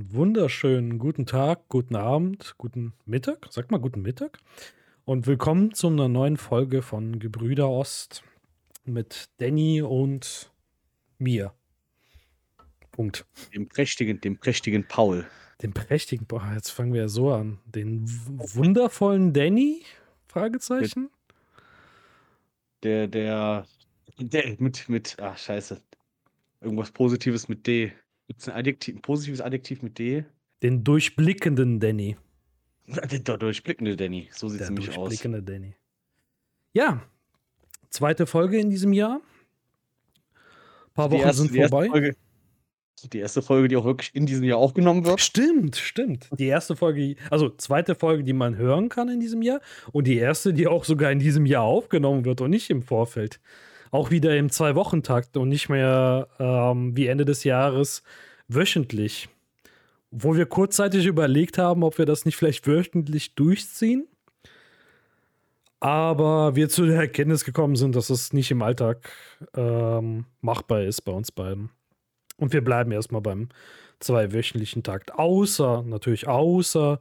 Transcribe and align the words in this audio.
Einen 0.00 0.14
wunderschönen 0.14 0.98
guten 0.98 1.26
Tag, 1.26 1.68
guten 1.68 1.94
Abend, 1.94 2.54
guten 2.56 2.94
Mittag. 3.04 3.48
Sag 3.50 3.70
mal 3.70 3.76
guten 3.76 4.00
Mittag. 4.00 4.38
Und 5.04 5.26
willkommen 5.26 5.74
zu 5.74 5.88
einer 5.88 6.08
neuen 6.08 6.38
Folge 6.38 6.80
von 6.80 7.18
Gebrüder 7.18 7.68
Ost 7.68 8.22
mit 8.86 9.28
Danny 9.36 9.82
und 9.82 10.50
mir. 11.18 11.52
Punkt. 12.92 13.26
Dem 13.54 13.68
prächtigen, 13.68 14.22
dem 14.22 14.38
prächtigen 14.38 14.88
Paul. 14.88 15.26
Den 15.60 15.74
prächtigen, 15.74 16.24
boah, 16.24 16.50
jetzt 16.54 16.70
fangen 16.70 16.94
wir 16.94 17.02
ja 17.02 17.08
so 17.08 17.34
an. 17.34 17.58
Den 17.66 18.06
wundervollen 18.08 19.34
Danny? 19.34 19.82
Fragezeichen? 20.28 21.10
Der, 22.82 23.06
der, 23.06 23.66
der 24.18 24.56
mit, 24.58 24.88
mit, 24.88 25.18
ach, 25.20 25.36
scheiße. 25.36 25.78
Irgendwas 26.62 26.90
Positives 26.90 27.50
mit 27.50 27.66
D. 27.66 27.92
Gibt 28.30 28.42
es 28.42 28.48
ein, 28.48 28.54
Adjektiv, 28.54 28.94
ein 28.94 29.02
positives 29.02 29.40
Adjektiv 29.40 29.82
mit 29.82 29.98
D? 29.98 30.24
Den 30.62 30.84
durchblickenden 30.84 31.80
Danny. 31.80 32.16
Der 32.86 33.36
durchblickende 33.36 33.96
Danny. 33.96 34.28
So 34.30 34.48
sieht 34.48 34.60
es 34.60 34.68
nämlich 34.68 34.90
aus. 34.90 34.94
Der 34.94 35.02
durchblickende 35.02 35.42
Danny. 35.42 35.74
Ja, 36.72 37.02
zweite 37.88 38.28
Folge 38.28 38.60
in 38.60 38.70
diesem 38.70 38.92
Jahr. 38.92 39.16
Ein 39.16 40.94
paar 40.94 41.10
Wochen 41.10 41.22
erste, 41.22 41.42
sind 41.42 41.56
vorbei. 41.56 41.88
Die 41.88 42.04
erste, 42.04 43.08
die 43.08 43.18
erste 43.18 43.42
Folge, 43.42 43.66
die 43.66 43.76
auch 43.76 43.84
wirklich 43.84 44.14
in 44.14 44.26
diesem 44.26 44.44
Jahr 44.44 44.58
aufgenommen 44.58 45.04
wird. 45.04 45.20
Stimmt, 45.20 45.74
stimmt. 45.74 46.28
Die 46.38 46.46
erste 46.46 46.76
Folge, 46.76 47.16
also 47.30 47.48
zweite 47.48 47.96
Folge, 47.96 48.22
die 48.22 48.32
man 48.32 48.54
hören 48.56 48.90
kann 48.90 49.08
in 49.08 49.18
diesem 49.18 49.42
Jahr. 49.42 49.60
Und 49.90 50.06
die 50.06 50.18
erste, 50.18 50.54
die 50.54 50.68
auch 50.68 50.84
sogar 50.84 51.10
in 51.10 51.18
diesem 51.18 51.46
Jahr 51.46 51.64
aufgenommen 51.64 52.24
wird 52.24 52.40
und 52.42 52.50
nicht 52.50 52.70
im 52.70 52.82
Vorfeld 52.82 53.40
auch 53.90 54.10
wieder 54.10 54.36
im 54.36 54.50
Zwei-Wochen-Takt 54.50 55.36
und 55.36 55.48
nicht 55.48 55.68
mehr 55.68 56.28
ähm, 56.38 56.96
wie 56.96 57.06
Ende 57.06 57.24
des 57.24 57.44
Jahres 57.44 58.02
wöchentlich. 58.48 59.28
Wo 60.10 60.36
wir 60.36 60.46
kurzzeitig 60.46 61.06
überlegt 61.06 61.58
haben, 61.58 61.84
ob 61.84 61.98
wir 61.98 62.06
das 62.06 62.24
nicht 62.24 62.36
vielleicht 62.36 62.66
wöchentlich 62.66 63.34
durchziehen. 63.34 64.06
Aber 65.78 66.56
wir 66.56 66.68
zu 66.68 66.84
der 66.84 67.00
Erkenntnis 67.00 67.44
gekommen 67.44 67.76
sind, 67.76 67.96
dass 67.96 68.10
es 68.10 68.32
nicht 68.32 68.50
im 68.50 68.62
Alltag 68.62 69.10
ähm, 69.54 70.26
machbar 70.40 70.82
ist 70.82 71.02
bei 71.02 71.12
uns 71.12 71.32
beiden. 71.32 71.70
Und 72.36 72.52
wir 72.52 72.62
bleiben 72.62 72.92
erstmal 72.92 73.22
beim 73.22 73.48
zweiwöchentlichen 73.98 74.82
Takt. 74.82 75.14
Außer, 75.14 75.82
natürlich 75.82 76.28
außer, 76.28 77.00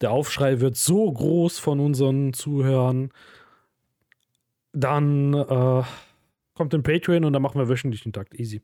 der 0.00 0.10
Aufschrei 0.10 0.60
wird 0.60 0.76
so 0.76 1.10
groß 1.10 1.58
von 1.58 1.80
unseren 1.80 2.32
Zuhörern, 2.32 3.10
dann 4.76 5.34
äh, 5.34 5.82
kommt 6.54 6.74
in 6.74 6.82
Patreon 6.82 7.24
und 7.24 7.32
dann 7.32 7.42
machen 7.42 7.58
wir 7.58 7.68
wöchentlich 7.68 8.02
den 8.02 8.12
Takt. 8.12 8.34
Easy. 8.34 8.62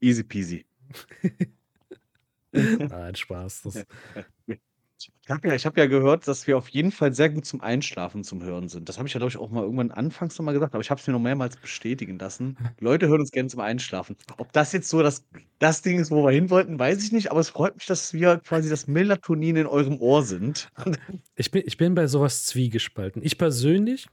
Easy 0.00 0.22
peasy. 0.22 0.64
Nein, 2.52 3.14
Spaß. 3.14 3.62
Das 3.62 3.86
ich 5.26 5.30
habe 5.30 5.48
ja, 5.48 5.56
hab 5.56 5.76
ja 5.76 5.86
gehört, 5.86 6.28
dass 6.28 6.46
wir 6.46 6.56
auf 6.56 6.68
jeden 6.68 6.92
Fall 6.92 7.14
sehr 7.14 7.30
gut 7.30 7.44
zum 7.44 7.60
Einschlafen 7.60 8.24
zum 8.24 8.42
Hören 8.42 8.68
sind. 8.68 8.88
Das 8.88 8.98
habe 8.98 9.08
ich 9.08 9.14
ja, 9.14 9.18
glaube 9.18 9.30
ich, 9.30 9.38
auch 9.38 9.50
mal 9.50 9.62
irgendwann 9.62 9.90
anfangs 9.90 10.38
noch 10.38 10.44
mal 10.44 10.52
gesagt, 10.52 10.74
aber 10.74 10.82
ich 10.82 10.90
habe 10.90 11.00
es 11.00 11.06
mir 11.06 11.14
noch 11.14 11.20
mehrmals 11.20 11.56
bestätigen 11.56 12.18
lassen. 12.18 12.56
Leute 12.78 13.08
hören 13.08 13.20
uns 13.20 13.32
gerne 13.32 13.48
zum 13.48 13.60
Einschlafen. 13.60 14.16
Ob 14.36 14.52
das 14.52 14.72
jetzt 14.72 14.88
so 14.88 15.02
das, 15.02 15.26
das 15.58 15.82
Ding 15.82 15.98
ist, 15.98 16.10
wo 16.10 16.24
wir 16.24 16.30
hin 16.30 16.50
wollten, 16.50 16.78
weiß 16.78 17.02
ich 17.02 17.10
nicht, 17.10 17.30
aber 17.30 17.40
es 17.40 17.50
freut 17.50 17.74
mich, 17.74 17.86
dass 17.86 18.12
wir 18.12 18.38
quasi 18.38 18.68
das 18.68 18.86
Melatonin 18.86 19.56
in 19.56 19.66
eurem 19.66 19.98
Ohr 20.00 20.22
sind. 20.22 20.70
Ich 21.36 21.50
bin, 21.50 21.62
ich 21.66 21.76
bin 21.76 21.94
bei 21.94 22.06
sowas 22.06 22.46
zwiegespalten. 22.46 23.22
Ich 23.24 23.38
persönlich 23.38 24.08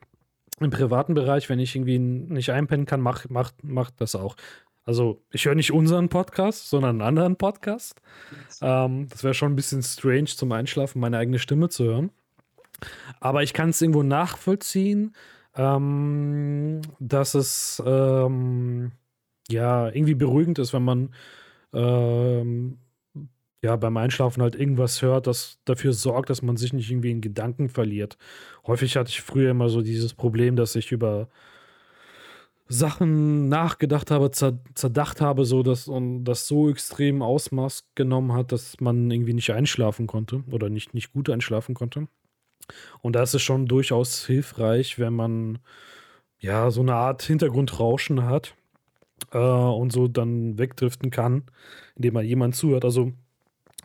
im 0.64 0.72
privaten 0.72 1.14
Bereich, 1.14 1.50
wenn 1.50 1.60
ich 1.60 1.76
irgendwie 1.76 2.00
nicht 2.00 2.52
einpennen 2.52 2.86
kann, 2.86 3.02
mach, 3.02 3.26
mach, 3.30 3.52
mach 3.62 3.92
das 3.92 4.16
auch. 4.16 4.36
Also, 4.84 5.22
ich 5.32 5.46
höre 5.46 5.56
nicht 5.56 5.72
unseren 5.72 6.10
Podcast, 6.10 6.70
sondern 6.70 7.02
einen 7.02 7.08
anderen 7.08 7.36
Podcast. 7.36 8.02
Ähm, 8.62 9.08
das 9.10 9.24
wäre 9.24 9.34
schon 9.34 9.54
ein 9.54 9.56
bisschen 9.56 9.84
strange 9.84 10.26
zum 10.26 10.52
Einschlafen, 10.52 11.00
meine 11.00 11.18
eigene 11.18 11.40
Stimme 11.40 11.70
zu 11.70 11.84
hören. 11.86 12.12
Aber 13.20 13.44
ich 13.44 13.54
kann 13.54 13.70
es 13.70 13.82
irgendwo 13.82 14.02
nachvollziehen, 14.02 15.16
ähm, 15.56 16.82
dass 17.00 17.36
es 17.36 17.82
ähm, 17.86 18.92
ja 19.50 19.88
irgendwie 19.90 20.16
beruhigend 20.16 20.58
ist, 20.60 20.74
wenn 20.74 20.84
man 20.84 21.14
ähm, 21.74 22.80
ja, 23.62 23.76
beim 23.76 23.96
Einschlafen 23.98 24.42
halt 24.42 24.56
irgendwas 24.56 25.02
hört, 25.02 25.28
das 25.28 25.60
dafür 25.66 25.94
sorgt, 25.94 26.30
dass 26.30 26.42
man 26.42 26.58
sich 26.58 26.74
nicht 26.74 26.90
irgendwie 26.90 27.12
in 27.12 27.22
Gedanken 27.22 27.70
verliert. 27.70 28.18
Häufig 28.66 28.98
hatte 28.98 29.10
ich 29.10 29.22
früher 29.22 29.52
immer 29.52 29.70
so 29.70 29.82
dieses 29.82 30.14
Problem, 30.16 30.56
dass 30.56 30.76
ich 30.76 30.92
über 30.92 31.30
Sachen 32.68 33.50
nachgedacht 33.50 34.12
habe, 34.12 34.32
zerdacht 34.32 35.22
habe, 35.22 35.46
so 35.46 35.62
dass 35.62 35.88
und 35.88 36.24
das 36.24 36.48
so 36.48 36.70
extrem 36.70 37.22
Ausmaß 37.22 37.86
genommen 37.96 38.34
hat, 38.34 38.52
dass 38.52 38.80
man 38.80 39.12
irgendwie 39.12 39.34
nicht 39.34 39.52
einschlafen 39.52 40.08
konnte 40.08 40.44
oder 40.50 40.70
nicht, 40.70 40.94
nicht 40.94 41.12
gut 41.14 41.30
einschlafen 41.30 41.76
konnte. 41.76 42.08
Und 43.02 43.16
da 43.16 43.24
ist 43.24 43.34
es 43.34 43.42
schon 43.42 43.66
durchaus 43.68 44.26
hilfreich, 44.26 45.00
wenn 45.00 45.14
man 45.14 45.60
ja 46.40 46.72
so 46.72 46.82
eine 46.82 46.96
Art 46.96 47.24
Hintergrundrauschen 47.24 48.26
hat 48.26 48.56
äh, 49.32 49.38
und 49.38 49.92
so 49.92 50.08
dann 50.08 50.58
wegdriften 50.58 51.12
kann, 51.12 51.44
indem 51.96 52.14
man 52.16 52.26
jemand 52.26 52.56
zuhört. 52.56 52.86
Also 52.86 53.12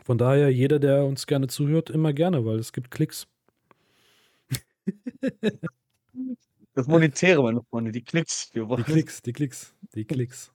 von 0.07 0.17
daher, 0.17 0.49
jeder, 0.49 0.79
der 0.79 1.03
uns 1.03 1.27
gerne 1.27 1.47
zuhört, 1.47 1.89
immer 1.89 2.13
gerne, 2.13 2.45
weil 2.45 2.59
es 2.59 2.71
gibt 2.71 2.91
Klicks. 2.91 3.27
Das 6.73 6.87
Monetäre, 6.87 7.43
meine 7.43 7.61
Freunde, 7.69 7.91
die 7.91 8.03
Klicks. 8.03 8.49
Die 8.51 8.65
Klicks, 8.83 9.21
die 9.21 9.33
Klicks, 9.33 9.75
die 9.93 10.05
Klicks. 10.05 10.53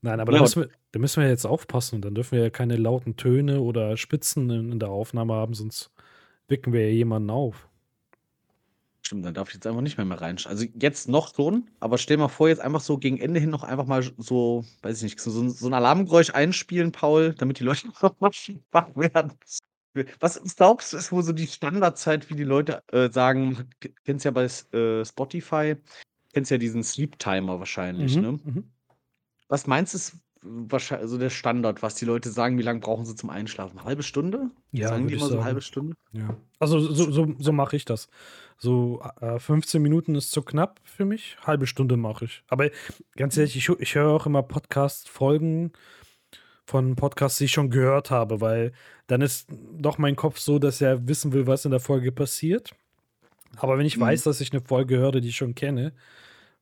Nein, 0.00 0.20
aber 0.20 0.32
ja. 0.32 0.38
da, 0.38 0.42
müssen 0.42 0.62
wir, 0.62 0.70
da 0.92 0.98
müssen 1.00 1.22
wir 1.22 1.28
jetzt 1.28 1.44
aufpassen. 1.44 2.00
Dann 2.00 2.14
dürfen 2.14 2.36
wir 2.36 2.44
ja 2.44 2.48
keine 2.48 2.76
lauten 2.76 3.16
Töne 3.16 3.60
oder 3.60 3.98
Spitzen 3.98 4.48
in, 4.48 4.72
in 4.72 4.78
der 4.78 4.88
Aufnahme 4.88 5.34
haben, 5.34 5.52
sonst 5.52 5.90
wecken 6.48 6.72
wir 6.72 6.88
ja 6.88 6.94
jemanden 6.94 7.28
auf. 7.28 7.68
Stimmt, 9.12 9.26
dann 9.26 9.34
darf 9.34 9.48
ich 9.48 9.54
jetzt 9.56 9.66
einfach 9.66 9.82
nicht 9.82 9.98
mehr, 9.98 10.06
mehr 10.06 10.22
rein. 10.22 10.38
Also 10.46 10.64
jetzt 10.74 11.06
noch 11.06 11.34
schon, 11.34 11.68
aber 11.80 11.98
stell 11.98 12.16
mal 12.16 12.28
vor, 12.28 12.48
jetzt 12.48 12.62
einfach 12.62 12.80
so 12.80 12.96
gegen 12.96 13.18
Ende 13.18 13.40
hin 13.40 13.50
noch 13.50 13.62
einfach 13.62 13.84
mal 13.84 14.02
so, 14.16 14.64
weiß 14.80 14.96
ich 14.96 15.02
nicht, 15.02 15.20
so, 15.20 15.48
so 15.50 15.66
ein 15.66 15.74
Alarmgeräusch 15.74 16.30
einspielen, 16.30 16.92
Paul, 16.92 17.34
damit 17.34 17.58
die 17.58 17.64
Leute 17.64 17.88
noch 18.02 18.18
mal 18.20 18.30
wach 18.70 18.88
werden. 18.96 19.32
Was 20.18 20.40
glaubst 20.56 20.94
du, 20.94 20.96
ist 20.96 21.12
wohl 21.12 21.22
so 21.22 21.34
die 21.34 21.46
Standardzeit, 21.46 22.30
wie 22.30 22.36
die 22.36 22.42
Leute 22.42 22.82
äh, 22.90 23.10
sagen, 23.10 23.68
kennst 24.06 24.24
ja 24.24 24.30
bei 24.30 24.44
äh, 24.44 25.04
Spotify, 25.04 25.76
kennst 26.32 26.50
ja 26.50 26.56
diesen 26.56 26.82
Sleep 26.82 27.18
Timer 27.18 27.58
wahrscheinlich, 27.58 28.16
mhm, 28.16 28.22
ne? 28.22 28.32
Mhm. 28.32 28.72
Was 29.48 29.66
meinst 29.66 29.92
du, 29.92 29.98
ist 29.98 30.16
wahrscheinlich 30.42 31.04
also 31.04 31.18
der 31.18 31.30
Standard, 31.30 31.82
was 31.82 31.94
die 31.94 32.04
Leute 32.04 32.30
sagen, 32.30 32.58
wie 32.58 32.62
lange 32.62 32.80
brauchen 32.80 33.04
sie 33.04 33.14
zum 33.14 33.30
Einschlafen? 33.30 33.78
Eine 33.78 33.86
halbe 33.86 34.02
Stunde? 34.02 34.50
Ja, 34.72 34.88
sagen 34.88 35.08
die 35.08 35.14
immer 35.14 35.26
so 35.26 35.34
eine 35.34 35.44
halbe 35.44 35.62
Stunde? 35.62 35.96
Ja. 36.12 36.36
Also 36.58 36.80
so, 36.80 37.10
so, 37.10 37.34
so 37.38 37.52
mache 37.52 37.76
ich 37.76 37.84
das. 37.84 38.08
So 38.62 39.02
äh, 39.20 39.40
15 39.40 39.82
Minuten 39.82 40.14
ist 40.14 40.30
zu 40.30 40.40
knapp 40.40 40.78
für 40.84 41.04
mich. 41.04 41.36
Halbe 41.44 41.66
Stunde 41.66 41.96
mache 41.96 42.26
ich. 42.26 42.44
Aber 42.46 42.70
ganz 43.16 43.36
ehrlich, 43.36 43.56
ich, 43.56 43.68
ich 43.68 43.96
höre 43.96 44.10
auch 44.10 44.24
immer 44.24 44.44
Podcast-Folgen 44.44 45.72
von 46.64 46.94
Podcasts, 46.94 47.38
die 47.38 47.46
ich 47.46 47.50
schon 47.50 47.70
gehört 47.70 48.12
habe, 48.12 48.40
weil 48.40 48.70
dann 49.08 49.20
ist 49.20 49.48
doch 49.50 49.98
mein 49.98 50.14
Kopf 50.14 50.38
so, 50.38 50.60
dass 50.60 50.80
er 50.80 51.08
wissen 51.08 51.32
will, 51.32 51.48
was 51.48 51.64
in 51.64 51.72
der 51.72 51.80
Folge 51.80 52.12
passiert. 52.12 52.72
Aber 53.56 53.78
wenn 53.78 53.86
ich 53.86 53.96
mhm. 53.96 54.02
weiß, 54.02 54.22
dass 54.22 54.40
ich 54.40 54.52
eine 54.52 54.62
Folge 54.62 54.96
höre, 54.96 55.20
die 55.20 55.30
ich 55.30 55.36
schon 55.36 55.56
kenne, 55.56 55.92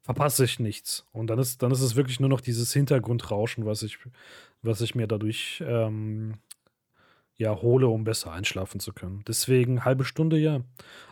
verpasse 0.01 0.45
ich 0.45 0.59
nichts. 0.59 1.05
Und 1.13 1.27
dann 1.27 1.39
ist, 1.39 1.63
dann 1.63 1.71
ist 1.71 1.83
es 1.83 1.97
wirklich 1.97 2.19
nur 2.19 2.31
noch 2.31 2.41
dieses 2.41 2.73
Hintergrundrauschen, 2.73 3.67
was 3.67 3.83
ich, 3.83 3.99
was 4.63 4.81
ich 4.81 4.95
mir 4.95 5.07
dadurch 5.07 5.63
ähm, 5.67 6.37
ja, 7.41 7.63
hole, 7.63 7.89
um 7.89 8.05
besser 8.05 8.33
einschlafen 8.33 8.81
zu 8.81 8.93
können. 8.93 9.25
Deswegen 9.27 9.87
halbe 9.87 10.05
Stunde, 10.05 10.37
ja. 10.37 10.61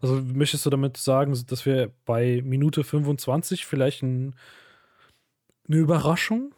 Also 0.02 0.20
möchtest 0.20 0.66
du 0.66 0.70
damit 0.70 0.98
sagen, 0.98 1.34
dass 1.46 1.64
wir 1.64 1.90
bei 2.04 2.42
Minute 2.44 2.84
25 2.84 3.64
vielleicht 3.64 4.02
ein, 4.02 4.34
eine 5.66 5.78
Überraschung 5.78 6.54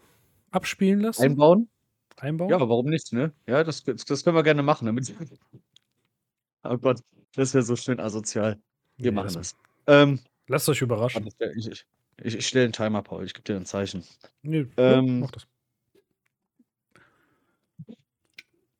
abspielen 0.50 0.98
lassen? 0.98 1.22
Einbauen? 1.22 1.68
Einbauen? 2.16 2.50
Ja, 2.50 2.58
warum 2.58 2.86
nicht, 2.86 3.12
ne? 3.12 3.32
Ja, 3.46 3.62
das, 3.62 3.84
das 3.84 4.24
können 4.24 4.34
wir 4.34 4.42
gerne 4.42 4.64
machen. 4.64 4.86
Damit 4.86 5.14
oh 6.64 6.76
Gott, 6.76 6.98
das 7.36 7.54
wäre 7.54 7.62
so 7.62 7.76
schön 7.76 8.00
asozial. 8.00 8.58
Wir 8.96 9.06
ja, 9.06 9.12
machen 9.12 9.34
das. 9.34 9.56
Ähm, 9.86 10.18
Lasst 10.48 10.68
euch 10.68 10.82
überraschen. 10.82 11.28
Ich, 11.28 11.68
ich, 11.68 11.86
ich, 12.24 12.34
ich 12.34 12.46
stelle 12.48 12.64
einen 12.64 12.72
Timer, 12.72 13.02
Paul. 13.02 13.24
Ich 13.24 13.34
gebe 13.34 13.44
dir 13.44 13.54
ein 13.54 13.66
Zeichen. 13.66 14.02
Nee, 14.42 14.66
ähm, 14.76 15.20
mach 15.20 15.30
das. 15.30 15.46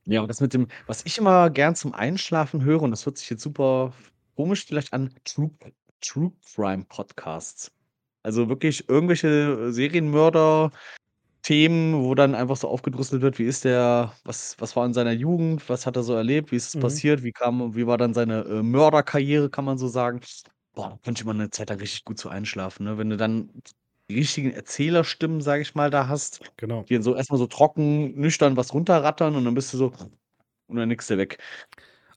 Ja, 0.07 0.23
und 0.23 0.29
das 0.29 0.41
mit 0.41 0.55
dem, 0.55 0.69
was 0.87 1.05
ich 1.05 1.19
immer 1.19 1.51
gern 1.51 1.75
zum 1.75 1.95
Einschlafen 1.95 2.65
höre, 2.65 2.83
und 2.83 2.91
das 2.91 3.07
hört 3.07 3.19
sich 3.19 3.31
jetzt 3.31 3.43
super 3.43 3.93
komisch 4.35 4.65
vielleicht 4.65 4.93
an, 4.93 5.13
True, 5.25 5.51
True 6.01 6.33
Crime 6.55 6.85
Podcasts. 6.89 7.71
Also 8.23 8.49
wirklich 8.49 8.89
irgendwelche 8.89 9.73
Serienmörder, 9.73 10.73
Themen, 11.43 12.03
wo 12.03 12.15
dann 12.15 12.35
einfach 12.35 12.57
so 12.57 12.69
aufgedröselt 12.69 13.23
wird, 13.23 13.39
wie 13.39 13.45
ist 13.45 13.65
der, 13.65 14.13
was, 14.25 14.57
was 14.59 14.77
war 14.77 14.85
in 14.85 14.93
seiner 14.93 15.13
Jugend, 15.13 15.69
was 15.69 15.87
hat 15.87 15.97
er 15.97 16.03
so 16.03 16.15
erlebt, 16.15 16.53
wie 16.53 16.57
ist 16.57 16.69
es 16.69 16.75
mhm. 16.75 16.81
passiert, 16.81 17.23
wie 17.23 17.33
kam, 17.33 17.75
wie 17.75 17.87
war 17.87 17.97
dann 17.97 18.13
seine 18.13 18.45
äh, 18.45 18.63
Mörderkarriere, 18.63 19.49
kann 19.49 19.65
man 19.65 19.79
so 19.79 19.89
sagen. 19.89 20.21
Boah, 20.75 20.91
da 20.91 20.99
könnte 21.03 21.23
ich 21.23 21.25
mal 21.25 21.35
eine 21.35 21.51
Zeit 21.51 21.71
lang 21.71 21.79
richtig 21.79 22.05
gut 22.05 22.19
zu 22.19 22.29
einschlafen, 22.29 22.85
ne? 22.85 22.99
Wenn 22.99 23.11
du 23.11 23.17
dann 23.17 23.51
die 24.11 24.19
richtigen 24.19 24.51
Erzählerstimmen, 24.53 25.41
sage 25.41 25.63
ich 25.63 25.75
mal, 25.75 25.91
da 25.91 26.09
hast, 26.09 26.41
Genau. 26.57 26.83
die 26.89 26.95
dann 26.95 27.03
so 27.03 27.15
erst 27.15 27.31
so 27.31 27.47
trocken, 27.47 28.15
nüchtern 28.19 28.57
was 28.57 28.75
runterrattern 28.75 29.37
und 29.37 29.45
dann 29.45 29.55
bist 29.55 29.73
du 29.73 29.79
so 29.79 29.93
und 30.67 30.77
dann 30.77 30.89
nickst 30.89 31.09
du 31.11 31.17
weg. 31.19 31.39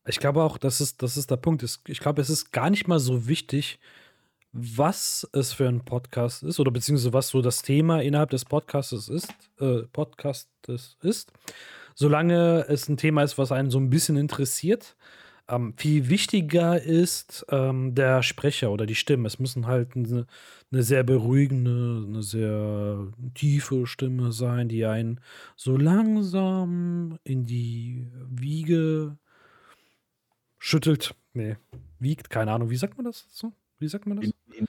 Ich 0.06 0.20
glaube 0.20 0.44
auch, 0.44 0.58
das 0.58 0.82
ist 0.82 1.02
das 1.02 1.16
ist 1.18 1.32
der 1.32 1.38
Punkt. 1.38 1.64
Ich 1.88 2.00
glaube, 2.00 2.22
es 2.22 2.30
ist 2.30 2.52
gar 2.52 2.70
nicht 2.70 2.88
mal 2.88 3.00
so 3.00 3.28
wichtig, 3.28 3.80
was 4.52 5.28
es 5.34 5.54
für 5.54 5.68
ein 5.68 5.84
Podcast 5.86 6.44
ist 6.44 6.60
oder 6.60 6.72
beziehungsweise 6.72 7.14
was 7.14 7.30
so 7.30 7.42
das 7.42 7.62
Thema 7.64 8.02
innerhalb 8.02 8.30
des 8.30 8.46
Podcastes 8.46 9.10
ist 9.10 9.34
äh, 9.60 9.84
Podcastes 9.92 10.98
ist, 11.02 11.32
solange 11.96 12.66
es 12.68 12.88
ein 12.90 12.98
Thema 12.98 13.24
ist, 13.24 13.38
was 13.38 13.52
einen 13.52 13.72
so 13.72 13.80
ein 13.80 13.90
bisschen 13.90 14.16
interessiert. 14.18 14.96
Ähm, 15.50 15.74
viel 15.78 16.08
wichtiger 16.10 16.82
ist, 16.82 17.46
ähm, 17.50 17.96
der 17.96 18.24
Sprecher 18.24 18.72
oder 18.72 18.86
die 18.86 18.96
Stimme. 18.96 19.28
Es 19.28 19.40
müssen 19.40 19.68
halt 19.68 19.96
'ne 19.96 20.26
'ne 20.72 20.84
sehr 20.84 21.04
beruhigende, 21.04 22.06
eine 22.08 22.24
sehr 22.24 23.08
tiefe 23.34 23.86
Stimme 23.86 24.32
sein, 24.32 24.70
die 24.70 24.86
einen 24.86 25.20
so 25.58 25.76
langsam 25.76 27.20
in 27.26 27.46
die 27.46 28.08
Wiege 28.30 29.18
schüttelt. 30.60 31.16
Ne, 31.34 31.58
wiegt, 32.00 32.30
keine 32.30 32.52
Ahnung. 32.52 32.70
Wie 32.70 32.78
sagt 32.78 32.98
man 32.98 33.06
das 33.06 33.26
so? 33.30 33.54
Wie 33.80 33.88
sagt 33.88 34.06
man 34.06 34.18
das? 34.18 34.28
In 34.28 34.54
in 34.54 34.66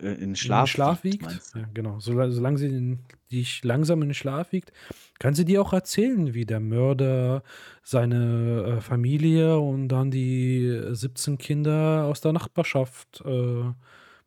äh, 0.00 0.14
in 0.14 0.34
In 0.36 0.36
Schlaf 0.36 0.68
Schlaf 0.68 1.04
wiegt, 1.04 1.22
wiegt? 1.22 1.22
meinst 1.22 1.54
du? 1.54 1.60
Ja, 1.60 1.66
genau. 1.74 2.00
Sola 2.00 2.30
solange 2.30 2.58
sie 2.58 2.66
in 2.68 3.00
dich 3.30 3.64
langsam 3.64 4.02
in 4.02 4.08
den 4.10 4.14
Schlaf 4.14 4.52
wiegt, 4.52 4.72
kann 5.18 5.34
sie 5.34 5.44
dir 5.44 5.62
auch 5.62 5.72
erzählen, 5.72 6.34
wie 6.34 6.44
der 6.46 6.60
Mörder 6.60 7.42
seine, 7.82 8.76
äh, 8.78 8.80
Familie 8.80 9.58
und 9.58 9.88
dann 9.88 10.10
die 10.10 10.80
17 10.92 11.38
Kinder 11.38 12.04
aus 12.06 12.20
der 12.20 12.32
Nachbarschaft, 12.32 13.22
äh, 13.24 13.72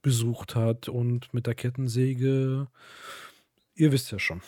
besucht 0.01 0.55
hat 0.55 0.87
und 0.89 1.33
mit 1.33 1.47
der 1.47 1.55
Kettensäge 1.55 2.67
ihr 3.75 3.91
wisst 3.91 4.11
ja 4.11 4.19
schon. 4.19 4.41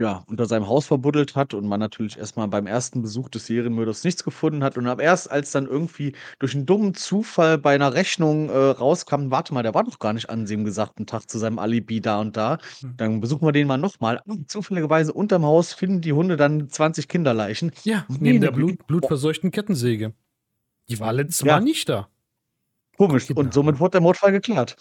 Ja, 0.00 0.24
unter 0.26 0.44
seinem 0.44 0.68
Haus 0.68 0.84
verbuddelt 0.86 1.36
hat 1.36 1.54
und 1.54 1.66
man 1.66 1.80
natürlich 1.80 2.18
erst 2.18 2.36
mal 2.36 2.46
beim 2.48 2.66
ersten 2.66 3.00
Besuch 3.00 3.30
des 3.30 3.46
Serienmörders 3.46 4.04
nichts 4.04 4.24
gefunden 4.24 4.62
hat 4.62 4.76
und 4.76 4.86
ab 4.86 5.00
erst 5.00 5.30
als 5.30 5.52
dann 5.52 5.66
irgendwie 5.66 6.14
durch 6.38 6.54
'n 6.54 6.66
dummen 6.66 6.92
Zufall 6.94 7.56
bei 7.56 7.74
'ner 7.78 7.94
Rechnung, 7.94 8.50
äh, 8.50 8.52
rauskam: 8.54 9.30
„Warte 9.30 9.54
mal, 9.54 9.62
der 9.62 9.72
war 9.72 9.84
doch 9.84 9.98
gar 9.98 10.12
nicht 10.12 10.28
an 10.28 10.44
dem 10.44 10.64
gesagten 10.66 11.06
Tag 11.06 11.30
zu 11.30 11.38
seinem 11.38 11.58
Alibi 11.58 12.02
da 12.02 12.20
und 12.20 12.36
da. 12.36 12.58
Hm. 12.82 12.96
Dann 12.98 13.20
besuchen 13.22 13.46
wir 13.48 13.52
den 13.52 13.66
mal 13.68 13.78
noch 13.78 13.98
mal.“ 13.98 14.20
Ah, 14.28 14.34
zufälligerweise 14.46 15.14
unterm 15.14 15.46
Haus 15.46 15.72
finden 15.72 16.02
die 16.02 16.12
Hunde 16.12 16.36
dann 16.36 16.68
20 16.68 17.08
Kinderleichen. 17.08 17.72
Ja, 17.84 18.06
neben 18.18 18.40
der. 18.40 18.50
Blut 18.50 18.86
blutverseuchten 18.88 19.50
Kettensäge. 19.52 20.12
Die 20.88 21.00
war 21.00 21.12
letztes 21.12 21.44
Ja. 21.44 21.58
Mal 21.58 21.62
nicht 21.62 21.88
da. 21.88 22.08
Komisch. 22.98 23.30
Und 23.34 23.52
somit 23.52 23.78
wurde 23.78 23.92
der 23.92 24.00
Mordfall 24.00 24.32
geklärt. 24.32 24.76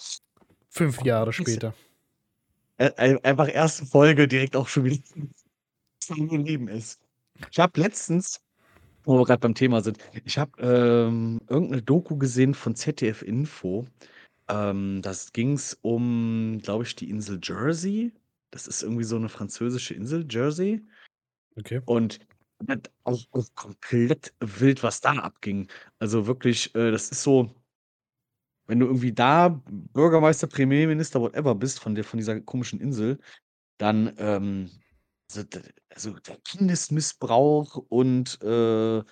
5 0.70 1.04
Jahre 1.04 1.32
später. 1.34 1.76
Einfach 2.80 3.48
erste 3.54 3.86
Folge 3.86 4.28
direkt 4.28 4.56
auch 4.56 4.68
schon 4.68 4.84
wieder 4.86 5.02
geblieben 6.30 6.68
ist. 6.70 7.00
Ich 7.52 7.60
habe 7.60 7.80
letztens, 7.82 8.42
wo 9.06 9.18
wir 9.20 9.26
grad 9.26 9.42
beim 9.42 9.56
Thema 9.56 9.82
sind 9.82 10.00
ich 10.26 10.38
habe, 10.38 10.52
ähm, 10.62 11.40
irgend 11.50 11.72
'ne 11.72 11.82
Doku 11.84 12.18
gesehen 12.18 12.54
von 12.56 12.76
ZDF 12.76 13.24
Info. 13.24 13.88
Ähm, 14.50 15.02
das 15.04 15.34
ging's 15.34 15.78
um, 15.84 16.60
glaube 16.64 16.86
ich, 16.86 16.96
die 16.96 17.10
Insel 17.10 17.40
Jersey. 17.44 18.14
Das 18.52 18.68
ist 18.68 18.84
irgendwie 18.84 19.06
so 19.06 19.20
'ne 19.20 19.30
französische 19.30 19.94
Insel, 19.96 20.28
Jersey. 20.30 20.82
Okay. 21.58 21.82
Und 21.86 22.20
auch 23.06 23.22
auch 23.34 23.46
komplett 23.56 24.34
wild, 24.42 24.84
was 24.84 25.02
da 25.02 25.14
abging. 25.14 25.70
Also 26.00 26.28
wirklich, 26.28 26.76
äh, 26.76 26.92
das 26.92 27.10
ist 27.12 27.24
so 27.24 27.52
wenn 28.68 28.80
du 28.80 28.86
irgendwie 28.88 29.14
da 29.14 29.62
Bürgermeister, 29.70 30.48
Premierminister, 30.48 31.22
whatever 31.22 31.56
bist 31.56 31.80
von 31.80 31.96
der 31.96 32.04
von 32.04 32.18
dieser 32.18 32.42
komischen 32.42 32.80
Insel, 32.82 33.20
dann, 33.80 34.14
ähm, 34.20 34.72
also 35.32 35.44
also 35.94 36.12
der 36.20 36.38
Kindesmissbrauch 36.46 37.78
und, 37.90 38.42
äh 38.44 39.04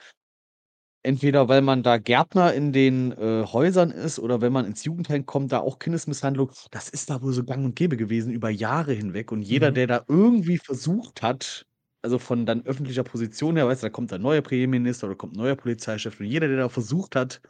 entweder 1.05 1.49
weil 1.49 1.61
man 1.61 1.83
da 1.83 1.97
Gärtner 1.97 2.53
in 2.53 2.71
den, 2.71 3.11
äh, 3.11 3.43
Häusern 3.51 3.91
ist 3.91 4.19
oder 4.19 4.39
wenn 4.41 4.53
man 4.53 4.65
ins 4.65 4.85
Jugendheim 4.85 5.25
kommt, 5.25 5.51
da 5.51 5.59
auch 5.59 5.77
Kindesmisshandlung. 5.79 6.51
Das 6.71 6.87
ist 6.89 7.09
da 7.09 7.21
wohl 7.21 7.33
so 7.33 7.43
gang 7.43 7.65
und 7.65 7.75
gäbe 7.75 7.97
gewesen 7.97 8.31
über 8.31 8.49
Jahre 8.49 8.93
hinweg 8.93 9.31
und 9.33 9.41
jeder, 9.41 9.71
Mhm. 9.71 9.75
der 9.75 9.87
da 9.87 10.05
irgendwie 10.07 10.57
versucht 10.57 11.21
hat 11.21 11.65
also 12.05 12.19
von 12.19 12.45
dann 12.45 12.65
öffentlicher 12.65 13.03
Position 13.03 13.55
her, 13.55 13.65
weißt 13.67 13.81
du, 13.81 13.85
da 13.87 13.89
kommt 13.89 14.11
ein 14.11 14.21
neuer 14.21 14.41
Premierminister 14.41 15.07
oder 15.07 15.15
kommt 15.15 15.35
'n 15.35 15.37
neuer 15.39 15.55
Polizeichef 15.55 16.19
und 16.19 16.25
jeder, 16.25 16.49
der 16.49 16.57
da 16.57 16.67
versucht 16.69 17.15
hat, 17.15 17.41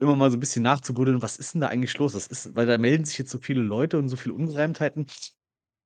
immer 0.00 0.16
mal 0.16 0.30
so 0.30 0.36
'n 0.36 0.40
bisschen 0.40 0.62
nachzubuddeln: 0.62 1.22
„Was 1.22 1.36
ist 1.38 1.54
'n 1.54 1.60
da 1.60 1.68
eigentlich 1.68 1.96
los? 1.98 2.14
Was 2.14 2.26
ist“ 2.26 2.54
weil 2.56 2.66
da 2.66 2.78
melden 2.78 3.04
sich 3.04 3.18
jetzt 3.18 3.30
so 3.30 3.38
viele 3.38 3.62
Leute 3.62 3.98
und 3.98 4.08
so 4.08 4.16
viele 4.16 4.34
Ungereimtheiten. 4.34 5.06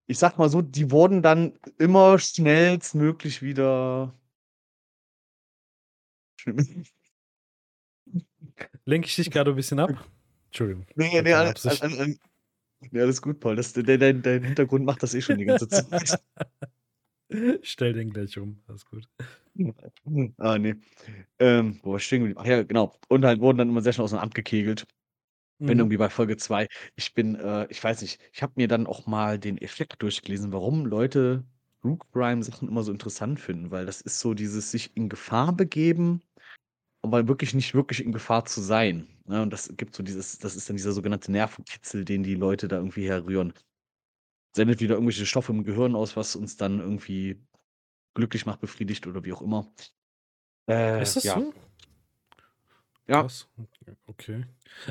Ich 0.08 0.18
sage 0.18 0.36
mal 0.38 0.50
so, 0.50 0.62
die 0.62 0.90
wurden 0.92 1.22
dann 1.22 1.58
immer 1.78 2.18
schnellstmöglich 2.18 3.42
wieder 3.42 4.14
Lenke 8.86 9.06
ich 9.08 9.16
dich 9.16 9.30
grade 9.30 9.50
'n 9.52 9.56
bisschen 9.56 9.78
ab? 9.80 9.90
Entschuldigung. 10.48 10.86
Ne, 10.96 11.08
War 11.16 11.24
ne, 11.24 11.30
keine 11.30 11.36
al 11.36 11.48
al 11.48 11.50
Absicht. 11.50 11.82
al 11.82 11.98
al 12.00 12.16
ne, 12.92 13.02
alles 13.02 13.22
gut, 13.22 13.40
Paul. 13.40 13.56
Das 13.56 13.72
de 13.74 13.84
dein 13.98 14.22
dein 14.22 14.44
Hintergrund 14.44 14.84
macht 14.86 15.02
das 15.02 15.14
eh 15.14 15.22
schon 15.22 15.38
die 15.38 15.46
ganze 15.46 15.68
Zeit. 15.70 16.20
Stell 17.62 17.92
den 17.92 18.10
gleich 18.12 18.38
um, 18.38 18.62
alles 18.66 18.84
gut. 18.86 19.08
Ah, 20.38 20.58
ne. 20.58 20.80
Ähm, 21.38 21.80
wo 21.82 21.92
war 21.92 21.98
ich 21.98 22.06
stehen 22.06 22.20
geblieben? 22.20 22.40
Ach 22.42 22.46
ja, 22.46 22.62
genau. 22.62 22.94
Und 23.08 23.24
halt 23.24 23.40
wurden 23.40 23.58
dann 23.58 23.68
immer 23.70 23.82
sehr 23.82 23.92
schnell 23.92 24.06
aus'm 24.06 24.18
Amt 24.18 24.34
gekegelt. 24.34 24.86
Bin 25.66 25.78
Mhm. 25.78 25.80
irgendwie 25.80 25.98
bei 25.98 26.10
Folge 26.10 26.36
2. 26.38 26.68
Ich 26.96 27.14
bin, 27.14 27.36
äh 27.36 27.66
ich 27.70 27.82
weiß 27.84 28.02
nicht, 28.02 28.20
ich 28.32 28.42
habe 28.42 28.54
mir 28.56 28.68
dann 28.68 28.86
auch 28.86 29.06
mal 29.06 29.38
den 29.38 29.58
Effekt 29.58 30.02
durchgelesen, 30.02 30.52
warum 30.52 30.86
Leute 30.86 31.44
True 31.82 31.98
Crime 32.12 32.42
Sachen 32.44 32.68
immer 32.68 32.82
so 32.84 32.92
interessant 32.92 33.40
finden, 33.40 33.70
weil 33.72 33.86
das 33.86 34.00
ist 34.02 34.20
so 34.20 34.34
dieses 34.34 34.70
sich 34.72 34.96
in 34.96 35.08
Gefahr 35.10 35.54
begeben, 35.54 36.22
aber 37.02 37.28
wirklich 37.28 37.54
nicht 37.54 37.74
wirklich 37.74 38.04
in 38.04 38.12
Gefahr 38.12 38.44
zu 38.46 38.60
sein, 38.62 39.08
ne? 39.26 39.42
Und 39.42 39.52
das 39.52 39.70
gibt 39.76 39.94
so 39.96 40.02
dieses 40.04 40.38
das 40.38 40.56
ist 40.56 40.68
dann 40.70 40.76
dieser 40.76 40.92
sogenannte 40.92 41.32
Nervenkitzel, 41.32 42.04
den 42.04 42.22
die 42.24 42.34
Leute 42.36 42.68
da 42.68 42.76
irgendwie 42.78 43.08
herrühren. 43.08 43.54
Sendet 44.52 44.80
wieder 44.80 44.94
irgendwelche 44.94 45.26
Stoffe 45.26 45.52
im 45.52 45.64
Gehirn 45.64 45.94
aus, 45.94 46.16
was 46.16 46.36
uns 46.36 46.56
dann 46.56 46.80
irgendwie 46.80 47.40
glücklich 48.14 48.46
macht, 48.46 48.60
befriedigt 48.60 49.06
oder 49.06 49.24
wie 49.24 49.32
auch 49.32 49.42
immer. 49.42 49.66
Äh, 50.68 51.02
Ist 51.02 51.16
das 51.16 51.24
ja. 51.24 51.34
so? 51.34 51.54
Ja. 53.08 53.22
Krass. 53.22 53.48
Okay. 54.06 54.44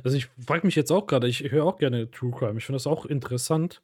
Also, 0.04 0.18
ich 0.18 0.28
frage 0.46 0.66
mich 0.66 0.76
jetzt 0.76 0.92
auch 0.92 1.08
grade 1.08 1.28
ich 1.28 1.52
höre 1.52 1.66
auch 1.66 1.78
gerne 1.78 2.12
True 2.12 2.32
Crime. 2.32 2.58
Ich 2.58 2.66
finde 2.66 2.76
das 2.78 2.88
auch 2.88 3.06
interessant, 3.06 3.82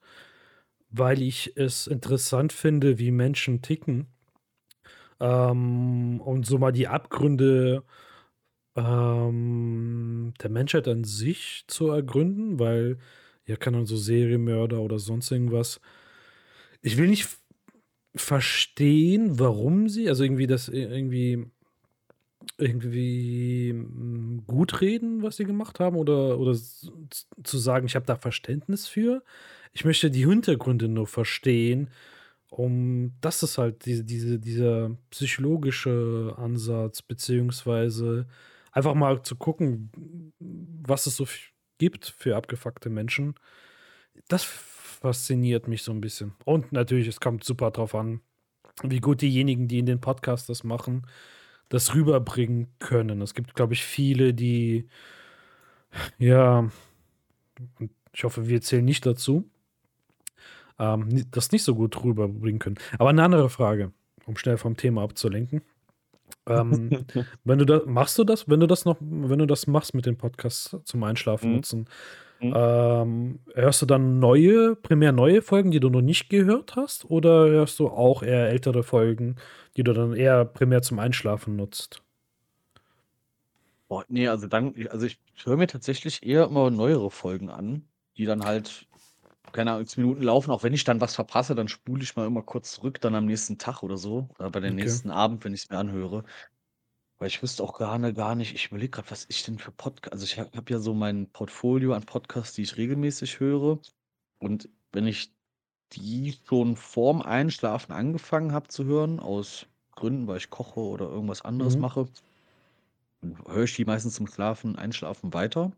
weil 0.90 1.22
ich 1.22 1.56
es 1.56 1.88
interessant 1.88 2.54
finde, 2.54 3.00
wie 3.00 3.12
Menschen 3.12 3.62
ticken. 3.62 4.08
Ähm, 5.20 6.20
und 6.22 6.46
so 6.46 6.58
mal 6.58 6.74
die 6.74 6.88
Abgründe, 6.88 7.84
ähm, 8.76 10.34
der 10.42 10.50
Menschheit 10.50 10.88
an 10.88 11.04
sich 11.06 11.64
zu 11.68 11.90
ergründen, 11.90 12.60
weil 12.60 12.98
ja, 13.48 13.56
keine 13.58 13.78
Ahnung, 13.78 13.88
so 13.88 13.98
Serienmörder 13.98 14.82
oder 14.82 15.00
sonst 15.00 15.32
irgendwas 15.32 15.80
ich 16.82 16.98
will 16.98 17.08
nicht 17.08 17.28
verstehen, 18.16 19.40
warum 19.40 19.90
sie 19.90 20.10
also 20.10 20.24
irgendwie 20.24 20.48
das 20.48 20.70
irgendwie 20.70 21.46
irgendwie, 22.58 23.70
hm, 23.72 24.44
gutreden, 24.48 25.22
was 25.24 25.38
sie 25.38 25.46
gemacht 25.46 25.80
haben 25.80 25.96
oder 25.98 26.40
oder 26.40 26.54
zu 26.56 27.58
sagen: 27.58 27.88
„Ich 27.88 27.96
habe 27.96 28.06
da 28.06 28.16
Verständnis 28.16 28.88
für.“ 28.88 29.24
Ich 29.74 29.84
möchte 29.86 30.10
die 30.12 30.26
Hintergründe 30.28 30.88
nur 30.88 31.08
verstehen, 31.08 31.90
um 32.50 33.14
das 33.22 33.44
ist 33.44 33.58
halt 33.58 33.86
diese 33.86 34.04
diese 34.06 34.40
dieser 34.40 34.92
psychologische 35.12 36.36
Ansatz, 36.38 37.02
beziehungsweise 37.02 38.28
einfach 38.72 38.96
mal 38.96 39.22
zu 39.24 39.36
gucken, 39.38 39.92
was 40.40 41.08
es 41.08 41.18
so 41.18 41.26
gibt 41.80 42.06
für 42.18 42.36
abgefuckte 42.38 42.90
Menschen. 42.90 43.36
Das 44.30 44.44
fasziniert 44.46 45.68
mich 45.70 45.84
so 45.84 45.92
'n 45.94 46.02
bisschen. 46.02 46.34
Und 46.46 46.72
natürlich, 46.74 47.08
es 47.08 47.20
kommt 47.22 47.44
super 47.46 47.72
drauf 47.72 47.96
an, 47.96 48.22
wie 48.84 49.02
gut 49.02 49.22
diejenigen, 49.22 49.68
die 49.70 49.80
in 49.80 49.86
den 49.88 50.02
Podcast 50.02 50.50
das 50.50 50.64
machen, 50.66 51.08
das 51.70 51.96
rüberbringen 51.96 52.68
können. 52.80 53.22
Es 53.22 53.34
gibt, 53.36 53.56
glaube 53.56 53.74
ich, 53.76 53.84
viele, 53.86 54.34
die 54.36 54.88
ja, 56.20 56.70
ich 58.14 58.24
hoffe, 58.24 58.48
wir 58.48 58.62
zählen 58.62 58.86
nicht 58.86 59.06
dazu 59.06 59.50
ähm, 60.80 61.26
das 61.32 61.52
nicht 61.52 61.64
so 61.64 61.76
gut 61.76 62.04
rüberbringen 62.04 62.60
können. 62.60 62.78
Aber 63.00 63.12
'ne 63.14 63.24
andere 63.24 63.50
Frage, 63.50 63.94
um 64.26 64.38
schnell 64.38 64.58
vom 64.58 64.76
Thema 64.78 65.04
abzulenken. 65.04 65.62
Ähm, 66.48 66.92
wenn 67.44 67.60
du 67.60 67.66
da 67.66 67.82
machst 67.86 68.18
du 68.20 68.24
das, 68.24 68.48
wenn 68.50 68.60
du 68.60 68.68
das 68.68 68.86
noch 68.86 68.98
wenn 69.02 69.40
du 69.40 69.46
das 69.48 69.68
machst 69.68 69.94
mit 69.96 70.06
den 70.06 70.18
Podcasts 70.18 70.76
zum 70.86 71.04
Einschlafen 71.04 71.52
Mhm. 71.52 71.56
nutzen, 71.56 71.88
Mhm. 72.42 72.56
ähm, 72.56 73.40
hörst 73.56 73.82
du 73.82 73.86
dann 73.88 74.20
neue 74.20 74.76
primär 74.76 75.12
neue 75.14 75.42
Folgen, 75.42 75.72
die 75.72 75.80
du 75.82 75.90
noch 75.90 76.02
nicht 76.02 76.30
gehört 76.30 76.76
hast, 76.76 77.06
oder 77.10 77.48
hörst 77.50 77.80
du 77.80 77.90
auch 77.90 78.24
eher 78.24 78.50
ältere 78.50 78.84
Folgen, 78.84 79.38
die 79.78 79.84
du 79.84 79.94
dann 79.94 80.14
eher 80.16 80.46
primär 80.46 80.82
zum 80.84 81.00
Einschlafen 81.00 81.56
nutzt? 81.58 82.04
Boah, 83.90 84.04
ne, 84.10 84.28
also 84.30 84.48
dann 84.48 84.74
also 84.90 85.06
ich 85.06 85.20
ich 85.36 85.46
höre 85.46 85.58
mir 85.58 85.68
tatsächlich 85.68 86.24
eher 86.26 86.46
immer 86.46 86.72
neuere 86.72 87.12
Folgen 87.12 87.50
an, 87.50 87.88
die 88.18 88.26
dann 88.26 88.44
halt 88.44 88.88
keine 89.54 89.72
Ahnung, 89.74 89.88
Minuten 89.98 90.22
laufen. 90.24 90.52
Auch 90.52 90.64
wenn 90.64 90.74
ich 90.74 90.84
dann 90.84 91.02
was 91.02 91.16
verpasse, 91.16 91.56
dann 91.56 91.68
spule 91.68 92.04
ich 92.04 92.16
mal 92.16 92.26
immer 92.28 92.44
kurz 92.44 92.74
zurück, 92.74 93.02
dann 93.02 93.16
am 93.16 93.26
nächsten 93.26 93.58
Tag 93.58 93.84
oder 93.84 93.98
so, 93.98 94.30
oder 94.40 94.50
bei 94.52 94.60
der 94.60 94.72
Okay. 94.72 94.72
nächsten 94.72 95.12
Abend, 95.12 95.44
wenn 95.46 95.54
ich's 95.54 95.70
mir 95.70 95.78
anhöre. 95.78 96.24
Weil 97.20 97.30
ich 97.30 97.42
wüsste 97.44 97.64
auch 97.64 97.78
gerne 97.78 98.14
gar 98.14 98.36
nicht 98.36 98.56
ich 98.56 98.68
überlege 98.68 98.92
gerade, 98.92 99.12
was 99.12 99.26
ich 99.30 99.44
denn 99.44 99.60
für 99.60 99.72
Podca 99.72 100.12
also, 100.12 100.26
ich 100.26 100.40
habe 100.40 100.72
ja 100.74 100.80
so 100.80 100.94
mein 100.94 101.32
Portfolio 101.32 101.94
an 101.94 102.06
Podcasts, 102.06 102.56
die 102.56 102.64
ich 102.64 102.78
regelmäßig 102.78 103.40
höre. 103.40 103.80
Und 104.40 104.70
wenn 104.94 105.08
ich 105.08 105.36
die 105.94 106.36
schon 106.48 106.78
vorm 106.78 107.22
Einschlafen 107.24 107.94
angefangen 107.94 108.54
habe 108.54 108.70
zu 108.70 108.86
hören, 108.86 109.20
aus 109.22 109.68
Gründen, 109.94 110.28
weil 110.28 110.38
ich 110.38 110.50
koche 110.52 110.80
oder 110.82 111.08
irgendwas 111.10 111.44
anderes 111.44 111.78
Mhm. 111.78 111.80
mache, 111.80 112.10
dann 113.22 113.38
höre 113.46 113.64
ich 113.66 113.76
die 113.76 113.84
meistens 113.86 114.16
zum 114.16 114.26
Schlafen 114.28 114.76
Einschlafen 114.78 115.34
weiter. 115.34 115.72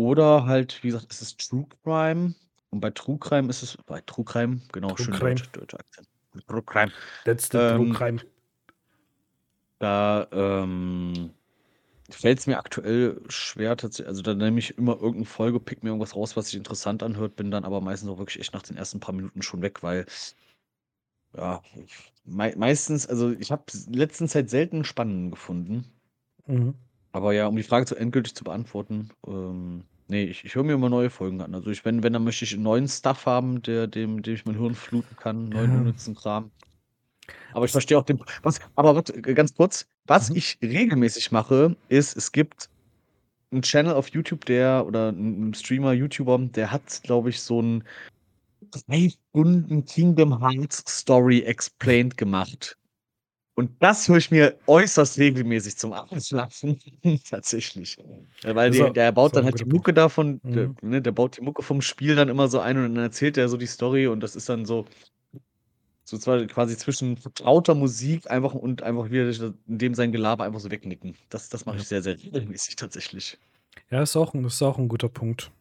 Oder 0.00 0.46
halt, 0.46 0.82
wie 0.82 0.88
gesagt, 0.88 1.08
es 1.10 1.20
ist 1.20 1.46
True 1.50 1.66
Crime. 1.84 2.34
Und 2.70 2.80
bei 2.80 2.88
True 2.88 3.18
Crime 3.18 3.50
ist 3.50 3.62
es 3.62 3.76
bei 3.84 4.00
True 4.00 4.24
Crime, 4.24 4.62
genau, 4.72 4.96
True 4.96 4.96
schön 4.96 5.18
Crime. 5.18 5.20
deutsch 5.20 5.50
deutscher 5.52 5.78
Akzent. 5.78 6.08
True 6.48 6.62
Crime. 6.62 6.92
That's 7.24 7.48
the 7.48 7.60
true 7.60 7.86
Ähm 7.86 7.88
crime. 7.88 8.20
Da, 9.80 10.28
ähm, 10.30 11.30
fällt's 12.10 12.46
mir 12.46 12.58
aktuell 12.58 13.20
schwer 13.28 13.76
tatsächlich 13.76 14.08
also, 14.08 14.22
da 14.22 14.34
nehme 14.34 14.58
ich 14.60 14.78
immer 14.78 15.00
irgend 15.00 15.20
'ne 15.20 15.26
Folge, 15.26 15.60
pick 15.60 15.82
mir 15.84 15.90
irgendwas 15.90 16.16
raus, 16.16 16.36
was 16.36 16.46
sich 16.48 16.56
interessant 16.56 17.02
anhört, 17.02 17.36
bin 17.36 17.50
dann 17.50 17.64
aber 17.64 17.80
meistens 17.80 18.10
auch 18.10 18.18
wirklich 18.18 18.40
echt 18.40 18.54
nach 18.54 18.62
den 18.62 18.76
ersten 18.76 19.00
paar 19.00 19.14
Minuten 19.14 19.42
schon 19.42 19.62
weg, 19.62 19.82
weil 19.82 20.06
ja, 21.36 21.62
ich 21.76 22.12
mei 22.24 22.54
meistens 22.56 23.06
also, 23.06 23.30
ich 23.32 23.52
habe 23.52 23.64
letzten 23.88 24.28
Zeit 24.28 24.50
selten 24.50 24.84
spannend 24.84 25.30
gefunden. 25.32 25.84
Mhm. 26.48 26.80
Aber 27.14 27.32
ja, 27.32 27.46
um 27.48 27.56
die 27.56 27.62
Frage 27.64 27.86
zu 27.86 27.96
endgültig 27.96 28.34
zu 28.34 28.44
beantworten, 28.44 29.10
ähm, 29.26 29.84
ne, 30.10 30.24
ich 30.24 30.44
ich 30.44 30.54
höre 30.56 30.64
mir 30.64 30.74
immer 30.74 30.90
neue 30.90 31.10
Folgen 31.10 31.40
an. 31.42 31.54
Also, 31.54 31.70
ich 31.70 31.84
wenn 31.84 32.02
wenn, 32.02 32.12
dann 32.12 32.24
möchte 32.24 32.44
ich 32.44 32.56
neuen 32.56 32.88
Stuff 32.88 33.26
haben, 33.26 33.62
der 33.62 33.86
dem 33.88 34.22
dem 34.22 34.34
ich 34.34 34.44
mein 34.46 34.56
Hirn 34.56 34.74
fluten 34.76 35.16
kann, 35.16 35.50
neuen 35.50 35.72
Ja. 35.72 35.74
unnützen 35.74 36.14
Kram. 36.16 36.52
Aber 37.54 37.64
ich 37.64 37.72
verstehe 37.72 37.98
auch 37.98 38.04
den 38.04 38.20
was 38.42 38.60
aber 38.74 38.94
warte, 38.94 39.20
g 39.20 39.34
ganz 39.34 39.54
kurz. 39.54 39.86
Was 40.06 40.30
Mhm. 40.30 40.36
ich 40.36 40.58
regelmäßig 40.62 41.32
mache, 41.32 41.76
ist, 41.88 42.16
es 42.16 42.32
gibt 42.32 42.68
'n 43.52 43.62
Channel 43.62 43.94
auf 43.94 44.08
YouTube, 44.10 44.44
der 44.46 44.86
oder 44.86 45.10
'n 45.10 45.50
'n 45.50 45.54
Streamer, 45.54 45.92
YouTuber, 45.94 46.38
der 46.40 46.72
hat, 46.72 47.02
glaube 47.04 47.30
ich, 47.30 47.40
so 47.42 47.60
'n 47.62 47.84
3 48.72 49.10
Stunden 49.30 49.84
Kingdom 49.86 50.40
Hearts 50.40 50.84
Story 50.88 51.40
explained 51.42 52.16
gemacht. 52.18 52.76
Und 53.60 53.82
das 53.82 54.08
höre 54.08 54.16
ich 54.16 54.30
mir 54.30 54.58
äußerst 54.66 55.18
regelmäßig 55.18 55.76
zum 55.76 55.92
Einschlafen 55.92 56.78
tatsächlich. 57.30 57.98
Weil 58.42 58.70
der 58.70 58.86
au 58.86 58.92
der 58.92 59.12
baut 59.12 59.36
dann 59.36 59.44
halt 59.44 59.60
die. 59.60 59.66
Mucke 59.66 59.92
davon 59.92 60.40
der 60.54 60.70
Mhm. 60.70 60.76
ne, 60.80 61.02
der 61.02 61.12
baut 61.12 61.36
die 61.36 61.42
Mucke 61.42 61.62
vom 61.62 61.82
Spiel 61.82 62.16
dann 62.16 62.30
immer 62.30 62.48
so 62.48 62.60
ein 62.60 62.78
und 62.78 62.94
dann 62.94 63.04
erzählt 63.04 63.36
er 63.36 63.48
so 63.50 63.58
die 63.58 63.66
Story 63.66 64.06
und 64.06 64.20
das 64.20 64.34
ist 64.34 64.48
dann 64.48 64.64
so 64.64 64.86
so 66.04 66.18
zwar 66.18 66.44
quasi 66.46 66.76
zwischen 66.76 67.16
vertrauter 67.16 67.74
Musik 67.74 68.30
einfach 68.30 68.54
und 68.54 68.82
einfach 68.82 69.10
wieder 69.10 69.28
in 69.68 69.78
dem 69.78 69.94
sein 69.94 70.12
Gelaber 70.12 70.44
einfach 70.44 70.60
so 70.60 70.70
wegnicken. 70.70 71.16
Das 71.28 71.48
das 71.48 71.66
mache 71.66 71.78
ich 71.78 71.84
sehr, 71.88 72.02
sehr 72.02 72.16
regelmäßig 72.18 72.76
tatsächlich. 72.76 73.38
Ja, 73.90 74.02
ist 74.02 74.16
auch 74.16 74.34
ist 74.34 74.62
auch 74.62 74.78
'n 74.78 74.88
guter 74.88 75.08
Punkt. 75.08 75.52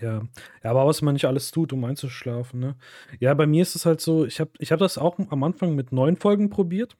Ja. 0.00 0.22
Ja, 0.64 0.70
aber 0.70 0.86
was 0.86 1.02
man 1.02 1.14
nicht 1.14 1.26
alles 1.26 1.50
tut, 1.52 1.72
um 1.72 1.84
einzuschlafen, 1.84 2.60
ne? 2.60 2.76
Ja, 3.20 3.34
bei 3.34 3.46
mir 3.46 3.62
ist 3.62 3.76
es 3.76 3.86
halt 3.86 4.00
so, 4.00 4.24
ich 4.26 4.40
habe 4.40 4.50
ich 4.58 4.72
habe 4.72 4.80
das 4.80 4.98
auch 4.98 5.18
am 5.30 5.44
Anfang 5.44 5.74
mit 5.74 5.92
9 5.92 6.16
Folgen 6.16 6.50
probiert. 6.50 6.96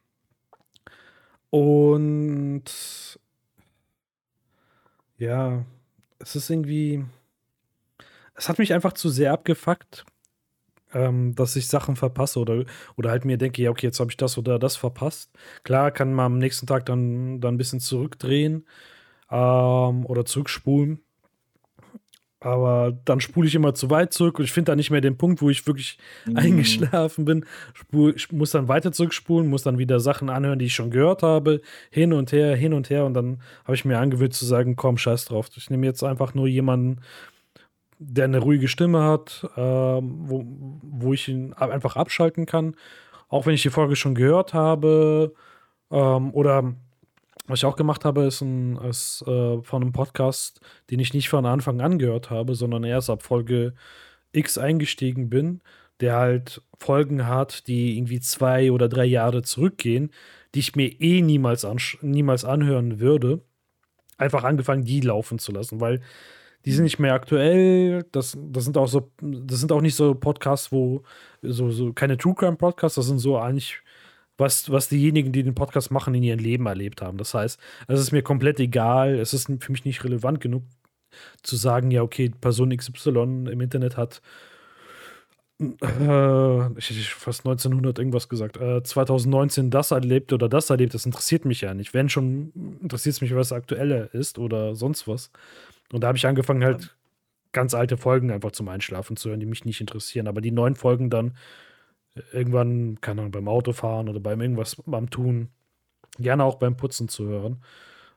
Und 1.55 2.65
ja, 5.19 5.65
es 6.19 6.37
ist 6.37 6.51
irgendwie 6.51 7.05
es 8.35 8.49
hat 8.49 8.59
mich 8.59 8.73
einfach 8.75 8.93
zu 8.95 9.09
sehr 9.09 9.33
abgefuckt, 9.33 10.05
ähm, 10.95 11.35
dass 11.37 11.57
ich 11.57 11.69
Sachen 11.69 11.97
verpasse 11.97 12.41
oder 12.41 12.65
oder 12.97 13.11
halt 13.13 13.27
mir 13.27 13.39
denke: 13.39 13.63
„Ja, 13.63 13.71
okay, 13.73 13.89
jetzt 13.89 14.01
habe 14.01 14.13
ich 14.13 14.19
das 14.19 14.39
oder 14.39 14.61
das 14.61 14.77
verpasst.“ 14.77 15.33
Klar 15.65 15.93
kann 15.93 16.15
man 16.15 16.27
am 16.35 16.39
nächsten 16.39 16.69
Tag 16.69 16.87
dann 16.87 17.41
dann 17.43 17.57
'n 17.57 17.59
bisschen 17.59 17.81
zurückdrehen, 17.81 18.67
ähm, 19.33 20.07
oder 20.07 20.27
zurückspulen. 20.27 21.04
Aber 22.45 22.93
dann 23.07 23.21
spule 23.21 23.49
ich 23.49 23.55
immer 23.55 23.75
zu 23.75 23.89
weit 23.91 24.13
zurück 24.13 24.39
und 24.39 24.45
ich 24.45 24.53
finde 24.53 24.73
da 24.73 24.77
nicht 24.77 24.91
mehr 24.91 25.01
den 25.01 25.17
Punkt, 25.17 25.41
wo 25.41 25.49
ich 25.51 25.67
wirklich 25.67 25.99
Mhm. 26.27 26.91
eingeschlafen 26.93 27.25
bin. 27.25 27.47
Spule 27.73 28.13
ich 28.15 28.31
muss 28.33 28.51
dann 28.51 28.69
weiter 28.69 28.93
zurückspulen, 28.93 29.49
muss 29.49 29.63
dann 29.63 29.79
wieder 29.79 29.99
Sachen 30.01 30.29
anhören, 30.29 30.59
die 30.59 30.67
ich 30.67 30.75
schon 30.75 30.91
gehört 30.91 31.23
habe, 31.23 31.63
hin 31.91 32.13
und 32.13 32.33
her, 32.33 32.55
hin 32.57 32.75
und 32.75 32.91
her 32.91 33.07
und 33.07 33.15
dann 33.15 33.41
habe 33.65 33.75
ich 33.77 33.85
mir 33.87 33.99
angewöhnt 33.99 34.35
zu 34.35 34.45
sagen: 34.45 34.77
„Komm, 34.77 34.99
scheiß 34.99 35.25
drauf. 35.27 35.49
Ich 35.57 35.71
nehme 35.71 35.87
jetzt 35.87 36.03
einfach 36.05 36.35
nur 36.35 36.47
jemanden, 36.47 37.01
der 37.99 38.29
'ne 38.29 38.39
ruhige 38.39 38.69
Stimme 38.69 39.03
hat, 39.05 39.47
ähm, 39.57 40.17
wo 40.29 40.45
wo 40.83 41.13
ich 41.15 41.29
ihn 41.29 41.53
einfach 41.55 41.97
abschalten 41.97 42.47
kann, 42.47 42.77
auch 43.29 43.47
wenn 43.47 43.55
ich 43.55 43.63
die 43.63 43.71
Folge 43.71 43.97
schon 43.97 44.15
gehört 44.15 44.55
habe.“ 44.55 45.35
Ähm, 45.93 46.35
oder 46.35 46.75
was 47.47 47.61
ich 47.61 47.65
auch 47.67 47.77
gemacht 47.77 48.05
habe, 48.05 48.25
ist 48.25 48.43
'n 48.43 48.77
ist, 48.89 49.23
äh, 49.27 49.63
von 49.63 49.83
'nem 49.83 49.93
Podcast, 49.93 50.61
den 50.91 51.01
ich 51.01 51.15
nicht 51.15 51.29
von 51.29 51.47
Anfang 51.47 51.81
an 51.81 51.99
gehört 51.99 52.31
habe, 52.31 52.55
sondern 52.55 52.85
erst 52.85 53.11
ab 53.11 53.23
Folge 53.23 53.75
X 54.33 54.59
eingestiegen 54.59 55.31
bin, 55.31 55.63
der 56.01 56.17
halt 56.17 56.63
Folgen 56.79 57.27
hat, 57.29 57.67
die 57.69 57.97
irgendwie 57.99 58.21
2 58.21 58.73
oder 58.73 58.89
3 58.89 59.05
Jahre 59.07 59.43
zurückgehen, 59.43 60.11
die 60.55 60.61
ich 60.61 60.77
mir 60.77 60.89
eh 61.01 61.23
niemals 61.23 61.67
niemals 62.03 62.45
anhören 62.45 63.01
würde. 63.01 63.43
Einfach 64.19 64.45
angefangen, 64.45 64.85
die 64.85 65.01
laufen 65.03 65.39
zu 65.41 65.53
lassen, 65.53 65.81
weil 65.81 66.01
die 66.67 66.73
sind 66.73 66.85
nicht 66.85 66.99
mehr 67.01 67.15
aktuell. 67.15 68.05
Das 68.13 68.39
das 68.41 68.65
sind 68.65 68.79
auch 68.79 68.89
so 68.89 69.13
das 69.23 69.61
sind 69.61 69.73
auch 69.73 69.83
nicht 69.83 69.97
so 69.97 70.15
Podcasts, 70.17 70.73
wo 70.73 71.03
so 71.43 71.71
so 71.73 71.93
keine 71.95 72.19
True 72.19 72.35
Crime 72.37 72.57
Podcasts, 72.59 72.97
das 72.97 73.07
sind 73.09 73.19
so 73.21 73.39
eigentlich 73.39 73.79
was 74.39 74.71
was 74.71 74.89
diejenigen, 74.89 75.33
die 75.33 75.43
den 75.43 75.55
Podcast 75.55 75.91
machen, 75.91 76.15
in 76.15 76.23
ihrem 76.23 76.41
Leben 76.41 76.67
erlebt 76.67 77.03
haben. 77.03 77.19
Das 77.19 77.35
heißt, 77.35 77.59
es 77.89 78.01
ist 78.01 78.13
mir 78.13 78.23
komplett 78.23 78.61
egal. 78.61 79.15
Es 79.19 79.35
ist 79.35 79.51
für 79.61 79.73
mich 79.73 79.85
nicht 79.85 80.05
relevant 80.05 80.41
genug 80.41 80.65
zu 81.43 81.57
sagen: 81.57 81.91
„Ja, 81.91 82.03
okay, 82.03 82.31
Person 82.41 82.77
XY 82.77 83.49
im 83.51 83.61
Internet 83.61 83.97
hat“ 83.97 84.21
äh, 85.61 86.79
ich 86.79 86.91
hätte 86.91 87.01
fast 87.03 87.45
1900 87.45 87.99
irgendwas 87.99 88.29
gesagt, 88.29 88.57
äh, 88.57 88.83
2019 88.83 89.71
das 89.71 89.91
erlebt 89.91 90.33
oder 90.33 90.49
das 90.49 90.71
erlebt. 90.71 90.95
Das 90.95 91.07
interessiert 91.07 91.45
mich 91.45 91.61
ja 91.61 91.75
nicht. 91.75 91.95
Wenn 91.95 92.09
schon, 92.09 92.53
interessiert's 92.83 93.21
mich, 93.21 93.35
was 93.35 93.53
aktueller 93.53 94.13
ist 94.15 94.39
oder 94.39 94.75
sonst 94.75 95.07
was. 95.09 95.31
Und 95.93 96.03
da 96.03 96.09
habe 96.09 96.19
ich 96.19 96.27
angefangen, 96.27 96.65
halt 96.65 96.97
ganz 97.53 97.75
alte 97.75 97.97
Folgen 97.97 98.31
einfach 98.33 98.53
zum 98.53 98.69
Einschlafen 98.69 99.17
zu 99.17 99.31
hören, 99.31 99.41
die 99.41 99.47
mich 99.47 99.65
nicht 99.65 99.81
interessieren. 99.81 100.29
Aber 100.29 100.41
die 100.41 100.51
neuen 100.51 100.75
Folgen 100.77 101.11
dann 101.11 101.37
irgendwann, 102.33 103.01
keine 103.01 103.23
Ahnung, 103.23 103.33
beim 103.33 103.49
Autofahren 103.49 104.09
oder 104.09 104.21
beim 104.21 104.41
irgendwas 104.41 104.77
beim 104.87 105.11
Tun, 105.11 105.51
gerne 106.19 106.45
auch 106.45 106.57
beim 106.57 106.77
Putzen 106.77 107.09
zu 107.09 107.27
hören, 107.27 107.63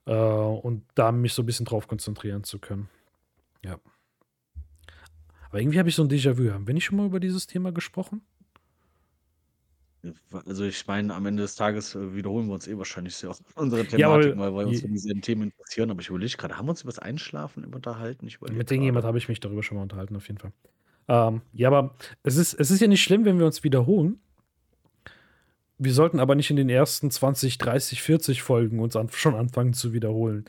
äh, 0.07 0.13
und 0.15 0.85
da 0.95 1.11
mich 1.13 1.33
so 1.33 1.43
'n 1.43 1.47
bisschen 1.47 1.65
drauf 1.67 1.87
konzentrieren 1.87 2.43
zu 2.45 2.59
können. 2.59 2.89
Ja. 3.65 3.79
Aber 5.51 5.59
irgendwie 5.61 5.79
habe 5.79 5.89
ich 5.89 5.95
so 5.95 6.03
'n 6.03 6.09
Déjà-vu. 6.09 6.51
Haben 6.51 6.67
wir 6.67 6.73
nicht 6.73 6.85
schon 6.85 6.97
mal 6.97 7.05
über 7.05 7.19
dieses 7.19 7.47
Thema 7.47 7.71
gesprochen? 7.71 8.21
Also, 10.31 10.63
ich 10.65 10.85
meine, 10.87 11.13
am 11.15 11.25
Ende 11.25 11.43
des 11.43 11.55
Tages, 11.55 11.95
äh, 11.95 12.13
wiederholen 12.13 12.47
wir 12.47 12.53
uns 12.53 12.67
eh 12.67 12.77
wahrscheinlich 12.77 13.15
sehr 13.15 13.29
oft 13.31 13.41
unsere 13.55 13.85
Ja, 13.95 14.07
aber 14.07 14.21
Thematiken, 14.21 14.39
weil 14.39 14.51
wir 14.53 14.67
uns 14.67 14.81
für 14.81 14.87
je 14.87 14.89
dieselben 14.89 15.21
Themen 15.21 15.43
interessieren. 15.43 15.89
Aber 15.91 16.01
ich 16.01 16.09
überlege 16.09 16.37
grade, 16.37 16.57
haben 16.57 16.65
wir 16.67 16.71
uns 16.71 16.83
übers 16.83 16.99
Einschlafen 16.99 17.65
unterhalten? 17.73 18.27
Mit 18.49 18.71
irgendjemand 18.71 19.05
habe 19.05 19.17
ich 19.17 19.27
mich 19.29 19.39
darüber 19.39 19.63
schon 19.63 19.77
mal 19.77 19.83
unterhalten, 19.83 20.15
auf 20.15 20.27
jeden 20.27 20.39
Fall. 20.39 20.51
Ähm, 21.07 21.41
ja, 21.53 21.69
aber 21.69 21.95
es 22.23 22.35
ist 22.37 22.53
es 22.53 22.71
ist 22.71 22.81
ja 22.81 22.87
nicht 22.87 23.03
schlimm, 23.03 23.25
wenn 23.25 23.39
wir 23.39 23.45
uns 23.45 23.63
wiederholen. 23.63 24.19
Wir 25.77 25.93
sollten 25.93 26.19
aber 26.19 26.35
nicht 26.35 26.49
in 26.49 26.55
den 26.55 26.69
ersten 26.69 27.11
20, 27.11 27.57
30, 27.59 28.01
40 28.01 28.41
Folgen 28.41 28.79
uns 28.79 28.95
an 28.95 29.09
schon 29.11 29.35
anfangen 29.35 29.73
zu 29.73 29.93
wiederholen. 29.93 30.45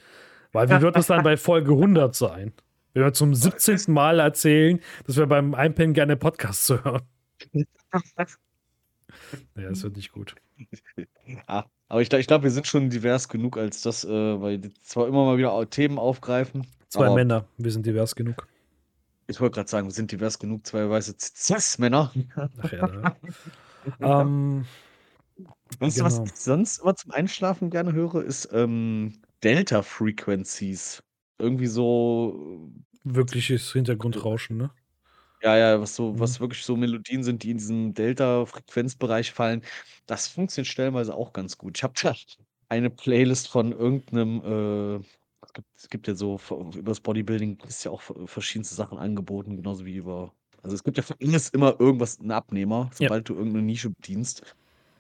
Weil 0.52 0.70
wie 0.70 0.80
wird 0.80 0.96
es 0.96 1.06
dann 1.08 1.22
bei 1.22 1.36
Folge 1.36 1.72
100 1.72 2.14
sein? 2.14 2.52
Wenn 2.94 3.04
wir 3.04 3.12
zum 3.12 3.34
17. 3.34 3.92
Mal 3.92 4.18
erzählen, 4.18 4.80
dass 5.06 5.16
wir 5.18 5.26
beim 5.26 5.54
Einpennen 5.54 5.94
gerne 5.94 6.16
Podcasts 6.16 6.68
hören. 6.70 7.02
Ja, 9.56 9.68
das 9.68 9.82
wird 9.82 9.96
nicht 9.96 10.12
gut. 10.12 10.34
Ja, 11.26 11.66
aber 11.88 12.00
ich 12.02 12.12
ich 12.12 12.26
glaube, 12.26 12.44
wir 12.44 12.50
sind 12.50 12.66
schon 12.66 12.90
divers 12.90 13.28
genug, 13.28 13.56
als 13.56 13.82
dass, 13.82 14.04
äh, 14.04 14.40
weil 14.40 14.58
die 14.58 14.72
zwar 14.82 15.08
immer 15.08 15.24
mal 15.24 15.38
wieder 15.38 15.68
Themen 15.70 15.98
aufgreifen, 15.98 16.66
2 16.88 17.06
aber 17.06 17.14
Männer, 17.14 17.44
wir 17.56 17.70
sind 17.70 17.86
divers 17.86 18.14
genug. 18.14 18.46
Ich 19.30 19.40
wollte 19.42 19.56
grad 19.56 19.68
sagen, 19.68 19.86
wir 19.86 19.92
sind 19.92 20.10
divers 20.10 20.38
genug, 20.38 20.66
2 20.66 20.88
weiße 20.88 21.14
Cis-Männer. 21.18 22.12
Ach 22.58 22.72
ja, 22.72 22.88
da 22.88 23.12
ähm, 24.00 24.66
Weißt 25.80 26.00
du, 26.00 26.04
was 26.04 26.18
genau. 26.18 26.24
ich 26.24 26.32
sonst 26.36 26.78
immer 26.80 26.96
zum 26.96 27.12
Einschlafen 27.12 27.70
gerne 27.70 27.92
höre, 27.92 28.24
ist, 28.24 28.48
ähm, 28.52 29.22
Delta 29.44 29.82
Frequencies. 29.82 31.02
Irgendwie 31.38 31.66
so 31.68 32.72
Wirkliches 33.02 33.72
Hintergrundrauschen, 33.72 34.56
ne? 34.56 34.70
Ja, 35.40 35.56
ja, 35.56 35.80
was 35.80 35.94
so 35.94 36.18
Mhm. 36.18 36.18
was 36.18 36.40
wirklich 36.40 36.64
so 36.64 36.76
Melodien 36.76 37.22
sind, 37.22 37.44
die 37.44 37.50
in 37.52 37.58
diesen 37.58 37.94
Delta-Frequenzbereich 37.94 39.30
fallen. 39.32 39.62
Das 40.06 40.26
funktioniert 40.26 40.66
stellenweise 40.66 41.14
auch 41.14 41.32
ganz 41.32 41.56
gut. 41.58 41.78
Ich 41.78 41.84
habe 41.84 41.94
da 42.02 42.12
eine 42.68 42.90
Playlist 42.90 43.46
von 43.48 43.70
irgend 43.72 44.12
'nem, 44.12 44.42
äh 45.00 45.17
Es 45.48 45.52
gibt, 45.54 45.66
es 45.78 45.88
gibt 45.88 46.08
ja 46.08 46.14
so 46.14 46.38
über 46.76 46.90
das 46.90 47.00
Bodybuilding 47.00 47.58
ist 47.66 47.82
ja 47.84 47.90
auch 47.90 48.02
verschiedenste 48.26 48.74
Sachen 48.74 48.98
angeboten, 48.98 49.56
genauso 49.56 49.86
wie 49.86 49.96
über. 49.96 50.32
Also 50.62 50.74
es 50.76 50.84
gibt 50.84 50.98
ja 50.98 51.02
für 51.02 51.14
alles 51.22 51.48
immer 51.50 51.74
irgendwas, 51.80 52.20
einen 52.20 52.32
Abnehmer, 52.32 52.90
Ja. 52.98 53.08
sobald 53.08 53.28
du 53.28 53.34
irgendeine 53.34 53.64
Nische 53.64 53.90
bedienst. 53.90 54.54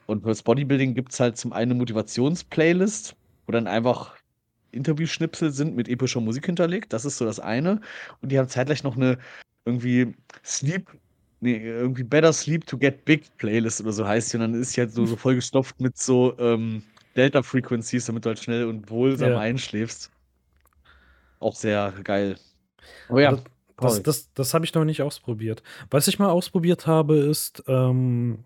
Und 0.06 0.22
fürs 0.22 0.42
Bodybuilding 0.42 0.94
gibt 0.94 1.12
es 1.12 1.20
halt 1.20 1.36
zum 1.36 1.52
einen 1.52 1.72
eine 1.72 1.78
Motivationsplaylist, 1.80 3.14
wo 3.46 3.52
dann 3.52 3.66
einfach 3.66 4.16
Interviewschnipsel 4.72 5.50
sind 5.52 5.76
mit 5.76 5.86
epischer 5.88 6.20
Musik 6.20 6.46
hinterlegt. 6.46 6.92
Das 6.94 7.04
ist 7.04 7.18
so 7.18 7.26
das 7.26 7.40
eine. 7.40 7.80
Und 8.22 8.32
die 8.32 8.38
haben 8.38 8.48
zeitgleich 8.48 8.82
noch 8.84 8.96
eine 8.96 9.18
irgendwie 9.66 10.14
Sleep, 10.44 10.86
nee, 11.40 11.58
irgendwie 11.58 12.04
Better 12.04 12.32
Sleep 12.32 12.66
to 12.66 12.78
Get 12.78 13.04
Big 13.04 13.36
Playlist 13.36 13.82
oder 13.82 13.92
so 13.92 14.06
heißt 14.06 14.32
die. 14.32 14.38
Und 14.38 14.42
dann 14.42 14.54
ist 14.54 14.72
sie 14.72 14.80
halt 14.80 14.92
so, 14.92 15.04
so 15.04 15.16
vollgestopft 15.16 15.78
mit 15.80 15.98
so 15.98 16.34
ähm, 16.38 16.82
Delta 17.16 17.42
Frequencies, 17.42 18.06
damit 18.06 18.24
du 18.24 18.30
halt 18.30 18.38
schnell 18.38 18.64
und 18.64 18.88
wohlsam 18.90 19.32
Ja. 19.32 19.38
einschläfst. 19.40 20.10
Auch 21.40 21.54
sehr 21.54 21.92
geil. 22.04 22.36
Aber 23.08 23.22
ja, 23.22 23.38
Das, 23.80 24.02
das, 24.02 24.32
das, 24.34 24.54
habe 24.54 24.64
ich 24.64 24.74
noch 24.74 24.84
nicht 24.84 25.02
ausprobiert. 25.02 25.62
Was 25.90 26.08
ich 26.08 26.18
mal 26.18 26.30
ausprobiert 26.30 26.86
habe, 26.86 27.16
ist 27.16 27.62
ähm, 27.68 28.44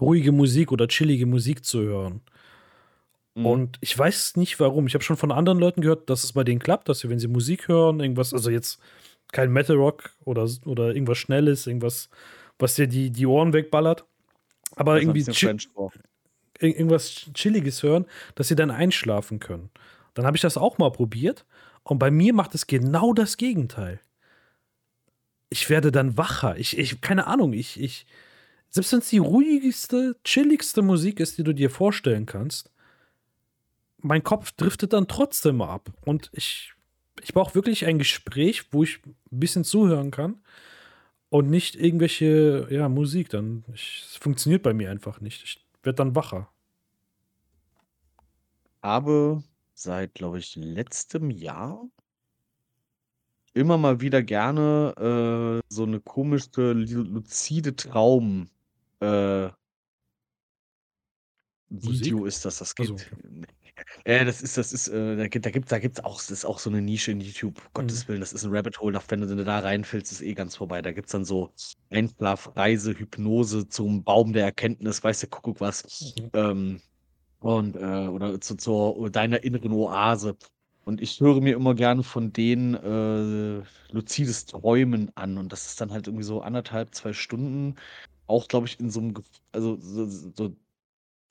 ruhige 0.00 0.32
Musik 0.32 0.72
oder 0.72 0.88
chillige 0.88 1.26
Musik 1.26 1.64
zu 1.64 1.80
hören. 1.80 2.20
Mhm. 3.34 3.46
Und 3.46 3.78
ich 3.80 3.98
weiß 3.98 4.36
nicht 4.36 4.60
warum. 4.60 4.86
Ich 4.86 4.94
habe 4.94 5.04
schon 5.04 5.16
von 5.16 5.32
anderen 5.32 5.58
Leuten 5.58 5.80
gehört, 5.80 6.10
dass 6.10 6.24
es 6.24 6.32
bei 6.32 6.44
denen 6.44 6.58
klappt, 6.58 6.88
dass 6.88 6.98
sie, 7.00 7.08
wenn 7.08 7.18
sie 7.18 7.28
Musik 7.28 7.68
hören, 7.68 8.00
irgendwas, 8.00 8.34
also 8.34 8.50
jetzt 8.50 8.78
kein 9.32 9.52
Metal 9.52 9.76
Rock 9.76 10.10
oder, 10.24 10.48
oder 10.66 10.88
irgendwas 10.94 11.18
Schnelles, 11.18 11.66
irgendwas, 11.66 12.10
was 12.58 12.74
dir 12.74 12.86
die, 12.86 13.10
die 13.10 13.26
Ohren 13.26 13.52
wegballert, 13.52 14.04
aber 14.76 14.94
Das 14.94 15.02
irgendwie 15.02 15.24
chi- 15.24 15.68
irgendwas 16.60 17.30
Chilliges 17.34 17.82
hören, 17.82 18.06
dass 18.34 18.48
sie 18.48 18.56
dann 18.56 18.70
einschlafen 18.70 19.38
können. 19.38 19.70
Dann 20.14 20.26
habe 20.26 20.36
ich 20.36 20.40
das 20.40 20.56
auch 20.56 20.78
mal 20.78 20.90
probiert 20.90 21.44
und 21.88 21.98
bei 21.98 22.10
mir 22.10 22.34
macht 22.34 22.54
es 22.54 22.66
genau 22.66 23.14
das 23.14 23.38
Gegenteil. 23.38 23.98
Ich 25.48 25.70
werde 25.70 25.90
dann 25.90 26.18
wacher. 26.18 26.58
Ich, 26.58 26.76
ich 26.76 27.00
keine 27.00 27.26
Ahnung, 27.26 27.54
ich, 27.54 27.80
ich, 27.80 28.06
selbst 28.68 28.92
wenn 28.92 28.98
es 28.98 29.08
die 29.08 29.18
ruhigste, 29.18 30.16
chilligste 30.22 30.82
Musik 30.82 31.18
ist, 31.18 31.38
die 31.38 31.44
du 31.44 31.54
dir 31.54 31.70
vorstellen 31.70 32.26
kannst, 32.26 32.70
mein 34.02 34.22
Kopf 34.22 34.52
driftet 34.52 34.92
dann 34.92 35.08
trotzdem 35.08 35.62
ab. 35.62 35.90
Und 36.04 36.28
ich, 36.34 36.74
ich 37.22 37.32
brauche 37.32 37.54
wirklich 37.54 37.86
ein 37.86 37.98
Gespräch, 37.98 38.70
wo 38.70 38.82
ich 38.82 39.00
ein 39.06 39.40
bisschen 39.40 39.64
zuhören 39.64 40.10
kann 40.10 40.42
und 41.30 41.48
nicht 41.48 41.74
irgendwelche, 41.74 42.68
ja, 42.70 42.90
Musik. 42.90 43.30
Dann, 43.30 43.64
es 43.72 44.18
funktioniert 44.20 44.62
bei 44.62 44.74
mir 44.74 44.90
einfach 44.90 45.22
nicht. 45.22 45.42
Ich 45.42 45.66
werde 45.82 45.96
dann 45.96 46.14
wacher. 46.14 46.50
habe 48.82 49.42
seit, 49.82 50.14
glaube 50.14 50.38
ich, 50.38 50.56
letztem 50.56 51.30
Jahr 51.30 51.88
immer 53.54 53.78
mal 53.78 54.00
wieder 54.00 54.22
gerne 54.22 55.62
äh, 55.62 55.74
so 55.74 55.84
eine 55.84 56.00
komische 56.00 56.72
lu- 56.72 57.02
luzide 57.02 57.74
Traum 57.74 58.48
äh, 59.00 59.48
Video 61.70 62.24
ist 62.24 62.44
das, 62.44 62.58
das 62.58 62.74
Ach 62.78 62.84
so, 62.84 62.94
geht. 62.94 63.10
Äh, 64.04 64.24
das 64.24 64.42
ist, 64.42 64.56
das 64.56 64.72
ist, 64.72 64.88
äh, 64.88 65.16
da 65.16 65.28
gibt, 65.28 65.46
da 65.46 65.50
gibt, 65.50 65.70
da 65.70 65.78
gibt's 65.78 66.00
auch, 66.00 66.16
das 66.16 66.30
ist 66.30 66.44
auch 66.44 66.58
so 66.58 66.70
eine 66.70 66.80
Nische 66.80 67.12
in 67.12 67.20
YouTube. 67.20 67.60
Gottes 67.74 68.04
Mhm. 68.04 68.08
Willen, 68.08 68.20
das 68.20 68.32
ist 68.32 68.44
ein 68.44 68.54
Rabbit 68.54 68.80
Hole. 68.80 68.98
Wenn 69.08 69.20
du 69.20 69.44
da 69.44 69.58
reinfällst, 69.60 70.10
ist 70.12 70.22
eh 70.22 70.34
ganz 70.34 70.56
vorbei. 70.56 70.82
Da 70.82 70.92
gibt's 70.92 71.12
dann 71.12 71.24
so 71.24 71.52
Einschlafreise, 71.90 72.98
Hypnose 72.98 73.68
zum 73.68 74.02
Baum 74.02 74.32
der 74.32 74.44
Erkenntnis, 74.44 75.02
weiß 75.04 75.20
der 75.20 75.28
Kuckuck 75.28 75.60
was. 75.60 76.14
Mhm. 76.18 76.30
Ähm, 76.32 76.80
und, 77.40 77.76
äh, 77.76 78.08
oder 78.08 78.40
zu, 78.40 78.56
zur 78.56 79.10
deiner 79.10 79.42
inneren 79.44 79.72
Oase. 79.72 80.36
Und 80.84 81.02
ich 81.02 81.20
höre 81.20 81.40
mir 81.40 81.54
immer 81.56 81.74
gerne 81.74 82.02
von 82.02 82.32
denen 82.32 82.74
äh, 82.74 83.62
luzides 83.92 84.46
Träumen 84.46 85.10
an. 85.16 85.38
Und 85.38 85.52
das 85.52 85.66
ist 85.66 85.80
dann 85.80 85.92
halt 85.92 86.06
irgendwie 86.06 86.24
so 86.24 86.40
anderthalb, 86.40 86.94
zwei 86.94 87.12
Stunden. 87.12 87.76
Auch, 88.26 88.48
glaube 88.48 88.66
ich, 88.66 88.80
in 88.80 88.90
so 88.90 89.00
einem, 89.00 89.14
also 89.52 89.76
so, 89.80 90.06
so 90.06 90.56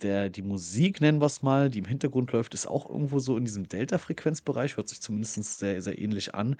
der, 0.02 0.30
die 0.30 0.44
Musik, 0.44 1.02
nennen 1.02 1.22
wir 1.22 1.26
es 1.26 1.42
mal, 1.42 1.70
die 1.70 1.80
im 1.80 1.86
Hintergrund 1.86 2.32
läuft, 2.32 2.54
ist 2.54 2.68
auch 2.68 2.90
irgendwo 2.90 3.20
so 3.20 3.38
in 3.38 3.46
diesem 3.46 3.68
Delta-Frequenzbereich, 3.68 4.78
hört 4.78 4.90
sich 4.90 5.02
zumindest 5.02 5.60
sehr, 5.60 5.82
sehr 5.82 6.00
ähnlich 6.00 6.36
an. 6.36 6.52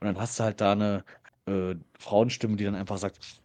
Und 0.00 0.06
dann 0.06 0.18
hast 0.18 0.38
du 0.40 0.44
halt 0.44 0.60
da 0.60 0.72
eine 0.72 1.04
äh, 1.46 1.76
Frauenstimme, 1.98 2.56
die 2.56 2.64
dann 2.64 2.74
einfach 2.74 2.98
sagt: 2.98 3.40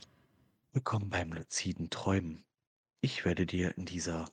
Willkommen 0.74 1.10
beim 1.10 1.34
luziden 1.34 1.90
Träumen. 1.90 2.44
Ich 3.02 3.26
werde 3.26 3.46
dir 3.46 3.78
in 3.78 3.86
dieser 3.86 4.26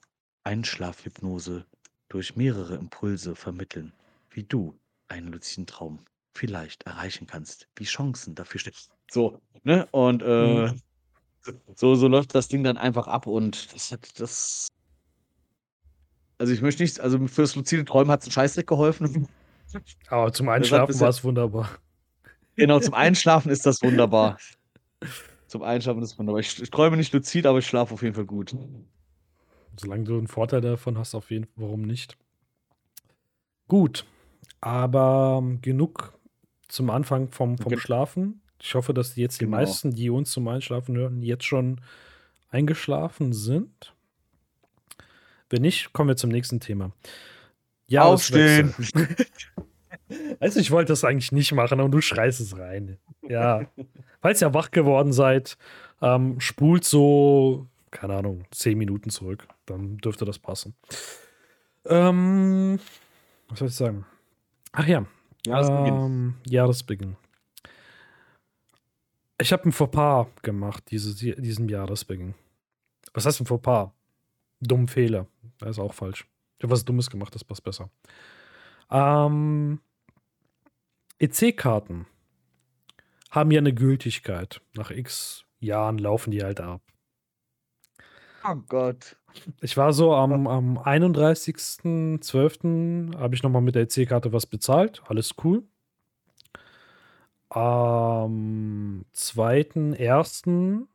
Einschlafhypnose 0.44 1.66
durch 2.08 2.36
mehrere 2.36 2.76
Impulse 2.76 3.34
vermitteln, 3.34 3.92
wie 4.30 4.44
du 4.44 4.78
einen 5.08 5.28
luziden 5.32 5.66
Traum 5.66 6.00
vielleicht 6.36 6.84
erreichen 6.84 7.26
kannst, 7.26 7.68
wie 7.76 7.84
Chancen 7.84 8.34
dafür 8.34 8.60
stehen. 8.60 8.74
So, 9.10 9.40
ne? 9.62 9.86
Und 9.92 10.22
äh, 10.22 10.68
Mhm. 10.72 10.80
so, 11.74 11.94
so 11.94 12.08
läuft 12.08 12.34
das 12.34 12.48
Ding 12.48 12.64
dann 12.64 12.76
einfach 12.76 13.06
ab 13.06 13.26
und 13.26 13.72
das 13.74 13.92
hat 13.92 14.20
das. 14.20 14.68
Also 16.38 16.52
ich 16.52 16.62
möchte 16.62 16.82
nicht, 16.82 17.00
also 17.00 17.26
fürs 17.26 17.54
luzide 17.54 17.84
Träumen 17.84 18.10
hat 18.10 18.22
es 18.22 18.28
ein 18.28 18.32
Scheißdreck 18.32 18.66
geholfen. 18.66 19.28
Aber 20.08 20.32
zum 20.32 20.48
Einschlafen 20.48 20.98
war 21.00 21.08
es 21.08 21.24
wunderbar. 21.24 21.78
Genau, 22.56 22.80
zum 22.80 22.94
Einschlafen 22.94 23.50
ist 23.50 23.66
das 23.66 23.82
wunderbar. 23.82 24.38
Zum 25.46 25.62
Einschlafen 25.62 26.02
ist 26.02 26.12
es 26.12 26.18
wunderbar. 26.18 26.40
Ich, 26.40 26.60
ich 26.60 26.70
träume 26.70 26.96
nicht 26.96 27.12
luzid, 27.12 27.46
aber 27.46 27.58
ich 27.58 27.66
schlafe 27.66 27.94
auf 27.94 28.02
jeden 28.02 28.14
Fall 28.14 28.26
gut. 28.26 28.54
Solange 29.78 30.04
du 30.04 30.16
einen 30.18 30.28
Vorteil 30.28 30.60
davon 30.60 30.98
hast, 30.98 31.14
auf 31.14 31.30
jeden 31.30 31.44
Fall, 31.46 31.54
warum 31.64 31.82
nicht? 31.82 32.16
Gut, 33.68 34.04
aber 34.60 35.40
ähm, 35.42 35.60
genug 35.62 36.12
zum 36.68 36.90
Anfang 36.90 37.28
vom, 37.30 37.58
vom 37.58 37.70
Gen- 37.70 37.78
Schlafen. 37.78 38.40
Ich 38.60 38.74
hoffe, 38.74 38.94
dass 38.94 39.16
jetzt 39.16 39.40
die 39.40 39.44
Genau. 39.46 39.56
meisten, 39.58 39.94
die 39.94 40.10
uns 40.10 40.30
zum 40.30 40.46
Einschlafen 40.48 40.96
hören, 40.96 41.22
jetzt 41.22 41.44
schon 41.44 41.80
eingeschlafen 42.50 43.32
sind. 43.32 43.94
Wenn 45.50 45.62
nicht, 45.62 45.92
kommen 45.92 46.08
wir 46.08 46.16
zum 46.16 46.30
nächsten 46.30 46.60
Thema. 46.60 46.92
Aufstehen! 47.96 48.74
Jahreswechsel. 48.76 49.16
Also 50.38 50.60
ich 50.60 50.70
wollte 50.70 50.92
das 50.92 51.02
eigentlich 51.02 51.32
nicht 51.32 51.52
machen, 51.52 51.80
aber 51.80 51.88
du 51.88 52.00
schreist 52.00 52.38
es 52.40 52.58
rein. 52.58 52.98
Ja. 53.22 53.62
Falls 54.20 54.42
ihr 54.42 54.52
wach 54.52 54.70
geworden 54.70 55.12
seid, 55.12 55.56
ähm, 56.02 56.38
spult 56.40 56.84
so, 56.84 57.66
keine 57.90 58.16
Ahnung, 58.16 58.44
zehn 58.50 58.76
Minuten 58.76 59.08
zurück. 59.08 59.48
Dann 59.66 59.98
dürfte 59.98 60.24
das 60.24 60.38
passen. 60.38 60.74
Ähm, 61.86 62.78
was 63.48 63.58
soll 63.58 63.68
ich 63.68 63.74
sagen? 63.74 64.06
Ach 64.72 64.86
ja, 64.86 65.06
Jahresbeginn. 65.46 65.94
ähm, 65.94 66.34
Jahresbeginn. 66.46 67.16
Ich 69.40 69.52
habe 69.52 69.68
ein 69.68 69.72
Fauxpas 69.72 70.28
gemacht, 70.42 70.84
dieses, 70.90 71.16
diesen 71.16 71.68
Jahresbeginn. 71.68 72.34
Was 73.12 73.26
heißt 73.26 73.40
ein 73.40 73.46
Fauxpas? 73.46 73.90
Dummen 74.60 74.88
Fehler. 74.88 75.26
Das 75.58 75.70
ist 75.70 75.78
auch 75.78 75.94
falsch. 75.94 76.26
Ich 76.58 76.64
habe 76.64 76.72
was 76.72 76.84
Dummes 76.84 77.10
gemacht, 77.10 77.34
das 77.34 77.44
passt 77.44 77.64
besser. 77.64 77.90
Ähm, 78.90 79.80
EC-Karten 81.18 82.06
haben 83.30 83.50
ja 83.50 83.58
eine 83.58 83.74
Gültigkeit. 83.74 84.60
Nach 84.74 84.90
x 84.90 85.44
Jahren 85.58 85.98
laufen 85.98 86.30
die 86.30 86.42
halt 86.42 86.60
ab. 86.60 86.82
Oh 88.44 88.54
Gott. 88.68 89.16
Ich 89.60 89.76
war 89.76 89.92
so 89.92 90.14
am, 90.14 90.46
am 90.46 90.78
31.12. 90.78 93.16
habe 93.16 93.34
ich 93.34 93.42
nochmal 93.42 93.62
mit 93.62 93.74
der 93.74 93.82
EC-Karte 93.82 94.32
was 94.32 94.46
bezahlt. 94.46 95.02
Alles 95.06 95.34
cool. 95.42 95.64
Am 97.48 99.04
2.1. 99.14 100.86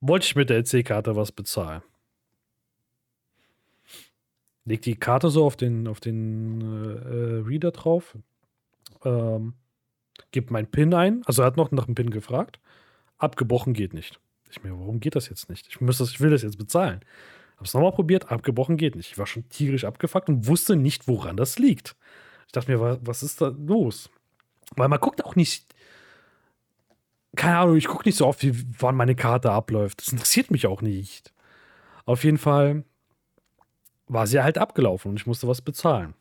wollte 0.00 0.26
ich 0.26 0.36
mit 0.36 0.50
der 0.50 0.58
EC-Karte 0.58 1.16
was 1.16 1.32
bezahlen. 1.32 1.82
Leg 4.64 4.82
die 4.82 4.96
Karte 4.96 5.30
so 5.30 5.44
auf 5.44 5.56
den, 5.56 5.88
auf 5.88 6.00
den 6.00 6.60
äh, 6.60 7.46
Reader 7.46 7.70
drauf. 7.72 8.16
Ähm, 9.04 9.54
gib 10.30 10.50
mein 10.50 10.70
PIN 10.70 10.94
ein. 10.94 11.22
Also 11.26 11.42
er 11.42 11.46
hat 11.46 11.56
noch 11.56 11.70
nach 11.72 11.86
dem 11.86 11.94
PIN 11.94 12.10
gefragt. 12.10 12.60
Abgebrochen 13.18 13.74
geht 13.74 13.94
nicht. 13.94 14.20
Ich 14.50 14.62
mir, 14.62 14.72
warum 14.78 15.00
geht 15.00 15.16
das 15.16 15.28
jetzt 15.28 15.48
nicht? 15.48 15.66
Ich, 15.68 15.80
muss 15.80 15.98
das, 15.98 16.10
ich 16.10 16.20
will 16.20 16.30
das 16.30 16.42
jetzt 16.42 16.58
bezahlen. 16.58 17.00
Hab's 17.58 17.74
nochmal 17.74 17.92
probiert, 17.92 18.30
abgebrochen 18.30 18.76
geht 18.76 18.96
nicht. 18.96 19.10
Ich 19.12 19.18
war 19.18 19.26
schon 19.26 19.48
tierisch 19.48 19.84
abgefuckt 19.84 20.28
und 20.28 20.46
wusste 20.46 20.76
nicht, 20.76 21.06
woran 21.08 21.36
das 21.36 21.58
liegt. 21.58 21.94
Ich 22.46 22.52
dachte 22.52 22.70
mir, 22.70 22.80
wa- 22.80 22.98
was 23.02 23.22
ist 23.22 23.40
da 23.40 23.48
los? 23.48 24.10
Weil 24.76 24.88
man 24.88 25.00
guckt 25.00 25.24
auch 25.24 25.36
nicht. 25.36 25.74
Keine 27.36 27.58
Ahnung, 27.58 27.76
ich 27.76 27.86
gucke 27.86 28.08
nicht 28.08 28.16
so 28.16 28.26
oft, 28.26 28.42
wie, 28.42 28.64
wann 28.80 28.96
meine 28.96 29.14
Karte 29.14 29.52
abläuft. 29.52 30.00
Das 30.00 30.08
interessiert 30.12 30.50
mich 30.50 30.66
auch 30.66 30.82
nicht. 30.82 31.32
Auf 32.06 32.24
jeden 32.24 32.38
Fall 32.38 32.84
war 34.08 34.26
sie 34.26 34.42
halt 34.42 34.58
abgelaufen 34.58 35.10
und 35.10 35.16
ich 35.20 35.26
musste 35.26 35.46
was 35.46 35.62
bezahlen. 35.62 36.14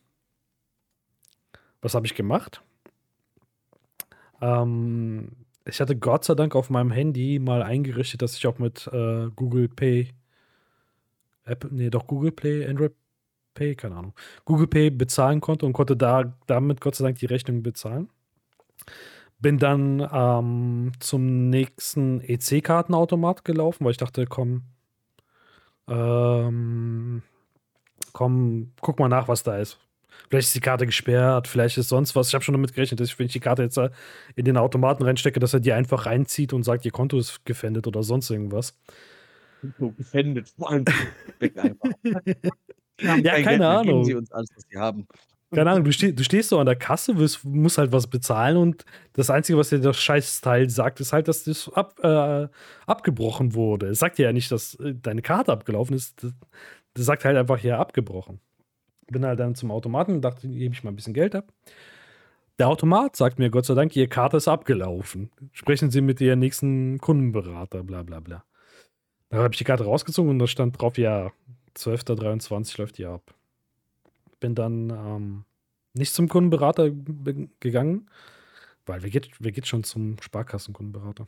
Was 1.82 1.96
habe 1.96 2.06
ich 2.06 2.14
gemacht? 2.14 2.62
Ähm, 4.42 5.32
ich 5.70 5.80
hatte 5.80 5.96
Gott 5.98 6.26
sei 6.26 6.36
Dank 6.36 6.56
auf 6.56 6.70
meinem 6.70 6.92
Handy 6.92 7.40
mal 7.40 7.64
eingerichtet, 7.64 8.22
dass 8.22 8.36
ich 8.36 8.46
auch 8.48 8.60
mit 8.60 8.88
äh, 8.92 9.28
Google 9.36 9.70
Pay, 9.70 10.14
Apple, 11.46 11.70
nee, 11.74 11.90
doch 11.90 12.08
Google 12.08 12.32
Play, 12.32 12.68
Android 12.68 12.94
Pay, 13.54 13.76
keine 13.76 13.96
Ahnung, 13.96 14.14
Google 14.46 14.68
Pay 14.68 14.90
bezahlen 14.92 15.42
konnte 15.42 15.66
und 15.66 15.74
konnte 15.74 15.96
da 15.98 16.34
damit 16.48 16.82
Gott 16.82 16.96
sei 16.96 17.06
Dank 17.06 17.20
die 17.20 17.26
Rechnung 17.26 17.64
bezahlen. 17.64 18.10
Bin 19.40 19.58
dann 19.58 20.06
ähm, 20.12 20.92
zum 21.00 21.50
nächsten 21.50 22.22
EC-Kartenautomat 22.22 23.46
gelaufen, 23.46 23.86
weil 23.86 23.92
ich 23.92 23.98
dachte, 23.98 24.26
komm, 24.26 24.64
ähm, 25.88 27.24
komm, 28.14 28.74
guck 28.82 29.00
mal 29.00 29.08
nach, 29.08 29.28
was 29.28 29.44
da 29.44 29.58
ist. 29.58 29.80
Vielleicht 30.30 30.48
ist 30.48 30.56
die 30.56 30.60
Karte 30.60 30.86
gesperrt, 30.86 31.48
vielleicht 31.48 31.78
ist 31.78 31.90
sonst 31.90 32.16
was. 32.16 32.28
Ich 32.28 32.34
habe 32.34 32.44
schon 32.44 32.54
damit 32.54 32.74
gerechnet, 32.74 33.00
dass 33.00 33.10
ich, 33.10 33.20
wenn 33.20 33.28
ich 33.28 33.34
die 33.34 33.40
Karte 33.40 33.64
jetzt 33.64 33.80
in 34.36 34.46
den 34.46 34.58
Automaten 34.58 35.04
reinstecke, 35.04 35.40
dass 35.40 35.54
er 35.54 35.60
die 35.60 35.74
einfach 35.74 36.06
reinzieht 36.06 36.54
und 36.54 36.64
sagt, 36.64 36.86
ihr 36.86 36.92
Konto 36.92 37.18
ist 37.18 37.46
gefändet 37.46 37.88
oder 37.88 38.04
sonst 38.04 38.30
irgendwas. 38.30 38.78
So 39.80 39.92
gefändet, 39.92 40.50
vor 40.58 40.72
allem 40.72 40.86
weg 41.40 41.58
einfach. 41.58 41.90
ja, 43.24 43.42
keine 43.42 43.68
Ahnung. 43.68 43.86
Geben 43.86 44.06
sie 44.06 44.16
uns 44.16 44.32
alles, 44.32 44.50
was 44.56 44.64
sie 44.70 44.78
haben. 44.78 45.08
Keine 45.52 45.72
Ahnung, 45.72 45.84
du, 45.84 45.92
steh, 45.92 46.12
du 46.12 46.24
stehst 46.24 46.50
so 46.50 46.60
an 46.60 46.68
der 46.68 46.76
Kasse, 46.76 47.18
wirst, 47.18 47.44
musst 47.44 47.80
halt 47.80 47.92
was 47.92 48.06
bezahlen 48.06 48.56
und 48.56 48.86
das 49.14 49.32
Einzige, 49.32 49.58
was 49.58 49.70
dir 49.70 49.80
das 49.80 49.98
Scheißteil 49.98 50.70
sagt, 50.70 51.00
ist 51.00 51.12
halt, 51.12 51.28
dass 51.28 51.44
das 51.44 51.72
ab, 51.74 51.96
äh, 52.04 52.48
abgebrochen 52.86 53.56
wurde. 53.56 53.88
Es 53.88 54.00
sagt 54.00 54.20
dir 54.20 54.26
ja 54.26 54.34
nicht, 54.34 54.52
dass 54.52 54.76
äh, 54.76 54.94
deine 54.94 55.24
Karte 55.24 55.52
abgelaufen 55.52 55.96
ist. 55.96 56.24
Das, 56.24 56.34
das 56.94 57.06
sagt 57.06 57.26
halt 57.26 57.36
einfach 57.36 57.58
hier 57.58 57.80
abgebrochen. 57.80 58.40
Bin 59.12 59.26
halt 59.26 59.40
dann 59.40 59.56
zum 59.56 59.72
Automaten 59.72 60.14
und 60.14 60.22
dachte, 60.22 60.48
gebe 60.48 60.74
ich 60.74 60.84
mal 60.84 60.92
ein 60.92 60.96
bisschen 60.96 61.14
Geld 61.14 61.36
ab. 61.36 61.52
Der 62.60 62.68
Automat 62.68 63.16
sagt 63.16 63.40
mir, 63.40 63.50
Gott 63.50 63.66
sei 63.66 63.74
Dank, 63.74 63.96
Ihre 63.96 64.08
Karte 64.08 64.38
ist 64.38 64.48
abgelaufen. 64.48 65.32
Sprechen 65.54 65.92
Sie 65.92 66.02
mit 66.02 66.20
Ihrem 66.22 66.40
nächsten 66.40 67.00
Kundenberater, 67.00 67.84
bla 67.84 68.04
bla 68.04 68.20
bla. 68.20 68.44
Da 69.30 69.38
habe 69.38 69.54
ich 69.54 69.58
die 69.58 69.64
Karte 69.64 69.86
rausgezogen 69.86 70.30
und 70.30 70.40
da 70.40 70.48
stand 70.48 70.80
drauf, 70.80 70.98
ja, 70.98 71.32
12.23 71.76 72.80
läuft 72.80 72.98
die 72.98 73.06
ab 73.06 73.34
bin 74.40 74.56
dann 74.56 74.90
ähm, 74.90 75.44
nicht 75.94 76.14
zum 76.14 76.28
Kundenberater 76.28 76.92
gegangen, 77.60 78.10
weil 78.86 79.04
wer 79.04 79.10
geht, 79.10 79.30
wer 79.40 79.52
geht 79.52 79.68
schon 79.68 79.84
zum 79.84 80.18
Sparkassenkundenberater? 80.22 81.28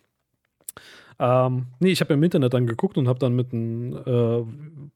Ähm, 1.19 1.67
nee, 1.79 1.91
ich 1.91 2.01
habe 2.01 2.13
im 2.13 2.23
Internet 2.23 2.53
dann 2.53 2.67
geguckt 2.67 2.97
und 2.97 3.07
habe 3.07 3.19
dann 3.19 3.35
mit 3.35 3.53
einem, 3.53 3.93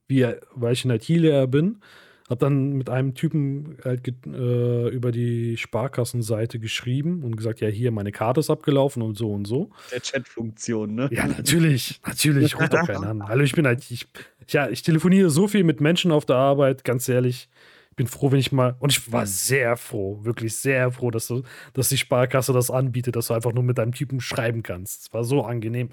äh, 0.10 0.36
weil 0.56 0.74
ich 0.74 0.86
ein 0.86 0.92
IT-Lehrer 0.92 1.48
bin, 1.48 1.82
habe 2.30 2.40
dann 2.40 2.74
mit 2.74 2.90
einem 2.90 3.14
Typen 3.14 3.78
halt 3.84 4.08
äh, 4.08 4.90
über 4.90 5.12
die 5.12 5.58
Sparkassenseite 5.58 6.60
geschrieben 6.60 7.24
und 7.24 7.38
gesagt, 7.38 7.62
ja, 7.62 7.68
hier, 7.68 7.92
meine 7.92 8.12
Karte 8.12 8.40
ist 8.40 8.50
abgelaufen 8.50 9.04
und 9.04 9.16
so 9.18 9.32
und 9.32 9.46
so. 9.46 9.70
Der 9.92 10.02
Chat-Funktion, 10.02 10.96
ne? 10.96 11.10
Ja, 11.12 11.28
natürlich, 11.28 12.02
natürlich, 12.06 12.56
ruft 12.60 12.74
doch 12.74 12.88
keinen 12.88 13.04
an. 13.04 13.28
Hallo, 13.28 13.44
ich 13.44 13.54
bin 13.54 13.68
halt, 13.68 13.90
ich, 13.92 14.08
ja, 14.48 14.70
ich 14.70 14.82
telefoniere 14.82 15.30
so 15.30 15.48
viel 15.48 15.64
mit 15.64 15.82
Menschen 15.82 16.12
auf 16.12 16.26
der 16.26 16.38
Arbeit, 16.38 16.84
ganz 16.84 17.08
ehrlich 17.08 17.50
bin 17.96 18.08
froh, 18.08 18.32
wenn 18.32 18.40
ich 18.40 18.52
mal, 18.52 18.76
und 18.80 18.92
ich 18.92 19.12
war 19.12 19.26
sehr 19.26 19.78
froh, 19.78 20.20
wirklich 20.24 20.58
sehr 20.58 20.92
froh, 20.92 21.12
dass, 21.12 21.28
du, 21.28 21.44
dass 21.74 21.90
die 21.90 21.98
Sparkasse 21.98 22.54
das 22.54 22.70
anbietet, 22.70 23.16
dass 23.16 23.28
du 23.28 23.34
einfach 23.34 23.54
nur 23.54 23.64
mit 23.64 23.78
deinem 23.78 23.94
Typen 23.94 24.20
schreiben 24.20 24.64
kannst. 24.64 25.04
Es 25.04 25.14
war 25.14 25.24
so 25.24 25.44
angenehm. 25.44 25.90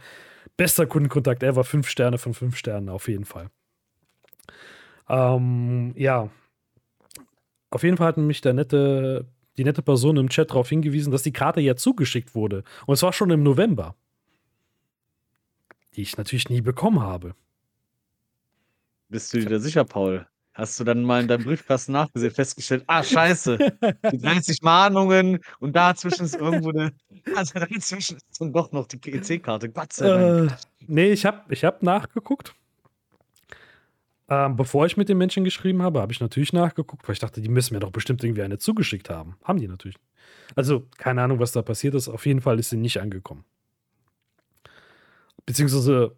Bester 0.57 0.87
Kundenkontakt 0.87 1.43
ever, 1.43 1.65
fünf 1.65 1.89
Sterne 1.89 2.19
von 2.19 2.35
fünf 2.35 2.57
Sternen 2.57 2.89
auf 2.89 3.09
jeden 3.09 3.25
Fall. 3.25 3.51
Ähm, 5.09 5.95
ja. 5.97 6.29
Auf 7.71 7.83
jeden 7.83 7.97
Fall 7.97 8.09
hat 8.09 8.17
mich 8.19 8.41
der 8.41 8.55
nette, 8.55 9.27
die 9.57 9.65
nette 9.65 9.83
Person 9.83 10.17
im 10.17 10.29
Chat 10.29 10.51
darauf 10.51 10.69
hingewiesen, 10.69 11.11
dass 11.11 11.23
die 11.23 11.33
Karte 11.33 11.61
ja 11.61 11.77
zugeschickt 11.77 12.35
wurde. 12.35 12.65
Und 12.87 12.95
es 12.95 13.03
war 13.03 13.13
schon 13.13 13.31
im 13.31 13.43
November. 13.43 13.95
Die 15.95 16.03
ich 16.03 16.17
natürlich 16.17 16.49
nie 16.49 16.61
bekommen 16.61 17.01
habe. 17.01 17.35
Bist 19.09 19.35
du 19.35 19.45
dir 19.45 19.61
sicher, 19.61 19.85
Paul? 19.85 20.27
Hast 20.55 20.79
du 20.79 20.85
dann 20.85 21.03
mal 21.03 21.23
in 21.23 21.29
deinem 21.29 21.45
Briefkasten 21.45 21.93
nachgesehen, 21.93 22.33
festgestellt, 22.33 22.85
ah, 22.87 23.03
scheiße, 23.03 23.57
die 24.13 24.19
30 24.19 24.61
Mahnungen 24.61 25.39
und 25.61 25.75
dazwischen 25.75 26.27
ist 26.27 26.35
irgendwo 26.35 26.71
eine, 26.71 26.93
also 27.35 27.59
dazwischen 27.59 28.17
ist 28.17 28.39
dann 28.39 28.53
doch 28.53 28.71
noch 28.71 28.87
die 28.87 28.99
EC-Karte, 29.13 29.71
Gott 29.71 29.95
sei 29.95 30.09
Dank. 30.09 30.51
Äh, 30.51 30.55
nee, 30.87 31.13
ich 31.13 31.25
habe 31.25 31.43
ich 31.49 31.65
hab 31.65 31.83
nachgeguckt. 31.83 32.55
Ähm, 34.33 34.57
bevor 34.57 34.87
ich 34.87 34.97
mit 34.97 35.11
den 35.11 35.19
Menschen 35.19 35.45
geschrieben 35.45 35.83
habe, 35.83 36.01
habe 36.01 36.11
ich 36.11 36.21
natürlich 36.21 36.55
nachgeguckt, 36.55 37.07
weil 37.07 37.13
ich 37.13 37.19
dachte, 37.19 37.43
die 37.43 37.51
müssen 37.51 37.75
mir 37.75 37.81
doch 37.81 37.91
bestimmt 37.91 38.25
irgendwie 38.25 38.41
eine 38.41 38.57
zugeschickt 38.57 39.11
haben. 39.11 39.37
Haben 39.45 39.59
die 39.59 39.69
natürlich. 39.69 39.97
Also, 40.57 40.87
keine 40.97 41.21
Ahnung, 41.21 41.39
was 41.39 41.53
da 41.53 41.61
passiert 41.61 41.95
ist. 41.95 42.09
Auf 42.09 42.25
jeden 42.25 42.41
Fall 42.41 42.59
ist 42.59 42.71
sie 42.71 42.79
nicht 42.79 42.99
angekommen. 42.99 43.45
Beziehungsweise 45.45 46.17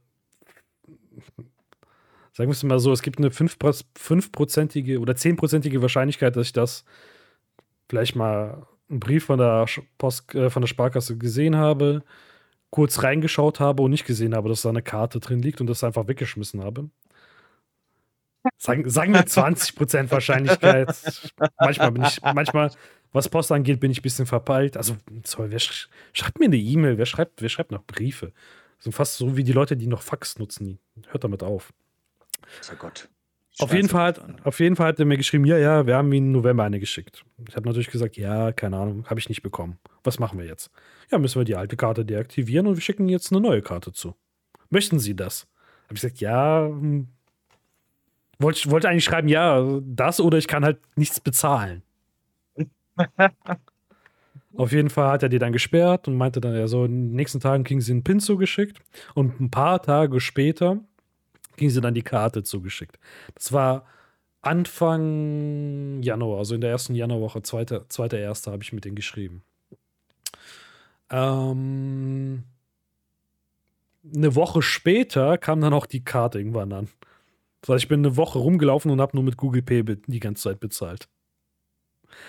sagen 2.33 2.48
wir 2.48 2.53
es 2.53 2.62
mal 2.62 2.79
so, 2.79 2.92
es 2.92 3.03
gibt 3.03 3.18
eine 3.18 3.31
5%ige 3.31 5.00
oder 5.00 5.14
10%ige 5.14 5.83
Wahrscheinlichkeit, 5.83 6.37
dass 6.37 6.46
ich 6.46 6.53
das 6.53 6.85
vielleicht 7.88 8.14
mal 8.14 8.64
einen 8.88 9.00
Brief 9.00 9.24
von 9.24 9.38
der 9.38 9.66
Post, 9.98 10.33
äh, 10.37 10.50
von 10.50 10.62
der 10.62 10.68
Sparkasse 10.68 11.18
gesehen 11.18 11.57
habe, 11.57 12.05
kurz 12.70 13.03
reingeschaut 13.03 13.59
habe 13.59 13.83
und 13.83 13.90
nicht 13.90 14.07
gesehen 14.07 14.37
habe, 14.37 14.48
dass 14.48 14.62
da 14.62 14.68
eine 14.68 14.83
Karte 14.83 15.18
drin 15.18 15.40
liegt 15.40 15.61
und 15.61 15.66
das 15.66 15.83
einfach 15.83 16.07
weggeschmissen 16.07 16.62
habe. 16.62 16.90
Sagen, 18.59 18.89
sagen 18.89 19.13
wir 19.15 19.25
20% 19.25 20.11
Wahrscheinlichkeit. 20.11 20.95
manchmal 21.59 21.93
bin 21.93 22.05
ich, 22.05 22.21
manchmal, 22.23 22.71
was 23.13 23.29
Post 23.29 23.53
angeht, 23.53 23.81
bin 23.81 23.91
ich 23.91 24.01
ein 24.01 24.03
bisschen 24.03 24.27
verpeilt. 24.27 24.77
Also, 24.77 24.97
sorry, 25.25 25.51
wer 25.51 25.59
sch 25.59 25.89
schreibt 26.13 26.39
mir 26.39 26.47
eine 26.47 26.57
E-Mail? 26.57 26.99
Wer 26.99 27.07
schreibt, 27.07 27.43
wer 27.43 27.49
schreibt 27.49 27.71
noch 27.73 27.85
Briefe? 27.85 28.33
Sind 28.79 28.93
fast 28.93 29.17
so 29.17 29.37
wie 29.37 29.45
die 29.45 29.53
Leute, 29.53 29.77
die 29.77 29.87
noch 29.87 30.03
Fax 30.03 30.39
nutzen. 30.39 30.79
Hört 31.09 31.25
damit 31.25 31.43
auf. 31.43 31.73
Oh 32.71 32.77
Gott. 32.79 33.09
Auf 33.61 33.73
jeden, 33.73 33.89
Fall, 33.89 34.15
auf 34.43 34.59
jeden 34.59 34.75
Fall 34.75 34.89
hat 34.89 34.99
er 34.99 35.05
mir 35.05 35.17
geschrieben, 35.17 35.45
ja, 35.45 35.57
ja, 35.57 35.87
wir 35.87 35.95
haben 35.95 36.13
ihm 36.13 36.25
im 36.25 36.33
November 36.33 36.65
eine 36.65 36.81
geschickt. 36.81 37.25
Ich 37.49 37.55
habe 37.55 37.69
natürlich 37.69 37.91
gesagt, 37.91 38.17
ja, 38.17 38.51
keine 38.51 38.77
Ahnung, 38.77 39.07
habe 39.07 39.21
ich 39.21 39.29
nicht 39.29 39.43
bekommen. 39.43 39.79
Was 40.03 40.19
machen 40.19 40.41
wir 40.41 40.47
jetzt? 40.47 40.73
Ja, 41.11 41.19
müssen 41.19 41.41
wir 41.41 41.45
die 41.45 41.55
alte 41.55 41.77
Karte 41.77 42.05
deaktivieren 42.05 42.67
und 42.67 42.75
wir 42.75 42.81
schicken 42.81 43.09
jetzt 43.09 43.31
eine 43.31 43.41
neue 43.41 43.63
Karte 43.63 43.93
zu. 43.93 44.17
Möchten 44.71 44.99
Sie 44.99 45.15
das? 45.15 45.47
Habe 45.85 45.95
ich 45.95 46.01
gesagt, 46.01 46.21
ja, 46.21 46.67
hm. 46.67 47.09
Wollte 48.38 48.70
wollt 48.70 48.87
eigentlich 48.87 49.05
schreiben, 49.05 49.29
ja, 49.29 49.81
das 49.83 50.20
oder 50.20 50.38
ich 50.38 50.49
kann 50.49 50.64
halt 50.64 50.79
nichts 50.97 51.20
bezahlen. 51.20 51.83
Auf 54.57 54.70
jeden 54.70 54.90
Fall 54.90 55.11
hat 55.11 55.23
er 55.23 55.29
die 55.29 55.38
dann 55.38 55.53
gesperrt 55.53 56.07
und 56.07 56.16
meinte 56.16 56.40
dann, 56.40 56.55
ja, 56.55 56.68
so 56.68 56.85
in 56.85 57.09
den 57.09 57.16
nächsten 57.16 57.40
Tagen 57.40 57.64
kriegen 57.64 57.81
sie 57.81 57.92
einen 57.92 58.05
Pin 58.05 58.20
zugeschickt. 58.20 58.81
Und 59.14 59.40
ein 59.40 59.51
paar 59.51 59.83
Tage 59.83 60.20
später 60.20 60.79
ging 61.57 61.70
sie 61.70 61.81
dann 61.81 61.94
die 61.94 62.03
Karte 62.03 62.44
zugeschickt. 62.44 62.99
Das 63.35 63.53
war 63.53 63.87
Anfang 64.42 66.03
Januar, 66.03 66.38
also 66.38 66.55
in 66.55 66.61
der 66.61 66.70
ersten 66.70 66.94
Januarwoche, 66.94 67.42
zweite, 67.42 67.87
zweite 67.88 68.16
erste, 68.16 68.53
habe 68.53 68.62
ich 68.62 68.73
mit 68.73 68.85
denen 68.85 68.94
geschrieben. 68.94 69.42
Ähm, 71.11 72.44
eine 74.14 74.35
Woche 74.35 74.62
später 74.62 75.38
kam 75.38 75.61
dann 75.61 75.73
auch 75.73 75.87
die 75.87 76.05
Karte 76.05 76.38
irgendwann 76.38 76.73
an. 76.73 76.88
Das 77.66 77.83
ich 77.83 77.88
bin 77.88 78.00
eine 78.00 78.16
Woche 78.16 78.38
rumgelaufen 78.38 78.90
und 78.90 79.00
habe 79.00 79.16
nur 79.16 79.24
mit 79.24 79.37
Google 79.37 79.62
Pay 79.62 79.85
die 80.07 80.20
ganze 80.20 80.42
Zeit 80.42 80.61
bezahlt. 80.61 81.09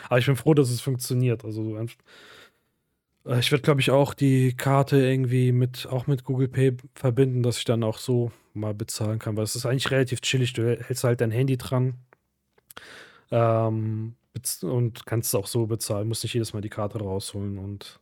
Aber 0.08 0.18
ich 0.20 0.26
bin 0.26 0.36
froh, 0.36 0.54
dass 0.54 0.70
es 0.70 0.82
funktioniert. 0.82 1.44
Also 1.44 1.78
äh, 1.78 3.40
ich 3.40 3.52
werde, 3.52 3.62
glaube 3.62 3.82
ich, 3.82 3.92
auch 3.92 4.14
die 4.14 4.56
Karte 4.56 4.98
irgendwie 4.98 5.52
mit, 5.52 5.88
auch 5.88 6.08
mit 6.08 6.24
Google 6.24 6.48
Pay 6.48 6.78
verbinden, 6.94 7.44
dass 7.44 7.58
ich 7.58 7.66
dann 7.66 7.84
auch 7.84 7.98
so 7.98 8.32
mal 8.54 8.74
bezahlen 8.74 9.20
kann, 9.20 9.36
weil 9.36 9.44
es 9.44 9.56
ist 9.56 9.66
eigentlich 9.66 9.92
relativ 9.92 10.22
chillig. 10.22 10.54
Du 10.54 10.64
hältst 10.64 11.04
halt 11.04 11.20
dein 11.22 11.32
Handy 11.32 11.58
dran 11.58 11.96
ähm, 13.32 14.16
und 14.62 15.06
kannst 15.06 15.30
es 15.30 15.36
auch 15.36 15.48
so 15.48 15.66
bezahlen, 15.66 16.08
musst 16.08 16.24
nicht 16.24 16.34
jedes 16.34 16.54
Mal 16.54 16.62
die 16.62 16.70
Karte 16.70 17.00
rausholen 17.00 17.58
und 17.58 18.00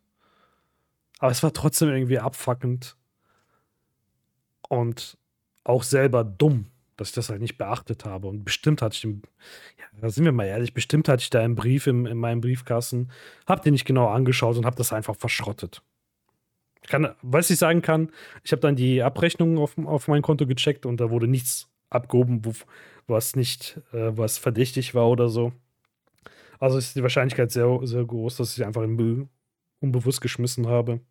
aber 1.19 1.31
es 1.31 1.41
war 1.41 1.53
trotzdem 1.53 1.89
irgendwie 1.89 2.19
abfuckend 2.19 2.97
und 4.67 5.17
auch 5.63 5.83
selber 5.83 6.23
dumm, 6.25 6.65
dass 7.03 7.09
ich 7.09 7.15
das 7.15 7.29
halt 7.29 7.41
nicht 7.41 7.57
beachtet 7.57 8.05
habe. 8.05 8.27
Und 8.27 8.45
bestimmt 8.45 8.81
hatte 8.81 8.95
ich 8.95 9.01
den, 9.01 9.21
ja, 9.77 9.85
da 9.99 10.09
sind 10.09 10.23
wir 10.23 10.31
mal 10.31 10.45
ehrlich, 10.45 10.73
bestimmt 10.73 11.09
hatte 11.09 11.21
ich 11.21 11.29
da 11.29 11.41
einen 11.41 11.55
Brief 11.55 11.85
im, 11.85 12.05
in 12.05 12.17
meinem 12.17 12.41
Briefkasten, 12.41 13.09
hab 13.45 13.61
den 13.61 13.73
nicht 13.73 13.85
genau 13.85 14.07
angeschaut 14.07 14.57
und 14.57 14.65
hab 14.65 14.77
das 14.77 14.93
einfach 14.93 15.15
verschrottet. 15.15 15.81
Ich 16.81 16.89
kann, 16.89 17.13
was 17.21 17.49
ich 17.49 17.57
sagen 17.57 17.81
kann, 17.81 18.09
ich 18.43 18.51
habe 18.51 18.61
dann 18.61 18.75
die 18.75 19.03
Abrechnungen 19.03 19.57
auf, 19.57 19.77
auf 19.77 20.07
mein 20.07 20.21
Konto 20.21 20.45
gecheckt 20.47 20.85
und 20.85 20.99
da 20.99 21.09
wurde 21.09 21.27
nichts 21.27 21.69
abgehoben, 21.89 22.43
wo, 22.45 22.53
was 23.07 23.35
nicht, 23.35 23.81
äh, 23.91 24.17
was 24.17 24.37
verdächtig 24.37 24.95
war 24.95 25.09
oder 25.09 25.29
so. 25.29 25.53
Also 26.59 26.77
ist 26.77 26.95
die 26.95 27.03
Wahrscheinlichkeit 27.03 27.51
sehr, 27.51 27.79
sehr 27.83 28.05
groß, 28.05 28.37
dass 28.37 28.57
ich 28.57 28.65
einfach 28.65 28.83
im 28.83 28.95
Müll 28.95 29.27
unbewusst 29.81 30.21
geschmissen 30.21 30.67
habe 30.67 31.01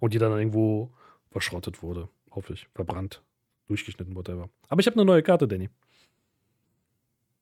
und 0.00 0.14
die 0.14 0.18
dann 0.18 0.36
irgendwo 0.36 0.92
verschrottet 1.30 1.82
wurde. 1.82 2.08
Hoffe 2.32 2.54
ich. 2.54 2.68
Verbrannt, 2.74 3.22
durchgeschnitten, 3.68 4.14
whatever. 4.14 4.48
Aber 4.68 4.80
ich 4.80 4.86
habe 4.86 4.96
eine 4.96 5.04
neue 5.04 5.22
Karte, 5.22 5.48
Danny. 5.48 5.68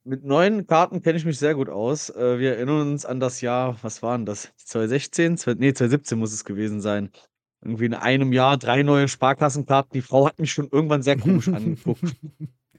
Mit 0.05 0.25
neuen 0.25 0.67
Karten 0.67 1.01
kenne 1.01 1.17
ich 1.17 1.25
mich 1.25 1.39
sehr 1.39 1.55
gut 1.55 1.71
aus. 1.71 2.11
Äh, 2.11 2.39
wir 2.39 2.57
erinnern 2.57 2.93
uns 2.93 3.07
an 3.07 3.21
das 3.21 3.41
Jahr, 3.41 3.79
was 3.83 4.03
waren 4.03 4.27
das? 4.27 4.53
2016? 4.57 5.39
Zwei, 5.39 5.55
nee, 5.55 5.73
2017 5.73 6.19
muss 6.19 6.33
es 6.33 6.45
gewesen 6.45 6.81
sein 6.81 7.11
irgendwie 7.65 7.87
in 7.87 7.95
einem 7.95 8.33
Jahr 8.33 8.59
drei 8.59 8.83
neue 8.83 9.09
Sparkassenkarten. 9.09 9.93
Die 9.95 10.03
Frau 10.03 10.27
hat 10.27 10.39
mich 10.39 10.53
schon 10.53 10.69
irgendwann 10.71 11.03
sehr 11.03 11.17
komisch 11.17 11.49
angeguckt. 11.49 12.15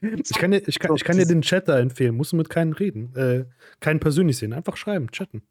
Ich 0.00 0.38
kann, 0.38 0.50
dir, 0.52 0.62
ich, 0.66 0.78
kann, 0.78 0.94
ich 0.94 1.04
kann 1.04 1.16
dir 1.16 1.26
den 1.26 1.42
Chat 1.42 1.68
da 1.68 1.78
empfehlen. 1.78 2.14
Musst 2.14 2.32
du 2.32 2.36
mit 2.36 2.48
keinem 2.48 2.72
reden. 2.72 3.14
Äh, 3.16 3.44
keinen 3.80 3.98
persönlich 3.98 4.36
sehen. 4.36 4.52
Einfach 4.52 4.76
schreiben, 4.76 5.10
chatten. 5.10 5.42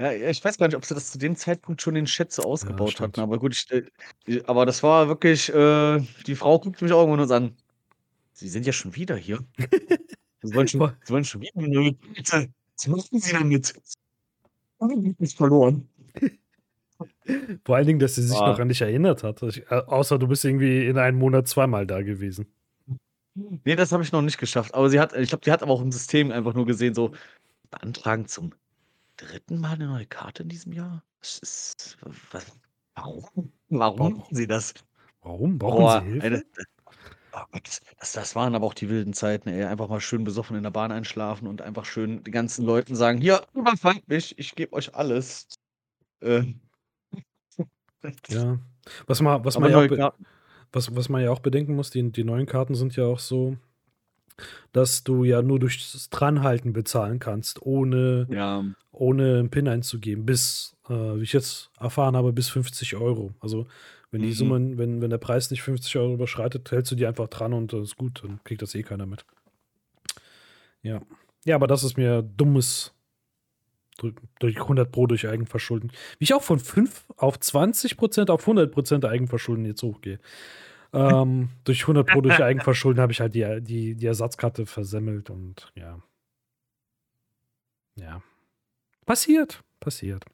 Ja, 0.00 0.12
ich 0.12 0.44
weiß 0.44 0.58
gar 0.58 0.68
nicht, 0.68 0.76
ob 0.76 0.84
sie 0.84 0.94
das 0.94 1.10
zu 1.10 1.18
dem 1.18 1.34
Zeitpunkt 1.34 1.82
schon 1.82 1.94
den 1.94 2.04
Chat 2.04 2.30
so 2.30 2.42
ausgebaut 2.42 2.94
ja, 2.94 3.00
hatten, 3.00 3.20
aber 3.20 3.38
gut, 3.38 3.66
ich, 4.26 4.48
aber 4.48 4.64
das 4.64 4.82
war 4.84 5.08
wirklich, 5.08 5.52
äh, 5.52 6.00
die 6.26 6.36
Frau 6.36 6.60
guckt 6.60 6.80
mich 6.80 6.92
auch 6.92 7.06
irgendwann 7.06 7.32
an. 7.32 7.56
Sie 8.32 8.48
sind 8.48 8.64
ja 8.64 8.72
schon 8.72 8.94
wieder 8.94 9.16
hier. 9.16 9.40
Sie 10.42 10.54
wollen 10.54 10.68
schon, 10.68 10.92
sie 11.02 11.12
wollen 11.12 11.24
schon 11.24 11.40
wieder. 11.40 11.96
Was 12.76 12.86
machen 12.86 13.18
Sie 13.18 13.32
damit? 13.32 13.74
Ich 15.18 15.34
verloren. 15.34 15.88
Vor 17.64 17.76
allen 17.76 17.86
Dingen, 17.88 17.98
dass 17.98 18.14
sie 18.14 18.22
sich 18.22 18.38
ah. 18.38 18.50
noch 18.52 18.58
an 18.60 18.68
dich 18.68 18.80
erinnert 18.80 19.24
hat. 19.24 19.42
Ich, 19.42 19.68
äh, 19.70 19.82
außer 19.86 20.18
du 20.18 20.28
bist 20.28 20.44
irgendwie 20.44 20.86
in 20.86 20.96
einem 20.96 21.18
Monat 21.18 21.48
zweimal 21.48 21.88
da 21.88 22.02
gewesen. 22.02 22.46
Nee, 23.34 23.76
das 23.76 23.92
habe 23.92 24.04
ich 24.04 24.12
noch 24.12 24.22
nicht 24.22 24.38
geschafft. 24.38 24.74
Aber 24.74 24.88
sie 24.90 25.00
hat, 25.00 25.12
ich 25.14 25.28
glaube, 25.28 25.44
die 25.44 25.50
hat 25.50 25.62
aber 25.62 25.72
auch 25.72 25.82
im 25.82 25.92
System 25.92 26.30
einfach 26.30 26.54
nur 26.54 26.66
gesehen, 26.66 26.94
so 26.94 27.12
beantragen 27.70 28.26
zum 28.26 28.52
dritten 29.18 29.60
Mal 29.60 29.74
eine 29.74 29.86
neue 29.86 30.06
Karte 30.06 30.42
in 30.42 30.48
diesem 30.48 30.72
Jahr. 30.72 31.04
Ist, 31.20 31.98
was, 32.30 32.46
warum? 32.94 33.52
Warum 33.68 34.14
machen 34.18 34.34
sie 34.34 34.46
das? 34.46 34.74
Warum? 35.22 35.58
Brauchen 35.58 35.78
Boah, 35.78 36.00
sie 36.00 36.08
Hilfe? 36.08 36.26
Eine, 36.26 36.42
oh 37.34 37.58
das, 37.98 38.12
das 38.12 38.34
waren 38.34 38.54
aber 38.54 38.66
auch 38.66 38.74
die 38.74 38.88
wilden 38.88 39.12
Zeiten, 39.12 39.48
ey. 39.48 39.64
Einfach 39.64 39.88
mal 39.88 40.00
schön 40.00 40.24
besoffen 40.24 40.56
in 40.56 40.62
der 40.62 40.70
Bahn 40.70 40.92
einschlafen 40.92 41.46
und 41.46 41.60
einfach 41.60 41.84
schön 41.84 42.24
den 42.24 42.32
ganzen 42.32 42.64
Leuten 42.64 42.96
sagen: 42.96 43.20
Hier, 43.20 43.46
überfallt 43.54 44.08
mich, 44.08 44.38
ich 44.38 44.54
gebe 44.54 44.72
euch 44.72 44.94
alles. 44.94 45.48
Äh, 46.20 46.42
Ja. 48.28 48.58
Was 49.06 49.20
man, 49.20 49.44
was 49.44 49.58
man 49.58 49.70
ja 49.70 49.78
auch 49.78 50.12
was, 50.72 50.94
was 50.94 51.08
man 51.08 51.22
ja 51.22 51.30
auch 51.30 51.40
bedenken 51.40 51.74
muss, 51.74 51.90
die, 51.90 52.12
die 52.12 52.24
neuen 52.24 52.46
Karten 52.46 52.74
sind 52.74 52.94
ja 52.96 53.04
auch 53.04 53.18
so, 53.18 53.56
dass 54.72 55.04
du 55.04 55.24
ja 55.24 55.42
nur 55.42 55.58
durchs 55.58 56.08
Dranhalten 56.10 56.72
bezahlen 56.72 57.18
kannst, 57.18 57.62
ohne, 57.62 58.26
Ja. 58.30 58.64
ohne 58.92 59.38
einen 59.38 59.50
PIN 59.50 59.68
einzugeben. 59.68 60.24
Bis, 60.26 60.76
äh, 60.88 60.92
wie 60.94 61.22
ich 61.22 61.32
jetzt 61.32 61.70
erfahren 61.78 62.16
habe, 62.16 62.32
bis 62.32 62.48
50 62.48 62.96
Euro. 62.96 63.34
Also 63.40 63.66
wenn 64.10 64.22
die 64.22 64.28
Mhm. 64.28 64.32
Summen, 64.34 64.78
wenn, 64.78 65.00
wenn 65.02 65.10
der 65.10 65.18
Preis 65.18 65.50
nicht 65.50 65.62
50 65.62 65.96
Euro 65.96 66.14
überschreitet, 66.14 66.70
hältst 66.70 66.90
du 66.92 66.96
die 66.96 67.06
einfach 67.06 67.28
dran 67.28 67.52
und 67.52 67.72
das 67.72 67.82
ist 67.82 67.96
gut, 67.96 68.22
dann 68.24 68.40
kriegt 68.44 68.62
das 68.62 68.74
eh 68.74 68.82
keiner 68.82 69.06
mit. 69.06 69.24
Ja. 70.82 71.00
Ja, 71.44 71.54
aber 71.56 71.66
das 71.66 71.84
ist 71.84 71.96
mir 71.96 72.22
dummes 72.22 72.92
durch 74.38 74.56
100 74.60 74.92
Pro 74.92 75.06
durch 75.08 75.26
Eigenverschulden. 75.26 75.90
Wie 76.18 76.24
ich 76.24 76.32
auch 76.34 76.42
von 76.42 76.60
5 76.60 77.06
auf 77.16 77.40
20 77.40 77.96
Prozent 77.96 78.30
auf 78.30 78.42
100 78.46 78.70
Prozent 78.72 79.04
Eigenverschulden 79.04 79.64
jetzt 79.64 79.82
hochgehe. 79.82 80.20
Ähm, 80.92 81.50
durch 81.64 81.82
100 81.82 82.06
Pro 82.06 82.20
durch 82.20 82.42
Eigenverschulden 82.42 83.00
habe 83.00 83.12
ich 83.12 83.20
halt 83.20 83.34
die, 83.34 83.60
die, 83.60 83.94
die 83.94 84.06
Ersatzkarte 84.06 84.66
versemmelt 84.66 85.30
und 85.30 85.70
ja. 85.74 86.00
Ja. 87.96 88.22
Passiert, 89.04 89.62
passiert. 89.80 90.24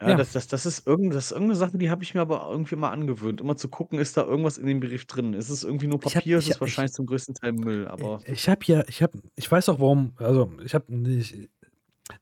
Ja, 0.00 0.10
ja. 0.10 0.16
Das, 0.16 0.32
das, 0.32 0.48
das, 0.48 0.66
ist 0.66 0.86
irgend, 0.86 1.14
das 1.14 1.26
ist 1.26 1.32
irgendeine 1.32 1.56
Sache, 1.56 1.78
die 1.78 1.90
habe 1.90 2.02
ich 2.02 2.14
mir 2.14 2.20
aber 2.20 2.48
irgendwie 2.50 2.76
mal 2.76 2.90
angewöhnt. 2.90 3.40
Immer 3.40 3.56
zu 3.56 3.68
gucken, 3.68 3.98
ist 3.98 4.16
da 4.16 4.24
irgendwas 4.24 4.58
in 4.58 4.66
dem 4.66 4.80
Brief 4.80 5.06
drin? 5.06 5.34
Ist 5.34 5.48
es 5.48 5.64
irgendwie 5.64 5.86
nur 5.86 5.98
Papier? 5.98 6.36
Hab, 6.36 6.42
ist 6.42 6.50
es 6.50 6.60
wahrscheinlich 6.60 6.90
ich, 6.90 6.96
zum 6.96 7.06
größten 7.06 7.34
Teil 7.34 7.52
Müll? 7.52 7.88
Aber 7.88 8.20
ich, 8.26 8.48
habe 8.48 8.60
ja, 8.66 8.84
ich 8.88 9.02
habe, 9.02 9.18
ich 9.36 9.50
weiß 9.50 9.68
auch 9.70 9.80
warum, 9.80 10.12
also 10.18 10.52
ich 10.64 10.74
habe, 10.74 10.92
ich, 11.08 11.48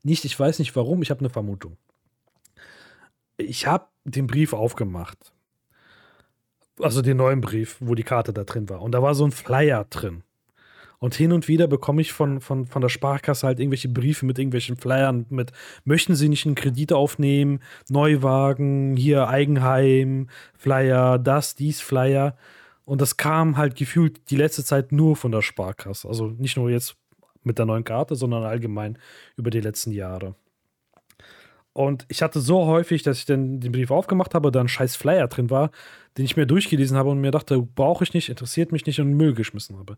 nicht, 0.02 0.24
ich 0.24 0.38
weiß 0.38 0.58
nicht 0.58 0.76
warum, 0.76 1.02
ich 1.02 1.10
habe 1.10 1.20
eine 1.20 1.30
Vermutung. 1.30 1.76
Ich 3.36 3.66
habe 3.66 3.88
den 4.04 4.26
Brief 4.26 4.52
aufgemacht. 4.52 5.32
Also 6.80 7.02
den 7.02 7.18
neuen 7.18 7.40
Brief, 7.40 7.76
wo 7.80 7.94
die 7.94 8.02
Karte 8.02 8.32
da 8.32 8.44
drin 8.44 8.68
war. 8.68 8.82
Und 8.82 8.92
da 8.92 9.02
war 9.02 9.14
so 9.14 9.24
ein 9.24 9.32
Flyer 9.32 9.84
drin. 9.90 10.22
Und 10.98 11.16
hin 11.16 11.32
und 11.32 11.48
wieder 11.48 11.66
bekomme 11.66 12.00
ich 12.00 12.12
von, 12.12 12.40
von, 12.40 12.64
von 12.64 12.80
der 12.80 12.88
Sparkasse 12.88 13.44
halt 13.44 13.58
irgendwelche 13.58 13.88
Briefe 13.88 14.24
mit 14.24 14.38
irgendwelchen 14.38 14.76
Flyern 14.76 15.26
mit, 15.30 15.50
möchten 15.84 16.14
Sie 16.14 16.28
nicht 16.28 16.46
einen 16.46 16.54
Kredit 16.54 16.92
aufnehmen, 16.92 17.58
Neuwagen, 17.88 18.96
hier 18.96 19.26
Eigenheim, 19.26 20.28
Flyer, 20.56 21.18
das, 21.18 21.56
dies, 21.56 21.80
Flyer. 21.80 22.36
Und 22.84 23.00
das 23.00 23.16
kam 23.16 23.56
halt 23.56 23.74
gefühlt 23.74 24.30
die 24.30 24.36
letzte 24.36 24.62
Zeit 24.64 24.92
nur 24.92 25.16
von 25.16 25.32
der 25.32 25.42
Sparkasse. 25.42 26.06
Also 26.06 26.28
nicht 26.28 26.56
nur 26.56 26.70
jetzt 26.70 26.94
mit 27.42 27.58
der 27.58 27.66
neuen 27.66 27.82
Karte, 27.82 28.14
sondern 28.14 28.44
allgemein 28.44 28.96
über 29.36 29.50
die 29.50 29.60
letzten 29.60 29.90
Jahre. 29.90 30.36
Und 31.74 32.04
ich 32.08 32.22
hatte 32.22 32.40
so 32.40 32.66
häufig, 32.66 33.02
dass 33.02 33.18
ich 33.18 33.24
dann 33.24 33.60
den 33.60 33.72
Brief 33.72 33.90
aufgemacht 33.90 34.34
habe, 34.34 34.52
da 34.52 34.60
ein 34.60 34.68
scheiß 34.68 34.96
Flyer 34.96 35.28
drin 35.28 35.48
war, 35.48 35.70
den 36.18 36.24
ich 36.24 36.36
mir 36.36 36.46
durchgelesen 36.46 36.96
habe 36.96 37.10
und 37.10 37.20
mir 37.20 37.30
dachte, 37.30 37.62
brauche 37.62 38.04
ich 38.04 38.12
nicht, 38.12 38.28
interessiert 38.28 38.72
mich 38.72 38.84
nicht 38.84 39.00
und 39.00 39.14
Müll 39.14 39.32
geschmissen 39.32 39.78
habe. 39.78 39.96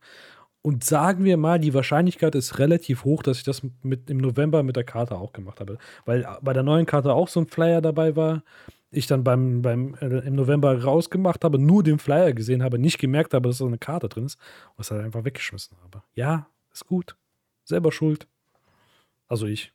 Und 0.62 0.82
sagen 0.82 1.24
wir 1.24 1.37
mal, 1.37 1.58
die 1.58 1.74
Wahrscheinlichkeit 1.74 2.34
ist 2.34 2.58
relativ 2.58 3.04
hoch, 3.04 3.22
dass 3.22 3.38
ich 3.38 3.44
das 3.44 3.62
mit, 3.82 4.08
im 4.08 4.16
November 4.16 4.62
mit 4.62 4.76
der 4.76 4.84
Karte 4.84 5.16
auch 5.16 5.32
gemacht 5.32 5.60
habe. 5.60 5.76
Weil 6.06 6.26
bei 6.40 6.54
der 6.54 6.62
neuen 6.62 6.87
Karte 6.87 7.12
auch 7.12 7.28
so 7.28 7.40
ein 7.40 7.46
Flyer 7.46 7.82
dabei 7.82 8.16
war. 8.16 8.42
Ich 8.90 9.06
dann 9.06 9.24
beim, 9.24 9.60
beim 9.60 9.94
äh, 10.00 10.20
im 10.20 10.37
November 10.37 10.82
rausgemacht 10.82 11.44
habe, 11.44 11.58
nur 11.58 11.82
den 11.82 11.98
Flyer 11.98 12.32
gesehen 12.32 12.62
habe, 12.62 12.78
nicht 12.78 12.98
gemerkt 12.98 13.34
habe, 13.34 13.48
dass 13.48 13.58
da 13.58 13.66
eine 13.66 13.76
Karte 13.76 14.08
drin 14.08 14.24
ist 14.24 14.38
und 14.76 14.82
es 14.82 14.90
halt 14.90 15.04
einfach 15.04 15.24
weggeschmissen 15.24 15.76
habe. 15.82 16.02
Ja, 16.14 16.46
ist 16.72 16.87
gut. 16.87 17.16
Selber 17.64 17.92
schuld. 17.92 18.26
Also 19.28 19.46
ich. 19.46 19.72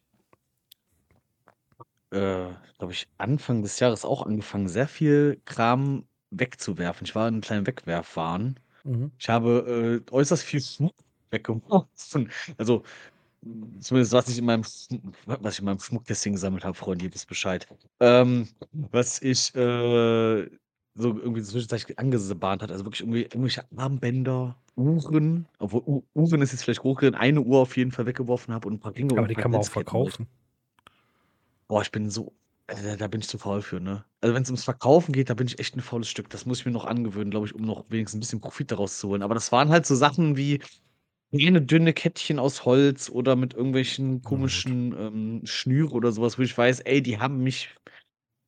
Äh, 2.11 2.47
glaube 2.77 2.93
ich, 2.93 3.07
Anfang 3.17 3.61
des 3.61 3.79
Jahres 3.79 4.05
auch 4.05 4.25
angefangen, 4.25 4.67
sehr 4.67 4.87
viel 4.87 5.41
Kram 5.45 6.05
wegzuwerfen. 6.31 7.05
Ich 7.05 7.15
war 7.15 7.27
in 7.27 7.35
einem 7.35 7.41
kleinen 7.41 7.67
Wegwerfwahn. 7.67 8.59
Mhm. 8.83 9.11
Ich 9.19 9.29
habe 9.29 10.01
äh, 10.09 10.11
äußerst 10.11 10.43
viel 10.43 10.61
Schmuck 10.61 10.95
weggeworfen. 11.31 12.29
Also 12.57 12.83
zumindest 13.79 14.11
was 14.11 14.27
ich 14.27 14.37
in 14.37 14.45
meinem 14.45 14.63
was 15.25 15.53
ich 15.53 15.59
in 15.59 15.65
meinem 15.65 15.79
Schmuckkästchen 15.79 16.33
gesammelt 16.33 16.65
habe, 16.65 16.75
Freunde, 16.75 17.05
ihr 17.05 17.13
wisst 17.13 17.27
Bescheid. 17.27 17.67
Ähm, 17.99 18.49
was 18.71 19.21
ich 19.21 19.55
äh, 19.55 20.49
so 20.95 21.17
irgendwie 21.17 21.41
zwischenzeitlich 21.41 21.97
angebahnt 21.97 22.61
hat. 22.61 22.71
Also 22.71 22.85
wirklich 22.85 23.01
irgendwie 23.01 23.23
irgendwelche 23.23 23.63
Armbänder, 23.77 24.57
Uhren, 24.75 25.47
obwohl 25.59 26.03
Uhren 26.13 26.41
ist 26.41 26.51
jetzt 26.51 26.63
vielleicht 26.63 26.83
hochgerechnet, 26.83 27.21
eine 27.21 27.41
Uhr 27.41 27.59
auf 27.59 27.77
jeden 27.77 27.91
Fall 27.91 28.05
weggeworfen 28.05 28.53
habe 28.53 28.67
und 28.67 28.75
ein 28.75 28.79
paar 28.79 28.95
Ringe 28.95 29.17
Aber 29.17 29.27
die 29.27 29.35
kann 29.35 29.51
man 29.51 29.61
auch 29.61 29.69
verkaufen. 29.69 30.27
Boah, 31.69 31.81
ich 31.81 31.91
bin 31.91 32.09
so 32.09 32.35
äh, 32.67 32.97
da 32.97 33.07
bin 33.07 33.21
ich 33.21 33.27
zu 33.27 33.37
faul 33.37 33.61
für, 33.61 33.79
ne? 33.79 34.03
Also, 34.21 34.35
wenn 34.35 34.43
es 34.43 34.49
ums 34.49 34.63
Verkaufen 34.63 35.13
geht, 35.13 35.29
da 35.29 35.33
bin 35.33 35.47
ich 35.47 35.59
echt 35.59 35.75
ein 35.75 35.81
faules 35.81 36.09
Stück. 36.09 36.29
Das 36.29 36.45
muss 36.45 36.59
ich 36.59 36.65
mir 36.65 36.71
noch 36.71 36.85
angewöhnen, 36.85 37.31
glaube 37.31 37.47
ich, 37.47 37.55
um 37.55 37.61
noch 37.61 37.85
wenigstens 37.89 38.17
ein 38.17 38.19
bisschen 38.19 38.41
Profit 38.41 38.71
daraus 38.71 38.99
zu 38.99 39.07
holen. 39.07 39.23
Aber 39.23 39.33
das 39.33 39.51
waren 39.51 39.69
halt 39.69 39.85
so 39.85 39.95
Sachen 39.95 40.35
wie 40.35 40.59
kleine 41.31 41.61
dünne 41.61 41.93
Kettchen 41.93 42.39
aus 42.39 42.65
Holz 42.65 43.09
oder 43.09 43.35
mit 43.35 43.53
irgendwelchen 43.53 44.21
komischen, 44.21 44.93
ähm, 44.97 45.41
Schnüre 45.45 45.93
oder 45.93 46.11
sowas, 46.11 46.37
wo 46.37 46.41
ich 46.41 46.57
weiß, 46.57 46.81
ey, 46.81 47.01
die 47.01 47.19
haben 47.19 47.39
mich 47.43 47.69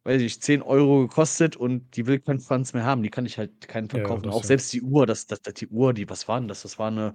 weiß 0.04 0.22
ich, 0.22 0.42
10 0.42 0.62
Euro 0.62 1.02
gekostet 1.02 1.56
und 1.56 1.96
die 1.96 2.08
will 2.08 2.20
keinen 2.20 2.40
Franz 2.40 2.74
mehr 2.74 2.84
haben. 2.84 3.04
Die 3.04 3.10
kann 3.10 3.26
ich 3.26 3.38
halt 3.38 3.68
keinen 3.68 3.88
verkaufen. 3.88 4.24
das 4.24 4.34
Auch 4.34 4.42
ja. 4.42 4.48
selbst 4.48 4.74
die 4.74 4.82
Uhr, 4.82 5.06
das, 5.06 5.28
das, 5.28 5.42
das, 5.42 5.54
die 5.54 5.68
Uhr, 5.68 5.94
die, 5.94 6.10
was 6.10 6.28
war 6.28 6.40
denn 6.40 6.48
das? 6.48 6.64
Das 6.64 6.80
war 6.80 6.88
eine 6.88 7.14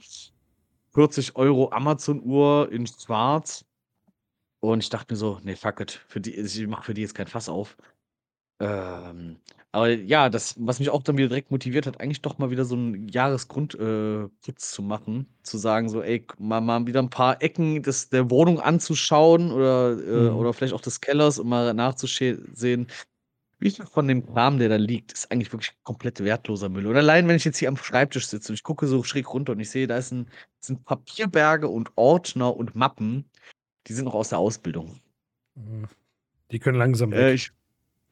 40 0.95 1.35
Euro 1.37 1.73
Amazon-Uhr 1.73 2.71
in 2.71 2.87
Schwarz. 2.87 3.65
Und 4.73 4.83
ich 4.83 4.91
dachte 4.91 5.15
mir 5.15 5.19
so, 5.19 5.41
nee, 5.45 5.57
fuck 5.57 5.81
it. 5.81 6.01
Für 6.09 6.21
die, 6.21 6.35
ich 6.35 6.67
mache 6.67 6.85
für 6.85 6.95
die 6.95 7.03
jetzt 7.03 7.15
kein 7.15 7.27
Fass 7.27 7.49
auf. 7.49 7.77
Ähm, 8.61 9.37
aber 9.73 9.91
ja, 9.91 10.31
das, 10.31 10.55
was 10.59 10.79
mich 10.79 10.89
auch 10.91 11.03
dann 11.03 11.19
wieder 11.19 11.29
direkt 11.29 11.51
motiviert 11.51 11.87
hat, 11.87 12.01
eigentlich 12.01 12.23
doch 12.23 12.39
mal 12.39 12.51
wieder 12.51 12.65
so 12.65 12.75
einen 12.77 13.09
Jahresgrundputz 13.09 14.49
äh, 14.49 14.55
zu 14.57 14.83
machen. 14.83 15.27
Zu 15.43 15.59
sagen, 15.59 15.89
so, 15.91 16.03
ey, 16.03 16.27
mal, 16.39 16.61
mal 16.63 16.87
wieder 16.87 17.03
ein 17.03 17.11
paar 17.11 17.43
Ecken 17.43 17.83
des, 17.83 18.09
der 18.09 18.31
Wohnung 18.31 18.61
anzuschauen 18.61 19.53
oder, 19.53 19.93
äh, 19.99 20.31
Mhm. 20.31 20.37
oder 20.37 20.53
vielleicht 20.55 20.73
auch 20.75 20.81
des 20.81 21.01
Kellers, 21.01 21.39
um 21.39 21.49
mal 21.51 21.75
nachzusehen, 21.75 22.87
wie 23.59 23.71
viel 23.71 23.87
von 23.87 24.07
dem 24.09 24.27
Kram, 24.27 24.59
der 24.59 24.69
da 24.69 24.77
liegt, 24.77 25.13
ist 25.13 25.31
eigentlich 25.31 25.53
wirklich 25.53 25.73
komplett 25.83 26.23
wertloser 26.23 26.69
Müll. 26.69 26.87
Und 26.87 26.97
allein, 26.97 27.27
wenn 27.29 27.37
ich 27.37 27.45
jetzt 27.45 27.59
hier 27.59 27.69
am 27.69 27.77
Schreibtisch 27.77 28.27
sitze 28.29 28.53
und 28.53 28.55
ich 28.55 28.63
gucke 28.63 28.87
so 28.87 29.03
schräg 29.03 29.33
runter 29.33 29.53
und 29.53 29.61
ich 29.61 29.71
sehe, 29.71 29.87
da 29.87 29.97
ist 29.97 30.13
ein, 30.13 30.29
sind 30.61 30.85
Papierberge 30.85 31.69
und 31.69 31.91
Ordner 31.97 32.55
und 32.57 32.75
Mappen, 32.75 33.31
die 33.87 33.93
sind 33.93 34.05
noch 34.05 34.15
aus 34.15 34.31
der 34.31 34.39
Ausbildung. 34.39 35.01
Mhm. 35.55 35.89
Die 36.51 36.59
können 36.59 36.79
langsam 36.79 37.13
Äh, 37.13 37.33
ich 37.33 37.53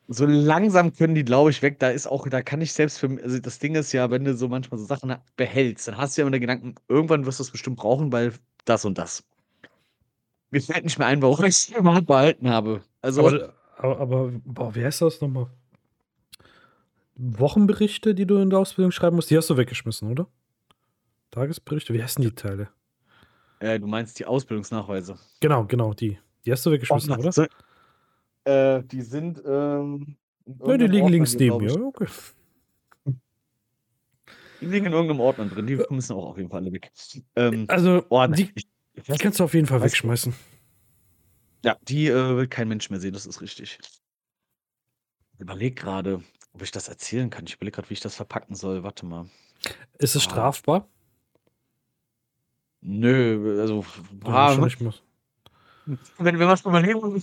so 0.09 0.27
langsam 0.27 0.95
können 0.95 1.15
die, 1.15 1.25
glaube 1.25 1.51
ich, 1.51 1.63
weg. 1.63 1.79
Da 1.79 1.89
ist 1.89 2.07
auch 2.07 2.29
da 2.29 2.43
kann 2.43 2.61
ich 2.61 2.73
selbst 2.73 2.99
für 2.99 3.09
also, 3.23 3.39
das 3.39 3.59
Ding 3.59 3.75
ist 3.75 3.93
ja, 3.93 4.11
wenn 4.11 4.25
du 4.25 4.35
so 4.35 4.49
manchmal 4.49 4.79
so 4.79 4.85
Sachen 4.85 5.15
behältst, 5.37 5.89
dann 5.89 5.97
hast 5.97 6.17
du 6.17 6.21
ja 6.21 6.27
immer 6.27 6.33
den 6.33 6.43
Gedanken, 6.43 6.75
irgendwann 6.89 7.27
wirst 7.27 7.39
du 7.39 7.43
es 7.43 7.51
bestimmt 7.51 7.77
brauchen, 7.77 8.13
weil 8.13 8.33
das 8.65 8.85
und 8.85 8.99
das. 8.99 9.25
Mir 10.51 10.61
fällt 10.61 10.85
nicht 10.85 10.99
mehr 10.99 11.09
ein, 11.09 11.23
warum 11.23 11.45
ich 11.45 11.55
es 11.55 11.69
überhaupt 11.71 12.07
behalten 12.07 12.49
habe. 12.49 12.83
Also 13.01 13.27
Aber 13.27 13.55
aber 13.79 14.01
aber 14.01 14.33
boah, 14.45 14.75
wie 14.75 14.85
heißt 14.85 15.03
das 15.03 15.21
nochmal? 15.21 15.49
Wochenberichte, 17.17 18.15
die 18.15 18.27
du 18.27 18.39
in 18.39 18.51
der 18.51 18.59
Ausbildung 18.59 18.91
schreiben 18.91 19.17
musst, 19.17 19.31
die 19.31 19.37
hast 19.37 19.49
du 19.49 19.57
weggeschmissen, 19.57 20.11
oder? 20.11 20.27
Tagesberichte, 21.31 21.95
wie 21.95 22.03
heißen 22.03 22.23
die 22.23 22.33
Teile? 22.33 22.69
Äh, 23.65 23.81
du 23.81 23.87
meinst 23.87 24.19
die 24.19 24.27
Ausbildungsnachweise. 24.27 25.19
Genau, 25.41 25.65
genau, 25.65 25.95
die. 25.95 26.19
Die 26.45 26.53
hast 26.53 26.67
du 26.67 26.71
weggeschmissen, 26.71 27.13
oder? 27.15 27.49
Äh, 28.45 28.83
die 28.85 29.01
sind, 29.01 29.43
ähm, 29.47 30.19
Ja, 30.67 30.77
die 30.77 30.87
liegen 30.87 31.09
links 31.09 31.35
neben 31.35 31.57
mir. 31.57 31.75
Okay. 31.87 32.07
Die 34.61 34.67
liegen 34.67 34.87
in 34.87 34.93
irgendeinem 34.93 35.21
Ordner 35.21 35.47
drin, 35.47 35.67
die 35.67 35.77
müssen 35.91 36.15
auch 36.15 36.27
auf 36.31 36.37
jeden 36.39 36.49
Fall 36.49 36.61
alle 36.63 36.73
weg. 36.73 36.91
Ähm, 37.37 37.65
Also, 37.69 38.03
boah, 38.09 38.29
die 38.29 38.51
ich 38.55 38.67
ich 38.95 39.09
weiß 39.09 39.19
kannst 39.19 39.41
du 39.41 39.45
auf 39.45 39.53
jeden 39.53 39.67
Fall 39.67 39.83
wegschmeißen. 39.83 40.33
Ja, 41.65 41.77
die, 41.83 42.07
äh, 42.07 42.37
will 42.37 42.47
kein 42.47 42.69
Mensch 42.69 42.89
mehr 42.89 43.01
sehen, 43.01 43.13
das 43.13 43.27
ist 43.27 43.41
richtig. 43.43 43.79
Überlege 45.39 45.75
grade, 45.75 46.23
ob 46.53 46.63
ich 46.63 46.71
das 46.71 46.89
erzählen 46.89 47.29
kann. 47.29 47.45
Ich 47.47 47.55
überlege 47.57 47.75
grad, 47.77 47.91
wie 47.91 47.95
ich 47.95 48.01
das 48.01 48.15
verpacken 48.15 48.55
soll. 48.55 48.85
Warte 48.85 49.05
mal. 49.05 49.27
Ist 49.99 50.15
es 50.17 50.23
Ah. 50.27 50.31
strafbar? 50.31 50.89
Nö, 52.85 53.61
also, 53.61 53.85
Ja, 54.27 54.33
ah, 54.33 54.57
wahrscheinlich 54.59 54.79
muss 54.81 55.03
wenn 56.19 56.39
wenn 56.39 56.47
man's 56.47 56.65
überlegen 56.65 57.23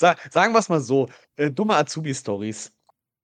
Sa 0.00 0.16
sagen 0.30 0.54
wir's 0.54 0.68
mal 0.68 0.80
so, 0.80 1.08
äh, 1.36 1.50
dumme 1.50 1.74
Azubi-Stories. 1.76 2.72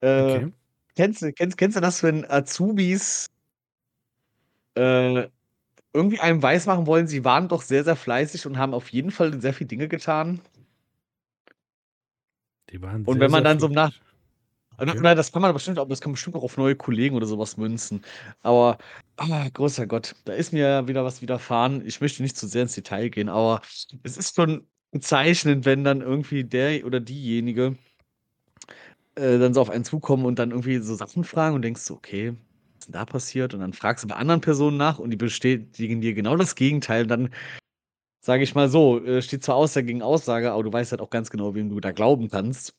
Äh, 0.00 0.44
Okay. 0.44 0.52
kennst 0.96 1.22
du 1.22 1.32
kennst 1.32 1.56
kennst 1.58 1.76
du 1.76 1.80
das, 1.80 2.02
wenn 2.02 2.24
Azubis 2.30 3.26
äh, 4.76 5.28
irgendwie 5.94 6.20
einem 6.20 6.42
weismachen 6.42 6.86
wollen, 6.86 7.06
sie 7.08 7.24
waren 7.24 7.48
doch 7.48 7.62
sehr, 7.62 7.84
sehr 7.84 7.96
fleißig 7.96 8.46
und 8.46 8.58
haben 8.58 8.74
auf 8.74 8.90
jeden 8.90 9.10
Fall 9.12 9.40
sehr 9.40 9.54
viel 9.54 9.66
Dinge 9.68 9.88
getan? 9.88 10.40
Die 12.70 12.82
waren 12.82 13.06
Und 13.06 13.14
sehr, 13.14 13.20
wenn 13.20 13.30
man 13.30 13.42
sehr 13.42 13.44
dann 13.44 13.60
so 13.60 13.68
nach 13.68 13.92
Okay. 14.78 14.98
oder 14.98 15.14
das 15.14 15.30
kann 15.32 15.42
man 15.42 15.52
bestimmt 15.52 15.78
auch 15.78 15.88
das 15.88 16.00
kann 16.00 16.10
man 16.10 16.14
bestimmt 16.14 16.36
auch 16.36 16.42
auf 16.42 16.56
neue 16.56 16.74
Kollegen 16.76 17.16
oder 17.16 17.26
so 17.26 17.38
was 17.38 17.56
münzen. 17.56 18.02
Aber, 18.42 18.78
ah, 19.16 19.48
großer 19.52 19.86
Gott, 19.86 20.14
da 20.24 20.32
ist 20.32 20.52
mir 20.52 20.88
wieder 20.88 21.04
was 21.04 21.22
widerfahren. 21.22 21.84
Ich 21.86 22.00
möchte 22.00 22.22
nicht 22.22 22.36
zu 22.36 22.46
sehr 22.48 22.62
ins 22.62 22.74
Detail 22.74 23.08
gehen, 23.10 23.28
aber 23.28 23.62
es 24.02 24.16
ist 24.16 24.34
schon 24.34 24.66
bezeichnend, 24.92 25.64
wenn 25.64 25.84
dann 25.84 26.00
irgendwie 26.00 26.44
der 26.44 26.84
oder 26.86 27.00
diejenige 27.00 27.76
äh, 29.16 29.38
dann 29.38 29.54
so 29.54 29.60
auf 29.60 29.70
einen 29.70 29.84
zukommen 29.84 30.24
und 30.26 30.38
dann 30.38 30.50
irgendwie 30.50 30.78
so 30.78 30.94
Sachen 30.94 31.24
fragen 31.24 31.54
und 31.56 31.62
denkst 31.62 31.82
so: 31.82 31.94
„Okay, 31.94 32.30
was 32.32 32.80
ist 32.80 32.86
denn 32.88 32.92
da 32.94 33.04
passiert?“ 33.04 33.54
Und 33.54 33.60
dann 33.60 33.72
fragst 33.72 34.04
du 34.04 34.08
bei 34.08 34.16
anderen 34.16 34.40
Personen 34.40 34.76
nach 34.76 34.98
und 34.98 35.10
die 35.10 35.16
bestätigen 35.16 36.00
dir 36.00 36.14
genau 36.14 36.36
das 36.36 36.54
Gegenteil. 36.54 37.02
Und 37.02 37.08
dann, 37.08 37.30
sage 38.22 38.44
ich 38.44 38.54
mal 38.54 38.68
so, 38.70 39.04
äh, 39.04 39.22
steht 39.22 39.44
zwar 39.44 39.56
Aussage 39.56 39.86
gegen 39.88 40.02
Aussage, 40.02 40.52
aber 40.52 40.64
du 40.64 40.72
weißt 40.72 40.92
halt 40.92 41.02
auch 41.02 41.10
ganz 41.10 41.30
genau, 41.30 41.54
wem 41.56 41.70
du 41.70 41.80
da 41.80 41.92
glauben 41.92 42.30
kannst. 42.30 42.74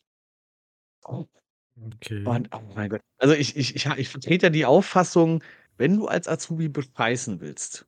Okay. 1.77 2.25
Und 2.25 2.49
oh 2.53 2.61
mein 2.75 2.89
Gott. 2.89 3.01
Also, 3.19 3.33
ich 3.35 3.55
ich 3.55 3.75
ich 3.75 3.85
ich 3.85 4.09
vertrete 4.09 4.47
ja 4.47 4.49
die 4.49 4.65
Auffassung, 4.65 5.43
wenn 5.77 5.95
du 5.95 6.07
als 6.07 6.27
Azubi 6.27 6.69
bescheißen 6.69 7.39
willst, 7.39 7.87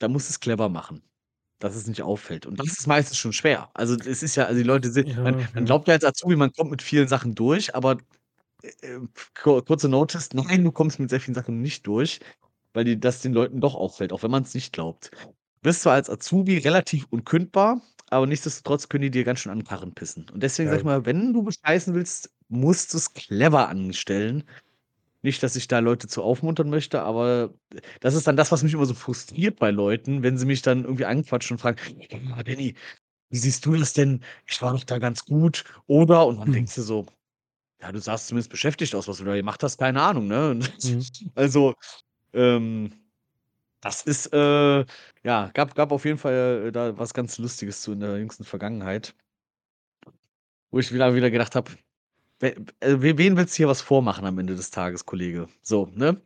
dann 0.00 0.12
musst 0.12 0.28
du's 0.30 0.40
clever 0.40 0.68
machen, 0.70 1.02
dass 1.60 1.76
es 1.76 1.86
nicht 1.88 2.02
auffällt. 2.02 2.46
Und 2.46 2.60
das 2.60 2.68
ist 2.78 2.86
meistens 2.88 3.18
schon 3.18 3.32
schwer. 3.34 3.70
Also, 3.74 3.96
es 3.96 4.22
ist 4.22 4.36
ja 4.36 4.46
also, 4.46 4.58
die 4.58 4.64
Leute 4.66 4.90
sind 4.92 5.08
man 5.24 5.34
Ja, 5.34 5.48
man 5.54 5.64
ja. 5.64 5.66
glaubt 5.66 5.88
ja 5.88 5.94
als 5.94 6.04
Azubi, 6.04 6.36
man 6.36 6.52
kommt 6.52 6.70
mit 6.72 6.82
vielen 6.82 7.08
Sachen 7.08 7.34
durch, 7.36 7.74
aber, 7.76 7.98
äh, 8.62 8.68
äh, 8.96 9.00
kur 9.40 9.64
kurze 9.64 9.88
Notice, 9.90 10.30
nein, 10.34 10.64
du 10.64 10.72
kommst 10.72 11.00
mit 11.00 11.10
sehr 11.10 11.20
vielen 11.20 11.34
Sachen 11.36 11.62
nicht 11.62 11.86
durch, 11.86 12.20
weil 12.74 12.84
die 12.86 13.00
das 13.00 13.22
den 13.22 13.34
Leuten 13.34 13.60
doch 13.62 13.74
auffällt, 13.76 14.12
auch 14.14 14.22
wenn 14.24 14.32
man's 14.32 14.54
nicht 14.54 14.72
glaubt. 14.74 15.10
Du 15.62 15.70
bist 15.70 15.82
zwar 15.82 15.94
als 15.94 16.10
Azubi 16.10 16.58
relativ 16.58 17.06
unkündbar, 17.10 17.82
aber 18.10 18.26
nichtsdestotrotz 18.28 18.88
können 18.90 19.02
die 19.04 19.10
dir 19.12 19.24
ganz 19.24 19.40
schön 19.40 19.52
an 19.52 19.60
'n 19.60 19.64
Karren 19.64 19.94
pissen. 19.94 20.28
Und 20.32 20.42
deswegen 20.44 20.70
sage 20.70 20.78
Ja. 20.78 20.82
ich 20.82 20.86
mal, 20.86 21.06
wenn 21.06 21.32
du 21.34 21.42
bescheißen 21.44 21.94
willst, 21.94 22.30
musst 22.50 22.94
du's 22.94 23.14
clever 23.14 23.68
anstellen. 23.70 24.44
Nicht, 25.22 25.42
dass 25.42 25.56
ich 25.56 25.68
da 25.68 25.80
Leute 25.80 26.08
zu 26.08 26.22
aufmuntern 26.22 26.70
möchte, 26.70 27.02
aber 27.02 27.54
das 28.00 28.14
ist 28.14 28.26
dann 28.26 28.36
das, 28.36 28.52
was 28.52 28.62
mich 28.62 28.74
immer 28.74 28.86
so 28.86 28.94
frustriert 28.94 29.58
bei 29.58 29.70
Leuten, 29.70 30.22
wenn 30.22 30.38
sie 30.38 30.46
mich 30.46 30.62
dann 30.62 30.84
irgendwie 30.84 31.06
anquatschen 31.06 31.56
und 31.56 31.60
fragen: 31.60 31.78
„Ja, 32.10 32.42
Danny, 32.42 32.74
wie 33.30 33.38
siehst 33.38 33.66
du 33.66 33.74
das 33.76 33.94
denn? 33.94 34.22
Ich 34.46 34.62
war 34.62 34.72
doch 34.74 34.84
da 34.84 34.98
ganz 34.98 35.24
gut, 35.26 35.64
oder?“ 35.88 36.26
Und 36.26 36.38
dann 36.40 36.50
Mhm. 36.50 36.52
denkst 36.52 36.74
du 36.76 36.82
so: 36.82 37.06
„Ja, 37.82 37.92
du 37.92 38.00
sahst 38.00 38.28
zumindest 38.28 38.50
beschäftigt 38.50 38.94
aus, 38.94 39.08
was 39.08 39.18
du 39.18 39.24
da 39.24 39.36
gemacht 39.36 39.62
hast, 39.62 39.78
keine 39.78 40.02
Ahnung, 40.02 40.28
ne?“ 40.28 40.50
Und 40.50 40.72
Mhm. 40.82 41.30
also, 41.34 41.74
ähm, 42.34 42.92
das 43.82 44.02
ist, 44.02 44.32
äh 44.34 44.84
ja, 45.24 45.50
gab 45.54 45.74
gab 45.74 45.92
auf 45.92 46.04
jeden 46.06 46.18
Fall, 46.18 46.66
äh, 46.68 46.72
da 46.72 46.98
was 46.98 47.14
ganz 47.14 47.38
Lustiges 47.38 47.82
zu 47.82 47.92
in 47.92 48.00
der 48.00 48.18
jüngsten 48.18 48.44
Vergangenheit. 48.44 49.14
Wo 50.72 50.78
ich 50.78 50.92
wieder 50.92 51.14
wieder 51.14 51.30
gedacht 51.30 51.54
habe: 51.56 51.70
„We 51.72 51.76
äh, 51.76 51.78
we 51.78 51.89
wen 52.40 53.36
willst 53.36 53.54
du 53.54 53.56
hier 53.58 53.68
was 53.68 53.82
vormachen 53.82 54.24
am 54.26 54.38
Ende 54.38 54.56
des 54.56 54.70
Tages, 54.70 55.06
Kollege?“ 55.06 55.48
So, 55.62 55.88
ne? 55.94 56.20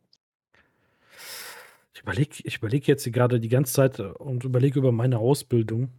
Ich 1.95 2.01
überlege 2.03 2.37
ich 2.43 2.57
überlege 2.59 2.87
jetzt 2.89 3.11
grade 3.13 3.41
die 3.41 3.49
ganze 3.49 3.73
Zeit 3.73 3.99
äh, 3.99 4.03
und 4.05 4.45
überlege 4.45 4.79
über 4.79 4.93
meine 4.93 5.19
Ausbildung 5.19 5.91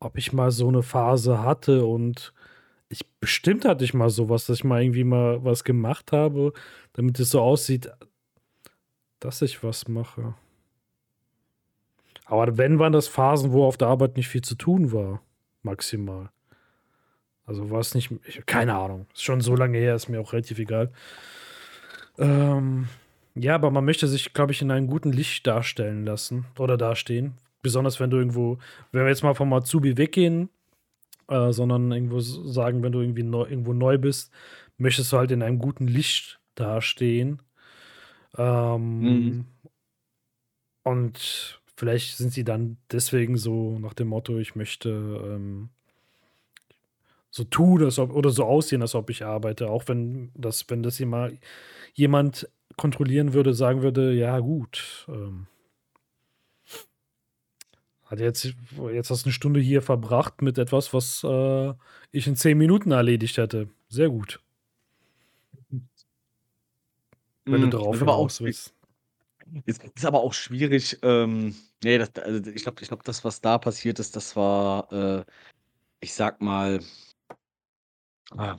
ob 0.00 0.16
ich 0.18 0.32
mal 0.32 0.50
so 0.50 0.70
'ne 0.70 0.82
Phase 0.82 1.42
hatte 1.42 1.84
und 1.86 2.32
ich 2.88 3.06
bestimmt 3.20 3.64
hatte 3.64 3.84
ich 3.84 3.94
mal 3.94 4.10
so 4.10 4.28
was, 4.28 4.46
dass 4.46 4.58
ich 4.58 4.64
mal 4.64 4.82
irgendwie 4.82 5.04
mal 5.04 5.44
was 5.44 5.64
gemacht 5.64 6.12
habe, 6.12 6.52
damit 6.94 7.20
es 7.20 7.30
so 7.30 7.40
aussieht, 7.40 7.90
dass 9.20 9.42
ich 9.42 9.62
was 9.62 9.88
mache. 9.88 10.34
Aber 12.24 12.56
wenn, 12.58 12.78
waren 12.78 12.92
das 12.92 13.08
Phasen, 13.08 13.52
wo 13.52 13.64
auf 13.64 13.76
der 13.76 13.88
Arbeit 13.88 14.16
nicht 14.16 14.28
viel 14.28 14.42
zu 14.42 14.54
tun 14.54 14.92
war, 14.92 15.22
maximal. 15.62 16.30
Also, 17.48 17.70
war's 17.70 17.94
nicht 17.94 18.10
ich 18.26 18.44
keine 18.46 18.74
Ahnung. 18.76 19.06
Ist 19.14 19.24
schon 19.24 19.40
so 19.40 19.56
lange 19.56 19.78
her, 19.78 19.94
ist 19.94 20.08
mir 20.08 20.20
auch 20.20 20.32
relativ 20.34 20.58
egal. 20.58 20.92
Ähm, 22.18 22.88
ja, 23.34 23.54
aber 23.54 23.70
man 23.70 23.84
möchte 23.84 24.06
sich, 24.06 24.34
glaube 24.34 24.52
ich, 24.52 24.62
in 24.62 24.70
einem 24.70 24.88
guten 24.88 25.12
Licht 25.12 25.46
darstellen 25.46 26.04
lassen 26.04 26.44
oder 26.58 26.76
dastehen. 26.76 27.34
Besonders 27.62 28.00
wenn 28.00 28.10
du 28.10 28.18
irgendwo 28.18 28.58
wenn 28.92 29.02
wir 29.02 29.08
jetzt 29.08 29.22
mal 29.22 29.34
vom 29.34 29.52
Azubi 29.52 29.96
weggehen, 29.96 30.50
äh, 31.28 31.52
sondern 31.52 31.92
irgendwo 31.92 32.20
sagen, 32.20 32.82
wenn 32.82 32.92
du 32.92 33.00
irgendwie 33.00 33.22
neu 33.24 33.44
irgendwo 33.48 33.72
neu 33.72 33.98
bist, 33.98 34.32
möchtest 34.78 35.12
du 35.12 35.18
halt 35.18 35.30
in 35.30 35.42
einem 35.42 35.58
guten 35.58 35.88
Licht 35.88 36.40
dastehen. 36.54 37.42
Mhm. 38.36 38.44
Ähm, 38.44 39.44
und 40.84 41.60
vielleicht 41.76 42.16
sind 42.16 42.32
sie 42.32 42.44
dann 42.44 42.78
deswegen 42.90 43.36
so 43.36 43.78
nach 43.78 43.94
dem 43.94 44.08
Motto: 44.08 44.38
„Ich 44.38 44.56
möchte, 44.56 44.88
ähm, 44.90 45.70
so 47.30 47.44
tun, 47.44 47.84
als 47.84 47.98
ob 47.98 48.12
oder 48.14 48.30
so 48.30 48.44
aussehen, 48.44 48.82
als 48.82 48.94
ob 48.94 49.10
ich 49.10 49.24
arbeite.“ 49.24 49.68
Auch 49.70 49.84
wenn 49.88 50.30
das 50.36 50.64
wenn 50.68 50.82
das 50.82 50.98
jema 50.98 51.30
jemand 51.94 52.48
kontrollieren 52.76 53.34
würde, 53.34 53.54
sagen 53.54 53.82
würde: 53.82 54.12
„Ja 54.14 54.38
gut, 54.40 55.06
ähm“ 55.08 55.48
„hat 58.04 58.20
jetzt 58.20 58.54
jetzt 58.92 59.10
hast 59.10 59.24
du 59.24 59.28
'ne 59.28 59.32
Stunde 59.32 59.60
hier 59.60 59.82
verbracht 59.82 60.42
mit 60.42 60.58
etwas, 60.58 60.94
was, 60.94 61.22
äh, 61.24 61.74
ich 62.12 62.26
in 62.26 62.36
10 62.36 62.58
Minuten 62.58 62.90
erledigt 62.92 63.36
hätte. 63.36 63.68
Sehr 63.88 64.08
gut.“ 64.08 64.40
Wenn 67.50 67.62
du 67.62 67.68
Hm, 67.68 67.78
ist 67.90 68.02
aber 68.02 68.16
auch 68.16 68.30
hinaus 68.30 68.40
willst. 68.40 68.74
ist 69.66 69.84
ist 69.84 70.06
aber 70.06 70.20
auch 70.20 70.32
schwierig, 70.34 70.98
ähm 71.02 71.54
ne, 71.84 71.98
das 71.98 72.10
also, 72.24 72.50
ich 72.50 72.62
glaube 72.62 72.82
ich 72.82 72.88
glaube, 72.88 73.02
das, 73.04 73.24
was 73.24 73.40
da 73.40 73.58
passiert 73.58 73.98
ist, 74.00 74.16
das 74.16 74.36
war, 74.36 74.92
äh, 74.92 75.24
ich 76.00 76.14
sage 76.14 76.44
mal 76.44 76.80
ah, 78.36 78.56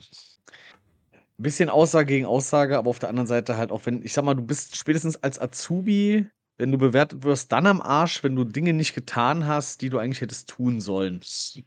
bisschen 1.38 1.68
Aussage 1.70 2.06
gegen 2.06 2.26
Aussage, 2.26 2.76
aber 2.78 2.90
auf 2.90 2.98
der 2.98 3.08
anderen 3.08 3.26
Seite 3.26 3.56
halt 3.56 3.72
auch, 3.72 3.86
wenn 3.86 4.02
ich 4.02 4.12
sage 4.12 4.26
mal, 4.26 4.34
du 4.34 4.42
bist 4.42 4.76
spätestens 4.76 5.16
als 5.22 5.40
Azubi, 5.40 6.26
wenn 6.58 6.70
du 6.72 6.78
bewertet 6.78 7.24
wirst, 7.24 7.50
dann 7.52 7.66
am 7.66 7.80
Arsch, 7.80 8.22
wenn 8.22 8.36
du 8.36 8.44
Dinge 8.44 8.74
nicht 8.74 8.94
getan 8.94 9.46
hast, 9.46 9.80
die 9.80 9.88
du 9.88 9.98
eigentlich 9.98 10.20
hättest 10.20 10.48
tun 10.50 10.80
sollen. 10.80 11.20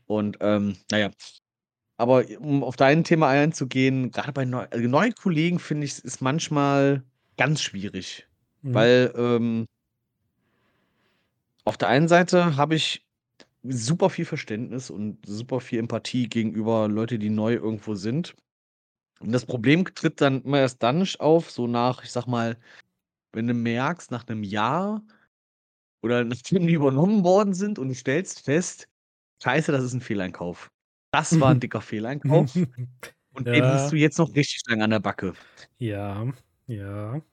Und, 0.06 0.38
ähm, 0.40 0.76
na 0.90 0.98
ja. 0.98 1.10
Aber 1.96 2.24
um 2.40 2.64
auf 2.64 2.76
dein 2.76 3.04
Thema 3.04 3.28
einzugehen, 3.28 4.10
grade 4.10 4.32
bei 4.32 4.44
neu 4.44 4.66
also, 4.70 4.88
neuen 4.88 5.14
Kollegen 5.14 5.58
finde 5.58 5.86
ich, 5.86 5.98
ist 6.04 6.20
manchmal 6.20 7.04
ganz 7.36 7.62
schwierig, 7.62 8.28
Mhm. 8.62 8.74
weil, 8.74 9.12
ähm 9.16 9.66
auf 11.64 11.76
der 11.78 11.88
einen 11.88 12.08
Seite 12.08 12.56
habe 12.56 12.74
ich 12.74 13.03
super 13.64 14.10
viel 14.10 14.24
Verständnis 14.26 14.90
und 14.90 15.18
super 15.26 15.60
viel 15.60 15.78
Empathie 15.80 16.28
gegenüber 16.28 16.88
Leute, 16.88 17.18
die 17.18 17.30
neu 17.30 17.54
irgendwo 17.54 17.94
sind. 17.94 18.34
Und 19.20 19.32
das 19.32 19.46
Problem 19.46 19.84
tritt 19.94 20.20
dann 20.20 20.42
immer 20.42 20.60
erst 20.60 20.82
dann 20.82 21.06
auf, 21.20 21.50
so 21.50 21.66
nach, 21.68 22.04
ich 22.04 22.12
sage 22.12 22.30
mal, 22.30 22.58
wenn 23.32 23.48
du 23.48 23.54
merkst, 23.54 24.10
nach 24.12 24.26
'nem 24.28 24.42
Jahr 24.44 25.02
oder 26.02 26.24
nachdem 26.24 26.66
die 26.68 26.74
übernommen 26.74 27.24
worden 27.24 27.54
sind 27.54 27.78
und 27.78 27.88
du 27.90 27.94
stellst 27.96 28.42
fest: 28.44 28.88
„Scheiße, 29.42 29.72
das 29.72 29.84
ist 29.84 29.94
'n 29.94 30.00
Fehleinkauf. 30.02 30.70
Das 31.12 31.40
war 31.40 31.52
'n 31.52 31.60
dicker 31.60 31.80
Fehleinkauf 31.82 32.68
und 33.34 33.48
den 33.54 33.68
hast 33.70 33.92
du 33.92 33.96
Ja. 33.96 33.98
jetzt 33.98 34.18
noch 34.18 34.34
richtig 34.36 34.62
lang 34.68 34.82
an 34.82 34.90
der 34.90 35.00
Backe.“ 35.00 35.34
Ja, 35.80 36.32
ja. 36.66 37.24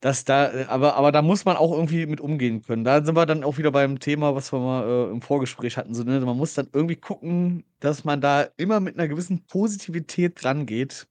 Das 0.00 0.24
da 0.24 0.50
aber 0.68 0.94
aber 0.96 1.12
da 1.12 1.20
muss 1.20 1.44
man 1.44 1.56
auch 1.56 1.72
irgendwie 1.72 2.06
mit 2.06 2.20
umgehen 2.22 2.62
können. 2.62 2.84
Da 2.84 3.04
sind 3.04 3.14
wir 3.16 3.26
dann 3.26 3.44
auch 3.44 3.58
wieder 3.58 3.70
beim 3.70 3.98
Thema, 3.98 4.34
was 4.34 4.50
wir 4.50 4.58
mal, 4.58 5.08
äh, 5.08 5.10
im 5.10 5.20
Vorgespräch 5.20 5.76
hatten, 5.76 5.92
so, 5.94 6.04
ne? 6.04 6.20
Man 6.20 6.38
muss 6.38 6.54
dann 6.54 6.68
irgendwie 6.72 6.96
gucken, 6.96 7.64
dass 7.80 8.04
man 8.04 8.20
da 8.22 8.42
immer 8.56 8.80
mit 8.80 8.96
'ner 8.96 9.08
gewissen 9.08 9.44
Positivität 9.46 10.42
rangeht. 10.44 11.06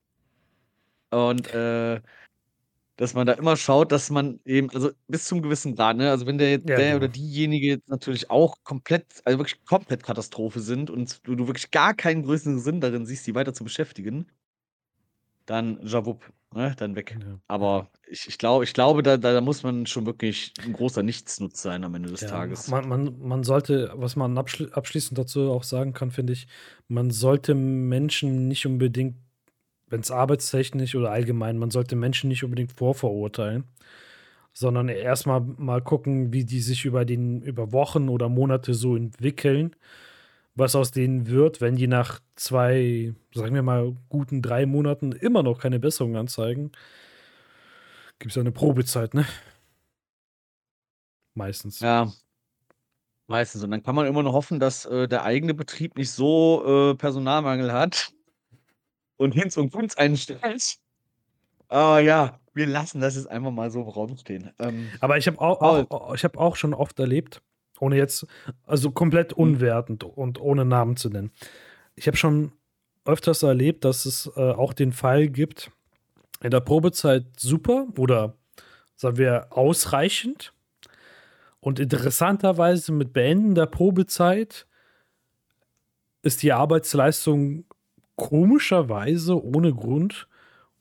Und, 1.13 1.53
äh, 1.53 2.01
dass 2.97 3.13
man 3.15 3.27
da 3.27 3.33
immer 3.33 3.57
schaut, 3.57 3.91
dass 3.91 4.09
man 4.11 4.39
eben 4.45 4.69
also, 4.71 4.91
bis 5.07 5.25
zum 5.25 5.41
gewissen 5.41 5.75
Grad, 5.75 5.97
ne? 5.97 6.11
Also, 6.11 6.27
wenn 6.27 6.37
der 6.37 6.59
Ja, 6.63 6.83
der 6.83 6.97
oder 6.97 7.07
genau. 7.07 7.09
diejenige 7.09 7.67
jetzt 7.67 7.89
natürlich 7.89 8.29
auch 8.31 8.57
komplett 8.63 9.05
also, 9.25 9.39
wirklich 9.39 9.63
komplett 9.65 10.03
Katastrophe 10.03 10.61
sind 10.61 10.89
und 10.91 11.27
du 11.27 11.35
du 11.35 11.47
wirklich 11.47 11.71
gar 11.71 11.93
keinen 11.95 12.23
größeren 12.23 12.59
Sinn 12.59 12.81
darin 12.81 13.05
siehst, 13.05 13.27
die 13.27 13.35
weiter 13.35 13.53
zu 13.53 13.63
beschäftigen 13.65 14.27
dann 15.49 15.79
Jawupp, 15.85 16.31
ne, 16.53 16.75
dann 16.77 16.95
weg. 16.95 17.17
Ja. 17.19 17.39
Aber 17.47 17.89
ich 18.07 18.27
ich 18.27 18.37
glaube 18.37 18.63
ich 18.63 18.73
glaube, 18.73 19.03
da 19.03 19.17
da 19.17 19.41
muss 19.41 19.63
man 19.63 19.85
schon 19.85 20.05
wirklich 20.05 20.53
'n 20.63 20.73
großer 20.73 21.03
Nichtsnutz 21.03 21.61
sein 21.61 21.83
am 21.83 21.95
Ende 21.95 22.09
des 22.09 22.21
Ja, 22.21 22.27
Tages. 22.31 22.67
man 22.67 22.87
man 22.89 23.19
man 23.19 23.43
sollte 23.43 23.91
was 23.95 24.15
man 24.15 24.37
abschli 24.37 24.67
abschließend 24.71 25.17
dazu 25.17 25.51
auch 25.51 25.63
sagen 25.63 25.93
kann, 25.93 26.11
finde 26.11 26.33
ich, 26.33 26.47
man 26.87 27.11
sollte 27.11 27.55
Menschen 27.55 28.47
nicht 28.47 28.65
unbedingt, 28.65 29.15
wenn's 29.87 30.11
arbeitstechnisch 30.11 30.95
oder 30.95 31.11
allgemein 31.11 31.57
man 31.57 31.71
sollte 31.71 31.95
Menschen 31.95 32.29
nicht 32.29 32.43
unbedingt 32.43 32.73
vorverurteilen, 32.73 33.65
sondern 34.53 34.89
erst 34.89 35.27
mal 35.27 35.41
mal 35.41 35.81
gucken, 35.83 36.33
wie 36.33 36.45
die 36.45 36.61
sich 36.61 36.85
über 36.85 37.05
den 37.05 37.41
über 37.43 37.71
Wochen 37.73 38.09
oder 38.09 38.29
Monate 38.29 38.73
so 38.75 38.95
entwickeln, 38.97 39.75
was 40.59 40.75
aus 40.75 40.91
denen 40.91 41.27
wird, 41.27 41.61
wenn 41.61 41.75
die 41.75 41.87
nach 41.87 42.19
2, 42.35 43.13
sagen 43.33 43.55
wir 43.55 43.63
mal, 43.63 43.95
guten 44.09 44.41
3 44.41 44.65
Monaten 44.65 45.11
immer 45.13 45.43
noch 45.43 45.59
keine 45.59 45.79
Besserung 45.79 46.15
anzeigen 46.17 46.71
gibt's 48.21 48.35
ja 48.35 48.43
'ne 48.43 48.51
Probezeit, 48.51 49.13
ne? 49.13 49.25
Meistens. 51.37 51.79
Ja. 51.79 52.11
Meistens. 53.29 53.63
Und 53.63 53.69
dann 53.71 53.83
kann 53.83 53.93
man 53.95 54.07
immer 54.07 54.23
nur 54.23 54.33
hoffen, 54.33 54.59
dass, 54.59 54.85
äh, 54.85 55.07
der 55.07 55.23
eigene 55.23 55.53
Betrieb 55.53 55.95
nicht 55.97 56.09
so, 56.11 56.91
äh, 56.93 56.95
Personalmangel 56.95 57.71
hat 57.71 58.11
und 59.19 59.33
Hinz 59.33 59.57
und 59.57 59.71
Kunz 59.71 59.95
einstellt. 59.95 60.77
Aber 61.69 61.99
ja, 62.01 62.39
wir 62.53 62.67
lassen 62.67 63.01
das 63.01 63.15
jetzt 63.15 63.29
einfach 63.29 63.51
mal 63.51 63.71
so 63.71 63.81
im 63.81 63.89
Raum 63.89 64.17
stehen. 64.17 64.51
Ähm, 64.59 64.97
Aber 65.01 65.17
ich 65.17 65.27
habe 65.27 65.39
auch 65.41 66.13
ich 66.15 66.23
habe 66.23 66.39
auch 66.39 66.55
schon 66.55 66.73
oft 66.73 66.99
erlebt, 66.99 67.41
ohne 67.79 67.97
jetzt 67.97 68.25
also 68.65 68.91
komplett 68.91 69.31
Mhm. 69.37 69.43
unwertend 69.43 70.03
und 70.03 70.39
ohne 70.39 70.65
Namen 70.65 70.95
zu 70.97 71.09
nennen. 71.09 71.31
Ich 71.95 72.07
habe 72.07 72.17
schon 72.17 72.51
öfters 73.05 73.43
erlebt, 73.43 73.85
dass 73.85 74.05
es, 74.05 74.29
äh, 74.35 74.51
auch 74.51 74.73
den 74.73 74.91
Fall 74.93 75.27
gibt, 75.29 75.71
in 76.41 76.51
der 76.51 76.59
Probezeit 76.61 77.25
super 77.37 77.87
oder 77.97 78.35
sagen 78.95 79.17
wir 79.17 79.47
ausreichend 79.51 80.53
und 81.59 81.79
interessanterweise 81.79 82.91
mit 82.91 83.13
Beenden 83.13 83.55
der 83.55 83.65
Probezeit 83.65 84.65
ist 86.21 86.43
die 86.43 86.53
Arbeitsleistung 86.53 87.65
komischerweise 88.15 89.41
ohne 89.41 89.73
Grund 89.73 90.27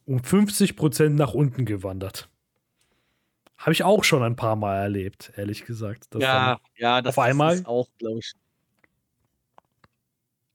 um 0.05 0.19
50% 0.23 1.17
nach 1.17 1.35
unten 1.35 1.65
gewandert. 1.65 2.29
Habe 3.59 3.73
ich 3.73 3.83
auch 3.83 4.05
schon 4.05 4.23
ein 4.23 4.37
paar 4.37 4.55
Mal 4.55 4.77
erlebt, 4.77 5.33
ehrlich 5.37 5.65
gesagt, 5.65 6.15
Ja, 6.15 6.59
ja, 6.77 7.01
das 7.03 7.15
auf 7.15 7.19
einmal 7.19 7.65
ist 7.65 7.67
auch, 7.67 7.87
glaube 7.99 8.21
ich 8.21 8.33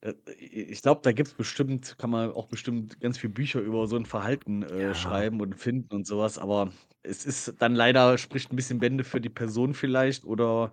äh, 0.04 0.14
ich 0.38 0.82
glaube, 0.82 1.02
da 1.04 1.12
gibt's 1.12 1.34
bestimmt 1.34 1.98
kann 1.98 2.10
man 2.10 2.32
auch 2.32 2.48
bestimmt 2.48 3.00
ganz 3.00 3.18
viel 3.18 3.30
Bücher 3.30 3.60
über 3.62 3.88
so 3.88 3.96
'n 3.98 4.06
Verhalten, 4.06 4.64
äh, 4.64 4.94
Ja. 4.94 4.94
schreiben 4.96 5.42
und 5.42 5.56
finden 5.56 5.94
und 5.96 6.06
so 6.08 6.20
was, 6.20 6.38
aber 6.38 6.72
es 7.04 7.26
ist 7.26 7.56
dann 7.62 7.76
leider 7.76 8.18
spricht 8.18 8.52
'n 8.52 8.56
bisschen 8.56 8.80
Bände 8.80 9.04
für 9.04 9.22
die 9.22 9.30
Person 9.30 9.74
vielleicht 9.74 10.26
oder 10.26 10.72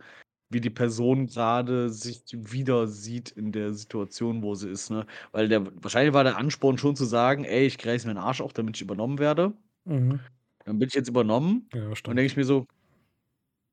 wie 0.53 0.61
die 0.61 0.71
Person 0.71 1.27
grade 1.29 1.91
sich 1.91 2.23
wieder 2.35 2.89
sieht 2.89 3.31
in 3.31 3.53
der 3.53 3.73
Situation, 3.75 4.43
wo 4.43 4.55
sie 4.57 4.69
ist, 4.71 4.91
ne? 4.91 5.07
Weil 5.33 5.49
der 5.49 5.67
wahrscheinlich 5.83 6.13
war 6.15 6.25
der 6.25 6.37
Ansporn 6.39 6.77
schon 6.79 6.97
zu 6.97 7.05
sagen: 7.05 7.45
„Ey, 7.45 7.67
ich 7.67 7.85
reiße 7.87 8.07
mir 8.09 8.15
'n 8.15 8.19
Arsch 8.19 8.41
auf, 8.41 8.53
damit 8.53 8.77
ich 8.77 8.83
übernommen 8.83 9.19
werde.“ 9.19 9.55
Mhm. 9.87 10.31
Dann 10.71 10.79
bin 10.79 10.87
ich 10.89 10.95
jetzt 10.95 11.09
übernommen 11.09 11.69
Ja, 11.73 11.89
und 12.07 12.15
denke 12.17 12.27
ich 12.27 12.37
mir 12.37 12.45
so: 12.45 12.67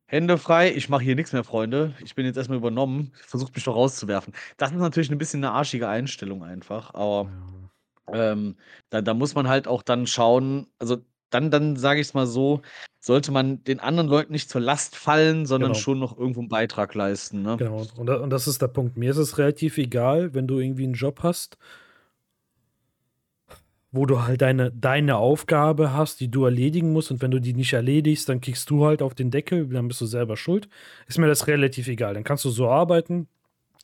„Hände 0.10 0.38
frei, 0.38 0.72
ich 0.74 0.88
mache 0.88 1.04
hier 1.04 1.16
nix 1.16 1.34
mehr, 1.34 1.43
Freunde. 1.43 1.93
Ich 2.02 2.16
bin 2.16 2.26
jetzt 2.26 2.38
erst 2.38 2.50
mal 2.50 2.56
übernommen. 2.56 3.12
Versucht 3.26 3.54
mich 3.56 3.66
doch 3.66 3.76
rauszuwerfen.“ 3.76 4.34
Das 4.56 4.72
ist 4.72 4.78
natürlich 4.78 5.12
'n 5.12 5.18
bisschen 5.18 5.41
'ne 5.41 5.52
arschige 5.52 5.89
Einstellung 5.89 6.43
einfach, 6.45 6.93
aber, 6.93 7.34
Ja. 7.34 7.70
ähm, 8.14 8.58
da 8.89 9.02
da 9.02 9.14
muss 9.16 9.36
man 9.36 9.48
halt 9.50 9.68
auch 9.68 9.84
dann 9.84 10.08
schauen 10.08 10.68
also, 10.80 10.98
dann 11.32 11.52
dann 11.52 11.78
sage 11.78 12.02
ich's 12.02 12.14
mal 12.16 12.28
so, 12.28 12.62
sollte 13.02 13.32
man 13.32 13.64
den 13.66 13.80
anderen 13.82 14.10
Leuten 14.10 14.34
nicht 14.34 14.50
zur 14.50 14.62
Last 14.62 14.95
fallen, 14.98 15.45
sondern 15.48 15.74
Genau. 15.74 15.76
schon 15.76 16.00
noch 16.00 16.18
irgendwo 16.18 16.41
'n 16.41 16.50
Beitrag 16.50 16.95
leisten, 16.95 17.43
ne? 17.43 17.60
Genau. 17.60 17.88
Und 17.95 18.10
und 18.10 18.30
das 18.30 18.48
ist 18.48 18.62
der 18.62 18.68
Punkt. 18.68 18.98
Mir 18.98 19.10
ist 19.12 19.18
es 19.18 19.38
relativ 19.39 19.78
egal, 19.80 20.34
wenn 20.36 20.48
du 20.48 20.60
irgendwie 20.60 20.84
'n 20.86 20.93
Job 20.93 21.24
hast 21.24 21.58
wo 23.92 24.06
du 24.06 24.24
halt 24.24 24.42
deine 24.42 24.72
deine 24.72 25.18
Aufgabe 25.18 25.94
hast, 25.94 26.20
die 26.20 26.30
du 26.30 26.46
erledigen 26.46 26.92
musst 26.92 27.12
und 27.12 27.22
wenn 27.22 27.32
du 27.32 27.40
die 27.40 27.54
nicht 27.54 27.74
erledigst, 27.74 28.28
dann 28.30 28.42
kriegst 28.42 28.70
du 28.70 28.86
halt 28.86 29.02
auf 29.02 29.16
den 29.16 29.32
Deckel, 29.32 29.68
dann 29.68 29.88
bist 29.88 30.02
du 30.02 30.06
selber 30.06 30.38
schuld. 30.38 30.70
Ist 31.08 31.18
mir 31.18 31.28
das 31.28 31.48
relativ 31.48 31.88
egal. 31.88 32.14
Dann 32.14 32.24
kannst 32.24 32.46
du 32.46 32.50
so 32.50 32.70
arbeiten. 32.70 33.28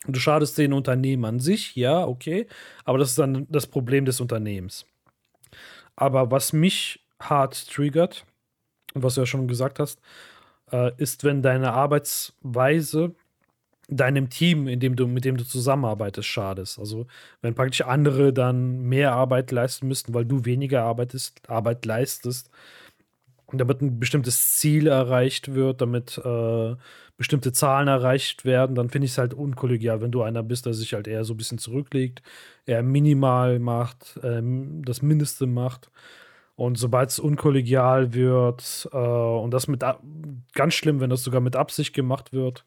Du 0.06 0.20
schadest 0.20 0.58
den 0.58 0.74
Unternehmen 0.74 1.24
an 1.24 1.39
sich, 1.39 1.76
ja, 1.76 2.06
okay, 2.06 2.47
aber 2.84 2.97
das 2.97 3.12
ist 3.12 3.20
dann 3.20 3.47
das 3.49 3.68
Problem 3.68 4.04
des 4.04 4.20
Unternehmens. 4.20 4.86
Aber 5.95 6.30
was 6.30 6.51
mich 6.51 7.06
hart 7.22 7.70
triggert 7.70 8.26
und 8.93 9.04
was 9.04 9.16
du 9.16 9.22
ja 9.22 9.26
schon 9.26 9.47
gesagt 9.47 9.80
hast, 9.80 10.01
äh, 10.74 10.91
ist, 10.97 11.24
wenn 11.24 11.41
deine 11.41 11.72
Arbeitsweise 11.74 13.16
deinem 13.89 14.29
Team, 14.29 14.67
in 14.67 14.79
dem 14.79 14.95
du 14.95 15.07
mit 15.07 15.25
dem 15.25 15.38
du 15.38 15.45
zusammenarbeitest, 15.45 16.27
schadest. 16.27 16.79
Also, 16.79 17.07
wenn 17.41 17.55
praktisch 17.55 17.81
andere 17.81 18.34
dann 18.34 18.81
mehr 18.84 19.13
Arbeit 19.13 19.51
leisten 19.51 19.88
müssten, 19.88 20.13
weil 20.13 20.25
du 20.25 20.45
weniger 20.45 20.84
arbeitest 20.84 21.49
Arbeit 21.49 21.86
leistest, 21.86 22.49
damit 23.53 23.81
'n 23.81 23.99
bestimmtes 23.99 24.57
Ziel 24.57 24.88
erreicht 24.88 25.53
wird, 25.53 25.81
damit, 25.81 26.17
äh, 26.23 26.75
bestimmte 27.17 27.51
Zahlen 27.53 27.88
erreicht 27.88 28.45
werden, 28.45 28.75
dann 28.75 28.89
finde 28.89 29.05
ich's 29.07 29.17
halt 29.19 29.34
unkollegial, 29.36 30.01
wenn 30.01 30.11
du 30.11 30.23
einer 30.23 30.43
bist, 30.43 30.65
der 30.65 30.73
sich 30.73 30.93
halt 30.93 31.07
eher 31.07 31.23
so 31.25 31.34
'n 31.34 31.38
bisschen 31.38 31.59
zurücklegt, 31.59 32.21
eher 32.65 32.84
minimal 32.84 33.59
macht, 33.59 34.19
ähm, 34.23 34.84
das 34.86 35.01
Mindeste 35.03 35.47
macht. 35.47 35.91
Und 36.55 36.77
sobald's 36.77 37.19
unkollegial 37.19 38.13
wird, 38.13 38.89
äh, 38.93 38.97
und 38.97 39.51
das 39.53 39.67
mit 39.67 39.84
a 39.84 39.99
ganz 40.53 40.73
schlimm, 40.75 40.99
wenn 41.01 41.09
das 41.11 41.23
sogar 41.23 41.41
mit 41.41 41.55
Absicht 41.57 41.93
gemacht 41.95 42.34
wird, 42.34 42.65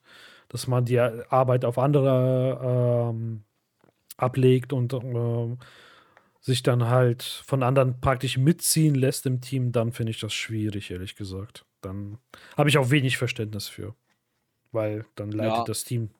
dass 0.48 0.66
man 0.66 0.84
die 0.84 0.98
Arbeit 1.00 1.64
auf 1.64 1.78
andere, 1.78 3.12
ähm, 3.14 3.44
ablegt 4.18 4.72
und, 4.74 4.94
ähm, 4.94 5.58
sich 6.40 6.62
dann 6.64 6.88
halt 6.88 7.22
von 7.24 7.62
anderen 7.64 8.00
praktisch 8.00 8.38
mitziehen 8.38 8.94
lässt 8.96 9.26
im 9.26 9.40
Team, 9.42 9.72
dann 9.72 9.92
finde 9.92 10.12
ich 10.12 10.20
das 10.20 10.34
schwierig, 10.34 10.90
ehrlich 10.92 11.16
gesagt. 11.16 11.66
Dann 11.82 12.18
habe 12.56 12.68
ich 12.70 12.78
auch 12.78 12.90
wenig 12.90 13.18
Verständnis 13.18 13.68
für, 13.68 13.96
weil 14.72 15.06
dann 15.16 15.32
leidet 15.32 15.68
Ja. 15.68 15.68
das 15.68 15.84
Team. 15.84 16.10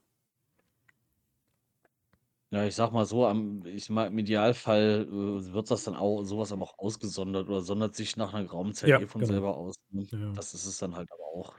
Ja, 2.52 2.64
ich 2.64 2.76
sage 2.76 2.92
mal 2.94 3.04
so, 3.06 3.26
am 3.26 3.66
ich 3.66 3.90
mal 3.90 4.06
im 4.06 4.18
Idealfall, 4.18 5.04
äh, 5.10 5.52
wird 5.52 5.68
das 5.68 5.82
dann 5.82 5.96
auch 5.96 6.22
so 6.22 6.38
was 6.38 6.50
dann 6.50 6.62
auch 6.62 6.78
ausgesondert 6.78 7.48
oder 7.48 7.60
sondert 7.60 7.96
sich 7.96 8.16
nach 8.16 8.32
'ner 8.32 8.44
geraumen 8.44 8.72
Zeit 8.72 8.94
Ja, 8.94 9.00
eh 9.00 9.08
von 9.08 9.24
genau. 9.24 9.24
selber 9.24 9.56
aus, 9.56 9.74
ne? 9.90 10.06
Ja. 10.12 10.32
Das 10.32 10.54
ist 10.54 10.64
es 10.64 10.78
dann 10.78 10.94
halt 10.94 11.10
aber 11.12 11.24
auch. 11.24 11.58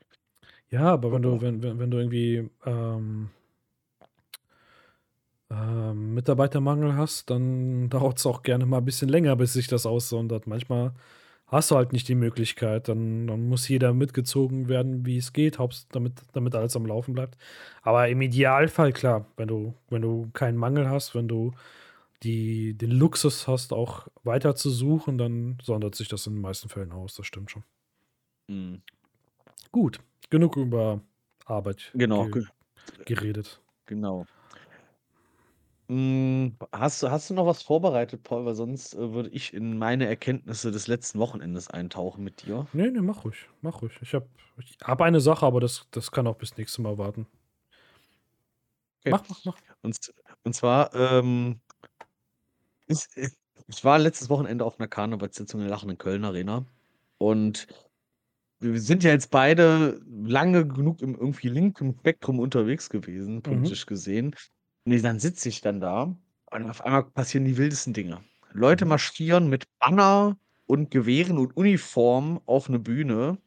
Ja, 0.69 0.91
aber 0.93 1.11
wenn 1.11 1.21
du 1.21 1.41
wenn 1.41 1.61
wenn 1.63 1.79
wenn 1.79 1.91
du 1.91 1.97
irgendwie, 1.97 2.49
ähm 2.65 3.29
ähm, 5.49 6.13
Mitarbeitermangel 6.13 6.95
hast, 6.95 7.29
dann 7.29 7.89
dauert's 7.89 8.25
auch 8.25 8.43
gerne 8.43 8.65
mal 8.65 8.81
bisschen 8.81 9.09
länger, 9.09 9.35
bis 9.35 9.53
sich 9.53 9.67
das 9.67 9.85
aussondert. 9.85 10.47
Manchmal 10.47 10.93
hast 11.47 11.71
du 11.71 11.75
halt 11.75 11.93
nicht 11.93 12.07
die 12.09 12.15
Möglichkeit, 12.15 12.89
dann 12.89 13.27
dann 13.27 13.47
muss 13.47 13.67
jeder 13.69 13.93
mitgezogen 13.93 14.67
werden, 14.69 15.05
wie 15.05 15.17
es 15.17 15.33
geht, 15.33 15.59
damit 15.91 16.13
damit 16.33 16.55
alles 16.55 16.75
am 16.75 16.85
Laufen 16.85 17.13
bleibt. 17.13 17.37
Aber 17.81 18.07
im 18.09 18.21
Idealfall, 18.21 18.91
klar, 18.93 19.25
wenn 19.37 19.47
du 19.47 19.73
wenn 19.89 20.01
du 20.01 20.29
keinen 20.33 20.57
Mangel 20.57 20.89
hast, 20.89 21.15
wenn 21.15 21.27
du 21.27 21.53
die 22.23 22.75
den 22.75 22.91
Luxus 22.91 23.47
hast, 23.47 23.73
auch 23.73 24.07
weiter 24.23 24.55
zu 24.55 24.69
suchen, 24.71 25.17
dann 25.17 25.57
sondert 25.63 25.95
sich 25.95 26.09
das 26.09 26.27
in 26.27 26.35
den 26.35 26.41
meisten 26.41 26.69
Fällen 26.69 26.91
aus, 26.91 27.15
das 27.15 27.27
stimmt 27.27 27.51
schon. 27.51 27.63
Mhm. 28.47 28.81
Gut, 29.77 29.99
genug 30.31 30.55
über 30.57 31.01
Arbeit 31.45 31.99
Genau, 31.99 32.27
ge 32.29 32.29
ge 32.29 32.43
geredet. 33.05 33.61
Genau. 33.85 34.27
Hm, 35.89 36.57
hast 36.73 37.01
du 37.01 37.09
hast 37.09 37.29
du 37.29 37.33
noch 37.33 37.45
was 37.45 37.61
vorbereitet, 37.61 38.23
Paul? 38.23 38.45
Weil 38.45 38.55
sonst, 38.55 38.93
äh, 38.93 39.13
würde 39.13 39.29
ich 39.29 39.53
in 39.53 39.77
meine 39.77 40.05
Erkenntnisse 40.05 40.69
des 40.71 40.87
letzten 40.87 41.17
Wochenendes 41.19 41.69
eintauchen 41.69 42.23
mit 42.25 42.41
dir. 42.45 42.67
Ne, 42.73 42.91
ne, 42.91 43.01
mach 43.01 43.23
ruhig, 43.23 43.47
mach 43.61 43.81
ruhig. 43.81 43.97
Ich 44.01 44.13
habe 44.13 44.27
ich 44.59 44.77
habe 44.83 45.05
eine 45.05 45.21
Sache, 45.21 45.45
aber 45.45 45.59
das 45.61 45.87
das 45.91 46.11
kann 46.11 46.27
auch 46.27 46.35
bis 46.37 46.57
nächstes 46.57 46.79
Mal 46.79 46.97
warten. 46.97 47.27
Okay. 49.05 49.11
Mach, 49.11 49.23
mach, 49.29 49.39
mach. 49.45 49.57
Und 49.81 49.97
und 50.43 50.53
zwar, 50.53 50.93
ähm 50.95 51.61
äh, 53.15 53.29
ich 53.67 53.83
war 53.83 53.99
letztes 53.99 54.29
Wochenende 54.29 54.65
auf 54.65 54.79
'ner 54.79 54.87
Karnevalssitzung 54.87 55.61
in 55.61 55.67
der 55.67 55.75
lachenden 55.75 55.97
Köln-Arena 55.97 56.65
und 57.17 57.67
wir 58.59 58.79
sind 58.81 59.03
ja 59.03 59.11
jetzt 59.11 59.29
beide 59.31 60.01
lange 60.07 60.67
genug 60.67 61.01
im 61.01 61.15
irgendwie 61.15 61.49
linken 61.49 61.95
Spektrum 61.99 62.39
unterwegs 62.39 62.89
gewesen, 62.89 63.43
Mhm. 63.45 63.77
politisch 63.81 63.85
gesehen. 63.85 64.35
Ne, 64.87 65.01
dann 65.01 65.19
sitze 65.19 65.49
ich 65.49 65.59
dann 65.61 65.81
da 65.81 66.15
und 66.51 66.69
auf 66.69 66.81
einmal 66.85 67.03
passieren 67.03 67.43
die 67.45 67.57
wildesten 67.57 67.93
Dinge. 67.93 68.23
Leute 68.53 68.85
Mhm. 68.85 68.87
marschieren 68.87 69.49
mit 69.49 69.65
Banner 69.79 70.37
und 70.65 70.91
Gewehren 70.91 71.37
und 71.37 71.57
Uniform 71.57 72.39
auf 72.45 72.69
'ne 72.69 72.79
Bühne. 72.79 73.37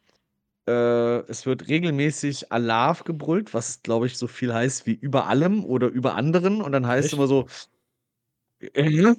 Äh, 0.67 1.19
es 1.29 1.45
wird 1.47 1.67
regelmäßig 1.69 2.51
Alaf 2.51 3.03
gebrüllt, 3.05 3.53
was, 3.53 3.83
glaube 3.83 4.07
ich, 4.07 4.17
so 4.17 4.27
viel 4.27 4.53
heißt 4.53 4.87
wie 4.87 4.93
über 4.93 5.27
allem 5.27 5.65
oder 5.65 5.87
über 5.89 6.15
anderen 6.15 6.61
und 6.61 6.71
dann 6.73 6.87
heißt 6.87 7.13
Echt? 7.13 7.13
immer 7.13 7.27
so 7.27 7.47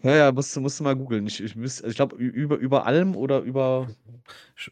Ja, 0.04 0.16
ja, 0.16 0.32
musst 0.32 0.54
du 0.54 0.60
musst 0.60 0.78
du 0.80 0.84
mal 0.84 0.94
googeln. 0.96 1.26
Ich 1.26 1.40
ich 1.42 1.56
ich 1.56 1.94
glaube, 1.96 2.16
über 2.16 2.56
über 2.58 2.86
allem 2.86 3.16
oder 3.16 3.40
über 3.40 3.92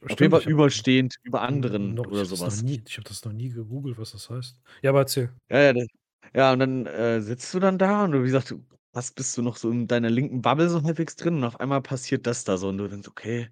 auf 0.09 0.21
jeden 0.21 0.33
stimmt, 0.33 0.35
habe 0.35 0.49
überstehend, 0.49 1.16
über 1.23 1.43
anderen 1.43 1.97
noch 1.97 2.07
oder 2.07 2.25
sowas. 2.27 2.64
nie 2.64 2.83
ich 2.87 2.97
habe 2.99 3.09
das 3.09 3.25
noch 3.25 3.33
nie 3.33 3.51
gegoogelt, 3.51 3.99
was 3.99 4.12
das 4.12 4.31
heißt. 4.31 4.61
Ja, 4.83 4.91
aber 4.91 5.01
erzähl. 5.01 5.31
Ja, 5.51 5.59
ja, 5.61 5.73
das 5.73 5.87
ja, 6.35 6.53
und 6.53 6.61
dann, 6.61 6.87
äh, 6.87 7.21
sitzt 7.21 7.53
du 7.55 7.59
dann 7.59 7.77
da 7.79 8.05
und 8.05 8.12
du 8.12 8.21
wie 8.23 8.27
gesagt, 8.27 8.51
du 8.53 8.64
hast 8.95 9.14
bist 9.16 9.37
du 9.37 9.43
noch 9.43 9.57
so 9.57 9.71
in 9.71 9.87
deiner 9.89 10.11
linken 10.11 10.43
Bubble 10.43 10.68
so 10.68 10.83
halbwegs 10.83 11.16
drin 11.16 11.37
und 11.37 11.45
auf 11.45 11.59
einmal 11.59 11.83
passiert 11.83 12.27
das 12.27 12.45
da 12.45 12.57
so 12.57 12.68
und 12.68 12.79
du 12.79 12.87
denkst: 12.89 13.09
„Okay, 13.09 13.51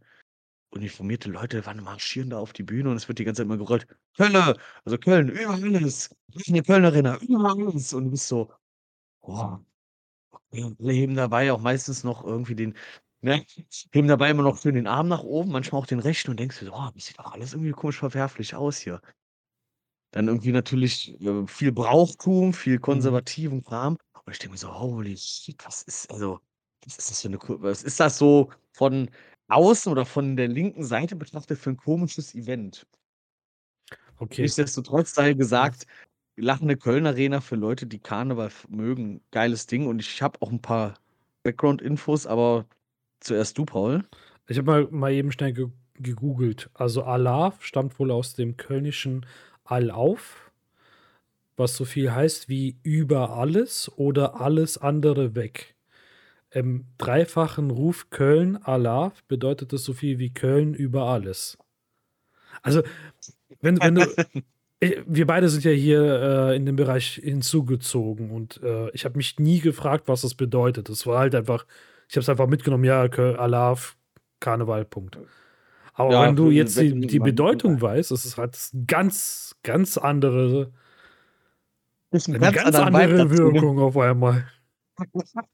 uniformierte 0.71 1.31
Leute 1.31 1.67
wann 1.67 1.83
marschieren 1.85 2.31
da 2.31 2.39
auf 2.39 2.53
die 2.55 2.65
Bühne 2.65 2.91
und 2.91 2.97
es 2.97 3.09
wird 3.09 3.19
die 3.21 3.25
ganze 3.25 3.41
Zeit 3.43 3.47
immer 3.47 3.59
gerollt. 3.59 3.87
Kölle, 4.17 4.57
also 4.85 4.99
Köln, 4.99 5.29
über 5.31 5.51
alles, 5.55 6.15
die 6.49 6.63
Köln 6.63 6.85
Arena, 6.87 7.19
über 7.21 7.51
alles.“ 7.53 7.95
Und 7.95 8.07
du 8.07 8.11
bist 8.13 8.29
so: 8.29 8.53
„Boah.“ 9.23 9.65
Ja, 10.53 10.67
alle 10.81 10.93
heben 10.93 11.15
dabei 11.15 11.53
auch 11.53 11.61
meistens 11.61 12.05
noch 12.05 12.25
irgendwie 12.25 12.55
den 12.55 12.75
ne, 13.21 13.45
heben 13.93 14.09
dabei 14.09 14.31
immer 14.31 14.43
noch 14.43 14.59
schön 14.61 14.75
den 14.77 14.87
Arm 14.87 15.09
nach 15.09 15.23
oben, 15.23 15.51
manchmal 15.53 15.83
auch 15.83 15.87
den 15.87 15.99
rechten 15.99 16.31
und 16.31 16.41
denkst 16.41 16.59
dir 16.61 16.67
so: 16.67 16.73
„Oh, 16.75 16.89
das 16.95 17.05
sieht 17.07 17.19
doch 17.19 17.33
alles 17.33 17.53
irgendwie 17.53 17.73
komisch 17.73 17.99
verwerflich 17.99 18.55
aus 18.55 18.79
hier.“ 18.79 19.03
Dann 20.15 20.29
irgendwie 20.29 20.53
natürlich, 20.53 21.21
äh, 21.21 21.47
viel 21.47 21.73
Brauchtum, 21.73 22.53
viel 22.55 22.77
Mhm. 22.77 22.81
konservativen 22.81 23.63
Kram. 23.63 23.99
Und 24.25 24.33
ich 24.33 24.39
denke 24.39 24.53
mir 24.53 24.59
so: 24.59 24.73
„Holy 24.79 25.17
shit, 25.17 25.65
was 25.67 25.83
ist 25.83 26.11
also, 26.11 26.41
was 26.85 26.97
ist 26.99 27.11
das 27.11 27.21
für 27.23 27.29
'ne 27.29 27.39
Ku 27.39 27.57
was 27.61 27.83
ist 27.83 28.01
das 28.01 28.17
so 28.19 28.51
von 28.73 29.11
außen 29.49 29.91
oder 29.93 30.07
von 30.07 30.37
der 30.37 30.49
linken 30.49 30.85
Seite 30.85 31.15
betrachtet 31.17 31.59
für 31.59 31.71
'n 31.71 31.77
komisches 31.77 32.35
Event?“ 32.35 32.87
Okay. 34.21 34.43
Nichtsdestotrotz 34.43 35.15
sei 35.15 35.33
gesagt, 35.35 35.87
lachende 36.41 36.77
Köln-Arena 36.77 37.41
für 37.41 37.57
Leute, 37.57 37.87
die 37.87 37.99
Karneval 37.99 38.51
mögen, 38.69 39.21
geiles 39.33 39.67
Ding 39.67 39.87
und 39.87 40.01
ich 40.01 40.23
habe 40.23 40.41
auch 40.43 40.51
'n 40.53 40.63
paar 40.63 40.95
Background-Infos, 41.45 42.27
aber 42.27 42.67
zuerst 43.21 43.59
du, 43.59 43.65
Paul. 43.65 44.05
Ich 44.49 44.59
habe 44.59 44.67
mal 44.71 44.89
mal 44.91 45.13
eben 45.13 45.33
schnell 45.33 45.53
ge 45.53 45.69
gegoogelt. 46.01 46.71
Also, 46.75 47.03
Alarv 47.05 47.65
stammt 47.65 47.99
wohl 47.99 48.13
aus 48.13 48.35
dem 48.35 48.57
Kölnischen 48.57 49.27
Allauf 49.65 50.51
was 51.59 51.75
so 51.77 51.85
viel 51.85 52.13
heißt 52.15 52.49
wie 52.49 52.79
über 52.85 53.31
alles 53.31 53.91
oder 53.97 54.41
alles 54.41 54.79
andere 54.79 55.35
weg. 55.35 55.75
Im 56.51 56.87
dreifachen 56.99 57.71
Ruf 57.71 58.11
Köln 58.11 58.57
Alarv 58.59 59.25
bedeutet 59.25 59.73
das 59.73 59.85
so 59.85 59.93
viel 59.95 60.19
wie 60.19 60.35
Köln 60.35 60.75
über 60.75 61.05
alles. 61.09 61.59
Also, 62.65 62.83
wenn 63.61 63.83
wenn 63.83 63.95
du 63.95 64.15
wir 64.81 65.27
beide 65.27 65.49
sind 65.49 65.65
ja 65.65 65.71
hier, 65.73 66.01
äh, 66.51 66.57
in 66.57 66.65
dem 66.67 66.77
Bereich 66.77 67.15
hinzugezogen 67.23 68.31
und, 68.31 68.61
äh, 68.63 68.91
ich 68.91 69.05
habe 69.05 69.17
mich 69.17 69.39
nie 69.39 69.61
gefragt, 69.61 70.07
was 70.09 70.21
das 70.23 70.35
bedeutet. 70.35 70.89
Das 70.89 71.07
war 71.07 71.19
halt 71.19 71.35
einfach 71.35 71.67
ich 72.11 72.17
habe 72.17 72.23
es 72.23 72.29
einfach 72.31 72.47
mitgenommen, 72.47 72.85
ja, 72.85 73.03
Alarv, 73.03 73.97
Karneval, 74.41 74.87
Punkt. 74.87 75.19
Aber 75.93 76.13
Ja, 76.13 76.23
wenn 76.23 76.37
du 76.37 76.51
jetzt 76.51 76.77
die 76.79 77.07
die 77.07 77.19
Bedeutung 77.19 77.81
weißt, 77.83 78.11
das 78.11 78.25
ist 78.25 78.39
halt 78.39 78.57
ganz, 78.87 79.55
ganz 79.63 79.99
andere 79.99 80.73
Ist 82.11 82.29
eine 82.29 82.39
ganz 82.39 82.55
ganz 82.57 82.77
andere 82.77 83.29
dazu? 83.29 83.53
Wirkung 83.53 83.79
auf 83.81 83.97
einmal. 83.99 84.47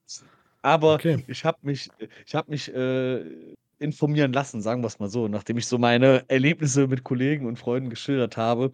Aber 0.63 0.95
Okay. 0.95 1.25
ich 1.27 1.45
habe 1.45 1.59
mich 1.63 1.91
äh, 1.99 2.09
ich 2.27 2.35
habe 2.35 2.51
mich, 2.51 2.73
äh, 2.73 3.25
informieren 3.79 4.33
lassen, 4.33 4.63
sagen 4.63 4.83
wir's 4.83 4.99
mal 4.99 5.09
so, 5.11 5.29
nachdem 5.29 5.59
ich 5.59 5.67
so 5.67 5.79
meine 5.79 6.25
Erlebnisse 6.29 6.87
mit 6.87 7.05
Kollegen 7.05 7.47
und 7.47 7.59
Freunden 7.59 7.91
geschildert 7.91 8.37
habe. 8.37 8.73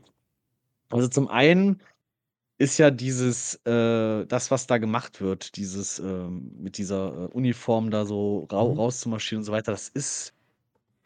Also, 0.92 1.08
zum 1.08 1.28
einen 1.28 1.80
ist 2.58 2.78
ja 2.78 2.90
dieses 2.90 3.56
äh, 3.66 4.26
das, 4.26 4.50
was 4.50 4.66
da 4.68 4.78
gemacht 4.78 5.20
wird, 5.20 5.56
dieses, 5.56 5.98
ähm 6.00 6.52
mit 6.58 6.78
dieser, 6.78 7.26
äh, 7.30 7.34
Uniform 7.34 7.90
da 7.90 8.06
so 8.06 8.46
rau 8.52 8.72
Mhm. 8.72 8.74
rauszumarschieren 8.74 9.40
und 9.42 9.46
so 9.46 9.52
weiter, 9.52 9.72
das 9.72 9.88
ist 9.90 10.34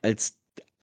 als 0.03 0.39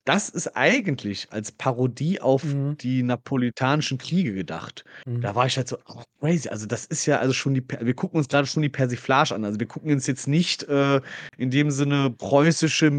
das 0.06 0.30
ist 0.30 0.56
eigentlich 0.58 1.32
als 1.32 1.52
Parodie 1.54 2.22
auf 2.22 2.44
Mhm. 2.44 2.78
die 2.82 3.04
Napoletanischen 3.04 3.98
Kriege 4.00 4.34
gedacht. 4.34 4.86
Mhm. 5.08 5.22
Da 5.22 5.36
war 5.36 5.46
ich 5.48 5.58
halt 5.58 5.68
so: 5.70 5.78
„Oh, 5.88 6.04
crazy.“ 6.22 6.50
Also, 6.50 6.66
das 6.68 6.86
ist 6.88 7.06
ja 7.08 7.20
also 7.20 7.34
schon 7.34 7.54
die 7.56 7.64
wir 7.82 7.94
gucken 7.96 8.18
uns 8.20 8.28
grade 8.30 8.48
schon 8.48 8.64
die 8.64 8.70
Persiflage 8.70 9.36
an. 9.36 9.46
Also, 9.46 9.60
wir 9.60 9.68
gucken 9.68 9.92
uns 9.92 10.08
jetzt 10.08 10.28
nicht, 10.28 10.64
äh, 10.66 11.02
in 11.38 11.52
dem 11.52 11.72
Sinne 11.72 12.12
preußische 12.12 12.92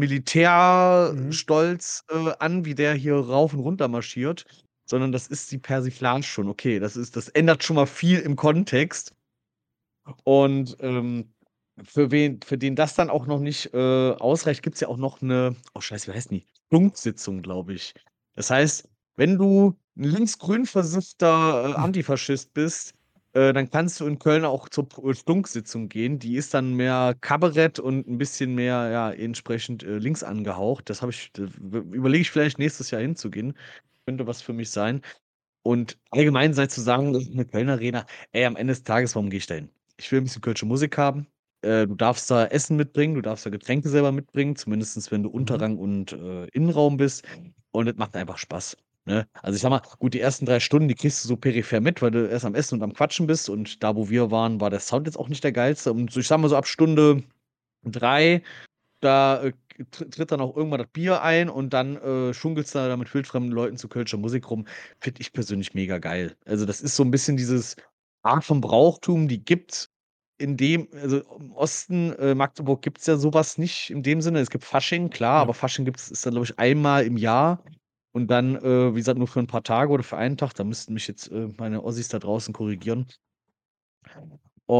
Mhm. 1.09 1.43
Militärstolz, 1.53 2.03
äh, 2.11 2.31
an, 2.39 2.65
wie 2.65 2.75
der 2.75 2.93
hier 2.95 3.15
rauf 3.15 3.53
und 3.53 3.61
runter 3.61 3.87
marschiert, 3.89 4.45
sondern 4.85 5.11
das 5.11 5.27
ist 5.27 5.51
die 5.51 5.57
Persiflage 5.59 6.23
schon. 6.23 6.49
Okay, 6.49 6.79
das 6.79 6.95
ist 6.97 7.15
das 7.17 7.29
ändert 7.29 7.63
schon 7.63 7.75
mal 7.77 7.87
viel 7.87 8.19
im 8.19 8.35
Kontext. 8.35 9.13
Und, 10.27 10.77
ähm, 10.79 11.33
für 11.83 12.11
wen 12.11 12.39
für 12.43 12.57
den 12.57 12.75
das 12.75 12.93
dann 12.95 13.09
auch 13.09 13.25
noch 13.25 13.39
nicht, 13.39 13.73
äh, 13.73 14.11
ausreicht, 14.13 14.61
gibt's 14.63 14.79
ja 14.79 14.87
auch 14.87 14.97
noch 14.97 15.21
'ne 15.21 15.55
oh 15.73 15.81
Scheiße, 15.81 16.11
wie 16.11 16.15
heißen 16.15 16.31
die? 16.37 16.45
Stunksitzung, 16.67 17.41
glaube 17.41 17.73
ich. 17.73 17.93
Das 18.35 18.49
heißt, 18.51 18.87
wenn 19.15 19.37
du 19.37 19.75
'n 19.97 20.03
linksgrün 20.03 20.65
versiffter, 20.65 21.71
äh, 21.71 21.73
Antifaschist 21.75 22.53
bist, 22.53 22.93
äh, 23.33 23.53
dann 23.53 23.69
kannst 23.71 23.99
du 23.99 24.05
in 24.05 24.19
Köln 24.19 24.45
auch 24.45 24.69
zur 24.69 24.87
P 24.87 25.01
äh, 25.09 25.13
Stunksitzung 25.15 25.89
gehen. 25.89 26.19
Die 26.19 26.35
ist 26.37 26.53
dann 26.53 26.73
mehr 26.75 27.15
Kabarett 27.21 27.79
und 27.79 28.07
'n 28.07 28.17
bisschen 28.19 28.53
mehr, 28.55 28.89
ja, 28.91 29.11
entsprechend, 29.11 29.83
äh, 29.83 29.97
links 29.97 30.23
angehaucht. 30.23 30.89
Das 30.91 31.01
habe 31.01 31.11
ich 31.11 31.31
überlege 31.37 32.21
ich 32.21 32.31
vielleicht 32.31 32.59
nächstes 32.59 32.91
Jahr 32.91 33.01
hinzugehen. 33.01 33.55
Könnte 34.07 34.27
was 34.27 34.41
für 34.41 34.53
mich 34.53 34.69
sein. 34.69 35.01
Und 35.63 35.99
allgemein 36.11 36.53
sei 36.53 36.67
zu 36.67 36.81
sagen, 36.81 37.13
das 37.13 37.23
ist 37.25 37.35
'ne 37.35 37.45
Köln-Arena 37.45 38.05
ey, 38.33 38.45
am 38.45 38.55
Ende 38.57 38.73
des 38.73 38.83
Tages, 38.83 39.15
warum 39.15 39.29
gehe 39.29 39.39
ich 39.39 39.47
da 39.47 39.55
hin? 39.55 39.69
Ich 39.97 40.11
will 40.11 40.19
'n 40.21 40.25
bisschen 40.25 40.41
kölsche 40.41 40.65
Musik 40.67 40.97
haben. 40.97 41.27
Äh, 41.63 41.87
du 41.87 41.95
darfst 41.95 42.31
da 42.31 42.45
Essen 42.47 42.77
mitbringen, 42.77 43.15
du 43.15 43.21
darfst 43.21 43.45
da 43.45 43.51
Getränke 43.51 43.89
selber 43.89 44.11
mitbringen, 44.13 44.55
zumindestens 44.57 45.11
wenn 45.11 45.23
du 45.23 45.29
Mhm. 45.29 45.35
Unterrang 45.35 45.77
und, 45.79 46.13
äh, 46.13 46.47
Innenraum 46.53 46.97
bist. 46.97 47.25
Und 47.71 47.87
es 47.89 47.97
macht 47.97 48.15
einfach 48.17 48.37
Spaß, 48.39 48.77
ne? 49.05 49.27
Also, 49.43 49.55
ich 49.57 49.61
sage 49.63 49.71
mal, 49.75 49.81
gut, 49.99 50.13
die 50.15 50.21
ersten 50.21 50.45
3 50.47 50.59
Stunden, 50.61 50.87
die 50.89 50.95
kriegst 50.95 51.23
du 51.25 51.29
so 51.29 51.37
peripher 51.37 51.81
mit, 51.81 52.01
weil 52.01 52.11
du 52.11 52.27
erst 52.29 52.45
am 52.45 52.55
Essen 52.55 52.75
und 52.77 52.83
am 52.83 52.93
Quatschen 52.93 53.27
bist 53.27 53.49
und 53.49 53.83
da, 53.83 53.95
wo 53.95 54.09
wir 54.09 54.31
waren, 54.31 54.61
war 54.61 54.69
der 54.71 54.79
Sound 54.81 55.07
jetzt 55.07 55.17
auch 55.19 55.29
nicht 55.29 55.43
der 55.45 55.53
geilste. 55.53 55.93
Und 55.93 56.11
so 56.11 56.19
ich 56.21 56.27
sage 56.27 56.41
mal 56.43 56.49
so 56.49 56.57
ab 56.57 56.67
Stunde 56.67 57.23
3, 57.85 58.43
da, 59.01 59.43
äh, 59.45 59.53
tritt 59.91 60.31
dann 60.31 60.41
auch 60.41 60.55
irgendwann 60.55 60.79
das 60.79 60.87
Bier 60.91 61.21
ein 61.21 61.49
und 61.49 61.71
dann, 61.73 61.97
äh, 61.97 62.33
schunkelst 62.33 62.75
du 62.75 62.79
da 62.79 62.97
mit 62.97 63.13
wildfremden 63.13 63.51
Leuten 63.51 63.77
zu 63.77 63.87
kölscher 63.89 64.17
Musik 64.17 64.49
rum. 64.49 64.65
Finde 64.99 65.21
ich 65.21 65.33
persönlich 65.33 65.73
mega 65.73 65.97
geil. 65.99 66.35
Also, 66.45 66.65
das 66.65 66.81
ist 66.81 66.95
so 66.95 67.03
'n 67.03 67.11
bisschen 67.11 67.37
dieses 67.37 67.75
Art 68.23 68.43
von 68.45 68.61
Brauchtum, 68.61 69.27
die 69.27 69.43
gibt's 69.43 69.89
in 70.39 70.57
dem 70.57 70.87
also, 70.93 71.19
im 71.39 71.51
Osten, 71.53 72.13
äh, 72.13 72.35
Magdeburg 72.35 72.81
gibt's 72.81 73.05
ja 73.07 73.17
so 73.17 73.33
was 73.33 73.57
nicht 73.57 73.89
in 73.91 74.03
dem 74.03 74.21
Sinne. 74.21 74.39
Es 74.39 74.49
gibt 74.49 74.63
Fasching, 74.65 75.09
klar, 75.09 75.37
Ja. 75.37 75.41
aber 75.41 75.53
Fasching 75.53 75.85
gibt's 75.85 76.09
ist 76.11 76.25
dann, 76.25 76.33
glaube 76.33 76.45
ich, 76.45 76.59
einmal 76.59 77.05
im 77.05 77.17
Jahr 77.17 77.63
und 78.13 78.27
dann, 78.29 78.55
äh, 78.57 78.91
wie 78.93 78.97
gesagt, 78.99 79.17
nur 79.17 79.27
für 79.27 79.39
'n 79.39 79.47
paar 79.47 79.63
Tage 79.63 79.91
oder 79.91 80.03
für 80.03 80.17
einen 80.17 80.37
Tag. 80.37 80.53
Da 80.55 80.63
müssten 80.63 80.93
mich 80.93 81.07
jetzt, 81.07 81.29
äh, 81.31 81.49
meine 81.57 81.83
Ossis 81.83 82.07
da 82.09 82.19
draußen 82.19 82.53
korrigieren. 82.53 83.07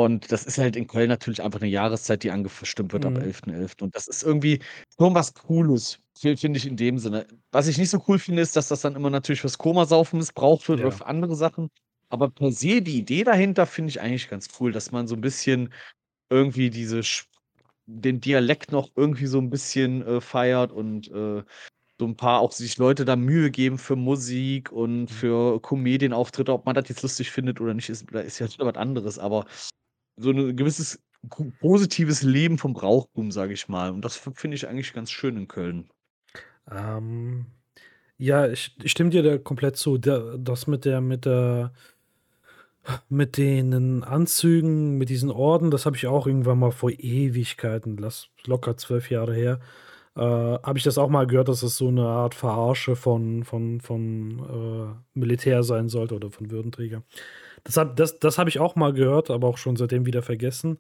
Und 0.02 0.32
das 0.32 0.44
ist 0.46 0.58
halt 0.58 0.76
in 0.76 0.88
Köln 0.88 1.08
natürlich 1.10 1.44
einfach 1.44 1.60
'ne 1.62 1.68
Jahreszeit, 1.68 2.24
die 2.24 2.32
angestimmt 2.32 2.94
wird 2.94 3.06
ab 3.06 3.20
Mhm. 3.20 3.24
11.11. 3.24 3.84
Und 3.84 3.96
das 3.96 4.08
ist 4.08 4.24
irgendwie 4.24 4.60
schon 5.00 5.14
was 5.14 5.36
Cooles, 5.36 6.00
fi 6.18 6.36
finde 6.36 6.58
ich 6.58 6.66
in 6.66 6.78
dem 6.78 6.98
Sinne. 6.98 7.28
Was 7.52 7.68
ich 7.68 7.78
nicht 7.78 7.92
so 7.92 8.04
cool 8.08 8.18
finde, 8.18 8.42
ist, 8.42 8.56
dass 8.56 8.70
das 8.70 8.82
dann 8.82 8.96
immer 8.96 9.12
natürlich 9.12 9.42
fürs 9.42 9.60
Komasaufen 9.60 10.18
missbraucht 10.18 10.68
wird 10.68 10.80
oder 10.80 10.90
Ja. 10.90 10.94
für 10.94 11.06
andere 11.06 11.36
Sachen. 11.36 11.70
Aber 12.10 12.32
per 12.32 12.52
se 12.52 12.82
die 12.82 12.98
Idee 12.98 13.24
dahinter 13.24 13.68
finde 13.68 13.90
ich 13.92 14.02
eigentlich 14.02 14.30
ganz 14.30 14.48
cool, 14.60 14.72
dass 14.72 14.92
man 14.92 15.08
so 15.08 15.14
'n 15.16 15.22
bisschen 15.22 15.72
irgendwie 16.32 16.70
diese 16.72 17.02
den 17.88 18.22
Dialekt 18.22 18.72
noch 18.74 18.92
irgendwie 18.96 19.28
so 19.28 19.40
'n 19.40 19.50
bisschen, 19.52 20.04
äh, 20.08 20.22
feiert 20.22 20.72
und, 20.74 21.10
äh, 21.12 21.44
so 22.00 22.06
'n 22.08 22.18
paar 22.18 22.42
auch 22.42 22.52
sich 22.54 22.78
Leute 22.80 23.06
da 23.06 23.16
Mühe 23.18 23.52
geben 23.52 23.78
für 23.80 23.96
Musik 23.98 24.72
und 24.74 25.10
Mhm. 25.10 25.24
für 25.24 25.62
Comedienauftritte. 25.62 26.54
Ob 26.54 26.66
man 26.68 26.76
das 26.76 26.90
jetzt 26.90 27.04
lustig 27.04 27.32
findet 27.32 27.62
oder 27.62 27.74
nicht, 27.76 27.90
ist 27.90 28.12
ist 28.12 28.40
ja 28.40 28.48
was 28.60 28.76
anderes, 28.78 29.20
aber 29.20 29.46
so 30.18 30.32
'ne 30.32 30.54
gewisses 30.56 31.00
positives 31.62 32.24
Leben 32.24 32.58
vom 32.58 32.74
Brauchtum, 32.74 33.32
sage 33.32 33.54
ich 33.54 33.68
mal. 33.70 33.92
Und 33.92 34.04
das 34.06 34.18
finde 34.18 34.56
ich 34.56 34.68
eigentlich 34.68 34.94
ganz 34.94 35.12
schön 35.12 35.38
in 35.38 35.48
Köln. 35.48 35.90
Ähm, 36.72 37.48
ja, 38.18 38.48
ich 38.48 38.76
ich 38.84 38.92
stimme 38.92 39.10
dir 39.12 39.24
da 39.24 39.38
komplett 39.38 39.78
zu. 39.78 39.98
Da 39.98 40.38
das 40.38 40.68
mit 40.68 40.86
der 40.86 41.02
mit 41.02 41.26
der 41.26 41.74
mit 43.10 43.38
den 43.38 44.04
Anzügen, 44.04 44.98
mit 44.98 45.10
diesen 45.10 45.32
Orden, 45.32 45.72
das 45.72 45.86
habe 45.86 45.96
ich 45.96 46.08
auch 46.08 46.28
irgendwann 46.28 46.60
mal 46.60 46.72
vor 46.72 46.92
Ewigkeiten, 46.92 47.98
lass 47.98 48.30
locker 48.46 48.78
12 48.78 49.10
Jahre 49.12 49.34
her, 49.36 49.60
äh, 50.16 50.22
habe 50.22 50.78
ich 50.78 50.84
das 50.84 50.98
auch 50.98 51.10
mal 51.10 51.28
gehört, 51.28 51.48
dass 51.50 51.62
das 51.62 51.78
so 51.78 51.92
'ne 51.92 52.06
Art 52.08 52.36
Verarsche 52.36 52.96
von 52.96 53.44
von 53.46 53.82
von, 53.82 54.96
äh, 55.16 55.20
Militär 55.20 55.64
sein 55.64 55.90
sollte 55.90 56.16
oder 56.16 56.32
von 56.32 56.52
Würdenträgern. 56.52 57.04
Das 57.66 57.78
habe 57.78 57.94
das 57.96 58.20
das 58.20 58.38
habe 58.38 58.50
ich 58.50 58.60
auch 58.60 58.76
mal 58.76 58.94
gehört, 58.94 59.30
aber 59.30 59.48
auch 59.48 59.58
schon 59.58 59.76
seitdem 59.78 60.06
wieder 60.06 60.22
vergessen. 60.22 60.80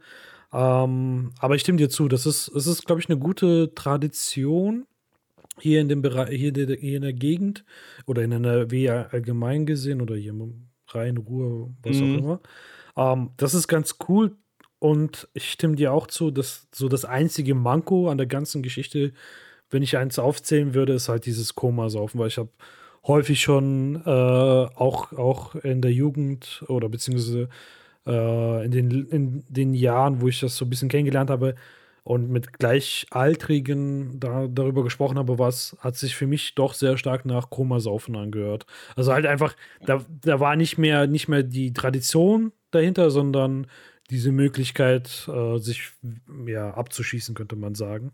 Ähm, 0.54 1.32
aber 1.40 1.56
ich 1.56 1.62
stimme 1.62 1.78
dir 1.78 1.90
zu, 1.90 2.08
das 2.10 2.26
ist 2.26 2.50
es 2.50 2.68
ist, 2.68 2.86
glaube 2.86 3.02
ich, 3.02 3.10
'ne 3.10 3.18
gute 3.18 3.74
Tradition 3.76 4.86
hier 5.60 5.82
in 5.82 5.90
dem 5.90 6.02
Berei 6.04 6.36
hier 6.38 6.50
in 6.50 6.68
der 6.68 6.78
hier 6.78 6.98
in 6.98 7.04
der 7.04 7.14
Gegend 7.14 7.66
oder 8.08 8.24
in 8.24 8.32
NRW 8.34 8.90
allgemein 8.92 9.66
gesehen 9.68 10.02
oder 10.02 10.16
hier 10.16 10.32
im 10.32 10.70
Rhein, 10.90 11.18
Ruhr, 11.18 11.74
was 11.84 12.02
auch 12.04 12.14
Mhm. 12.14 12.20
immer. 12.20 12.42
Ähm, 12.98 13.32
das 13.38 13.54
ist 13.56 13.68
ganz 13.70 13.98
cool 14.10 14.38
und 14.80 15.30
ich 15.34 15.52
stimme 15.52 15.76
dir 15.78 15.94
auch 15.94 16.08
zu, 16.08 16.32
dass 16.32 16.68
so 16.76 16.90
das 16.90 17.06
einzige 17.06 17.56
Manko 17.56 18.10
an 18.10 18.18
der 18.20 18.28
ganzen 18.28 18.64
Geschichte, 18.64 19.14
wenn 19.72 19.84
ich 19.84 19.98
eins 19.98 20.20
aufzählen 20.20 20.74
würde, 20.76 20.94
ist 20.94 21.10
halt 21.10 21.26
dieses 21.28 21.56
Komasaufen, 21.56 22.20
weil 22.20 22.28
ich 22.30 22.38
habe 22.40 22.50
häufig 23.06 23.42
schon 23.42 24.02
äh, 24.06 24.10
auch, 24.10 25.12
auch 25.14 25.56
in 25.56 25.82
der 25.82 25.92
Jugend 25.92 26.64
oder 26.68 26.90
beziehungsweise 26.90 27.50
äh, 28.06 28.66
in, 28.66 28.72
den, 28.72 28.92
in 29.08 29.44
den 29.50 29.74
Jahren, 29.74 30.22
wo 30.22 30.28
ich 30.28 30.40
das 30.40 30.56
so 30.56 30.66
ein 30.66 30.70
bisschen 30.70 30.90
kennengelernt 30.90 31.30
habe 31.30 31.56
und 32.04 32.30
mit 32.30 32.54
Gleichaltrigen 32.54 34.20
da, 34.20 34.48
darüber 34.48 34.84
gesprochen 34.84 35.18
habe, 35.18 35.40
was 35.40 35.78
hat 35.80 35.96
sich 35.96 36.16
für 36.16 36.28
mich 36.28 36.56
doch 36.56 36.74
sehr 36.74 36.98
stark 36.98 37.26
nach 37.26 37.50
Komasaufen 37.50 38.16
angehört. 38.16 38.66
Also 38.96 39.14
halt 39.14 39.26
einfach, 39.26 39.56
da, 39.86 40.04
da 40.22 40.40
war 40.40 40.56
nicht 40.56 40.78
mehr, 40.78 41.08
nicht 41.08 41.30
mehr 41.30 41.44
die 41.44 41.74
Tradition 41.74 42.52
dahinter, 42.72 43.10
sondern 43.10 43.68
diese 44.10 44.32
Möglichkeit, 44.32 45.28
äh, 45.34 45.58
sich 45.60 45.92
ja, 46.46 46.74
abzuschießen, 46.74 47.36
könnte 47.36 47.56
man 47.56 47.74
sagen. 47.74 48.12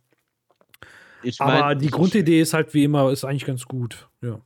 Ich 1.24 1.40
mein, 1.40 1.50
Aber 1.50 1.76
die 1.76 1.90
Grundidee 1.90 2.42
ist 2.42 2.54
halt 2.54 2.74
wie 2.74 2.84
immer, 2.84 3.12
ist 3.12 3.26
eigentlich 3.26 3.46
ganz 3.46 3.66
gut, 3.66 4.08
ja. 4.22 4.40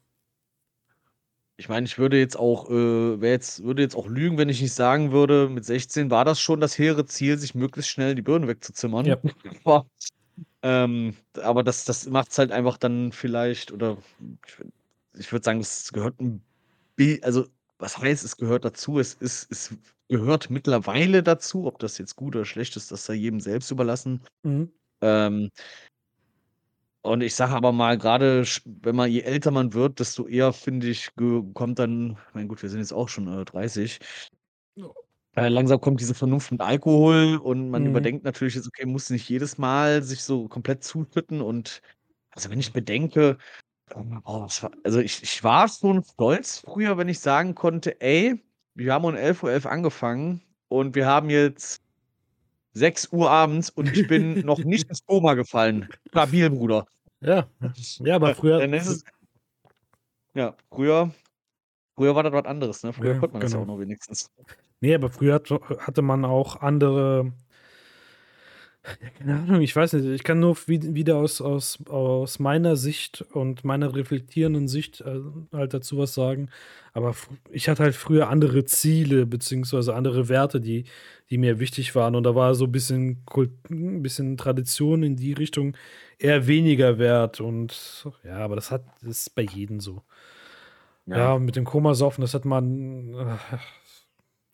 Ich 1.55 1.69
meine, 1.69 1.85
ich 1.85 1.99
würde 1.99 2.17
jetzt 2.17 2.37
auch, 2.37 2.69
äh, 2.69 3.15
jetzt, 3.27 3.63
würde 3.63 3.83
jetzt 3.83 3.95
auch 3.95 4.07
lügen, 4.07 4.37
wenn 4.37 4.49
ich 4.49 4.61
nicht 4.61 4.73
sagen 4.73 5.11
würde, 5.11 5.49
mit 5.49 5.65
16 5.65 6.09
war 6.09 6.25
das 6.25 6.41
schon 6.41 6.59
das 6.59 6.77
hehre 6.77 7.05
Ziel, 7.05 7.37
sich 7.37 7.53
möglichst 7.53 7.91
schnell 7.91 8.15
die 8.15 8.23
Birnen 8.23 8.47
wegzuzimmern. 8.47 9.05
Ja. 9.05 9.17
aber, 9.63 9.85
ähm, 10.63 11.15
aber 11.41 11.63
das, 11.63 11.85
das 11.85 12.07
macht 12.07 12.31
es 12.31 12.39
halt 12.39 12.51
einfach 12.51 12.77
dann 12.77 13.11
vielleicht, 13.11 13.71
oder 13.71 13.97
ich, 14.47 15.19
ich 15.19 15.31
würde 15.31 15.43
sagen, 15.43 15.59
es 15.59 15.93
gehört 15.93 16.19
ein 16.19 16.43
Bild, 16.95 17.23
also 17.23 17.45
was 17.77 17.97
heißt, 17.97 18.23
es 18.23 18.37
gehört 18.37 18.65
dazu? 18.65 18.99
Es, 18.99 19.13
ist, 19.15 19.51
es 19.51 19.75
gehört 20.07 20.49
mittlerweile 20.49 21.21
dazu, 21.21 21.65
ob 21.65 21.79
das 21.79 21.97
jetzt 21.97 22.15
gut 22.15 22.35
oder 22.35 22.45
schlecht 22.45 22.75
ist, 22.77 22.91
das 22.91 23.05
sei 23.05 23.13
jedem 23.15 23.39
selbst 23.39 23.69
überlassen. 23.71 24.21
Mhm. 24.43 24.71
Ähm, 25.01 25.49
und 27.03 27.21
ich 27.21 27.35
sage 27.35 27.53
aber 27.53 27.73
mal, 27.73 27.97
gerade 27.97 28.45
wenn 28.65 28.95
man 28.95 29.11
je 29.11 29.21
älter 29.21 29.51
man 29.51 29.73
wird, 29.73 29.99
desto 29.99 30.25
eher, 30.25 30.53
finde 30.53 30.87
ich, 30.87 31.09
kommt 31.53 31.77
dann, 31.77 32.17
mein 32.33 32.47
gut, 32.47 32.61
wir 32.61 32.69
sind 32.69 32.79
jetzt 32.79 32.93
auch 32.93 33.09
schon 33.09 33.27
äh, 33.27 33.43
30. 33.43 33.99
Äh, 35.35 35.49
langsam 35.49 35.81
kommt 35.81 35.99
diese 35.99 36.13
Vernunft 36.13 36.51
mit 36.53 36.61
Alkohol 36.61 37.37
und 37.43 37.69
man 37.69 37.83
mhm. 37.83 37.89
überdenkt 37.89 38.23
natürlich 38.23 38.55
jetzt, 38.55 38.67
okay, 38.67 38.85
muss 38.85 39.09
nicht 39.09 39.27
jedes 39.27 39.57
Mal 39.57 40.01
sich 40.01 40.23
so 40.23 40.47
komplett 40.47 40.85
zuschütten. 40.85 41.41
Und 41.41 41.81
also 42.31 42.49
wenn 42.49 42.59
ich 42.59 42.71
bedenke, 42.71 43.37
oh, 43.93 44.47
war, 44.47 44.71
also 44.85 44.99
ich, 44.99 45.21
ich 45.23 45.43
war 45.43 45.67
schon 45.67 46.03
stolz 46.05 46.59
früher, 46.59 46.97
wenn 46.97 47.09
ich 47.09 47.19
sagen 47.19 47.53
konnte, 47.53 47.99
ey, 47.99 48.41
wir 48.75 48.93
haben 48.93 49.03
um 49.03 49.15
11.11 49.15 49.43
Uhr 49.43 49.51
11 49.51 49.65
angefangen 49.65 50.41
und 50.69 50.95
wir 50.95 51.05
haben 51.05 51.29
jetzt 51.29 51.82
6 52.73 53.11
Uhr 53.11 53.29
abends 53.29 53.69
und 53.69 53.95
ich 53.95 54.07
bin 54.07 54.39
noch 54.45 54.59
nicht 54.59 54.89
ins 54.89 55.05
Koma 55.05 55.33
gefallen. 55.33 55.87
Stabil, 56.09 56.49
Bruder. 56.49 56.85
Ja, 57.21 57.47
ja, 57.99 58.15
aber 58.15 58.35
früher. 58.35 58.59
Dann 58.59 58.73
ist 58.73 58.87
es, 58.87 59.03
ja, 60.33 60.55
früher, 60.69 61.11
früher 61.95 62.15
war 62.15 62.23
das 62.23 62.33
was 62.33 62.45
anderes, 62.45 62.83
ne? 62.83 62.91
Früher 62.91 63.13
ja, 63.13 63.19
konnte 63.19 63.33
man 63.33 63.41
genau. 63.41 63.43
das 63.43 63.53
ja 63.53 63.59
auch 63.59 63.65
noch 63.65 63.79
wenigstens. 63.79 64.31
Nee, 64.81 64.95
aber 64.95 65.09
früher 65.09 65.41
hatte 65.79 66.01
man 66.01 66.25
auch 66.25 66.57
andere 66.57 67.31
ja, 69.01 69.09
keine 69.17 69.35
Ahnung, 69.35 69.61
ich 69.61 69.75
weiß 69.75 69.93
nicht. 69.93 70.05
Ich 70.05 70.23
kann 70.23 70.39
nur 70.39 70.57
wieder 70.67 71.15
aus, 71.15 71.41
aus, 71.41 71.79
aus 71.87 72.39
meiner 72.39 72.75
Sicht 72.75 73.21
und 73.31 73.63
meiner 73.63 73.95
reflektierenden 73.95 74.67
Sicht 74.67 75.01
äh, 75.01 75.19
halt 75.53 75.73
dazu 75.73 75.97
was 75.97 76.13
sagen. 76.13 76.49
Aber 76.91 77.15
ich 77.49 77.69
hatte 77.69 77.83
halt 77.83 77.95
früher 77.95 78.29
andere 78.29 78.65
Ziele, 78.65 79.25
beziehungsweise 79.25 79.95
andere 79.95 80.27
Werte, 80.27 80.59
die, 80.59 80.83
die 81.29 81.37
mir 81.37 81.59
wichtig 81.59 81.95
waren. 81.95 82.15
Und 82.15 82.23
da 82.23 82.35
war 82.35 82.55
so 82.55 82.65
ein 82.65 82.71
bisschen, 82.71 83.25
Kult, 83.25 83.51
ein 83.69 84.03
bisschen 84.03 84.37
Tradition 84.37 85.01
in 85.03 85.15
die 85.15 85.33
Richtung 85.33 85.77
eher 86.19 86.45
weniger 86.47 86.99
wert. 86.99 87.39
Und 87.39 88.05
ja, 88.23 88.37
aber 88.37 88.55
das 88.55 88.69
hat 88.69 88.83
das 89.01 89.19
ist 89.19 89.35
bei 89.35 89.43
jedem 89.43 89.79
so. 89.79 90.03
Ja, 91.05 91.17
ja 91.17 91.39
mit 91.39 91.55
dem 91.55 91.65
Komasaufen, 91.65 92.21
das 92.21 92.33
hat 92.33 92.45
man, 92.45 93.13
äh, 93.13 93.37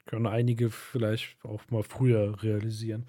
können 0.06 0.28
einige 0.28 0.70
vielleicht 0.70 1.36
auch 1.44 1.62
mal 1.70 1.84
früher 1.84 2.42
realisieren. 2.44 3.06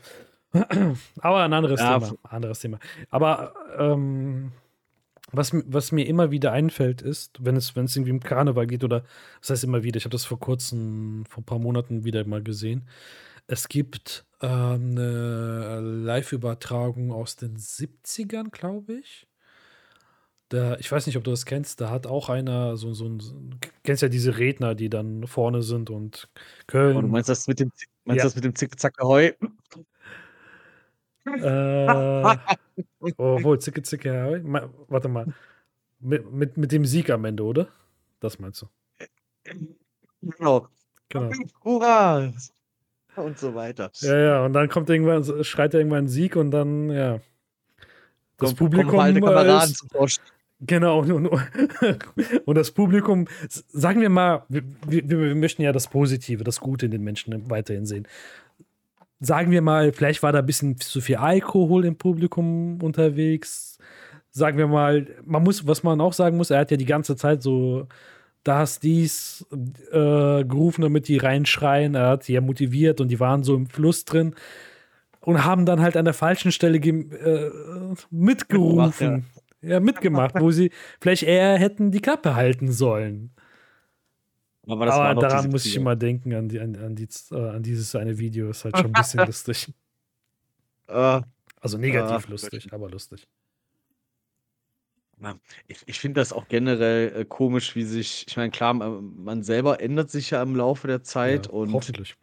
Aber 1.20 1.42
ein 1.42 1.52
anderes 1.52 1.80
ja, 1.80 1.98
Thema. 1.98 2.16
Anderes 2.24 2.60
Thema. 2.60 2.78
Aber 3.10 3.54
ähm, 3.78 4.52
was, 5.32 5.52
was 5.52 5.92
mir 5.92 6.06
immer 6.06 6.30
wieder 6.30 6.52
einfällt, 6.52 7.02
ist, 7.02 7.44
wenn 7.44 7.56
es, 7.56 7.76
wenn 7.76 7.84
es 7.84 7.94
irgendwie 7.94 8.10
im 8.10 8.20
Karneval 8.20 8.66
geht, 8.66 8.82
oder 8.82 9.04
das 9.40 9.50
heißt 9.50 9.64
immer 9.64 9.82
wieder, 9.82 9.98
ich 9.98 10.04
habe 10.04 10.12
das 10.12 10.24
vor 10.24 10.40
kurzem, 10.40 11.24
vor 11.28 11.42
ein 11.42 11.46
paar 11.46 11.58
Monaten 11.58 12.04
wieder 12.04 12.24
mal 12.24 12.42
gesehen. 12.42 12.88
Es 13.46 13.68
gibt 13.68 14.24
ähm, 14.42 14.96
eine 14.98 15.80
Live-Übertragung 15.80 17.12
aus 17.12 17.36
den 17.36 17.56
70ern, 17.56 18.50
glaube 18.50 18.94
ich. 18.94 19.26
Da, 20.48 20.76
ich 20.78 20.90
weiß 20.90 21.06
nicht, 21.06 21.16
ob 21.16 21.22
du 21.22 21.30
das 21.30 21.46
kennst, 21.46 21.80
da 21.80 21.90
hat 21.90 22.08
auch 22.08 22.28
einer 22.28 22.76
so, 22.76 22.92
so 22.92 23.08
ein, 23.08 23.20
kennst 23.84 24.02
ja 24.02 24.08
diese 24.08 24.36
Redner, 24.36 24.74
die 24.74 24.90
dann 24.90 25.28
vorne 25.28 25.62
sind 25.62 25.90
und 25.90 26.28
Köln. 26.66 26.96
Oh, 26.96 27.02
du 27.02 27.06
meinst 27.06 27.28
das 27.28 27.46
mit 27.46 27.60
dem, 27.60 27.70
meinst 28.04 28.18
ja. 28.18 28.24
das 28.24 28.34
mit 28.34 28.44
dem 28.44 28.56
Zick-Zack-Ahoi? 28.56 29.34
Äh, 31.34 32.36
obwohl, 33.16 33.58
Zicke, 33.60 33.82
Zicke, 33.82 34.42
warte 34.88 35.08
mal. 35.08 35.26
Mit, 36.00 36.32
mit, 36.32 36.56
mit 36.56 36.72
dem 36.72 36.84
Sieg 36.84 37.10
am 37.10 37.24
Ende, 37.24 37.42
oder? 37.42 37.68
Das 38.20 38.38
meinst 38.38 38.62
du? 38.62 38.66
Genau. 40.22 40.68
genau. 41.08 41.30
Hurra! 41.64 42.32
Und 43.16 43.38
so 43.38 43.54
weiter. 43.54 43.90
Ja, 44.00 44.18
ja, 44.18 44.44
und 44.44 44.52
dann 44.52 44.68
kommt 44.68 44.88
irgendwann, 44.88 45.44
schreit 45.44 45.74
er 45.74 45.80
irgendwann 45.80 46.08
Sieg 46.08 46.36
und 46.36 46.50
dann, 46.50 46.90
ja. 46.90 47.20
Das 48.38 48.50
Komm, 48.50 48.70
Publikum. 48.70 48.98
Ist, 49.00 50.20
Genau, 50.62 51.00
und, 51.00 51.26
und, 52.44 52.54
das 52.54 52.70
Publikum, 52.70 53.26
sagen 53.48 54.02
wir 54.02 54.10
mal, 54.10 54.44
wir, 54.50 54.62
wir, 54.86 55.08
wir, 55.08 55.34
möchten 55.34 55.62
ja 55.62 55.72
das 55.72 55.88
Positive, 55.88 56.44
das 56.44 56.60
Gute 56.60 56.84
in 56.84 56.92
den 56.92 57.02
Menschen 57.02 57.48
weiterhin 57.48 57.86
sehen 57.86 58.06
sagen 59.20 59.50
wir 59.50 59.62
mal, 59.62 59.92
vielleicht 59.92 60.22
war 60.22 60.32
da 60.32 60.40
ein 60.40 60.46
bisschen 60.46 60.78
zu 60.78 61.00
viel 61.00 61.16
Alkohol 61.16 61.84
im 61.84 61.96
Publikum 61.96 62.82
unterwegs. 62.82 63.78
Sagen 64.30 64.58
wir 64.58 64.66
mal, 64.66 65.06
man 65.24 65.42
muss, 65.42 65.66
was 65.66 65.82
man 65.82 66.00
auch 66.00 66.14
sagen 66.14 66.36
muss, 66.36 66.50
er 66.50 66.60
hat 66.60 66.70
ja 66.70 66.76
die 66.76 66.86
ganze 66.86 67.16
Zeit 67.16 67.42
so 67.42 67.86
das, 68.42 68.80
dies 68.80 69.46
äh, 69.92 70.44
gerufen, 70.44 70.82
damit 70.82 71.08
die 71.08 71.18
reinschreien. 71.18 71.94
Er 71.94 72.08
hat 72.08 72.24
sie 72.24 72.32
ja 72.32 72.40
motiviert 72.40 73.00
und 73.00 73.08
die 73.08 73.20
waren 73.20 73.42
so 73.42 73.54
im 73.54 73.66
Fluss 73.66 74.06
drin 74.06 74.34
und 75.20 75.44
haben 75.44 75.66
dann 75.66 75.80
halt 75.80 75.96
an 75.96 76.06
der 76.06 76.14
falschen 76.14 76.50
Stelle 76.52 76.78
äh, 76.78 77.50
mitgerufen. 78.10 79.26
Ja. 79.60 79.68
ja, 79.72 79.80
mitgemacht, 79.80 80.40
wo 80.40 80.50
sie 80.50 80.70
vielleicht 81.00 81.24
eher 81.24 81.58
hätten 81.58 81.90
die 81.90 82.00
Klappe 82.00 82.34
halten 82.34 82.72
sollen. 82.72 83.32
Aber, 84.70 84.92
Aber 84.92 85.20
daran 85.20 85.50
muss 85.50 85.66
ich 85.66 85.76
immer 85.76 85.96
denken, 85.96 86.34
an, 86.34 86.48
die, 86.48 86.60
an, 86.60 86.76
an, 86.76 86.94
die, 86.94 87.08
äh, 87.32 87.34
an 87.34 87.62
dieses 87.62 87.94
eine 87.94 88.18
Video. 88.18 88.50
Ist 88.50 88.64
halt 88.64 88.76
schon 88.76 88.86
ein 88.86 88.92
bisschen 88.92 89.20
lustig. 89.26 89.72
Uh, 90.88 91.22
also 91.60 91.78
negativ 91.78 92.28
uh, 92.28 92.32
lustig, 92.32 92.72
aber 92.72 92.90
lustig. 92.90 93.28
Ich, 95.68 95.82
ich 95.86 96.00
finde 96.00 96.20
das 96.20 96.32
auch 96.32 96.48
generell 96.48 97.14
äh, 97.14 97.24
komisch, 97.24 97.76
wie 97.76 97.84
sich, 97.84 98.24
ich 98.26 98.36
meine, 98.36 98.50
klar, 98.50 98.72
man 98.74 99.42
selber 99.42 99.80
ändert 99.80 100.10
sich 100.10 100.30
ja 100.30 100.42
im 100.42 100.56
Laufe 100.56 100.86
der 100.86 101.02
Zeit 101.02 101.46
ja, 101.46 101.52
und. 101.52 101.72
Hoffentlich. 101.72 102.16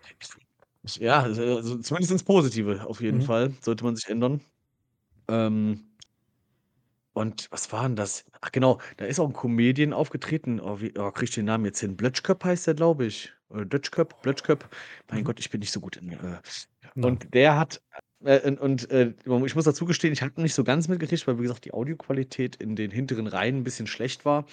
Ja, 0.99 1.21
also 1.21 1.77
zumindest 1.79 2.11
ins 2.11 2.23
Positive 2.23 2.85
auf 2.87 3.01
jeden 3.01 3.19
mhm. 3.19 3.23
Fall 3.23 3.53
sollte 3.61 3.83
man 3.83 3.95
sich 3.95 4.07
ändern. 4.07 4.41
Ähm, 5.27 5.83
und 7.13 7.47
was 7.51 7.71
war 7.71 7.83
denn 7.83 7.95
das? 7.95 8.25
Ach 8.41 8.51
genau, 8.51 8.79
da 8.97 9.05
ist 9.05 9.19
auch 9.19 9.27
ein 9.27 9.33
Comedian 9.33 9.93
aufgetreten. 9.93 10.59
Oh, 10.59 10.79
wie, 10.79 10.93
oh, 10.97 11.11
krieg 11.11 11.29
ich 11.29 11.35
den 11.35 11.45
Namen 11.45 11.65
jetzt 11.65 11.79
hin? 11.79 11.97
Blötschköp 11.97 12.43
heißt 12.43 12.67
der, 12.67 12.73
glaube 12.75 13.05
ich. 13.05 13.33
Oder 13.49 13.65
Dötschköp, 13.65 14.21
Blötschköp. 14.21 14.69
Mein 15.09 15.21
Mhm. 15.21 15.25
Gott, 15.25 15.39
ich 15.39 15.49
bin 15.49 15.59
nicht 15.59 15.71
so 15.71 15.79
gut 15.79 15.97
in. 15.97 16.11
Äh, 16.11 16.17
Ja. 16.95 17.03
und 17.03 17.33
der 17.33 17.57
hat, 17.57 17.81
äh, 18.23 18.39
und, 18.47 18.59
und 18.59 18.91
äh, 18.91 19.13
ich 19.45 19.55
muss 19.55 19.65
dazu 19.65 19.85
gestehen, 19.85 20.13
ich 20.13 20.21
habe 20.21 20.41
nicht 20.41 20.53
so 20.53 20.63
ganz 20.63 20.87
mitgekriegt, 20.87 21.25
weil, 21.27 21.37
wie 21.37 21.43
gesagt, 21.43 21.65
die 21.65 21.73
Audioqualität 21.73 22.55
in 22.57 22.75
den 22.75 22.91
hinteren 22.91 23.27
Reihen 23.27 23.57
ein 23.57 23.63
bisschen 23.63 23.87
schlecht 23.87 24.25
war. 24.25 24.45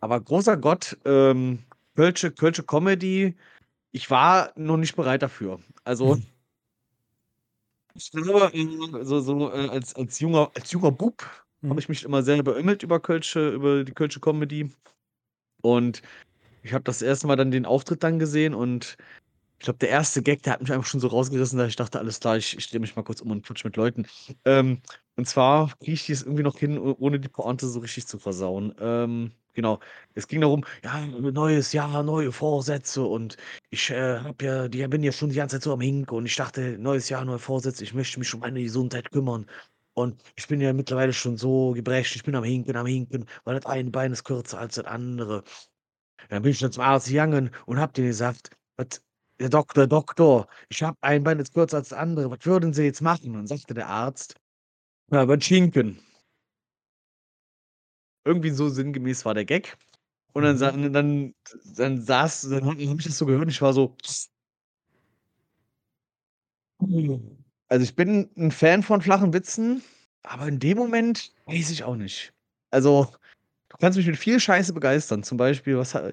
Aber 0.00 0.20
großer 0.20 0.56
Gott, 0.56 0.98
ähm, 1.04 1.60
Kölsche, 1.96 2.30
Kölsche 2.32 2.64
Comedy, 2.64 3.34
ich 3.92 4.10
war 4.10 4.52
noch 4.56 4.76
nicht 4.76 4.96
bereit 4.96 5.22
dafür. 5.22 5.60
Also, 5.84 6.16
Mhm. 6.16 6.26
ich 7.94 8.10
glaube, 8.10 8.52
äh, 8.52 9.04
so, 9.04 9.20
so 9.20 9.52
äh, 9.52 9.68
als, 9.68 9.94
als, 9.94 10.18
junger, 10.18 10.50
als 10.54 10.72
junger 10.72 10.90
Bub 10.90 11.24
Mhm. 11.64 11.70
Habe 11.70 11.80
ich 11.80 11.88
mich 11.88 12.04
immer 12.04 12.22
sehr 12.22 12.42
beömmelt 12.42 12.82
über 12.82 13.00
Kölsche, 13.00 13.50
über 13.50 13.84
die 13.84 13.92
Kölsche 13.92 14.20
Comedy. 14.20 14.70
Und 15.62 16.02
ich 16.62 16.72
habe 16.74 16.84
das 16.84 17.02
erste 17.02 17.26
Mal 17.26 17.36
dann 17.36 17.50
den 17.50 17.66
Auftritt 17.66 18.02
dann 18.04 18.18
gesehen 18.18 18.54
und 18.54 18.96
ich 19.60 19.66
glaube, 19.66 19.78
der 19.78 19.90
erste 19.90 20.22
Gag, 20.22 20.42
der 20.42 20.54
hat 20.54 20.60
mich 20.62 20.72
einfach 20.72 20.86
schon 20.86 21.00
so 21.00 21.08
rausgerissen, 21.08 21.58
dass 21.58 21.68
ich 21.68 21.76
dachte, 21.76 21.98
alles 21.98 22.20
klar, 22.20 22.36
ich, 22.36 22.58
ich 22.58 22.70
drehe 22.70 22.80
mich 22.80 22.96
mal 22.96 23.02
kurz 23.04 23.22
um 23.22 23.30
und 23.30 23.46
quatsch 23.46 23.64
mit 23.64 23.76
Leuten. 23.76 24.06
Ähm, 24.44 24.82
und 25.16 25.26
zwar 25.28 25.68
kriege 25.78 25.92
ich 25.94 26.10
es 26.10 26.22
irgendwie 26.22 26.42
noch 26.42 26.58
hin, 26.58 26.78
ohne 26.78 27.20
die 27.20 27.28
Pointe 27.28 27.66
so 27.68 27.80
richtig 27.80 28.06
zu 28.06 28.18
versauen. 28.18 28.74
Ähm, 28.80 29.32
Genau. 29.54 29.78
Es 30.14 30.26
ging 30.28 30.40
darum, 30.40 30.64
ja, 30.82 31.06
neues 31.06 31.72
Jahr, 31.72 32.02
neue 32.02 32.32
Vorsätze 32.32 33.04
und 33.04 33.36
ich 33.70 33.90
äh, 33.90 34.18
habe 34.20 34.44
ja, 34.44 34.68
die 34.68 34.86
bin 34.88 35.02
ja 35.04 35.12
schon 35.12 35.30
die 35.30 35.36
ganze 35.36 35.56
Zeit 35.56 35.62
so 35.64 35.72
am 35.72 35.80
Hinken 35.80 36.16
und 36.16 36.26
ich 36.26 36.34
dachte, 36.36 36.76
neues 36.78 37.08
Jahr, 37.08 37.24
neue 37.24 37.38
Vorsätze, 37.38 37.84
ich 37.84 37.94
möchte 37.94 38.18
mich 38.18 38.34
um 38.34 38.40
meine 38.40 38.62
Gesundheit 38.62 39.12
kümmern. 39.12 39.46
Und 39.94 40.22
ich 40.36 40.48
bin 40.48 40.60
ja 40.60 40.72
mittlerweile 40.72 41.12
schon 41.12 41.36
so 41.36 41.72
gebrechen, 41.72 42.16
ich 42.16 42.24
bin 42.24 42.34
am 42.34 42.44
Hinken, 42.44 42.76
am 42.76 42.86
Hinken, 42.86 43.26
weil 43.44 43.56
das 43.60 43.66
eine 43.66 43.90
Bein 43.90 44.12
ist 44.12 44.24
kürzer 44.24 44.58
als 44.58 44.74
das 44.76 44.86
andere. 44.86 45.44
Dann 46.30 46.42
bin 46.42 46.52
ich 46.52 46.60
dann 46.60 46.72
zum 46.72 46.84
Arzt 46.84 47.08
gegangen 47.08 47.50
und 47.66 47.80
hab 47.80 47.94
denen 47.94 48.08
gesagt, 48.08 48.50
was, 48.76 49.02
der 49.40 49.48
Doktor, 49.50 49.86
Doktor, 49.86 50.48
ich 50.68 50.82
habe 50.82 50.98
ein 51.02 51.24
Bein 51.24 51.38
ist 51.40 51.54
kürzer 51.54 51.78
als 51.78 51.90
das 51.90 51.98
andere, 51.98 52.30
was 52.30 52.44
würden 52.46 52.74
Sie 52.74 52.84
jetzt 52.84 53.02
machen? 53.02 53.28
Und 53.30 53.34
dann 53.34 53.46
sagte 53.48 53.74
der 53.74 53.88
Arzt, 53.88 54.36
ja, 55.12 55.28
was 55.28 55.44
schinken. 55.44 56.00
Irgendwie 58.24 58.50
so 58.50 58.68
sinngemäß 58.68 59.24
war 59.24 59.34
der 59.34 59.44
Gag. 59.44 59.76
Und 60.34 60.44
dann, 60.44 60.58
sa 60.58 60.72
Mhm. 60.72 60.92
dann, 60.92 61.34
dann 61.76 62.02
saß, 62.02 62.42
dann 62.50 62.66
habe 62.66 62.82
ich 62.82 63.04
das 63.04 63.18
so 63.18 63.26
gehört 63.26 63.44
und 63.44 63.50
ich 63.50 63.62
war 63.62 63.72
so. 63.72 63.96
Also 67.70 67.84
ich 67.84 67.96
bin 67.96 68.28
ein 68.36 68.50
Fan 68.50 68.82
von 68.82 69.00
flachen 69.00 69.32
Witzen, 69.32 69.82
aber 70.22 70.48
in 70.48 70.58
dem 70.58 70.78
Moment 70.78 71.32
weiß 71.46 71.70
ich 71.70 71.84
auch 71.84 71.96
nicht. 71.96 72.32
Also, 72.70 73.08
du 73.70 73.76
kannst 73.78 73.98
mich 73.98 74.06
mit 74.06 74.16
viel 74.18 74.40
Scheiße 74.40 74.72
begeistern. 74.72 75.22
Zum 75.22 75.38
Beispiel, 75.38 75.78
was 75.78 75.94
wir 75.94 76.12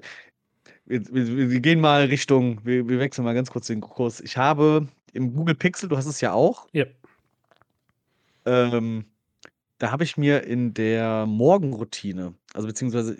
wir 0.86 1.50
wir 1.50 1.60
gehen 1.60 1.80
mal 1.80 2.04
Richtung 2.06 2.60
wir 2.64 2.88
wir 2.88 2.98
wechseln 3.00 3.24
mal 3.24 3.34
ganz 3.34 3.50
kurz 3.50 3.68
den 3.68 3.80
Kurs. 3.82 4.20
Ich 4.20 4.36
habe 4.36 4.88
im 5.14 5.34
Google 5.34 5.54
Pixel, 5.56 5.88
du 5.88 5.96
hast 5.96 6.06
es 6.06 6.20
ja 6.20 6.32
auch 6.32 6.68
Ja. 6.72 6.86
ähm, 8.46 9.04
da 9.78 9.92
habe 9.92 10.04
ich 10.04 10.16
mir 10.18 10.44
in 10.44 10.74
der 10.74 11.26
Morgenroutine, 11.26 12.34
also 12.54 12.68
beziehungsweise 12.68 13.18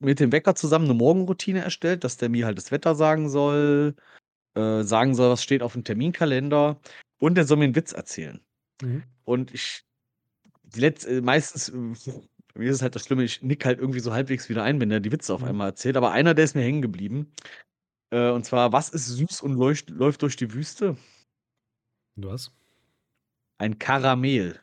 mit 0.00 0.20
dem 0.20 0.32
Wecker 0.32 0.54
zusammen 0.56 0.86
'ne 0.88 0.94
Morgenroutine 0.94 1.60
erstellt, 1.62 2.04
dass 2.04 2.16
der 2.18 2.28
mir 2.30 2.46
halt 2.46 2.58
das 2.58 2.72
Wetter 2.72 2.94
sagen 2.96 3.28
soll, 3.30 3.96
äh, 4.56 4.82
sagen 4.84 5.14
soll, 5.16 5.30
was 5.32 5.42
steht 5.44 5.62
aufm 5.62 5.84
Terminkalender 5.84 6.80
und 7.18 7.36
der 7.36 7.44
soll 7.46 7.58
mir 7.58 7.66
'n 7.66 7.76
Witz 7.76 7.92
erzählen. 7.92 8.40
Mhm. 8.82 9.02
Und 9.24 9.54
ich 9.54 9.84
die 10.64 10.80
letz 10.80 11.04
äh, 11.06 11.20
meistens, 11.22 11.72
mir 12.54 12.70
ist 12.70 12.76
es 12.78 12.82
halt 12.82 12.94
das 12.96 13.04
Schlimme, 13.06 13.24
ich 13.24 13.42
nicke 13.42 13.66
halt 13.66 13.80
irgendwie 13.80 14.00
so 14.00 14.12
halbwegs 14.14 14.48
wieder 14.48 14.64
ein, 14.64 14.80
wenn 14.80 14.90
der 14.90 15.00
die 15.00 15.12
Witze 15.12 15.34
auf 15.34 15.42
Mhm. 15.42 15.48
einmal 15.50 15.68
erzählt, 15.70 15.96
aber 15.96 16.12
einer, 16.12 16.34
der 16.34 16.44
ist 16.46 16.54
mir 16.56 16.62
hängen 16.64 16.82
geblieben. 16.82 17.32
Äh, 18.12 18.30
und 18.30 18.44
zwar: 18.46 18.72
„Was 18.72 18.90
ist 18.90 19.06
süß 19.08 19.42
und 19.42 19.54
leucht 19.56 19.90
läuft 19.90 20.22
durch 20.22 20.36
die 20.36 20.54
Wüste?“ 20.54 20.96
Was? 22.16 22.50
Ein 23.58 23.80
Karamell. 23.80 24.60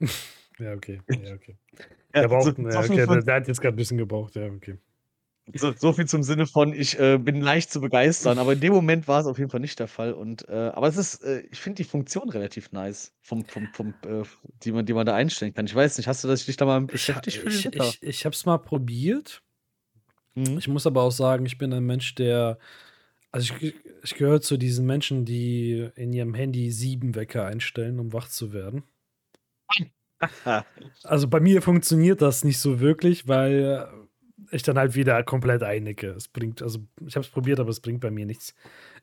Ja, 0.58 0.72
okay. 0.74 1.00
Ja, 1.08 1.34
okay. 1.34 1.56
Ja, 2.14 2.22
Der 2.22 2.28
braucht 2.28 2.58
ja, 2.58 2.64
so 2.70 2.82
viel 2.82 2.96
okay, 2.96 3.06
der 3.06 3.22
der 3.22 3.34
hat 3.36 3.48
jetzt 3.48 3.60
grad 3.60 3.74
'n 3.74 3.76
bisschen 3.76 3.98
gebraucht, 3.98 4.34
ja, 4.36 4.46
okay. 4.48 4.78
So 5.54 5.72
so 5.72 5.92
viel 5.92 6.06
zum 6.06 6.22
Sinne 6.22 6.46
von, 6.46 6.72
ich, 6.72 6.98
äh, 7.00 7.18
bin 7.18 7.40
leicht 7.40 7.72
zu 7.72 7.80
begeistern, 7.80 8.38
aber 8.38 8.52
in 8.52 8.60
dem 8.60 8.72
Moment 8.72 9.08
war's 9.08 9.26
auf 9.26 9.38
jeden 9.38 9.50
Fall 9.50 9.58
nicht 9.60 9.78
der 9.80 9.88
Fall 9.88 10.12
und, 10.12 10.48
äh 10.48 10.52
aber 10.72 10.86
es 10.86 10.96
ist 10.96 11.22
äh, 11.24 11.40
ich 11.50 11.60
finde 11.60 11.82
die 11.82 11.88
Funktion 11.88 12.28
relativ 12.28 12.70
nice 12.70 13.12
vom 13.22 13.44
vom 13.44 13.66
vom, 13.72 13.94
äh 14.06 14.22
die 14.62 14.70
man 14.70 14.86
die 14.86 14.92
man 14.94 15.04
da 15.04 15.14
einstellen 15.14 15.52
kann. 15.52 15.66
Ich 15.66 15.74
weiß 15.74 15.98
nicht, 15.98 16.06
hast 16.06 16.22
du 16.22 16.28
das 16.28 16.46
dich 16.46 16.56
da 16.56 16.64
mal 16.64 16.80
Ich 16.82 16.86
beschäftigt 16.92 17.38
ich 17.44 17.64
Wecker? 17.64 17.88
ich 17.88 18.02
ich 18.02 18.24
habe 18.24 18.34
es 18.34 18.46
mal 18.46 18.58
probiert. 18.58 19.42
Mhm. 20.34 20.58
Ich 20.58 20.68
muss 20.68 20.86
aber 20.86 21.02
auch 21.02 21.10
sagen, 21.10 21.44
ich 21.44 21.58
bin 21.58 21.72
ein 21.72 21.84
Mensch, 21.84 22.14
der 22.14 22.58
also, 23.32 23.54
ich 23.60 23.74
ich 24.02 24.14
gehöre 24.14 24.42
zu 24.42 24.58
diesen 24.58 24.86
Menschen, 24.86 25.24
die 25.24 25.88
in 25.96 26.12
ihrem 26.12 26.34
Handy 26.34 26.70
7 26.70 27.14
Wecker 27.14 27.46
einstellen, 27.46 27.98
um 27.98 28.12
wach 28.12 28.28
zu 28.28 28.52
werden. 28.52 28.84
Also, 31.02 31.26
bei 31.26 31.40
mir 31.40 31.62
funktioniert 31.62 32.22
das 32.22 32.44
nicht 32.44 32.60
so 32.60 32.78
wirklich, 32.78 33.26
weil 33.26 33.88
ich 34.52 34.62
dann 34.62 34.78
halt 34.78 34.94
wieder 34.94 35.22
komplett 35.24 35.62
einnicke. 35.62 36.08
Es 36.10 36.28
bringt 36.28 36.62
also, 36.62 36.80
ich 37.06 37.16
habe 37.16 37.24
es 37.26 37.30
probiert, 37.32 37.60
aber 37.60 37.70
es 37.70 37.80
bringt 37.80 38.00
bei 38.00 38.10
mir 38.10 38.26
nichts. 38.26 38.54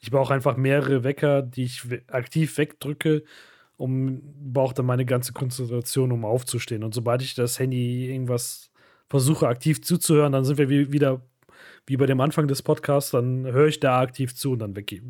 Ich 0.01 0.11
brauche 0.11 0.33
einfach 0.33 0.57
mehrere 0.57 1.03
Wecker, 1.03 1.41
die 1.41 1.63
ich 1.65 1.83
aktiv 2.09 2.57
wegdrücke, 2.57 3.23
um 3.77 4.21
brauche 4.53 4.75
dann 4.75 4.85
meine 4.85 5.05
ganze 5.05 5.33
Konzentration, 5.33 6.11
um 6.11 6.25
aufzustehen. 6.25 6.83
Und 6.83 6.93
sobald 6.93 7.21
ich 7.23 7.35
das 7.35 7.59
Handy 7.59 8.09
irgendwas 8.11 8.71
versuche, 9.09 9.47
aktiv 9.47 9.81
zuzuhören, 9.81 10.33
dann 10.33 10.45
sind 10.45 10.57
wir 10.57 10.69
wie 10.69 10.91
wieder 10.91 11.21
wie 11.87 11.97
bei 11.97 12.05
dem 12.05 12.21
Anfang 12.21 12.47
des 12.47 12.61
Podcasts, 12.63 13.11
dann 13.11 13.45
höre 13.45 13.67
ich 13.67 13.79
da 13.79 14.01
aktiv 14.01 14.35
zu 14.35 14.51
und 14.53 14.59
dann 14.59 14.75
weg 14.75 15.01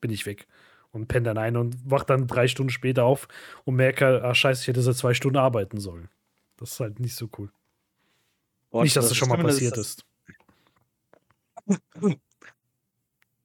bin 0.00 0.10
ich 0.12 0.26
weg 0.26 0.46
und 0.92 1.08
penne 1.08 1.24
dann 1.24 1.38
ein 1.38 1.56
und 1.56 1.76
wache 1.90 2.06
dann 2.06 2.26
3 2.26 2.48
Stunden 2.48 2.70
später 2.70 3.04
auf 3.04 3.28
und 3.64 3.76
merke: 3.76 4.22
„Ah, 4.24 4.34
scheiße, 4.34 4.62
ich 4.62 4.68
hätte 4.68 4.82
seit 4.82 4.96
2 4.96 5.14
Stunden 5.14 5.38
arbeiten 5.38 5.78
sollen.“ 5.80 6.08
Das 6.58 6.72
ist 6.72 6.80
halt 6.80 7.00
nicht 7.00 7.14
so 7.16 7.28
cool. 7.38 7.50
Boah, 8.76 8.82
Nicht, 8.82 8.94
dass 8.96 9.04
das 9.04 9.08
das 9.10 9.16
schon 9.18 9.28
mal 9.30 9.36
Schlimme 9.36 9.48
ist, 9.48 9.56
passiert 9.56 9.78
ist. 9.78 10.04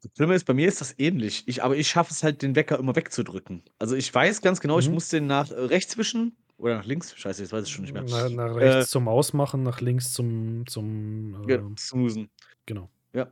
Das 0.04 0.12
Schlimme 0.18 0.36
ist, 0.36 0.46
bei 0.46 0.54
mir 0.54 0.68
ist 0.68 0.82
das 0.82 0.98
ähnlich. 1.00 1.44
Ich 1.48 1.64
aber 1.64 1.78
ich 1.78 1.88
schaffe 1.88 2.12
es 2.12 2.22
halt, 2.24 2.42
den 2.42 2.56
Wecker 2.56 2.78
immer 2.80 2.96
wegzudrücken. 2.96 3.64
Also, 3.80 3.96
ich 3.96 4.14
weiß 4.14 4.42
ganz 4.42 4.60
genau, 4.60 4.80
ich 4.80 4.88
Mhm. 4.88 4.96
muss 4.96 5.10
den 5.10 5.28
nach, 5.28 5.52
äh, 5.52 5.54
rechts 5.56 5.98
wischen 5.98 6.36
oder 6.58 6.76
nach 6.78 6.86
links. 6.86 7.16
Scheiße, 7.16 7.42
jetzt 7.44 7.54
weiß 7.54 7.66
ich 7.66 7.72
schon 7.72 7.84
nicht 7.84 7.94
mehr. 7.94 8.04
Na 8.08 8.28
nach 8.30 8.56
Äh 8.58 8.70
rechts 8.74 8.92
zum 8.92 9.08
Ausmachen, 9.08 9.64
nach 9.64 9.80
links 9.80 10.12
zum 10.12 10.66
zum, 10.68 11.46
Ja, 11.48 11.58
ähm 11.58 11.78
snoozen. 11.78 12.30
genau. 12.66 12.90
Ja. 13.14 13.32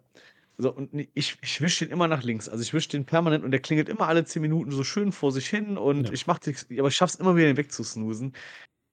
So, 0.57 0.71
und 0.73 0.93
ich 0.93 1.37
ich 1.41 1.61
wische 1.61 1.85
den 1.85 1.91
immer 1.91 2.07
nach 2.07 2.23
links. 2.23 2.47
Also, 2.47 2.61
ich 2.61 2.73
wische 2.73 2.89
den 2.89 3.05
permanent 3.05 3.43
und 3.43 3.51
der 3.51 3.61
klingelt 3.61 3.89
immer 3.89 4.07
alle 4.07 4.23
10 4.25 4.41
Minuten 4.41 4.71
so 4.71 4.83
schön 4.83 5.11
vor 5.11 5.31
sich 5.31 5.47
hin 5.49 5.77
und 5.77 6.07
Ja. 6.07 6.13
ich 6.13 6.27
mache 6.27 6.53
aber 6.77 6.87
ich 6.87 6.95
schaffe 6.95 7.13
es 7.15 7.19
immer 7.19 7.35
wieder, 7.35 7.47
den 7.47 7.57
wegzusnoozen. 7.57 8.33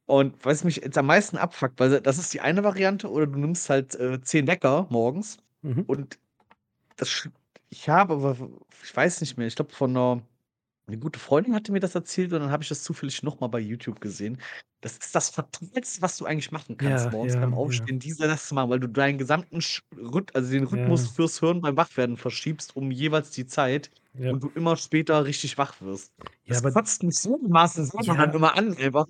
Und 0.09 0.45
was 0.45 0.63
mich 0.63 0.77
jetzt 0.77 0.97
am 0.99 1.07
meisten 1.07 1.37
abfuckt, 1.37 1.81
weil 1.81 2.01
das 2.01 2.19
ist 2.19 2.33
die 2.33 2.41
eine 2.41 2.63
Variante 2.63 3.11
oder 3.11 3.27
du 3.27 3.39
nimmst 3.41 3.69
halt, 3.69 3.95
äh, 3.97 4.21
10 4.23 4.47
Wecker 4.47 4.87
morgens 4.89 5.39
Mhm. 5.65 5.87
und 5.87 6.19
das 6.97 7.29
ich 7.71 7.89
habe 7.89 8.15
aber 8.15 8.37
ich 8.85 8.97
weiß 8.97 9.21
nicht 9.23 9.39
mehr, 9.39 9.47
ich 9.49 9.57
glaube 9.57 9.73
von 9.75 9.93
'ner 9.93 10.23
'ne 10.89 10.99
gute 10.99 11.19
Freundin 11.21 11.55
hatte 11.55 11.73
mir 11.73 11.81
das 11.81 11.95
erzählt 11.97 12.33
und 12.33 12.41
dann 12.41 12.51
habe 12.53 12.63
ich 12.65 12.71
das 12.71 12.85
zufällig 12.85 13.23
noch 13.25 13.41
mal 13.41 13.49
bei 13.49 13.61
YouTube 13.61 14.01
gesehen. 14.01 14.41
Das 14.83 14.99
ist 14.99 15.15
das 15.15 15.31
Fatalste, 15.31 16.03
was 16.03 16.19
du 16.19 16.27
eigentlich 16.27 16.53
machen 16.53 16.77
kannst 16.79 17.11
Ja, 17.11 17.13
morgens 17.13 17.37
ja, 17.37 17.39
beim 17.39 17.55
ja. 17.65 17.89
Aufstehen, 17.93 17.99
diese 18.01 18.29
das 18.29 18.49
zu 18.49 18.55
machen, 18.57 18.71
weil 18.71 18.81
du 18.81 18.89
deinen 18.89 19.19
gesamten 19.19 19.61
Sch 19.63 19.83
also, 20.35 20.53
den 20.53 20.65
Rhythmus 20.65 21.07
Ja. 21.07 21.11
fürs 21.11 21.41
Hirn 21.41 21.61
beim 21.63 21.77
Wachwerden 21.79 22.17
verschiebst 22.19 22.77
um 22.77 22.91
jeweils 22.93 23.31
die 23.33 23.47
Zeit 23.47 23.91
Ja. 24.15 24.33
und 24.33 24.43
du 24.45 24.51
immer 24.51 24.77
später 24.77 25.25
richtig 25.27 25.59
wach 25.59 25.81
wirst. 25.83 26.13
Ja, 26.45 26.59
Das 26.59 26.59
aber 26.59 26.73
kotzt 26.73 27.03
mich 27.03 27.17
so 27.19 27.37
dermaßen 27.39 27.85
selber 27.87 28.17
dann 28.17 28.31
Ja. 28.31 28.35
immer 28.35 28.55
an 28.57 28.77
einfach. 28.77 29.07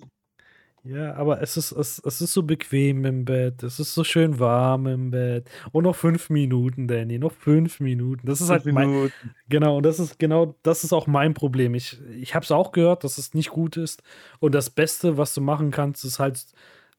Ja, 0.87 1.15
aber 1.15 1.41
es 1.41 1.57
ist 1.57 1.71
es 1.73 1.99
es 2.05 2.21
ist 2.21 2.33
so 2.33 2.43
bequem 2.43 3.03
im 3.03 3.25
Bett. 3.25 3.61
Es 3.63 3.79
ist 3.79 3.93
so 3.93 4.03
schön 4.03 4.39
warm 4.39 4.87
im 4.87 5.11
Bett. 5.11 5.49
Und 5.71 5.83
noch 5.83 5.95
5 5.95 6.29
Minuten, 6.29 6.87
Danny, 6.87 7.17
noch 7.19 7.33
5 7.33 7.79
Minuten. 7.81 8.25
Das 8.25 8.39
ist 8.41 8.47
5 8.47 8.63
halt 8.65 8.65
mein 8.73 9.11
genau, 9.49 9.77
und 9.77 9.83
das 9.85 9.99
ist 9.99 10.17
genau 10.19 10.55
das 10.63 10.83
ist 10.83 10.93
auch 10.93 11.07
mein 11.07 11.33
Problem. 11.33 11.75
Ich 11.75 11.99
ich 12.21 12.35
habe 12.35 12.43
es 12.43 12.51
auch 12.51 12.71
gehört, 12.71 13.03
dass 13.03 13.17
es 13.17 13.33
nicht 13.33 13.49
gut 13.49 13.75
ist. 13.75 14.01
Und 14.39 14.55
das 14.55 14.69
Beste, 14.69 15.17
was 15.17 15.33
du 15.33 15.41
machen 15.41 15.71
kannst, 15.71 16.05
ist 16.05 16.19
halt, 16.19 16.45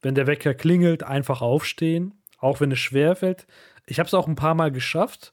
wenn 0.03 0.15
der 0.15 0.27
Wecker 0.27 0.55
klingelt, 0.55 1.03
einfach 1.03 1.41
aufstehen, 1.41 2.15
auch 2.39 2.61
wenn 2.61 2.73
es 2.73 2.79
schwerfällt. 2.81 3.47
Ich 3.87 3.99
habe 4.01 4.07
es 4.09 4.15
auch 4.15 4.29
'n 4.29 4.35
paar 4.37 4.55
Mal 4.55 4.71
geschafft, 4.73 5.33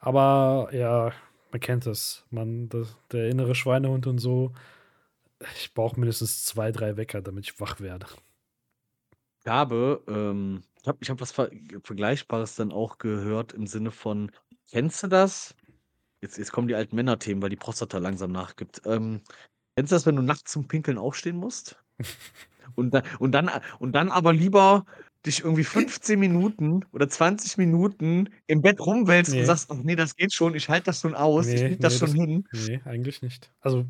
aber 0.00 0.70
ja, 0.72 1.12
man 1.52 1.60
kennt 1.60 1.86
das. 1.86 2.26
Man 2.30 2.68
das 2.68 2.96
der 3.12 3.28
innere 3.30 3.54
Schweinehund 3.54 4.06
und 4.06 4.18
so. 4.18 4.52
Ich 5.56 5.72
brauche 5.74 5.98
mindestens 5.98 6.44
2, 6.44 6.70
3 6.70 6.96
Wecker, 6.98 7.22
damit 7.22 7.46
ich 7.46 7.60
wach 7.60 7.80
werde. 7.80 8.06
Ich 9.44 9.46
habe, 9.50 10.04
ähm 10.08 10.62
ich 10.82 10.88
habe 10.88 10.98
ich 11.02 11.10
habe 11.10 11.20
was 11.20 11.32
Ver 11.32 11.50
Vergleichbares 11.82 12.56
dann 12.56 12.72
auch 12.72 12.98
gehört 12.98 13.52
im 13.52 13.66
Sinne 13.66 13.90
von 13.90 14.30
kennst 14.70 15.02
du 15.02 15.08
das? 15.08 15.54
Jetzt 16.22 16.38
jetzt 16.38 16.52
kommen 16.52 16.68
die 16.68 16.74
alten 16.76 16.96
Männerthemen, 16.96 17.42
weil 17.42 17.50
die 17.50 17.56
Prostata 17.56 17.98
langsam 17.98 18.32
nachgibt. 18.32 18.82
Ähm, 18.86 19.22
kennst 19.76 19.92
du 19.92 19.96
das, 19.96 20.06
wenn 20.06 20.16
du 20.16 20.22
nachts 20.22 20.52
zum 20.52 20.68
Pinkeln 20.68 20.98
aufstehen 20.98 21.36
musst? 21.36 21.82
Und 22.76 22.94
da 22.94 23.02
und 23.20 23.32
dann 23.32 23.50
und 23.80 23.92
dann 23.94 24.10
aber 24.10 24.32
lieber 24.32 24.86
dich 25.26 25.40
irgendwie 25.44 25.64
15 25.64 26.20
Minuten 26.20 26.84
oder 26.92 27.08
20 27.08 27.58
Minuten 27.58 28.30
im 28.46 28.62
Bett 28.62 28.80
rumwälzt 28.80 29.38
und 29.38 29.44
Ne. 29.44 29.46
sagst: 29.46 29.70
„Ach 29.70 29.76
ne, 29.78 29.96
das 29.96 30.14
geht 30.16 30.32
schon, 30.34 30.54
ich 30.54 30.68
halte 30.70 30.86
das 30.86 31.00
schon 31.00 31.14
aus, 31.16 31.52
ich 31.54 31.64
Ne, 31.64 31.66
kriege 31.66 31.80
das 31.80 31.94
ne, 31.94 31.98
schon 31.98 32.12
das 32.12 32.14
hin.“ 32.14 32.46
ne, 32.52 32.82
eigentlich 32.84 33.22
nicht. 33.22 33.52
Also 33.60 33.86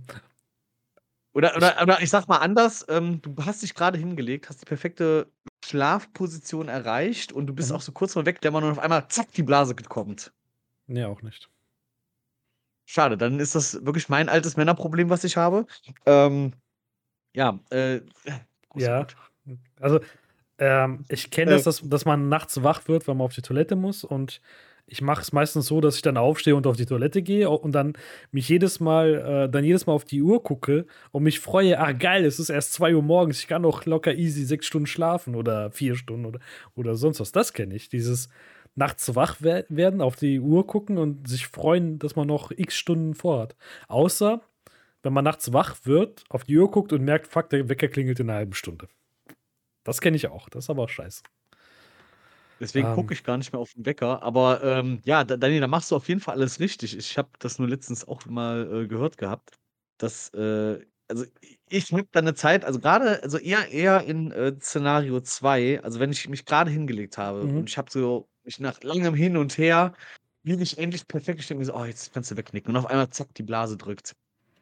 Oder 1.34 1.56
ich 1.56 1.56
oder 1.56 1.80
oder 1.82 2.00
ich 2.02 2.10
sage 2.10 2.26
mal 2.28 2.38
anders, 2.38 2.84
ähm, 2.88 3.22
du 3.22 3.34
hast 3.44 3.62
dich 3.62 3.74
grade 3.74 3.98
hingelegt, 3.98 4.48
hast 4.48 4.60
die 4.62 4.66
perfekte 4.66 5.30
Schlafposition 5.64 6.68
erreicht 6.68 7.32
und 7.32 7.46
du 7.46 7.54
bist 7.54 7.72
auch 7.72 7.80
Mhm. 7.80 7.82
so 7.82 7.92
kurz 7.92 8.14
vorm 8.14 8.26
Wegdämmern 8.26 8.64
und 8.64 8.70
auf 8.72 8.78
einmal 8.80 9.06
zack, 9.08 9.32
die 9.32 9.42
Blase 9.44 9.74
kommt. 9.76 10.32
Ne, 10.88 11.06
auch 11.08 11.22
nicht. 11.22 11.48
Schade, 12.88 13.16
dann 13.16 13.38
ist 13.38 13.54
das 13.54 13.84
wirklich 13.84 14.08
mein 14.08 14.28
altes 14.28 14.56
Männerproblem, 14.56 15.10
was 15.10 15.24
ich 15.24 15.36
habe. 15.36 15.66
Ähm, 16.06 16.52
ja, 17.34 17.58
äh, 17.70 18.02
Ja, 18.74 18.98
Gott. 19.00 19.16
also, 19.80 20.00
ähm, 20.58 21.04
ich 21.08 21.30
kenne 21.30 21.52
Äh 21.52 21.54
das, 21.54 21.64
dass 21.64 21.82
dass 21.88 22.04
man 22.06 22.28
nachts 22.30 22.62
wach 22.62 22.88
wird, 22.88 23.08
weil 23.08 23.16
man 23.16 23.26
auf 23.26 23.34
die 23.34 23.42
Toilette 23.42 23.76
muss 23.76 24.04
und 24.04 24.40
ich 24.90 25.02
mache 25.02 25.22
es 25.22 25.32
meistens 25.32 25.66
so, 25.66 25.80
dass 25.80 25.96
ich 25.96 26.02
dann 26.02 26.16
aufstehe 26.16 26.56
und 26.56 26.66
auf 26.66 26.76
die 26.76 26.86
Toilette 26.86 27.22
gehe 27.22 27.48
und 27.48 27.72
dann 27.72 27.94
mich 28.32 28.48
jedes 28.48 28.80
Mal, 28.80 29.46
äh, 29.46 29.48
dann 29.48 29.64
jedes 29.64 29.86
Mal 29.86 29.92
auf 29.92 30.04
die 30.04 30.20
Uhr 30.20 30.42
gucke 30.42 30.86
und 31.12 31.22
mich 31.22 31.40
freue, 31.40 31.78
ah 31.78 31.92
geil, 31.92 32.24
es 32.24 32.40
ist 32.40 32.50
erst 32.50 32.72
2 32.74 32.96
Uhr 32.96 33.02
morgens, 33.02 33.40
ich 33.40 33.46
kann 33.46 33.62
noch 33.62 33.86
locker 33.86 34.14
easy 34.14 34.44
sechs 34.44 34.66
Stunden 34.66 34.86
schlafen 34.86 35.36
oder 35.36 35.70
vier 35.70 35.94
Stunden 35.94 36.26
oder, 36.26 36.40
oder 36.74 36.96
sonst 36.96 37.20
was. 37.20 37.32
Das 37.32 37.52
kenne 37.52 37.74
ich. 37.74 37.88
Dieses 37.88 38.28
nachts 38.74 39.14
wach 39.14 39.36
werden, 39.40 40.00
auf 40.00 40.16
die 40.16 40.40
Uhr 40.40 40.66
gucken 40.66 40.98
und 40.98 41.28
sich 41.28 41.46
freuen, 41.46 41.98
dass 41.98 42.16
man 42.16 42.26
noch 42.26 42.50
x 42.50 42.76
Stunden 42.76 43.14
vorhat. 43.14 43.56
Außer, 43.88 44.40
wenn 45.02 45.12
man 45.12 45.24
nachts 45.24 45.52
wach 45.52 45.76
wird, 45.84 46.24
auf 46.28 46.44
die 46.44 46.58
Uhr 46.58 46.70
guckt 46.70 46.92
und 46.92 47.04
merkt, 47.04 47.26
fuck, 47.28 47.48
der 47.50 47.68
Wecker 47.68 47.88
klingelt 47.88 48.20
in 48.20 48.28
einer 48.28 48.38
halben 48.38 48.54
Stunde. 48.54 48.88
Das 49.84 50.00
kenne 50.00 50.16
ich 50.16 50.28
auch. 50.28 50.48
Das 50.48 50.64
ist 50.64 50.70
aber 50.70 50.84
auch 50.84 50.88
scheiße. 50.88 51.22
Deswegen 52.60 52.88
ähm, 52.88 52.94
gucke 52.94 53.14
ich 53.14 53.24
gar 53.24 53.38
nicht 53.38 53.52
mehr 53.52 53.60
auf 53.60 53.72
den 53.72 53.86
Wecker. 53.86 54.22
Aber 54.22 54.62
ähm, 54.62 55.00
ja, 55.04 55.24
Daniel, 55.24 55.60
da 55.60 55.66
machst 55.66 55.90
du 55.90 55.96
auf 55.96 56.08
jeden 56.08 56.20
Fall 56.20 56.34
alles 56.34 56.60
richtig. 56.60 56.96
Ich 56.96 57.16
habe 57.16 57.30
das 57.38 57.58
nur 57.58 57.68
letztens 57.68 58.06
auch 58.06 58.26
mal 58.26 58.82
äh, 58.84 58.86
gehört 58.86 59.16
gehabt, 59.16 59.58
dass, 59.98 60.28
äh, 60.34 60.78
also 61.08 61.24
ich 61.68 61.92
habe 61.92 62.06
da 62.12 62.20
eine 62.20 62.34
Zeit, 62.34 62.64
also 62.64 62.78
gerade, 62.78 63.22
also 63.22 63.38
eher, 63.38 63.70
eher 63.70 64.04
in 64.04 64.30
äh, 64.30 64.54
Szenario 64.60 65.20
2, 65.20 65.82
also 65.82 65.98
wenn 65.98 66.12
ich 66.12 66.28
mich 66.28 66.44
gerade 66.44 66.70
hingelegt 66.70 67.18
habe 67.18 67.44
mhm. 67.44 67.58
und 67.58 67.68
ich 67.68 67.78
habe 67.78 67.90
so 67.90 68.28
mich 68.44 68.60
nach 68.60 68.82
langem 68.82 69.14
Hin 69.14 69.36
und 69.36 69.56
Her, 69.58 69.94
liege 70.42 70.62
ich 70.62 70.78
endlich 70.78 71.06
perfekt, 71.06 71.40
ich 71.40 71.48
denke 71.48 71.60
mir 71.60 71.66
so, 71.66 71.74
oh, 71.74 71.84
jetzt 71.84 72.12
kannst 72.12 72.30
du 72.30 72.36
wegknicken. 72.36 72.70
Und 72.70 72.76
auf 72.76 72.86
einmal, 72.86 73.10
zack, 73.10 73.34
die 73.34 73.42
Blase 73.42 73.76
drückt. 73.76 74.12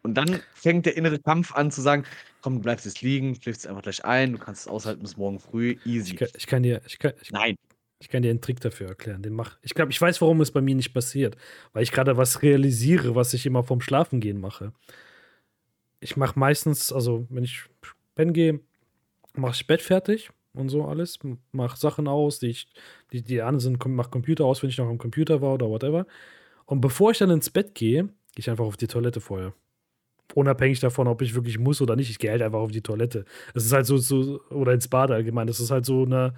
Und 0.02 0.14
dann 0.14 0.40
fängt 0.54 0.86
der 0.86 0.96
innere 0.96 1.18
Kampf 1.18 1.54
an 1.54 1.70
zu 1.70 1.80
sagen, 1.80 2.04
komm, 2.40 2.54
du 2.54 2.60
bleibst 2.60 2.86
jetzt 2.86 3.02
liegen, 3.02 3.34
schläfst 3.34 3.66
einfach 3.66 3.82
gleich 3.82 4.04
ein, 4.04 4.32
du 4.32 4.38
kannst 4.38 4.62
es 4.62 4.68
aushalten 4.68 5.02
bis 5.02 5.16
morgen 5.16 5.40
früh, 5.40 5.76
easy. 5.84 6.12
Ich 6.12 6.16
kann, 6.16 6.28
ich 6.36 6.46
kann 6.46 6.62
dir, 6.62 6.80
ich 6.86 6.98
kann, 6.98 7.12
ich, 7.20 7.30
Nein. 7.30 7.56
Ich 8.00 8.08
kann 8.08 8.22
dir 8.22 8.30
einen 8.30 8.40
Trick 8.40 8.60
dafür 8.60 8.88
erklären. 8.88 9.22
Den 9.22 9.34
mach. 9.34 9.58
Ich 9.62 9.74
glaube, 9.74 9.90
ich 9.90 10.00
weiß, 10.00 10.20
warum 10.20 10.40
es 10.40 10.52
bei 10.52 10.60
mir 10.60 10.74
nicht 10.74 10.94
passiert. 10.94 11.36
Weil 11.72 11.82
ich 11.82 11.92
gerade 11.92 12.16
was 12.16 12.42
realisiere, 12.42 13.14
was 13.14 13.34
ich 13.34 13.44
immer 13.44 13.64
vom 13.64 13.80
Schlafengehen 13.80 14.40
mache. 14.40 14.72
Ich 16.00 16.16
mache 16.16 16.38
meistens, 16.38 16.92
also 16.92 17.26
wenn 17.28 17.42
ich 17.42 17.64
pennen 18.14 18.32
gehe, 18.32 18.60
mache 19.34 19.56
ich 19.56 19.66
Bett 19.66 19.82
fertig 19.82 20.30
und 20.54 20.68
so 20.68 20.84
alles. 20.84 21.18
Mache 21.50 21.76
Sachen 21.76 22.06
aus, 22.06 22.38
die 22.38 22.48
ich, 22.48 22.68
die, 23.12 23.22
die 23.22 23.42
an 23.42 23.58
sind, 23.58 23.84
mache 23.86 24.10
Computer 24.10 24.44
aus, 24.44 24.62
wenn 24.62 24.70
ich 24.70 24.78
noch 24.78 24.88
am 24.88 24.98
Computer 24.98 25.42
war 25.42 25.54
oder 25.54 25.68
whatever. 25.68 26.06
Und 26.66 26.80
bevor 26.80 27.10
ich 27.10 27.18
dann 27.18 27.30
ins 27.30 27.50
Bett 27.50 27.74
gehe, 27.74 28.04
gehe 28.04 28.12
ich 28.36 28.50
einfach 28.50 28.64
auf 28.64 28.76
die 28.76 28.86
Toilette 28.86 29.20
vorher. 29.20 29.54
Unabhängig 30.34 30.78
davon, 30.78 31.08
ob 31.08 31.22
ich 31.22 31.34
wirklich 31.34 31.58
muss 31.58 31.80
oder 31.80 31.96
nicht. 31.96 32.10
Ich 32.10 32.18
gehe 32.18 32.30
halt 32.30 32.42
einfach 32.42 32.60
auf 32.60 32.70
die 32.70 32.82
Toilette. 32.82 33.24
Es 33.54 33.64
ist 33.64 33.72
halt 33.72 33.86
so, 33.86 33.96
so, 33.96 34.40
oder 34.50 34.72
ins 34.72 34.86
Bad 34.86 35.10
allgemein. 35.10 35.46
Das 35.48 35.58
ist 35.58 35.70
halt 35.70 35.84
so 35.84 36.04
eine 36.04 36.34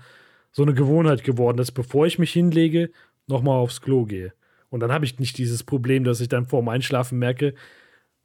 so 0.53 0.63
eine 0.63 0.75
Gewohnheit 0.75 1.25
geworden, 1.25 1.57
dass 1.57 1.73
bevor 1.73 2.07
ich 2.07 2.19
mich 2.19 2.33
hinlege, 2.33 2.91
nochmal 3.27 3.57
aufs 3.57 3.81
Klo 3.81 4.05
gehe. 4.05 4.33
Und 4.69 4.81
dann 4.81 4.93
habe 4.93 5.05
ich 5.05 5.19
nicht 5.19 5.39
dieses 5.39 5.65
Problem, 5.65 6.05
dass 6.05 6.21
ich 6.21 6.29
dann 6.29 6.47
vorm 6.47 6.69
Einschlafen 6.69 7.19
merke, 7.19 7.55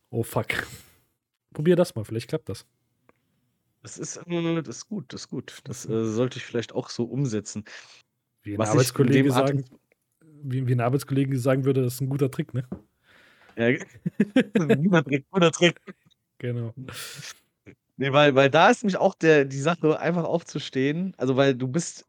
oh 0.10 0.24
fuck. 0.24 0.48
Probier 1.54 1.76
das 1.76 1.96
mal, 1.96 2.04
vielleicht 2.04 2.30
klappt 2.30 2.50
das. 2.50 2.66
Das 3.82 3.98
ist, 3.98 4.18
äh, 4.18 4.62
das 4.64 4.78
ist 4.78 4.90
gut, 4.90 5.14
das 5.14 5.22
ist 5.22 5.30
gut. 5.30 5.60
Das 5.64 5.88
äh, 5.88 6.06
sollte 6.06 6.38
ich 6.38 6.46
vielleicht 6.46 6.74
auch 6.74 6.90
so 6.90 7.04
umsetzen. 7.04 7.66
Wie 8.42 8.56
ein, 8.56 8.62
Arbeitskollege 8.62 9.32
sagen, 9.32 9.64
wie, 10.22 10.68
wie 10.68 10.74
ein 10.74 10.82
Arbeitskollege 10.82 11.38
sagen 11.38 11.66
würde, 11.66 11.84
das 11.84 11.96
ist 11.96 12.02
ein 12.02 12.10
guter 12.10 12.30
Trick, 12.32 12.54
ne? 12.54 12.68
Ja, 13.56 13.72
guter 14.54 15.04
Trick, 15.04 15.26
guter 15.30 15.52
Trick. 15.52 15.80
Genau. 16.40 16.74
Nee, 17.98 18.12
weil, 18.12 18.36
weil 18.36 18.50
da 18.50 18.70
ist 18.70 18.84
nämlich 18.84 18.98
auch 18.98 19.16
der, 19.16 19.46
die 19.46 19.60
Sache, 19.60 20.00
einfach 20.00 20.26
aufzustehen. 20.26 21.14
Also, 21.18 21.38
weil 21.38 21.56
du 21.56 21.68
bist 21.68 22.06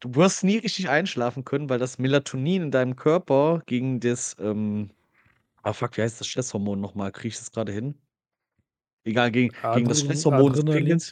du 0.00 0.14
wirst 0.14 0.44
nie 0.44 0.58
richtig 0.58 0.88
einschlafen 0.88 1.44
können, 1.44 1.68
weil 1.70 1.78
das 1.78 1.98
Melatonin 1.98 2.62
in 2.64 2.70
deinem 2.70 2.96
Körper 2.96 3.62
gegen 3.66 4.00
das, 4.00 4.36
ähm 4.40 4.90
ah, 5.62 5.72
fuck, 5.74 5.96
wie 5.98 6.02
heißt 6.02 6.20
das 6.20 6.28
Stresshormon 6.28 6.80
nochmal? 6.80 7.12
Kriege 7.12 7.28
ich 7.28 7.38
das 7.38 7.52
gerade 7.52 7.72
hin? 7.72 7.96
Egal, 9.04 9.30
gegen 9.30 9.52
gegen 9.70 9.88
das 9.88 10.00
Stresshormon 10.00 10.52
des 10.52 10.62
Adrenalin? 10.70 11.02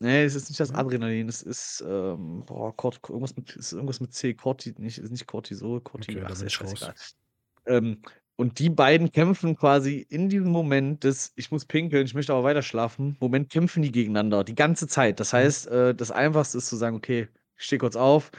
Ne, 0.00 0.22
es 0.24 0.34
ist 0.36 0.48
nicht 0.48 0.60
das 0.60 0.72
Adrenalin, 0.74 1.28
es 1.28 1.42
ist, 1.42 1.84
ähm, 1.86 2.44
boah, 2.46 2.76
Cort 2.76 3.00
irgendwas 3.08 3.36
mit 3.36 3.56
ist 3.56 3.72
irgendwas 3.72 4.00
mit 4.00 4.12
C, 4.14 4.34
Corti 4.34 4.74
nicht 4.78 4.98
ist 4.98 5.10
nicht 5.10 5.26
Cortisol, 5.26 5.80
Corti 5.80 6.12
Okay, 6.12 6.22
ach, 6.24 6.30
ist 6.30 6.52
scheißegal. 6.52 6.94
Ähm, 7.66 8.02
und 8.36 8.58
die 8.60 8.70
beiden 8.70 9.12
kämpfen 9.12 9.56
quasi 9.56 9.98
in 10.08 10.28
diesem 10.28 10.50
Moment 10.52 11.04
des 11.04 11.32
„Ich 11.36 11.50
muss 11.50 11.64
pinkeln, 11.66 12.06
ich 12.06 12.14
möchte 12.14 12.32
aber 12.32 12.44
weiter 12.44 12.62
schlafen“ 12.62 13.16
Moment 13.20 13.50
kämpfen 13.50 13.82
die 13.82 13.92
gegeneinander, 13.92 14.44
die 14.44 14.54
ganze 14.54 14.88
Zeit. 14.88 15.20
Das 15.20 15.32
Mhm. 15.32 15.54
heißt, 15.54 15.68
äh, 15.68 15.94
das 15.94 16.10
Einfachste 16.12 16.58
ist 16.58 16.68
zu 16.68 16.76
sagen: 16.76 16.96
„Okay, 16.96 17.28
ich 17.58 17.64
stehe 17.66 17.78
kurz 17.80 17.96
auf“, 17.96 18.30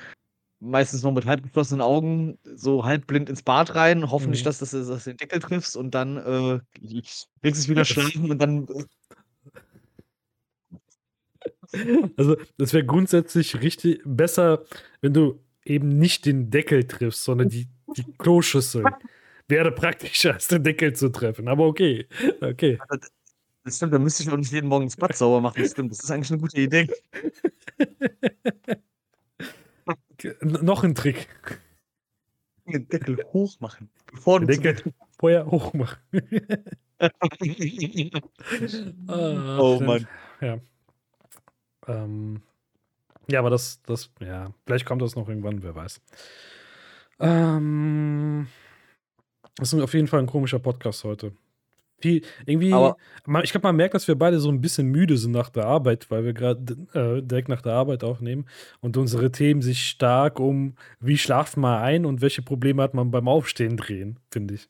meistens 0.62 1.04
noch 1.04 1.14
mit 1.14 1.26
halb 1.28 1.44
geschlossenen 1.44 1.82
Augen, 1.82 2.40
so 2.44 2.86
halbblind 2.86 3.30
ins 3.30 3.44
Bad 3.44 3.76
rein, 3.76 4.12
hoffentlich, 4.12 4.42
Mhm. 4.42 4.46
dass 4.46 4.60
dass 4.60 4.72
du 4.72 4.98
den 5.12 5.18
Deckel 5.18 5.40
triffst 5.40 5.78
und 5.78 5.92
dann, 5.96 6.18
äh, 6.18 6.60
legst 6.80 7.30
dich 7.44 7.70
wieder 7.70 7.86
schlafen 7.86 8.32
und 8.32 8.40
dann, 8.40 8.68
äh 8.70 8.86
Also, 12.18 12.38
das 12.58 12.74
wäre 12.74 12.86
grundsätzlich 12.86 13.62
richtig 13.62 14.02
besser, 14.06 14.66
wenn 15.02 15.14
du 15.14 15.42
eben 15.66 15.90
nicht 15.90 16.26
den 16.26 16.50
Deckel 16.52 16.86
triffst, 16.88 17.24
sondern 17.24 17.50
die 17.50 17.68
die 17.96 18.06
Kloschüssel. 18.18 18.98
Wäre 19.48 19.72
praktischer, 19.72 20.34
als 20.36 20.48
den 20.48 20.64
Deckel 20.64 20.94
zu 20.94 21.10
treffen, 21.10 21.48
aber 21.48 21.66
okay. 21.68 22.08
Okay. 22.42 22.84
Das 23.66 23.78
stimmt, 23.78 23.94
dann 23.94 24.04
müsste 24.04 24.24
ich 24.24 24.32
auch 24.32 24.38
nicht 24.38 24.52
jeden 24.52 24.68
Morgen 24.70 24.86
das 24.88 24.98
Bad 24.98 25.16
sauber 25.16 25.42
machen. 25.42 25.60
Das 25.62 25.72
stimmt, 25.72 25.92
das 25.92 26.02
ist 26.04 26.12
eigentlich 26.12 26.32
'ne 26.32 26.40
gute 26.40 26.60
Idee. 26.62 26.90
noch 30.42 30.84
ein 30.84 30.96
Trick. 30.96 31.28
Den 32.68 32.88
Deckel 32.88 33.18
hoch 33.34 33.60
machen, 33.60 33.90
bevor 34.12 34.40
Den 34.40 34.48
Deckel 34.62 34.94
vorher 35.20 35.46
hoch 35.46 35.74
machen. 35.74 35.98
Ah, 39.08 39.58
Oh. 39.60 39.80
Mann. 39.80 40.06
Ja. 40.42 40.60
Ähm, 41.88 42.42
ja, 43.30 43.40
aber 43.40 43.50
das 43.50 43.82
das 43.84 44.12
ja, 44.20 44.54
vielleicht 44.66 44.86
kommt 44.86 45.02
das 45.02 45.16
noch 45.16 45.30
irgendwann, 45.30 45.64
wer 45.64 45.76
weiß. 45.76 46.02
Ähm, 47.22 48.48
das 49.56 49.72
ist 49.74 49.82
auf 49.82 49.94
jeden 49.94 50.08
Fall 50.08 50.20
ein 50.20 50.26
komischer 50.28 50.60
Podcast 50.60 51.04
heute. 51.06 51.32
Viel 52.02 52.22
irgendwie 52.46 52.94
Aber 53.22 53.44
ich 53.44 53.52
glaube, 53.52 53.68
man 53.68 53.76
merkt, 53.76 53.94
dass 53.94 54.08
wir 54.08 54.16
beide 54.16 54.40
so 54.40 54.50
ein 54.50 54.62
bisschen 54.62 54.88
müde 54.88 55.18
sind 55.18 55.32
nach 55.32 55.50
der 55.50 55.66
Arbeit, 55.66 56.10
weil 56.10 56.24
wir 56.24 56.34
gerade 56.34 56.62
äh, 56.94 57.22
direkt 57.22 57.50
nach 57.50 57.62
der 57.62 57.74
Arbeit 57.74 58.04
aufnehmen 58.04 58.46
und 58.80 58.96
unsere 58.98 59.32
Themen 59.32 59.62
sich 59.62 59.86
stark 59.86 60.40
um 60.40 60.76
wie 61.00 61.18
schlaft 61.18 61.58
man 61.58 61.82
ein 61.82 62.06
und 62.06 62.22
welche 62.22 62.42
Probleme 62.42 62.82
hat 62.84 62.94
man 62.94 63.12
beim 63.12 63.28
Aufstehen 63.28 63.78
drehen, 63.78 64.20
finde 64.32 64.56
ich. 64.56 64.68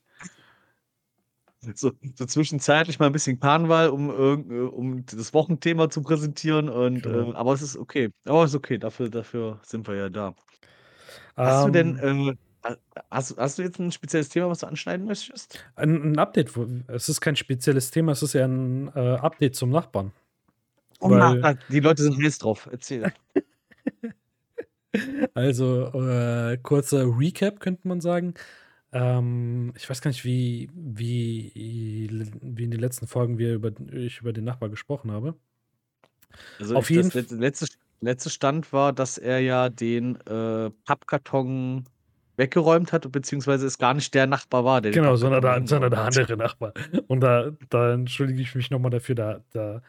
So 1.75 1.91
so 2.15 2.25
zwischenzeitlich 2.25 2.99
mal 2.99 3.07
'n 3.07 3.11
bisschen 3.11 3.39
Karneval, 3.39 3.89
um 3.89 4.09
irgend 4.09 4.51
äh, 4.51 4.55
um 4.61 5.05
das 5.05 5.33
Wochenthema 5.33 5.89
zu 5.89 6.01
präsentieren 6.01 6.69
und, 6.69 7.05
Genau. 7.05 7.29
äh 7.33 7.33
aber 7.33 7.53
es 7.53 7.61
ist 7.61 7.75
okay. 7.77 8.11
Aber 8.25 8.45
ist 8.45 8.55
okay, 8.55 8.77
dafür 8.77 9.09
dafür 9.09 9.59
sind 9.63 9.85
wir 9.87 9.95
ja 9.95 10.09
da. 10.09 10.33
Hast 11.43 11.63
du 11.63 11.69
denn, 11.69 11.95
Ähm 11.95 12.01
äh 12.01 12.13
ha 12.13 12.33
hast 13.09 13.37
hast 13.37 13.57
du 13.57 13.63
jetzt 13.63 13.79
'n 13.79 13.91
spezielles 13.91 14.29
Thema, 14.29 14.49
was 14.49 14.59
du 14.59 14.67
anschneiden 14.67 15.05
möchtest? 15.05 15.59
Ein 15.77 16.13
'n 16.13 16.19
Update, 16.19 16.51
es 16.87 17.09
ist 17.09 17.21
kein 17.21 17.35
spezielles 17.35 17.91
Thema, 17.91 18.11
es 18.13 18.23
ist 18.23 18.33
ja 18.33 18.45
'n, 18.45 18.89
äh, 18.95 18.99
Update 19.15 19.55
zum 19.55 19.69
Nachbarn. 19.69 20.11
Oh, 21.01 21.09
Weil 21.09 21.49
die 21.69 21.79
Leute 21.79 22.03
sind 22.03 22.21
heiß 22.23 22.39
drauf. 22.39 22.67
Erzähl. 22.71 23.13
Also, 25.35 25.87
äh, 25.93 26.57
kurzer 26.57 27.05
Recap 27.05 27.59
könnte 27.59 27.87
man 27.87 28.01
sagen. 28.01 28.33
Ähm, 28.93 29.73
ich 29.77 29.89
weiß 29.89 30.01
gar 30.01 30.09
nicht, 30.11 30.25
wie 30.25 30.69
wie 30.75 31.51
wie 32.41 32.63
in 32.65 32.71
den 32.71 32.79
letzten 32.79 33.07
Folgen 33.07 33.37
wir 33.37 33.53
über 33.55 33.71
ich 33.93 34.19
über 34.21 34.33
den 34.33 34.45
Nachbar 34.45 34.69
gesprochen 34.69 35.11
habe. 35.11 35.35
Also, 36.59 36.75
Auf 36.75 36.89
jeden 36.91 37.09
das 37.09 37.29
letzte 37.29 37.67
letzte 38.01 38.29
Stand 38.29 38.71
war, 38.73 38.93
dass 38.93 39.17
er 39.17 39.39
ja 39.39 39.69
den, 39.69 40.15
äh, 40.21 40.69
Pappkarton 40.85 41.85
weggeräumt 42.39 42.91
hat, 42.91 43.11
beziehungsweise 43.11 43.67
es 43.67 43.77
gar 43.77 43.93
nicht 43.93 44.13
der 44.15 44.25
Nachbar 44.25 44.65
war, 44.65 44.81
der 44.81 44.91
Genau, 44.91 45.15
sondern 45.15 45.41
der 45.41 45.67
sondern 45.67 45.91
der 45.91 46.01
andere 46.01 46.37
Nachbar. 46.37 46.73
Und 47.07 47.21
da 47.21 47.51
da 47.69 47.93
entschuldige 47.93 48.41
ich 48.41 48.55
mich 48.55 48.71
noch 48.71 48.79
mal 48.79 48.89
dafür, 48.89 49.13
da 49.13 49.41
da 49.51 49.83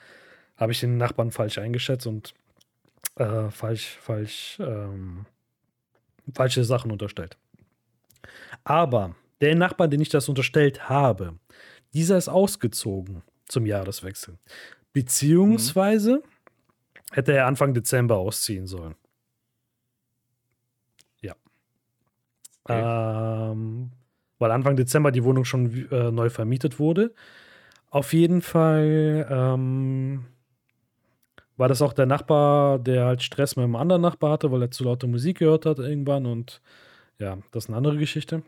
habe 0.56 0.72
ich 0.72 0.80
den 0.80 0.98
Nachbarn 0.98 1.30
falsch 1.30 1.56
eingeschätzt 1.56 2.06
und, 2.06 2.34
äh, 3.16 3.48
falsch 3.50 3.96
falsch, 4.02 4.58
ähm 4.60 5.24
falsche 6.34 6.64
Sachen 6.64 6.90
unterstellt. 6.90 7.36
Aber 8.64 9.16
der 9.40 9.54
Nachbar, 9.54 9.88
den 9.88 10.00
ich 10.00 10.10
das 10.10 10.28
unterstellt 10.28 10.88
habe, 10.88 11.34
dieser 11.94 12.18
ist 12.18 12.28
ausgezogen 12.28 13.22
zum 13.46 13.66
Jahreswechsel. 13.66 14.34
Mhm. 14.34 14.38
Beziehungsweise 14.92 16.22
hätte 17.12 17.32
er 17.32 17.46
Anfang 17.46 17.74
Dezember 17.74 18.16
ausziehen 18.16 18.66
sollen. 18.66 18.94
Okay. 22.70 23.52
Ähm, 23.52 23.90
weil 24.38 24.50
Anfang 24.52 24.76
Dezember 24.76 25.12
die 25.12 25.24
Wohnung 25.24 25.44
schon 25.44 25.88
äh, 25.90 26.10
neu 26.10 26.30
vermietet 26.30 26.78
wurde. 26.78 27.14
Auf 27.90 28.12
jeden 28.14 28.42
Fall, 28.42 29.26
ähm 29.30 30.26
war 31.56 31.68
das 31.68 31.82
auch 31.82 31.92
der 31.92 32.06
Nachbar, 32.06 32.78
der 32.78 33.04
halt 33.04 33.22
Stress 33.22 33.56
mit 33.56 33.64
'nem 33.66 33.76
anderen 33.76 34.02
Nachbar 34.02 34.32
hatte, 34.32 34.50
weil 34.50 34.62
er 34.62 34.70
zu 34.70 34.84
laute 34.84 35.06
Musik 35.06 35.38
gehört 35.38 35.66
hat 35.66 35.78
irgendwann 35.78 36.26
und 36.26 36.60
ja, 37.18 37.38
das 37.52 37.64
ist 37.64 37.70
eine 37.70 37.78
andere 37.78 37.98
Geschichte. 37.98 38.42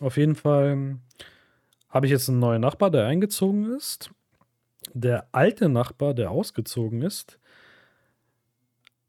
Auf 0.00 0.18
jeden 0.18 0.36
Fall 0.36 0.98
habe 1.90 2.06
ich 2.06 2.12
jetzt 2.12 2.30
einen 2.30 2.40
neuen 2.40 2.62
Nachbar, 2.62 2.90
der 2.92 3.06
eingezogen 3.06 3.76
ist. 3.76 4.12
Der 4.94 5.28
alte 5.32 5.70
Nachbar, 5.70 6.14
der 6.14 6.32
ausgezogen 6.32 7.02
ist, 7.02 7.39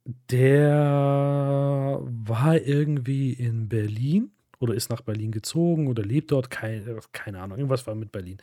der 0.05 1.99
war 2.01 2.57
irgendwie 2.57 3.33
in 3.33 3.69
Berlin 3.69 4.31
oder 4.59 4.73
ist 4.73 4.89
nach 4.89 5.01
Berlin 5.01 5.31
gezogen 5.31 5.87
oder 5.87 6.03
lebt 6.03 6.31
dort, 6.31 6.49
keine, 6.49 6.99
keine 7.11 7.41
Ahnung, 7.41 7.57
irgendwas 7.57 7.87
war 7.87 7.95
mit 7.95 8.11
Berlin. 8.11 8.37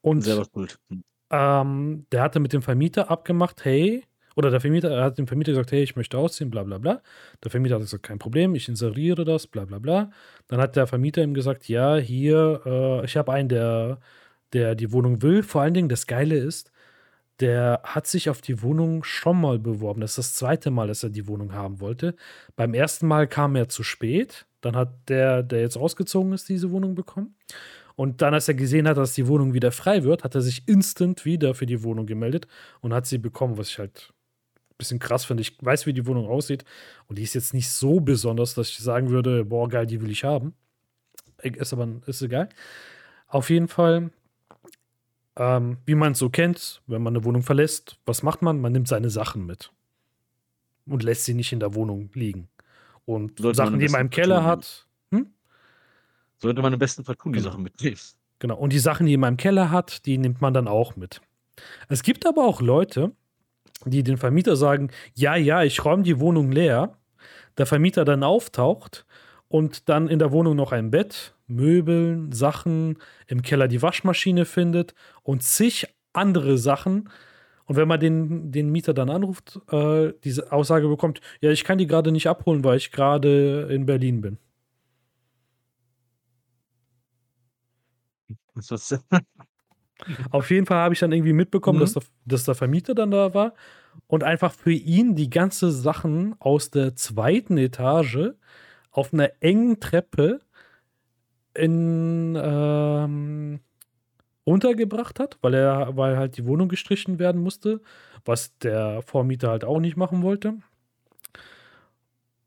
Und 0.00 0.22
Selber 0.22 0.46
schuld. 0.52 0.78
Hm. 0.90 1.04
ähm, 1.30 2.06
der 2.12 2.22
hatte 2.22 2.40
mit 2.40 2.52
dem 2.52 2.62
Vermieter 2.62 3.10
abgemacht, 3.10 3.64
hey, 3.64 4.04
oder 4.34 4.50
der 4.50 4.60
Vermieter 4.60 4.90
er 4.90 5.04
hat 5.04 5.18
dem 5.18 5.26
Vermieter 5.26 5.52
gesagt, 5.52 5.72
hey, 5.72 5.82
ich 5.82 5.96
möchte 5.96 6.18
ausziehen, 6.18 6.50
bla 6.50 6.62
bla 6.62 6.78
bla. 6.78 7.02
Der 7.44 7.50
Vermieter 7.50 7.74
hat 7.76 7.82
gesagt, 7.82 8.02
kein 8.02 8.18
Problem, 8.18 8.54
ich 8.54 8.68
inseriere 8.68 9.24
das, 9.24 9.46
bla 9.46 9.64
bla 9.64 9.78
bla. 9.78 10.10
Dann 10.48 10.60
hat 10.60 10.76
der 10.76 10.86
Vermieter 10.86 11.22
ihm 11.22 11.34
gesagt, 11.34 11.68
ja, 11.68 11.96
hier, 11.96 12.62
äh, 12.64 13.04
ich 13.04 13.16
habe 13.16 13.32
einen, 13.32 13.48
der, 13.48 14.00
der 14.52 14.74
die 14.74 14.92
Wohnung 14.92 15.22
will. 15.22 15.42
Vor 15.42 15.62
allen 15.62 15.74
Dingen, 15.74 15.88
das 15.88 16.06
Geile 16.06 16.36
ist, 16.36 16.71
der 17.40 17.80
hat 17.84 18.06
sich 18.06 18.30
auf 18.30 18.40
die 18.40 18.62
Wohnung 18.62 19.04
schon 19.04 19.40
mal 19.40 19.58
beworben. 19.58 20.00
Das 20.00 20.12
ist 20.12 20.18
das 20.18 20.34
zweite 20.34 20.70
Mal, 20.70 20.88
dass 20.88 21.02
er 21.02 21.10
die 21.10 21.26
Wohnung 21.26 21.52
haben 21.52 21.80
wollte. 21.80 22.14
Beim 22.56 22.74
ersten 22.74 23.06
Mal 23.06 23.26
kam 23.26 23.56
er 23.56 23.68
zu 23.68 23.82
spät. 23.82 24.46
Dann 24.60 24.76
hat 24.76 25.08
der, 25.08 25.42
der 25.42 25.60
jetzt 25.60 25.76
ausgezogen 25.76 26.32
ist, 26.32 26.48
diese 26.48 26.70
Wohnung 26.70 26.94
bekommen. 26.94 27.34
Und 27.96 28.22
dann, 28.22 28.34
als 28.34 28.48
er 28.48 28.54
gesehen 28.54 28.88
hat, 28.88 28.96
dass 28.96 29.14
die 29.14 29.26
Wohnung 29.26 29.54
wieder 29.54 29.72
frei 29.72 30.02
wird, 30.04 30.24
hat 30.24 30.34
er 30.34 30.40
sich 30.40 30.66
instant 30.66 31.24
wieder 31.24 31.54
für 31.54 31.66
die 31.66 31.82
Wohnung 31.82 32.06
gemeldet 32.06 32.46
und 32.80 32.94
hat 32.94 33.06
sie 33.06 33.18
bekommen, 33.18 33.58
was 33.58 33.68
ich 33.68 33.78
halt 33.78 34.12
ein 34.70 34.76
bisschen 34.78 34.98
krass 34.98 35.24
finde. 35.24 35.42
Ich 35.42 35.56
weiß, 35.60 35.86
wie 35.86 35.92
die 35.92 36.06
Wohnung 36.06 36.26
aussieht 36.26 36.64
und 37.08 37.18
die 37.18 37.22
ist 37.22 37.34
jetzt 37.34 37.54
nicht 37.54 37.70
so 37.70 38.00
besonders, 38.00 38.54
dass 38.54 38.68
ich 38.70 38.78
sagen 38.78 39.10
würde, 39.10 39.44
boah, 39.44 39.68
geil, 39.68 39.86
die 39.86 40.00
will 40.00 40.10
ich 40.10 40.24
haben. 40.24 40.54
Ist 41.42 41.72
aber 41.72 41.88
ist 42.06 42.22
egal. 42.22 42.48
Auf 43.26 43.50
jeden 43.50 43.68
Fall, 43.68 44.10
ähm, 45.36 45.78
wie 45.86 45.94
man 45.94 46.12
es 46.12 46.18
so 46.18 46.28
kennt, 46.30 46.82
wenn 46.86 47.02
man 47.02 47.14
eine 47.16 47.24
Wohnung 47.24 47.42
verlässt, 47.42 47.98
was 48.06 48.22
macht 48.22 48.42
man? 48.42 48.60
Man 48.60 48.72
nimmt 48.72 48.88
seine 48.88 49.10
Sachen 49.10 49.46
mit 49.46 49.72
und 50.86 51.02
lässt 51.02 51.24
sie 51.24 51.34
nicht 51.34 51.52
in 51.52 51.60
der 51.60 51.74
Wohnung 51.74 52.10
liegen. 52.14 52.48
Und 53.04 53.38
Sollte 53.40 53.56
Sachen, 53.56 53.78
die 53.78 53.88
man 53.88 54.02
im 54.02 54.10
Keller 54.10 54.38
tun. 54.40 54.44
hat, 54.46 54.86
hm? 55.10 55.26
Sollte 56.38 56.62
man 56.62 56.72
im 56.72 56.78
besten 56.78 57.04
Fall 57.04 57.16
tun, 57.16 57.32
die 57.32 57.38
Genau. 57.38 57.50
Sachen 57.50 57.62
mitnehmen. 57.62 57.96
Genau. 58.38 58.56
Und 58.56 58.72
die 58.72 58.78
Sachen, 58.78 59.06
die 59.06 59.16
man 59.16 59.34
im 59.34 59.36
Keller 59.36 59.70
hat, 59.70 60.06
die 60.06 60.18
nimmt 60.18 60.40
man 60.40 60.52
dann 60.54 60.68
auch 60.68 60.96
mit. 60.96 61.20
Es 61.88 62.02
gibt 62.02 62.26
aber 62.26 62.44
auch 62.44 62.60
Leute, 62.60 63.12
die 63.84 64.02
den 64.02 64.16
Vermieter 64.16 64.56
sagen: 64.56 64.90
Ja, 65.14 65.36
ja, 65.36 65.62
ich 65.62 65.84
räume 65.84 66.02
die 66.02 66.18
Wohnung 66.20 66.50
leer. 66.50 66.96
Der 67.58 67.66
Vermieter 67.66 68.04
dann 68.04 68.22
auftaucht 68.24 69.04
und 69.48 69.88
dann 69.88 70.08
in 70.08 70.18
der 70.18 70.32
Wohnung 70.32 70.56
noch 70.56 70.72
ein 70.72 70.90
Bett, 70.90 71.34
Möbeln, 71.54 72.32
Sachen, 72.32 72.98
im 73.26 73.42
Keller 73.42 73.68
die 73.68 73.82
Waschmaschine 73.82 74.44
findet 74.44 74.94
und 75.22 75.42
zig 75.42 75.86
andere 76.12 76.58
Sachen. 76.58 77.08
Und 77.66 77.76
wenn 77.76 77.88
man 77.88 78.00
den, 78.00 78.52
den 78.52 78.70
Mieter 78.70 78.94
dann 78.94 79.10
anruft, 79.10 79.60
äh, 79.72 80.12
diese 80.24 80.52
Aussage 80.52 80.88
bekommt: 80.88 81.20
Ja, 81.40 81.50
ich 81.50 81.64
kann 81.64 81.78
die 81.78 81.86
gerade 81.86 82.12
nicht 82.12 82.28
abholen, 82.28 82.64
weil 82.64 82.76
ich 82.78 82.92
gerade 82.92 83.68
in 83.70 83.86
Berlin 83.86 84.20
bin. 84.20 84.38
Auf 90.30 90.50
jeden 90.50 90.66
Fall 90.66 90.78
habe 90.78 90.94
ich 90.94 91.00
dann 91.00 91.12
irgendwie 91.12 91.32
mitbekommen, 91.32 91.78
Mhm. 91.78 91.80
dass, 91.80 91.92
der, 91.94 92.02
dass 92.26 92.44
der 92.44 92.54
Vermieter 92.54 92.94
dann 92.94 93.10
da 93.10 93.34
war 93.34 93.54
und 94.06 94.24
einfach 94.24 94.52
für 94.52 94.72
ihn 94.72 95.14
die 95.14 95.30
ganze 95.30 95.70
Sachen 95.70 96.34
aus 96.40 96.70
der 96.70 96.96
zweiten 96.96 97.58
Etage 97.58 98.30
auf 98.90 99.12
einer 99.12 99.30
engen 99.40 99.80
Treppe 99.80 100.40
in 101.54 102.38
ähm, 102.40 103.60
untergebracht 104.44 105.20
hat, 105.20 105.38
weil 105.40 105.54
er, 105.54 105.96
weil 105.96 106.16
halt 106.16 106.36
die 106.36 106.46
Wohnung 106.46 106.68
gestrichen 106.68 107.18
werden 107.18 107.42
musste, 107.42 107.80
was 108.24 108.56
der 108.58 109.02
Vormieter 109.02 109.50
halt 109.50 109.64
auch 109.64 109.80
nicht 109.80 109.96
machen 109.96 110.22
wollte. 110.22 110.54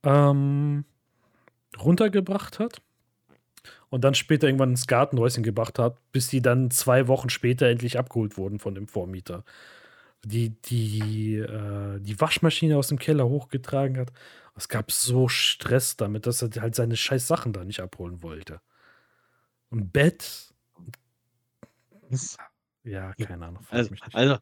Ähm, 0.03 0.85
runtergebracht 1.79 2.59
hat 2.59 2.81
und 3.89 4.03
dann 4.03 4.15
später 4.15 4.47
irgendwann 4.47 4.71
ins 4.71 4.87
Gartenhäuschen 4.87 5.43
gebracht 5.43 5.79
hat, 5.79 5.97
bis 6.11 6.27
die 6.27 6.41
dann 6.41 6.71
zwei 6.71 7.07
Wochen 7.07 7.29
später 7.29 7.67
endlich 7.67 7.97
abgeholt 7.97 8.37
wurden 8.37 8.59
von 8.59 8.75
dem 8.75 8.87
Vormieter. 8.87 9.43
Die, 10.23 10.49
die, 10.49 11.37
äh, 11.37 11.99
die 11.99 12.19
Waschmaschine 12.19 12.77
aus 12.77 12.87
dem 12.87 12.99
Keller 12.99 13.27
hochgetragen 13.27 13.97
hat. 13.97 14.11
Es 14.55 14.69
gab 14.69 14.91
so 14.91 15.27
Stress 15.27 15.97
damit, 15.97 16.25
dass 16.25 16.41
er 16.41 16.49
halt 16.61 16.75
seine 16.75 16.95
scheiß 16.97 17.27
Sachen 17.27 17.53
da 17.53 17.63
nicht 17.63 17.81
abholen 17.81 18.23
wollte. 18.23 18.59
Ein 19.75 19.89
Bett. 19.89 20.53
Ja, 22.83 23.13
keine 23.13 23.45
Ahnung. 23.45 23.63
also, 23.69 23.93
also 24.13 24.37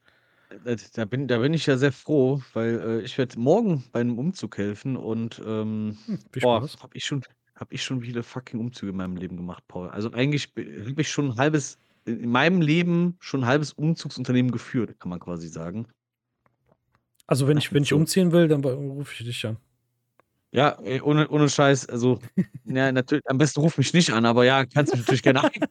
äh, 0.65 0.77
da, 0.93 1.05
bin, 1.05 1.27
da 1.27 1.39
bin 1.39 1.53
ich 1.53 1.65
ja 1.65 1.77
sehr 1.77 1.91
froh, 1.91 2.41
weil 2.53 2.79
äh, 2.79 3.01
ich 3.01 3.17
werde 3.17 3.39
morgen 3.39 3.83
bei 3.91 4.01
einem 4.01 4.19
Umzug 4.19 4.57
helfen 4.57 4.95
und 4.95 5.41
ähm, 5.45 5.97
Hm, 6.05 6.19
boah, 6.39 6.61
habe 6.61 6.95
ich 6.95 7.05
schon 7.05 7.23
habe 7.55 7.73
ich 7.73 7.83
schon 7.83 8.01
viele 8.01 8.23
fucking 8.23 8.59
Umzüge 8.59 8.91
in 8.91 8.97
meinem 8.97 9.15
Leben 9.15 9.37
gemacht, 9.37 9.63
Paul. 9.67 9.89
Also 9.89 10.11
eigentlich 10.11 10.51
habe 10.55 11.01
ich 11.01 11.09
schon 11.09 11.31
ein 11.31 11.37
halbes 11.37 11.79
in 12.05 12.29
meinem 12.29 12.61
Leben 12.61 13.15
schon 13.19 13.41
ein 13.41 13.47
halbes 13.47 13.73
Umzugsunternehmen 13.73 14.51
geführt, 14.51 14.99
kann 14.99 15.09
man 15.09 15.19
quasi 15.19 15.47
sagen. 15.47 15.87
Also, 17.25 17.47
wenn 17.47 17.57
ich, 17.57 17.73
wenn 17.73 17.83
ich 17.83 17.93
umziehen 17.93 18.31
will, 18.33 18.47
dann 18.47 18.63
rufe 18.63 19.13
ich 19.13 19.25
dich 19.25 19.45
an. 19.45 19.57
Ja, 20.53 20.77
ohne, 21.01 21.27
ohne 21.29 21.49
Scheiß, 21.49 21.89
also, 21.89 22.19
ja, 22.65 22.91
natürlich, 22.91 23.23
am 23.27 23.39
besten 23.39 23.59
ruf 23.61 23.77
mich 23.77 23.91
nicht 23.93 24.11
an, 24.11 24.25
aber 24.25 24.45
ja, 24.45 24.65
kannst 24.65 24.93
mich 24.93 25.01
natürlich 25.01 25.23
gerne 25.23 25.49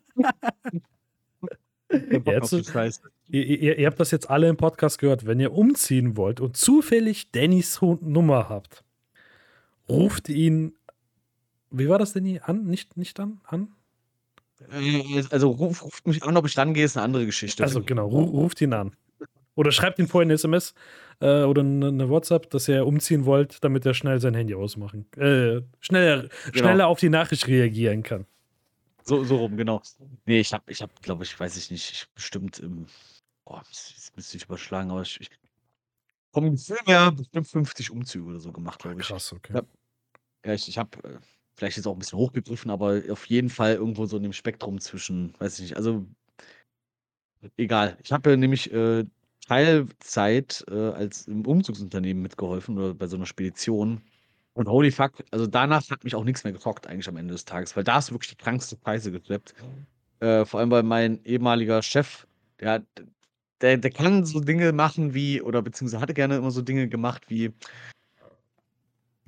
Jetzt. 1.92 3.02
Ihr, 3.28 3.44
ihr, 3.44 3.78
ihr 3.78 3.86
habt 3.86 4.00
das 4.00 4.10
jetzt 4.10 4.30
alle 4.30 4.48
im 4.48 4.56
Podcast 4.56 4.98
gehört. 4.98 5.26
Wenn 5.26 5.38
ihr 5.40 5.52
umziehen 5.52 6.16
wollt 6.16 6.40
und 6.40 6.56
zufällig 6.56 7.30
Dannys 7.32 7.80
Nummer 7.82 8.48
habt, 8.48 8.82
ruft 9.90 10.30
ihn. 10.30 10.72
Wie 11.70 11.88
war 11.88 11.98
das, 11.98 12.14
Danny? 12.14 12.40
An? 12.42 12.64
Nicht, 12.64 12.96
nicht 12.96 13.20
an? 13.20 13.40
An? 13.44 13.68
Äh, 14.70 15.22
Also 15.30 15.50
ruf, 15.50 15.84
ruft 15.84 16.06
mich 16.06 16.22
an, 16.22 16.36
ob 16.36 16.46
ich 16.46 16.56
rangehe, 16.56 16.84
ist 16.84 16.96
eine 16.96 17.04
andere 17.04 17.26
Geschichte. 17.26 17.62
Also 17.62 17.82
genau, 17.82 18.08
ru 18.08 18.22
ruft 18.22 18.60
ihn 18.62 18.72
an. 18.72 18.96
Oder 19.54 19.72
schreibt 19.72 19.98
ihm 19.98 20.08
vorher 20.08 20.26
eine 20.26 20.34
SMS 20.34 20.74
äh, 21.20 21.42
oder 21.42 21.60
eine, 21.60 21.88
eine 21.88 22.08
WhatsApp, 22.08 22.50
dass 22.50 22.68
ihr 22.68 22.86
umziehen 22.86 23.26
wollt, 23.26 23.62
damit 23.62 23.84
er 23.84 23.94
schnell 23.94 24.20
sein 24.20 24.34
Handy 24.34 24.54
ausmachen 24.54 25.06
äh, 25.16 25.60
schneller, 25.80 26.28
schneller 26.52 26.88
auf 26.88 26.98
die 27.00 27.10
Nachricht 27.10 27.46
reagieren 27.48 28.02
kann. 28.02 28.26
So, 29.04 29.24
so 29.24 29.36
rum, 29.36 29.56
genau. 29.56 29.82
Nee, 30.26 30.40
ich 30.40 30.52
habe, 30.52 30.70
ich 30.70 30.80
habe, 30.80 30.92
glaube 31.02 31.24
ich, 31.24 31.38
weiß 31.38 31.56
ich 31.56 31.70
nicht, 31.70 31.90
ich 31.90 32.06
bestimmt, 32.14 32.60
ähm, 32.60 32.86
boah, 33.44 33.62
das 33.68 34.12
müsste 34.14 34.36
ich 34.36 34.44
überschlagen, 34.44 34.90
aber 34.90 35.02
ich, 35.02 35.20
ich 35.20 35.30
vom 36.32 36.50
Gefühl 36.50 36.78
her 36.86 37.12
bestimmt 37.12 37.48
50 37.48 37.90
Umzüge 37.90 38.24
oder 38.24 38.40
so 38.40 38.52
gemacht, 38.52 38.80
glaube 38.80 39.00
ich. 39.00 39.06
Krass, 39.06 39.32
okay. 39.32 39.52
Ja. 39.54 39.62
Ja, 40.44 40.54
ich, 40.54 40.66
ich 40.68 40.78
habe 40.78 40.96
äh, 41.04 41.18
vielleicht 41.54 41.76
jetzt 41.76 41.86
auch 41.86 41.92
ein 41.92 41.98
bisschen 41.98 42.18
hochgegriffen, 42.18 42.70
aber 42.70 43.02
auf 43.10 43.26
jeden 43.26 43.50
Fall 43.50 43.74
irgendwo 43.74 44.06
so 44.06 44.16
in 44.16 44.22
dem 44.22 44.32
Spektrum 44.32 44.80
zwischen, 44.80 45.34
weiß 45.38 45.58
ich 45.58 45.62
nicht, 45.62 45.76
also 45.76 46.04
egal. 47.56 47.96
Ich 48.02 48.12
habe 48.12 48.30
ja 48.30 48.36
nämlich 48.36 48.72
äh, 48.72 49.04
Teilzeit 49.46 50.64
äh, 50.70 50.90
als 50.90 51.26
im 51.26 51.46
Umzugsunternehmen 51.46 52.22
mitgeholfen 52.22 52.78
oder 52.78 52.94
bei 52.94 53.06
so 53.06 53.16
einer 53.16 53.26
Spedition. 53.26 54.00
Und 54.54 54.68
holy 54.68 54.90
fuck, 54.90 55.12
also 55.30 55.46
danach 55.46 55.88
hat 55.90 56.04
mich 56.04 56.14
auch 56.14 56.24
nichts 56.24 56.44
mehr 56.44 56.52
getockt 56.52 56.86
eigentlich 56.86 57.08
am 57.08 57.16
Ende 57.16 57.32
des 57.32 57.44
Tages, 57.44 57.74
weil 57.76 57.84
da 57.84 57.98
ist 57.98 58.12
wirklich 58.12 58.30
die 58.30 58.42
krankste 58.42 58.76
Preise 58.76 59.10
geschleppt. 59.10 59.54
Äh, 60.20 60.44
vor 60.44 60.60
allem 60.60 60.70
weil 60.70 60.82
mein 60.82 61.24
ehemaliger 61.24 61.82
Chef, 61.82 62.26
der, 62.60 62.84
der, 63.60 63.78
der 63.78 63.90
kann 63.90 64.24
so 64.24 64.40
Dinge 64.40 64.72
machen 64.72 65.14
wie, 65.14 65.40
oder 65.40 65.62
beziehungsweise 65.62 66.00
hatte 66.00 66.14
gerne 66.14 66.36
immer 66.36 66.50
so 66.50 66.62
Dinge 66.62 66.88
gemacht 66.88 67.24
wie, 67.28 67.52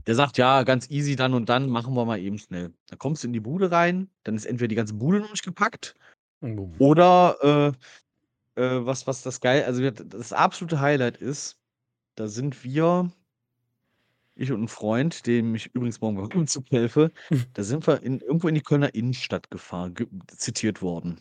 der 0.07 0.15
sagt, 0.15 0.37
ja, 0.39 0.63
ganz 0.65 0.91
easy, 0.91 1.17
dann 1.17 1.35
und 1.35 1.49
dann 1.49 1.69
machen 1.69 1.95
wir 1.95 2.05
mal 2.05 2.21
eben 2.21 2.39
schnell. 2.39 2.73
Dann 2.89 2.99
kommst 2.99 3.23
du 3.23 3.29
in 3.29 3.33
die 3.33 3.41
Bude 3.41 3.71
rein, 3.71 4.09
dann 4.25 4.37
ist 4.37 4.45
entweder 4.45 4.69
die 4.69 4.75
ganze 4.75 4.95
Bude 4.95 5.21
noch 5.21 5.31
nicht 5.31 5.45
gepackt 5.45 5.95
oder 6.79 7.73
äh, 7.73 7.73
äh, 8.57 8.87
was, 8.87 9.07
was 9.07 9.23
das 9.23 9.41
geil, 9.41 9.65
also 9.65 9.91
das 9.91 10.33
absolute 10.33 10.81
Highlight 10.81 11.17
ist, 11.17 11.59
da 12.15 12.29
sind 12.29 12.65
wir, 12.65 13.11
ich 14.37 14.53
und 14.53 14.63
ein 14.63 14.69
Freund, 14.69 15.27
dem 15.27 15.55
ich 15.55 15.75
übrigens 15.75 16.01
morgen 16.01 16.17
beim 16.17 16.41
Umzug 16.41 16.71
helfe, 16.71 17.13
da 17.55 17.63
sind 17.63 17.87
wir 17.87 18.03
in, 18.03 18.21
irgendwo 18.21 18.49
in 18.49 18.55
die 18.55 18.63
Kölner 18.63 18.95
Innenstadt 18.95 19.51
gefahren, 19.51 19.95
ge 19.95 20.07
zitiert 20.29 20.83
worden, 20.83 21.21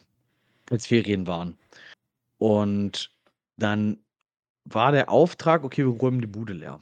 als 0.70 0.88
Ferien 0.88 1.28
waren. 1.28 1.58
Und 2.38 3.12
dann 3.58 4.00
war 4.66 4.92
der 4.92 5.10
Auftrag, 5.10 5.64
okay, 5.64 5.86
wir 5.86 5.98
räumen 6.00 6.22
die 6.22 6.28
Bude 6.28 6.54
leer. 6.54 6.82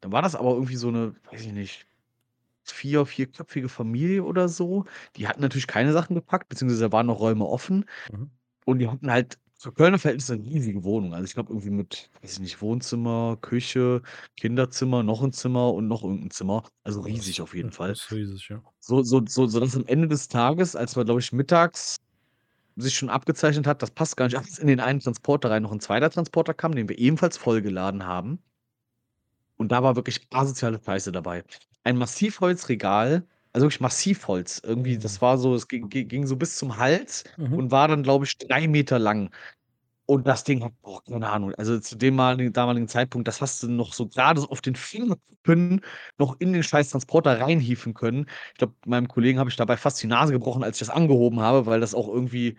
Dann 0.00 0.12
war 0.12 0.22
das 0.22 0.34
aber 0.34 0.50
irgendwie 0.50 0.76
so 0.76 0.88
eine, 0.88 1.14
weiß 1.30 1.42
ich 1.42 1.52
nicht, 1.52 1.86
vier, 2.62 3.06
vierköpfige 3.06 3.68
Familie 3.68 4.24
oder 4.24 4.48
so. 4.48 4.84
Die 5.16 5.28
hatten 5.28 5.40
natürlich 5.40 5.66
keine 5.66 5.92
Sachen 5.92 6.14
gepackt, 6.14 6.48
beziehungsweise 6.48 6.84
da 6.84 6.92
waren 6.92 7.06
noch 7.06 7.20
Räume 7.20 7.46
offen. 7.46 7.84
Mhm. 8.10 8.30
Und 8.64 8.78
die 8.80 8.88
hatten 8.88 9.10
halt 9.10 9.38
für 9.58 9.72
Kölner 9.72 9.98
Verhältnisse 9.98 10.36
'ne 10.36 10.44
riesige 10.44 10.84
Wohnung. 10.84 11.14
Also, 11.14 11.24
ich 11.26 11.34
glaube 11.34 11.50
irgendwie 11.52 11.70
mit, 11.70 12.10
weiß 12.22 12.34
ich 12.34 12.40
nicht, 12.40 12.60
Wohnzimmer, 12.62 13.38
Küche, 13.40 14.02
Kinderzimmer, 14.36 15.02
noch 15.02 15.22
'n 15.22 15.32
Zimmer 15.32 15.72
und 15.72 15.88
noch 15.88 16.02
irgend 16.04 16.24
'n 16.24 16.30
Zimmer. 16.30 16.64
Also, 16.84 17.00
riesig 17.00 17.40
auf 17.40 17.54
jeden 17.54 17.72
Fall. 17.72 17.90
das 17.90 18.00
ist 18.02 18.12
riesig, 18.12 18.48
ja. 18.50 18.62
So 18.80 19.02
so 19.02 19.22
so 19.26 19.46
sodass 19.46 19.76
am 19.76 19.86
Ende 19.86 20.08
des 20.08 20.28
Tages, 20.28 20.76
als 20.76 20.96
wir, 20.96 21.04
glaube 21.04 21.20
ich, 21.20 21.32
mittags 21.32 21.96
sich 22.76 22.96
schon 22.96 23.10
abgezeichnet 23.10 23.66
hat, 23.66 23.82
das 23.82 23.90
passt 23.92 24.16
gar 24.16 24.26
nicht 24.26 24.36
alles 24.38 24.58
in 24.58 24.68
den 24.68 24.80
einen 24.80 25.00
Transporter 25.00 25.50
rein, 25.50 25.62
noch 25.64 25.72
'n 25.72 25.80
2. 25.80 26.10
Transporter 26.10 26.54
kam, 26.54 26.74
den 26.74 26.88
wir 26.88 26.98
ebenfalls 26.98 27.36
vollgeladen 27.38 28.06
haben. 28.06 28.42
Und 29.60 29.72
da 29.72 29.82
war 29.82 29.96
wirklich 29.96 30.26
asoziale 30.30 30.80
Scheiße 30.84 31.12
dabei. 31.12 31.44
Ein 31.84 31.96
Massivholzregal, 31.96 33.26
also 33.56 33.66
wirklich 33.66 33.80
Massivholz. 33.82 34.62
Irgendwie, 34.64 34.96
Mhm. 34.96 35.00
das 35.00 35.22
war 35.22 35.38
so 35.38 35.54
es 35.56 35.68
ging 35.68 35.88
ging 35.90 36.26
so 36.28 36.36
bis 36.36 36.56
zum 36.58 36.78
Hals 36.78 37.24
Mhm. 37.38 37.54
und 37.54 37.72
war 37.72 37.88
dann, 37.88 38.04
glaube 38.04 38.26
ich, 38.26 38.38
3 38.38 38.68
Meter 38.68 38.98
lang. 39.00 39.30
Und 40.06 40.26
das 40.28 40.44
Ding 40.44 40.62
hat 40.64 40.72
boah, 40.82 41.02
keine 41.04 41.30
Ahnung, 41.30 41.54
also 41.56 41.80
zu 41.80 41.96
dem 41.96 42.16
maligen 42.16 42.52
damaligen 42.52 42.88
Zeitpunkt, 42.88 43.28
das 43.28 43.40
hast 43.42 43.62
du 43.62 43.68
noch 43.70 43.94
so 43.94 44.08
grade 44.08 44.40
so 44.40 44.48
auf 44.50 44.60
den 44.62 44.76
Fingerkuppen 44.76 45.82
noch 46.18 46.36
in 46.40 46.52
den 46.52 46.62
scheiß 46.64 46.90
Transporter 46.90 47.40
reinhieven 47.40 47.94
können. 47.94 48.26
Ich 48.52 48.58
glaube, 48.58 48.74
meinem 48.86 49.08
Kollegen 49.08 49.38
habe 49.40 49.50
ich 49.50 49.56
dabei 49.56 49.76
fast 49.78 50.02
die 50.02 50.08
Nase 50.08 50.32
gebrochen, 50.32 50.64
als 50.64 50.76
ich 50.80 50.88
das 50.88 50.94
angehoben 50.96 51.40
habe, 51.40 51.66
weil 51.66 51.80
das 51.80 51.94
auch 51.94 52.08
irgendwie 52.08 52.56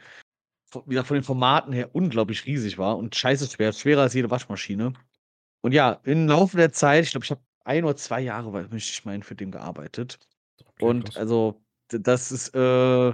v 0.72 0.84
wie 0.88 0.91
gesagt, 0.91 1.10
von 1.10 1.16
den 1.18 1.24
Formaten 1.24 1.74
her 1.74 1.89
unglaublich 1.95 2.45
riesig 2.48 2.78
war 2.80 2.98
und 2.98 3.16
scheiße 3.16 3.48
schwer, 3.50 3.74
schwerer 3.74 4.04
als 4.04 4.14
jede 4.16 4.32
Waschmaschine. 4.32 4.93
Und 5.62 5.74
ja, 5.74 6.00
im 6.06 6.28
Laufe 6.28 6.58
der 6.58 6.72
Zeit, 6.74 7.06
ich 7.06 7.12
glaube, 7.12 7.26
ich 7.26 7.32
habe 7.32 7.41
1 7.66 7.86
oder 7.86 7.95
2 7.98 8.22
Jahre, 8.22 8.54
weil 8.54 8.64
möchte 8.70 8.91
ich 8.91 9.06
meinen, 9.06 9.24
für 9.24 9.36
den 9.36 9.52
gearbeitet. 9.52 10.20
Okay, 10.66 10.93
Und 10.93 11.16
krass. 11.16 11.18
also, 11.18 11.62
das 11.89 12.32
ist, 12.32 12.53
äh 12.55 13.14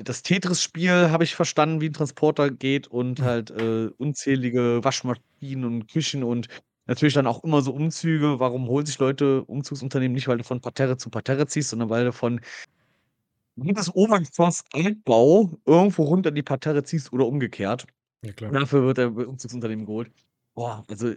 das 0.00 0.22
Tetris-Spiel 0.22 1.10
habe 1.10 1.24
ich 1.24 1.34
verstanden, 1.34 1.80
wie 1.80 1.86
'n 1.88 1.92
Transporter 1.94 2.50
geht 2.52 2.86
und 2.88 3.20
halt, 3.22 3.50
äh, 3.50 3.88
unzählige 3.98 4.80
Waschmaschinen 4.84 5.64
und 5.64 5.88
Küchen 5.88 6.22
und 6.24 6.48
natürlich 6.86 7.14
dann 7.14 7.26
auch 7.26 7.42
immer 7.44 7.62
so 7.62 7.72
Umzüge. 7.74 8.38
Warum 8.40 8.68
holen 8.68 8.86
sich 8.86 8.98
Leute 9.00 9.44
Umzugsunternehmen 9.44 10.14
nicht, 10.14 10.28
weil 10.28 10.38
du 10.38 10.44
von 10.44 10.60
Parterre 10.60 10.96
zu 10.98 11.10
Parterre 11.10 11.46
ziehst, 11.48 11.70
sondern 11.70 11.90
weil 11.90 12.04
du 12.06 12.12
von 12.12 12.40
jedes 13.56 13.94
Obergeschoss 13.94 14.64
Altbau 14.72 15.50
irgendwo 15.66 16.04
runter 16.04 16.30
in 16.30 16.34
die 16.36 16.42
Parterre 16.42 16.84
ziehst 16.84 17.12
oder 17.12 17.26
umgekehrt. 17.26 17.86
Ja, 18.22 18.32
klar. 18.32 18.52
Dafür 18.52 18.84
wird 18.84 18.98
der 18.98 19.16
Umzugsunternehmen 19.16 19.86
geholt. 19.86 20.12
Boah, 20.56 20.84
also, 20.88 21.14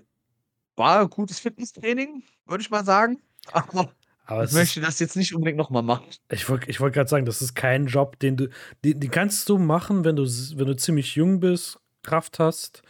war 0.77 1.09
gutes 1.09 1.39
Fitnesstraining, 1.39 2.23
würde 2.45 2.61
ich 2.63 2.71
mal 2.71 2.85
sagen, 2.85 3.21
aber 3.51 3.93
Aber 4.27 4.43
ich 4.43 4.51
es 4.51 4.59
ist 4.59 4.75
möchte 4.75 4.81
das 4.81 4.99
jetzt 4.99 5.15
nicht 5.15 5.33
unbedingt 5.35 5.57
noch 5.57 5.69
mal 5.69 5.81
machen. 5.81 6.15
Ich 6.31 6.49
wollte 6.49 6.69
ich 6.71 6.79
wollte 6.79 6.95
grad 6.97 7.09
sagen, 7.09 7.25
das 7.25 7.41
ist 7.41 7.53
kein 7.53 7.85
Job, 7.85 8.17
den 8.19 8.35
du 8.37 8.49
den 8.83 8.99
den 8.99 9.11
kannst 9.11 9.47
du 9.49 9.57
machen, 9.59 10.03
wenn 10.05 10.15
du 10.15 10.23
wenn 10.23 10.65
du 10.65 10.75
ziemlich 10.75 11.15
jung 11.15 11.39
bist, 11.39 11.79
Kraft 12.01 12.39
hast, 12.39 12.81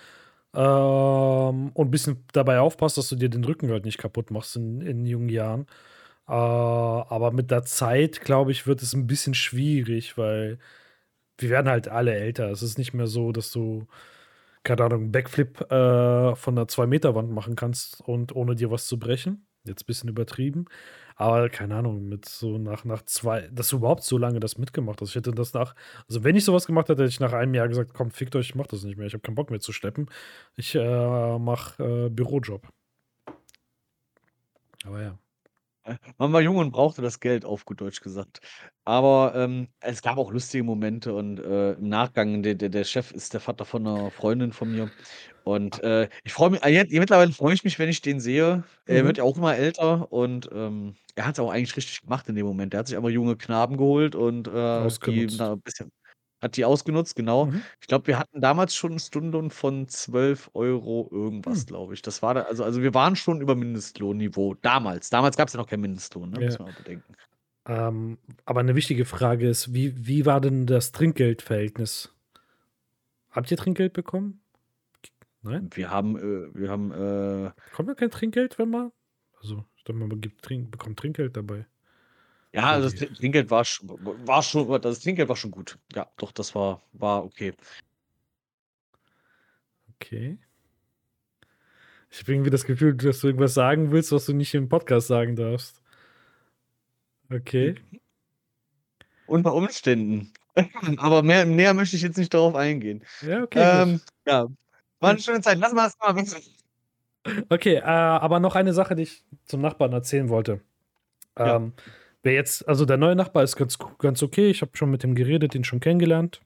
ähm, 0.55 1.71
und 1.73 1.91
bisschen 1.91 2.25
dabei 2.33 2.59
aufpasst, 2.59 2.97
dass 2.97 3.09
du 3.09 3.15
dir 3.17 3.29
den 3.29 3.43
Rücken 3.43 3.69
halt 3.71 3.85
nicht 3.85 3.97
kaputt 3.97 4.31
machst 4.31 4.55
in 4.55 4.81
in 4.81 5.05
jungen 5.05 5.29
Jahren. 5.29 5.67
Äh, 6.29 6.33
aber 6.33 7.31
mit 7.31 7.51
der 7.51 7.63
Zeit, 7.63 8.21
glaube 8.21 8.51
ich, 8.51 8.67
wird 8.67 8.81
es 8.83 8.93
'n 8.95 9.07
bisschen 9.07 9.33
schwierig, 9.35 10.17
weil 10.17 10.59
wir 11.39 11.49
werden 11.51 11.69
halt 11.69 11.87
alle 11.89 12.15
älter. 12.15 12.51
Es 12.51 12.63
ist 12.63 12.77
nicht 12.79 12.93
mehr 12.93 13.07
so, 13.07 13.31
dass 13.33 13.51
du, 13.51 13.87
keine 14.63 14.85
Ahnung, 14.85 15.11
Backflip, 15.13 15.61
äh, 15.71 16.35
von 16.35 16.55
'ner 16.55 16.67
2 16.69 16.87
m 16.87 17.15
Wand 17.15 17.31
machen 17.31 17.55
kannst 17.57 18.01
und 18.01 18.35
ohne 18.35 18.55
dir 18.55 18.71
was 18.71 18.87
zu 18.87 18.99
brechen. 18.99 19.47
Jetzt 19.65 19.87
bisschen 19.87 20.09
übertrieben. 20.09 20.65
Aber 21.17 21.47
keine 21.49 21.75
Ahnung, 21.75 22.09
mit 22.09 22.25
so 22.27 22.57
nach 22.57 22.83
nach 22.83 23.01
2 23.05 23.47
dass 23.51 23.69
du 23.69 23.77
überhaupt 23.77 24.03
so 24.03 24.17
lange 24.17 24.41
das 24.41 24.57
mitgemacht 24.57 24.99
hast. 25.01 25.09
Ich 25.11 25.15
hätte 25.15 25.31
das 25.31 25.53
nach 25.53 25.73
also, 26.09 26.23
wenn 26.25 26.35
ich 26.35 26.43
so 26.43 26.53
was 26.53 26.67
gemacht 26.67 26.89
hätte, 26.89 27.03
hätte 27.03 27.09
ich 27.09 27.19
nach 27.21 27.31
einem 27.31 27.53
Jahr 27.53 27.69
gesagt: 27.69 27.93
„Komm, 27.93 28.11
fickt 28.11 28.35
euch, 28.35 28.49
ich 28.49 28.55
mache 28.55 28.67
das 28.71 28.83
nicht 28.83 28.97
mehr. 28.97 29.07
Ich 29.07 29.13
habe 29.13 29.21
keinen 29.21 29.35
Bock 29.35 29.49
mehr 29.49 29.61
zu 29.61 29.71
schleppen. 29.71 30.09
Ich, 30.57 30.75
äh, 30.75 31.39
mache, 31.39 31.81
äh, 32.07 32.09
Bürojob.“ 32.09 32.67
Aber 34.83 35.01
ja. 35.01 35.17
Man 36.19 36.33
war 36.33 36.41
jung 36.41 36.57
und 36.57 36.71
brauchte 36.71 37.01
das 37.01 37.19
Geld, 37.19 37.45
auf 37.45 37.65
gut 37.65 37.81
Deutsch 37.81 38.01
gesagt. 38.01 38.39
Aber, 38.85 39.33
ähm, 39.35 39.67
es 39.81 40.01
gab 40.01 40.17
auch 40.17 40.31
lustige 40.31 40.63
Momente 40.63 41.13
und, 41.13 41.39
äh, 41.39 41.73
im 41.73 41.89
Nachgang 41.89 42.41
der 42.43 42.55
der 42.55 42.69
der 42.69 42.85
Chef 42.85 43.11
ist 43.11 43.33
der 43.33 43.41
Vater 43.41 43.65
von 43.65 43.83
'ner 43.83 44.11
Freundin 44.11 44.53
von 44.53 44.69
mir. 44.71 44.91
Und, 45.47 45.79
äh, 45.83 46.09
ich 46.23 46.33
freue 46.33 46.49
mi 46.49 46.57
ah, 46.63 46.67
jet 46.69 46.91
mittlerweile 46.91 47.31
freue 47.31 47.53
ich 47.53 47.63
mich, 47.63 47.77
wenn 47.77 47.87
ich 47.87 48.01
den 48.01 48.19
sehe. 48.19 48.63
Er 48.87 49.05
wird 49.05 49.17
Mhm. 49.17 49.19
ja 49.19 49.23
auch 49.23 49.37
immer 49.37 49.55
älter 49.55 50.11
und, 50.11 50.49
ähm, 50.51 50.95
er 51.13 51.27
hat's 51.27 51.39
auch 51.39 51.51
eigentlich 51.51 51.77
richtig 51.77 52.01
gemacht 52.01 52.27
in 52.27 52.33
dem 52.35 52.47
Moment. 52.47 52.73
Der 52.73 52.79
hat 52.79 52.87
sich 52.87 52.97
einfach 52.97 53.09
junge 53.11 53.37
Knaben 53.37 53.77
geholt 53.77 54.15
und, 54.15 54.47
äh, 54.47 54.91
die 55.05 55.27
da 55.37 55.53
bisschen 55.55 55.91
hat 56.41 56.57
die 56.57 56.65
ausgenutzt, 56.65 57.15
genau. 57.15 57.49
Mhm. 57.49 57.65
Ich 57.81 57.87
glaube, 57.87 58.07
wir 58.07 58.19
hatten 58.19 58.41
damals 58.41 58.75
schon 58.75 58.93
'n 58.93 58.99
Stundenlohn 58.99 59.51
von 59.51 59.87
12 59.87 60.49
€ 60.53 61.09
irgendwas, 61.11 61.65
Hm. 61.65 61.67
glaube 61.67 61.93
ich. 61.95 62.01
Das 62.03 62.21
war 62.23 62.33
da 62.35 62.41
also 62.43 62.63
also, 62.63 62.81
wir 62.83 62.93
waren 62.95 63.15
schon 63.15 63.41
über 63.41 63.55
Mindestlohnniveau 63.55 64.55
damals. 64.61 65.09
Damals 65.11 65.37
gab's 65.37 65.53
ja 65.53 65.59
noch 65.59 65.67
keinen 65.67 65.81
Mindestlohn, 65.81 66.29
ne, 66.31 66.41
muss 66.41 66.57
Ja. 66.57 66.59
man 66.59 66.69
auch 66.69 66.73
bedenken. 66.75 67.15
Ähm, 67.67 68.19
aber 68.45 68.63
'ne 68.63 68.75
wichtige 68.75 69.05
Frage 69.05 69.49
ist, 69.49 69.73
wie 69.73 70.07
wie 70.07 70.25
war 70.25 70.41
denn 70.41 70.65
das 70.67 70.91
Trinkgeldverhältnis? 70.93 72.13
Habt 73.31 73.51
ihr 73.51 73.57
Trinkgeld 73.57 73.93
bekommen? 73.93 74.41
Nein? 75.45 75.69
Wir 75.73 75.89
haben, 75.91 76.17
äh 76.17 76.53
wir 76.53 76.69
haben, 76.69 76.91
äh 76.91 77.51
Bekommt 77.69 77.87
man 77.87 77.95
kein 77.95 78.11
Trinkgeld, 78.11 78.59
wenn 78.59 78.69
man 78.69 78.91
also, 79.45 79.63
ich 79.75 79.87
mal, 79.93 80.07
man 80.07 80.21
gibt 80.21 80.41
Trink 80.41 80.71
bekommt 80.71 80.97
Trinkgeld 80.97 81.37
dabei. 81.37 81.67
Ja, 82.51 82.71
also, 82.71 82.89
das 82.89 82.95
Trinkgeld 83.17 83.51
war 83.51 83.63
war 83.63 84.41
schon 84.41 84.81
das 84.81 85.01
Trinkgeld 85.01 85.29
war 85.29 85.35
schon 85.35 85.51
gut. 85.51 85.77
Ja, 85.93 86.09
doch, 86.17 86.31
das 86.31 86.55
war 86.55 86.81
war 86.93 87.23
okay. 87.23 87.53
Okay. 89.95 90.39
Ich 92.09 92.21
habe 92.21 92.33
irgendwie 92.33 92.49
das 92.49 92.65
Gefühl, 92.65 92.95
dass 92.95 93.19
du 93.19 93.27
irgendwas 93.27 93.53
sagen 93.53 93.91
willst, 93.91 94.11
was 94.11 94.25
du 94.25 94.33
nicht 94.33 94.53
im 94.55 94.67
Podcast 94.67 95.07
sagen 95.07 95.35
darfst. 95.35 95.81
Okay. 97.31 97.75
Unter 99.27 99.53
Umständen. 99.53 100.33
Aber 100.97 101.21
mehr 101.21 101.45
näher 101.45 101.73
möchte 101.73 101.97
ich 101.97 102.01
jetzt 102.01 102.17
nicht 102.17 102.33
darauf 102.33 102.55
eingehen. 102.55 103.03
Ja, 103.21 103.43
okay, 103.43 103.59
Ähm, 103.83 104.01
ja, 104.25 104.47
war 105.01 105.13
'ne 105.13 105.19
Hm. 105.19 105.19
schöne 105.19 105.41
Zeit. 105.41 105.57
Lassen 105.59 105.75
wir 105.75 105.83
das 105.83 105.97
Thema 105.97 106.15
wechseln. 106.15 106.43
Okay, 107.51 107.75
äh, 107.75 107.81
aber 107.83 108.39
noch 108.39 108.55
eine 108.55 108.73
Sache, 108.73 108.95
die 108.95 109.03
ich 109.03 109.23
zum 109.45 109.61
Nachbarn 109.61 109.93
erzählen 109.93 110.29
wollte. 110.29 110.61
Ja. 111.43 111.55
Ähm, 111.57 111.73
wer 112.23 112.33
jetzt 112.33 112.67
also, 112.67 112.85
der 112.85 112.97
neue 112.97 113.15
Nachbar 113.15 113.43
ist 113.43 113.55
ganz 113.57 113.77
ganz 113.99 114.23
okay. 114.23 114.49
Ich 114.49 114.61
habe 114.61 114.71
schon 114.77 114.91
mit 114.91 115.03
ihm 115.03 115.15
geredet, 115.15 115.55
ihn 115.55 115.63
schon 115.65 115.79
kennengelernt. 115.81 116.41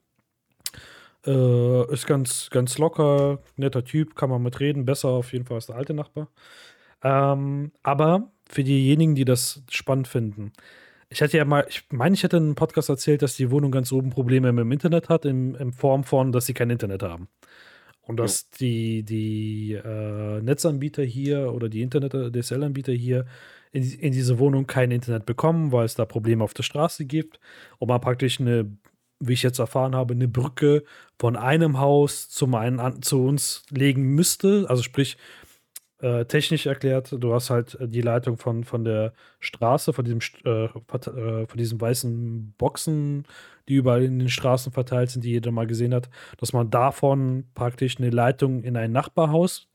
Äh, 1.25 1.93
ist 1.93 2.07
ganz 2.07 2.49
ganz 2.49 2.77
locker, 2.77 3.39
netter 3.57 3.83
Typ, 3.83 4.15
kann 4.15 4.29
man 4.29 4.41
mit 4.41 4.59
reden, 4.61 4.85
besser 4.85 5.09
auf 5.09 5.33
jeden 5.33 5.45
Fall 5.45 5.55
als 5.55 5.65
der 5.67 5.75
alte 5.75 5.93
Nachbar. 5.93 6.29
Ähm, 7.03 7.71
aber 7.83 8.31
für 8.49 8.63
diejenigen, 8.63 9.15
die 9.15 9.25
das 9.25 9.63
spannend 9.71 10.07
finden 10.09 10.53
ich 11.11 11.21
hatte 11.23 11.37
ja 11.37 11.45
mal 11.45 11.65
ich 11.69 11.83
meine, 11.91 12.15
ich 12.15 12.23
hätte 12.23 12.37
in 12.37 12.47
'nem 12.49 12.55
Podcast 12.55 12.89
erzählt, 12.89 13.21
dass 13.23 13.35
die 13.37 13.51
Wohnung 13.51 13.71
ganz 13.71 13.91
oben 13.93 14.11
Probleme 14.11 14.49
mit'm 14.51 14.73
Internet 14.73 15.09
hat 15.09 15.25
in 15.25 15.55
in 15.55 15.73
Form 15.73 16.03
von, 16.05 16.31
dass 16.33 16.47
sie 16.47 16.53
kein 16.55 16.69
Internet 16.71 17.03
haben. 17.03 17.29
Und 18.03 18.17
dass 18.17 18.49
die 18.49 19.03
die, 19.03 19.73
äh, 19.73 20.41
Netzanbieter 20.41 21.03
hier 21.03 21.53
oder 21.53 21.69
die 21.69 21.81
Internet 21.81 22.13
DSL-Anbieter 22.35 22.93
hier 22.93 23.25
in 23.71 23.83
in 23.83 24.13
diese 24.13 24.39
Wohnung 24.39 24.65
kein 24.67 24.91
Internet 24.91 25.25
bekommen, 25.25 25.71
weil 25.71 25.85
es 25.85 25.95
da 25.95 26.05
Probleme 26.05 26.43
auf 26.43 26.53
der 26.53 26.63
Straße 26.63 27.05
gibt 27.05 27.39
und 27.77 27.87
man 27.89 28.01
praktisch 28.01 28.39
'ne 28.39 28.77
wie 29.21 29.33
ich 29.33 29.43
jetzt 29.43 29.59
erfahren 29.59 29.95
habe, 29.95 30.15
'ne 30.15 30.27
Brücke 30.29 30.83
von 31.19 31.35
einem 31.35 31.79
Haus 31.79 32.29
zum 32.29 32.55
einen 32.55 32.79
an 32.79 33.01
zu 33.01 33.21
uns 33.25 33.63
legen 33.69 34.03
müsste. 34.15 34.65
Also, 34.69 34.81
sprich, 34.81 35.17
äh, 36.01 36.25
technisch 36.25 36.65
erklärt, 36.65 37.13
du 37.19 37.33
hast 37.33 37.49
halt 37.49 37.77
die 37.81 38.01
Leitung 38.01 38.37
von 38.37 38.63
von 38.63 38.83
der 38.85 39.13
Straße, 39.39 39.93
von 39.93 40.05
diesem 40.05 40.19
äh, 40.45 40.65
äh, 40.65 41.47
von 41.47 41.57
diesen 41.57 41.81
weißen 41.81 42.53
Boxen, 42.57 43.25
die 43.67 43.75
überall 43.75 44.03
in 44.03 44.19
den 44.19 44.29
Straßen 44.29 44.71
verteilt 44.71 45.09
sind, 45.11 45.23
die 45.25 45.31
jeder 45.31 45.51
mal 45.51 45.67
gesehen 45.67 45.93
hat, 45.93 46.09
dass 46.37 46.53
man 46.53 46.69
davon 46.69 47.45
praktisch 47.55 47.99
'ne 47.99 48.09
Leitung 48.11 48.63
in 48.63 48.77
ein 48.77 48.91
Nachbarhaus, 48.93 49.67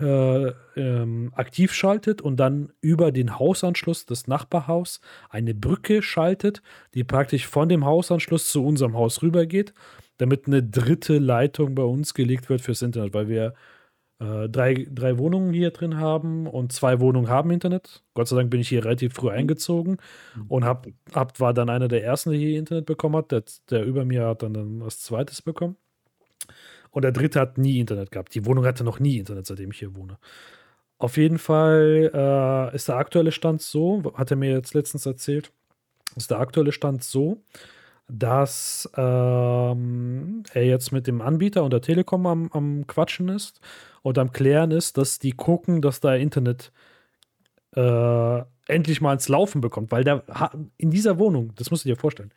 äh, 0.00 0.52
ähm, 0.76 1.32
aktiv 1.36 1.72
schaltet 1.74 2.22
und 2.22 2.36
dann 2.38 2.72
über 2.80 3.12
den 3.12 3.38
Hausanschluss 3.38 4.06
des 4.06 4.26
Nachbarhaus 4.28 5.00
eine 5.30 5.54
Brücke 5.54 6.02
schaltet, 6.02 6.62
die 6.94 7.04
praktisch 7.04 7.46
von 7.46 7.68
dem 7.68 7.84
Hausanschluss 7.84 8.50
zu 8.50 8.64
unserem 8.64 8.94
Haus 8.96 9.22
rübergeht, 9.22 9.74
damit 10.18 10.48
'ne 10.48 10.62
3. 10.62 11.18
Leitung 11.18 11.74
bei 11.74 11.82
uns 11.84 12.14
gelegt 12.14 12.48
wird 12.50 12.62
fürs 12.62 12.82
Internet, 12.82 13.14
weil 13.14 13.28
wir, 13.28 13.54
äh, 14.20 14.48
3 14.48 14.86
3 14.92 15.18
Wohnungen 15.18 15.52
hier 15.52 15.70
drin 15.72 15.98
haben 15.98 16.46
und 16.46 16.72
2 16.72 17.00
Wohnungen 17.00 17.28
haben 17.28 17.50
Internet. 17.50 18.02
Gott 18.14 18.28
sei 18.28 18.36
Dank 18.36 18.50
bin 18.50 18.60
ich 18.60 18.68
hier 18.68 18.84
relativ 18.84 19.14
früh 19.14 19.30
Mhm. 19.30 19.34
eingezogen 19.38 19.96
und 20.48 20.64
habe 20.64 20.92
habe 21.14 21.32
war 21.38 21.54
dann 21.54 21.70
einer 21.70 21.88
der 21.88 22.04
Ersten, 22.04 22.30
der 22.30 22.38
hier 22.40 22.58
Internet 22.58 22.86
bekommen 22.86 23.16
hat. 23.16 23.32
Der 23.32 23.42
der 23.70 23.84
über 23.84 24.04
mir 24.04 24.26
hat 24.26 24.42
dann 24.42 24.54
dann 24.54 24.82
als 24.82 25.00
2. 25.02 25.42
bekommen. 25.44 25.76
Und 26.92 27.02
der 27.02 27.12
3. 27.12 27.40
hat 27.40 27.58
nie 27.58 27.78
Internet 27.80 28.10
gehabt. 28.10 28.34
Die 28.34 28.46
Wohnung 28.46 28.64
hatte 28.66 28.84
noch 28.84 28.98
nie 29.00 29.18
Internet, 29.18 29.46
seitdem 29.46 29.70
ich 29.70 29.78
hier 29.78 29.94
wohne. 29.96 30.18
Auf 30.98 31.16
jeden 31.16 31.38
Fall, 31.38 32.10
äh, 32.14 32.74
ist 32.76 32.88
der 32.88 32.96
aktuelle 32.96 33.32
Stand 33.32 33.62
so, 33.62 34.02
hat 34.16 34.30
er 34.30 34.36
mir 34.36 34.50
jetzt 34.52 34.74
letztens 34.74 35.06
erzählt 35.06 35.52
ist 36.16 36.30
der 36.30 36.40
aktuelle 36.40 36.72
Stand 36.72 37.04
so, 37.04 37.42
dass 38.10 38.90
ähm, 38.96 40.42
er 40.52 40.64
jetzt 40.64 40.92
mit 40.92 41.06
dem 41.06 41.20
Anbieter 41.20 41.64
und 41.64 41.72
der 41.72 41.80
Telekom 41.80 42.26
am, 42.26 42.50
am 42.52 42.86
Quatschen 42.86 43.28
ist 43.28 43.60
und 44.02 44.18
am 44.18 44.32
Klären 44.32 44.70
ist, 44.70 44.98
dass 44.98 45.18
die 45.18 45.32
gucken, 45.32 45.82
dass 45.82 46.00
da 46.00 46.14
Internet 46.14 46.72
äh, 47.76 48.42
endlich 48.66 49.00
mal 49.00 49.12
ins 49.12 49.28
Laufen 49.28 49.60
bekommt, 49.60 49.92
weil 49.92 50.04
da 50.04 50.22
in 50.76 50.90
dieser 50.90 51.18
Wohnung, 51.18 51.52
das 51.56 51.70
musst 51.70 51.84
du 51.84 51.88
dir 51.88 51.96
vorstellen, 51.96 52.32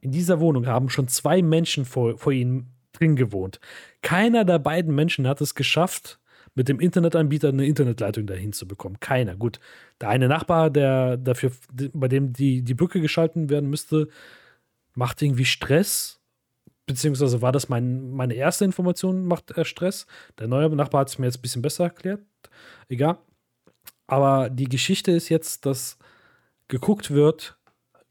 in 0.00 0.10
dieser 0.10 0.40
Wohnung 0.40 0.66
haben 0.66 0.88
schon 0.88 1.08
zwei 1.08 1.42
Menschen 1.42 1.84
vor, 1.84 2.16
vor 2.16 2.32
ihnen 2.32 2.72
drin 2.92 3.16
gewohnt. 3.16 3.60
Keiner 4.02 4.44
der 4.44 4.58
beiden 4.58 4.94
Menschen 4.94 5.28
hat 5.28 5.40
es 5.40 5.54
geschafft, 5.54 6.18
mit 6.54 6.68
dem 6.68 6.80
Internetanbieter 6.80 7.48
eine 7.48 7.66
Internetleitung 7.66 8.26
dahin 8.26 8.52
zu 8.52 8.66
bekommen. 8.66 8.98
Keiner. 8.98 9.36
Gut, 9.36 9.60
der 10.00 10.08
eine 10.08 10.26
Nachbar, 10.26 10.70
der 10.70 11.16
dafür, 11.16 11.52
bei 11.92 12.08
dem 12.08 12.32
die, 12.32 12.62
die 12.62 12.74
Brücke 12.74 13.00
geschalten 13.00 13.50
werden 13.50 13.70
müsste, 13.70 14.08
macht 15.00 15.22
irgendwie 15.22 15.46
Stress. 15.46 16.20
Beziehungsweise 16.84 17.40
war 17.40 17.52
das 17.52 17.70
mein, 17.70 18.10
meine 18.10 18.34
erste 18.34 18.66
Information, 18.66 19.24
macht 19.24 19.50
er 19.52 19.64
Stress. 19.64 20.06
Der 20.38 20.46
neue 20.46 20.68
Nachbar 20.76 21.00
hat 21.00 21.08
es 21.08 21.18
mir 21.18 21.24
jetzt 21.24 21.38
ein 21.38 21.42
bisschen 21.42 21.62
besser 21.62 21.84
erklärt. 21.84 22.20
Egal. 22.90 23.16
Aber 24.06 24.50
die 24.50 24.68
Geschichte 24.68 25.10
ist 25.10 25.30
jetzt, 25.30 25.64
dass 25.64 25.96
geguckt 26.68 27.10
wird, 27.10 27.56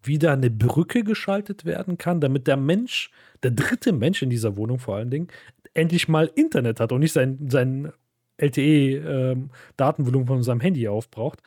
wie 0.02 0.18
da 0.18 0.34
eine 0.34 0.50
Brücke 0.50 1.04
geschaltet 1.04 1.64
werden 1.64 2.00
kann, 2.00 2.22
damit 2.22 2.48
der 2.48 2.58
Mensch, 2.58 3.12
der 3.44 3.52
dritte 3.52 3.92
Mensch 3.92 4.24
in 4.24 4.32
dieser 4.32 4.58
Wohnung 4.58 4.80
vor 4.80 4.96
allen 4.96 5.12
Dingen, 5.12 5.28
endlich 5.76 6.08
mal 6.08 6.32
Internet 6.34 6.80
hat 6.80 6.92
und 6.92 7.02
nicht 7.02 7.14
sein, 7.14 7.38
sein 7.50 7.94
LTE-Datenvolumen 8.38 10.24
ähm, 10.24 10.28
von 10.28 10.44
seinem 10.44 10.62
Handy 10.62 10.88
aufbraucht. 10.88 11.44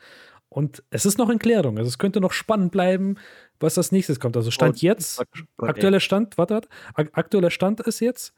Und 0.47 0.83
es 0.91 1.05
ist 1.05 1.17
noch 1.17 1.29
in 1.29 1.39
Klärung. 1.39 1.79
Also 1.79 1.87
es 1.87 1.97
könnte 1.97 2.21
noch 2.21 2.31
spannend 2.31 2.71
bleiben, 2.71 3.17
was 3.59 3.75
das 3.75 3.91
nächstes 3.91 4.19
kommt. 4.19 4.35
Also 4.37 4.51
Stand 4.51 4.81
jetzt, 4.81 5.23
aktueller 5.57 5.99
Stand, 5.99 6.37
warte, 6.37 6.55
warte, 6.55 6.69
aktueller 7.13 7.51
Stand 7.51 7.79
ist 7.81 7.99
jetzt, 7.99 8.33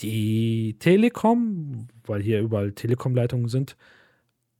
die 0.00 0.76
Telekom, 0.78 1.88
weil 2.04 2.22
hier 2.22 2.40
überall 2.40 2.72
Telekom-Leitungen 2.72 3.48
sind, 3.48 3.76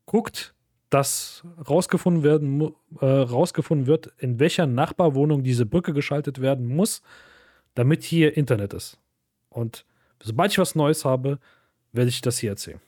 guckt, 0.06 0.54
dass 0.90 1.42
rausgefunden, 1.68 2.22
werden, 2.22 2.74
äh, 3.00 3.06
rausgefunden 3.06 3.86
wird, 3.86 4.12
in 4.18 4.38
welcher 4.38 4.66
Nachbarwohnung 4.66 5.42
diese 5.42 5.64
Brücke 5.64 5.94
geschaltet 5.94 6.40
werden 6.40 6.66
muss, 6.66 7.02
damit 7.74 8.02
hier 8.02 8.36
Internet 8.36 8.74
ist. 8.74 8.98
Und 9.48 9.86
sobald 10.22 10.52
ich 10.52 10.58
was 10.58 10.74
Neues 10.74 11.04
habe, 11.04 11.38
werde 11.92 12.10
ich 12.10 12.20
das 12.20 12.38
hier 12.38 12.50
erzählen. 12.50 12.80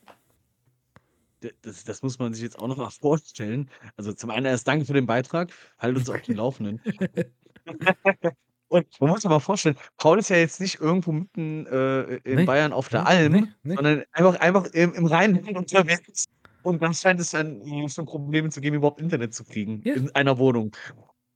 Das, 1.62 1.84
das, 1.84 2.02
muss 2.02 2.18
man 2.18 2.32
sich 2.34 2.42
jetzt 2.42 2.58
auch 2.58 2.68
noch 2.68 2.76
mal 2.76 2.90
vorstellen. 3.00 3.70
Also 3.96 4.12
zum 4.12 4.30
einen 4.30 4.46
erst 4.46 4.68
danke 4.68 4.84
für 4.84 4.92
den 4.94 5.06
Beitrag, 5.06 5.52
halt 5.78 5.96
uns 5.96 6.08
auf 6.08 6.22
den 6.22 6.36
Laufenden. 6.36 6.80
Und 8.68 8.86
man 9.00 9.10
muss 9.10 9.22
sich 9.22 9.30
mal 9.30 9.38
vorstellen, 9.38 9.76
Paul 9.98 10.18
ist 10.18 10.30
ja 10.30 10.36
jetzt 10.36 10.60
nicht 10.60 10.80
irgendwo 10.80 11.12
mitten 11.12 11.66
äh, 11.66 12.16
in 12.24 12.36
nee, 12.36 12.44
Bayern 12.44 12.72
auf 12.72 12.88
der 12.88 13.02
nee, 13.02 13.08
Alm, 13.08 13.54
nee, 13.62 13.74
sondern 13.74 14.04
einfach, 14.10 14.40
einfach 14.40 14.66
im, 14.72 14.92
im 14.94 15.06
Rheinland 15.06 15.56
unterwegs. 15.56 16.24
Und 16.62 16.82
dann 16.82 16.94
scheint 16.94 17.20
es 17.20 17.30
dann 17.30 17.62
schon 17.88 18.06
Probleme 18.06 18.48
zu 18.48 18.60
geben, 18.60 18.76
überhaupt 18.76 19.00
Internet 19.00 19.34
zu 19.34 19.44
kriegen 19.44 19.82
ja. 19.84 19.94
in 19.94 20.12
einer 20.14 20.38
Wohnung. 20.38 20.74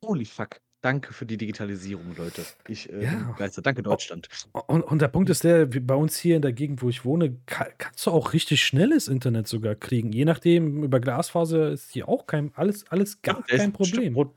Holy 0.05 0.25
fuck. 0.25 0.61
Danke 0.81 1.13
für 1.13 1.27
die 1.27 1.37
Digitalisierung, 1.37 2.15
Leute. 2.17 2.45
Ich 2.69 2.93
äh, 2.93 3.05
ja. 3.05 3.15
begeistert. 3.33 3.67
Danke, 3.67 3.83
Deutschland. 3.83 4.29
Und, 4.69 4.83
und, 4.83 5.03
der 5.03 5.09
Punkt 5.09 5.29
ist 5.29 5.43
der, 5.43 5.67
bei 5.67 5.95
uns 5.95 6.17
hier 6.17 6.37
in 6.37 6.43
der 6.43 6.53
Gegend, 6.53 6.83
wo 6.83 6.89
ich 6.89 7.05
wohne, 7.05 7.37
kann, 7.47 7.67
kannst 7.79 8.07
du 8.07 8.13
auch 8.13 8.33
richtig 8.33 8.65
schnelles 8.65 9.09
Internet 9.09 9.49
sogar 9.49 9.75
kriegen. 9.75 10.13
Je 10.13 10.25
nachdem, 10.25 10.85
über 10.85 11.01
Glasfaser 11.01 11.71
ist 11.71 11.91
hier 11.91 12.09
auch 12.09 12.27
kein, 12.27 12.53
alles, 12.55 12.89
alles 12.91 13.21
gar 13.23 13.45
ja, 13.49 13.57
kein 13.57 13.73
Problem. 13.73 14.15
Rot, 14.15 14.35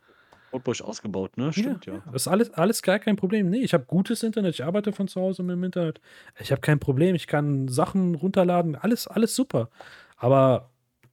Rotbusch 0.51 0.81
ausgebaut, 0.81 1.37
ne? 1.37 1.53
Stimmt, 1.53 1.85
ja. 1.85 1.93
ja. 1.93 2.03
Das 2.11 2.23
ist 2.23 2.27
alles, 2.27 2.51
alles 2.51 2.81
gar 2.81 2.97
kein 2.97 3.17
Problem. 3.17 3.49
Nee, 3.49 3.61
ich 3.61 3.75
habe 3.75 3.85
gutes 3.85 4.23
Internet. 4.23 4.55
Ich 4.55 4.63
arbeite 4.63 4.93
von 4.93 5.07
zu 5.07 5.21
Hause 5.21 5.43
mit 5.43 5.55
dem 5.55 5.63
Internet. 5.63 6.01
Ich 6.39 6.51
habe 6.51 6.61
kein 6.61 6.79
Problem. 6.79 7.15
Ich 7.15 7.27
kann 7.27 7.67
Sachen 7.67 8.15
runterladen. 8.15 8.75
Alles, 8.75 9.07
alles 9.07 9.35
super. 9.35 9.69
Aber 10.17 10.71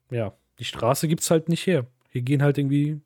ja, 0.09 0.33
die 0.57 0.65
Straße 0.65 1.07
gibt 1.07 1.21
es 1.21 1.29
halt 1.29 1.49
nicht 1.49 1.67
her. 1.67 1.85
Hier 2.09 2.23
gehen 2.23 2.41
halt 2.41 2.57
irgendwie 2.57 2.99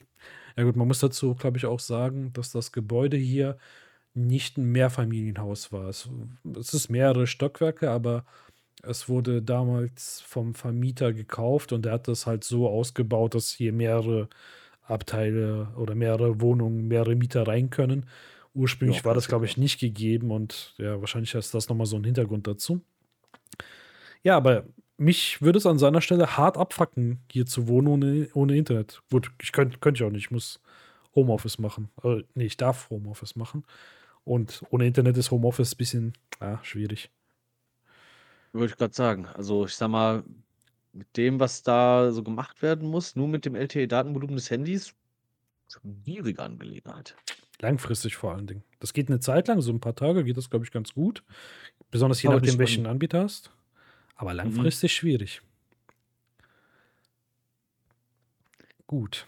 ja 0.58 0.64
gut, 0.64 0.76
man 0.76 0.88
muss 0.88 1.00
dazu, 1.00 1.36
glaube 1.36 1.58
ich, 1.58 1.66
auch 1.66 1.80
sagen, 1.80 2.32
dass 2.34 2.52
das 2.52 2.72
Gebäude 2.72 3.18
hier 3.18 3.58
nicht 4.14 4.58
ein 4.58 4.72
Mehrfamilienhaus 4.72 5.72
war. 5.72 5.90
Es, 5.90 6.10
es 6.60 6.74
ist 6.74 6.90
mehrere 6.90 7.28
Stockwerke, 7.28 7.90
aber 7.90 8.26
es 8.84 9.10
wurde 9.10 9.42
damals 9.42 10.22
vom 10.22 10.54
Vermieter 10.54 11.14
gekauft 11.14 11.72
und 11.74 11.86
er 11.86 11.94
hat 11.94 12.08
das 12.08 12.28
halt 12.28 12.44
so 12.44 12.68
ausgebaut, 12.68 13.34
dass 13.34 13.50
hier 13.50 13.74
mehrere 13.74 14.28
Abteile 14.84 15.70
oder 15.78 15.96
mehrere 15.96 16.42
Wohnungen, 16.42 16.88
mehrere 16.88 17.16
Mieter 17.16 17.48
rein 17.48 17.70
können. 17.70 18.06
Ursprünglich 18.54 19.00
ja, 19.00 19.06
war 19.06 19.16
das, 19.16 19.28
glaube 19.28 19.46
ich, 19.46 19.58
nicht 19.58 19.80
gegeben 19.80 20.32
und 20.32 20.76
ja, 20.78 21.00
wahrscheinlich 21.00 21.34
ist 21.34 21.54
das 21.54 21.70
nochmal 21.70 21.88
so 21.88 21.96
ein 21.96 22.04
Hintergrund 22.04 22.46
dazu. 22.46 22.82
Ja, 24.22 24.38
aber 24.38 24.66
mich 24.98 25.42
würde 25.42 25.58
es 25.58 25.66
an 25.66 25.80
seiner 25.80 26.02
Stelle 26.02 26.38
hart 26.38 26.58
abfacken, 26.58 27.20
hier 27.32 27.46
zu 27.46 27.68
wohnen 27.68 27.88
ohne, 27.88 28.30
ohne 28.34 28.56
Internet. 28.56 29.02
Gut, 29.10 29.32
ich 29.42 29.52
könnte 29.52 29.78
könnt 29.80 29.98
ich 29.98 30.04
auch 30.04 30.12
nicht, 30.12 30.26
ich 30.26 30.32
muss 30.32 30.60
Homeoffice 31.16 31.60
machen. 31.60 31.90
Äh, 32.04 32.24
nee, 32.36 32.46
ich 32.46 32.58
darf 32.58 32.90
Homeoffice 32.90 33.36
machen. 33.36 33.66
Und 34.24 34.64
ohne 34.70 34.88
Internet 34.88 35.18
ist 35.18 35.32
Homeoffice 35.32 35.74
ein 35.74 35.78
bisschen 35.78 36.14
ja, 36.40 36.60
schwierig. 36.64 37.10
Würde 38.54 38.68
ich 38.68 38.78
gerade 38.78 38.94
sagen. 38.94 39.28
Also, 39.28 39.66
ich 39.66 39.76
sag 39.76 39.90
mal, 39.90 40.24
mit 40.94 41.18
dem, 41.18 41.40
was 41.40 41.64
da 41.64 42.12
so 42.12 42.24
gemacht 42.24 42.62
werden 42.62 42.88
muss, 42.88 43.16
nur 43.16 43.28
mit 43.28 43.46
dem 43.46 43.56
LTE-Datenvolumen 43.56 44.36
des 44.36 44.50
Handys, 44.50 44.94
ist 45.68 45.80
eine 45.84 45.96
schwierige 46.04 46.42
Angelegenheit. 46.44 47.16
Langfristig 47.60 48.16
vor 48.16 48.34
allen 48.34 48.48
Dingen. 48.48 48.64
Das 48.80 48.94
geht 48.94 49.10
eine 49.10 49.20
Zeit 49.20 49.48
lang, 49.48 49.62
so 49.62 49.72
ein 49.72 49.80
paar 49.80 49.96
Tage 49.96 50.24
geht 50.24 50.38
das, 50.38 50.50
glaube 50.50 50.66
ich, 50.66 50.72
ganz 50.72 50.94
gut. 50.94 51.24
Besonders 51.92 52.22
je 52.22 52.30
nachdem, 52.30 52.60
welchen 52.60 52.86
Anbieter 52.86 53.24
hast. 53.24 53.52
Aber 54.16 54.32
mhm. 54.32 54.38
langfristig 54.38 54.92
mhm. 54.92 54.96
schwierig. 54.96 55.42
Gut. 58.88 59.26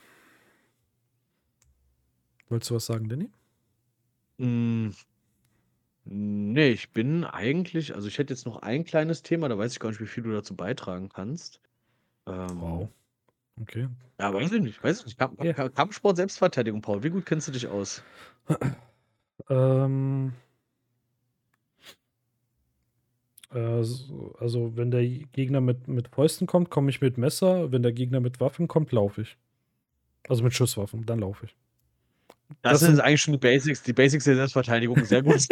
Wolltest 2.49 2.70
du 2.70 2.76
was 2.76 2.86
sagen, 2.86 3.10
Danny? 3.10 3.30
Mm, 4.38 4.90
nee, 6.03 6.70
ich 6.70 6.91
bin 6.91 7.24
eigentlich, 7.24 7.95
also 7.95 8.07
ich 8.07 8.18
hätte 8.18 8.34
jetzt 8.34 8.45
noch 8.45 8.62
ein 8.62 8.86
kleines 8.86 9.24
Thema, 9.24 9.49
da 9.49 9.57
weiß 9.57 9.72
ich 9.72 9.80
gar 9.80 9.90
nicht, 9.90 10.02
wie 10.02 10.06
viel 10.06 10.24
du 10.24 10.32
dazu 10.32 10.56
beitragen 10.56 11.10
kannst. 11.10 11.60
Ähm, 12.28 12.62
wow. 12.62 12.90
Okay. 13.62 13.88
Ja, 14.20 14.34
weiß 14.34 14.52
ich 14.52 14.62
nicht, 14.62 14.84
weiß 14.84 14.99
ich 14.99 15.06
nicht. 15.06 15.18
Kamp 15.18 15.44
ja. 15.44 15.70
Kampfsport, 15.70 16.18
Selbstverteidigung, 16.18 16.82
Paul, 16.82 17.03
wie 17.03 17.10
gut 17.10 17.26
kennst 17.26 17.48
du 17.48 17.52
dich 17.52 17.68
aus? 17.68 18.03
ähm, 19.49 20.34
also, 23.60 24.76
wenn 24.76 24.91
der 24.91 25.06
Gegner 25.06 25.61
mit, 25.61 25.88
mit 25.88 26.10
Fäusten 26.10 26.48
kommt, 26.48 26.69
komme 26.69 26.90
ich 26.90 27.02
mit 27.02 27.18
Messer. 27.18 27.72
Wenn 27.72 27.84
der 27.84 27.94
Gegner 27.94 28.19
mit 28.19 28.40
Waffen 28.40 28.68
kommt, 28.68 28.91
laufe 28.91 29.22
ich. 29.22 29.38
Also 30.27 30.44
mit 30.44 30.53
Schusswaffen, 30.53 31.06
dann 31.06 31.19
laufe 31.19 31.45
ich. 31.45 31.56
Das, 32.61 32.80
das 32.80 32.82
sind 32.82 32.99
eigentlich 32.99 33.22
schon 33.22 33.34
die 33.34 33.40
Basics, 33.40 33.84
die 33.84 33.94
Basics 33.94 34.26
der 34.26 34.36
Selbstverteidigung, 34.36 35.03
sehr 35.06 35.23
gut. 35.23 35.48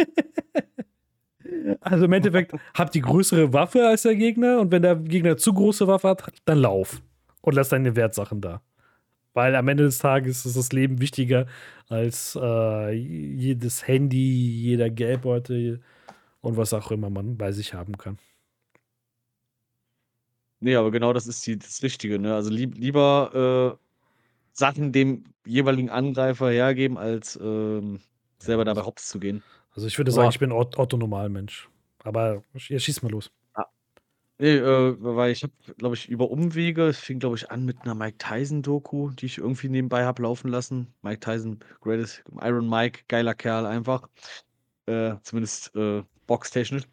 also 1.80 2.04
im 2.04 2.12
Endeffekt, 2.12 2.52
hab 2.74 2.90
die 2.92 3.00
größere 3.00 3.52
Waffe 3.52 3.86
als 3.86 4.02
der 4.02 4.16
Gegner 4.16 4.60
und 4.60 4.70
wenn 4.70 4.82
der 4.82 4.96
Gegner 4.96 5.36
zu 5.36 5.52
große 5.52 5.86
Waffe 5.86 6.08
hat, 6.08 6.32
dann 6.44 6.58
lauf. 6.58 7.00
Und 7.40 7.54
lass 7.54 7.68
deine 7.68 7.94
Wertsachen 7.96 8.40
da. 8.40 8.62
Weil 9.32 9.54
am 9.56 9.68
Ende 9.68 9.84
des 9.84 9.98
Tages 9.98 10.46
ist 10.46 10.56
das 10.56 10.72
Leben 10.72 11.00
wichtiger 11.00 11.46
als 11.88 12.38
äh, 12.40 12.92
jedes 12.92 13.86
Handy, 13.86 14.62
jeder 14.62 14.90
Geldbeutel, 14.90 15.80
und 16.44 16.56
was 16.58 16.74
auch 16.74 16.90
immer 16.90 17.10
man 17.10 17.36
bei 17.38 17.52
sich 17.52 17.72
haben 17.72 17.96
kann. 17.96 18.18
Nee, 20.60 20.76
aber 20.76 20.90
genau 20.90 21.12
das 21.12 21.26
ist 21.26 21.46
die, 21.46 21.58
das 21.58 21.82
Richtige. 21.82 22.18
Ne? 22.18 22.34
Also 22.34 22.50
lieb, 22.50 22.76
lieber 22.76 23.78
äh, 23.78 23.84
Sachen 24.52 24.92
dem 24.92 25.24
jeweiligen 25.46 25.90
Angreifer 25.90 26.50
hergeben, 26.50 26.96
als 26.98 27.38
ähm, 27.42 28.00
selber 28.38 28.64
dabei 28.64 28.82
hops 28.82 29.08
zu 29.08 29.18
gehen. 29.18 29.42
Also 29.74 29.86
ich 29.86 29.98
würde 29.98 30.10
sagen, 30.10 30.30
ich 30.30 30.38
bin 30.38 30.52
Otto 30.52 30.96
Normalmensch. 30.96 31.68
Aber 32.02 32.42
ihr 32.68 32.78
schießt 32.78 33.02
mal 33.02 33.10
los. 33.10 33.30
Ah. 33.54 33.64
Nee, 34.38 34.56
äh, 34.56 34.96
weil 35.00 35.32
ich 35.32 35.42
habe, 35.42 35.52
glaube 35.78 35.96
ich, 35.96 36.08
über 36.08 36.30
Umwege, 36.30 36.88
es 36.88 36.98
fing, 36.98 37.18
glaube 37.18 37.36
ich, 37.36 37.50
an 37.50 37.64
mit 37.64 37.82
einer 37.82 37.94
Mike 37.94 38.18
Tyson-Doku, 38.18 39.10
die 39.10 39.26
ich 39.26 39.38
irgendwie 39.38 39.70
nebenbei 39.70 40.04
habe 40.04 40.22
laufen 40.22 40.48
lassen. 40.48 40.92
Mike 41.02 41.20
Tyson, 41.20 41.60
greatest 41.80 42.22
Iron 42.42 42.68
Mike, 42.68 43.00
geiler 43.08 43.34
Kerl 43.34 43.64
einfach. 43.66 44.08
Äh, 44.86 45.14
zumindest 45.22 45.74
äh, 45.74 46.02
boxtechnisch. 46.26 46.84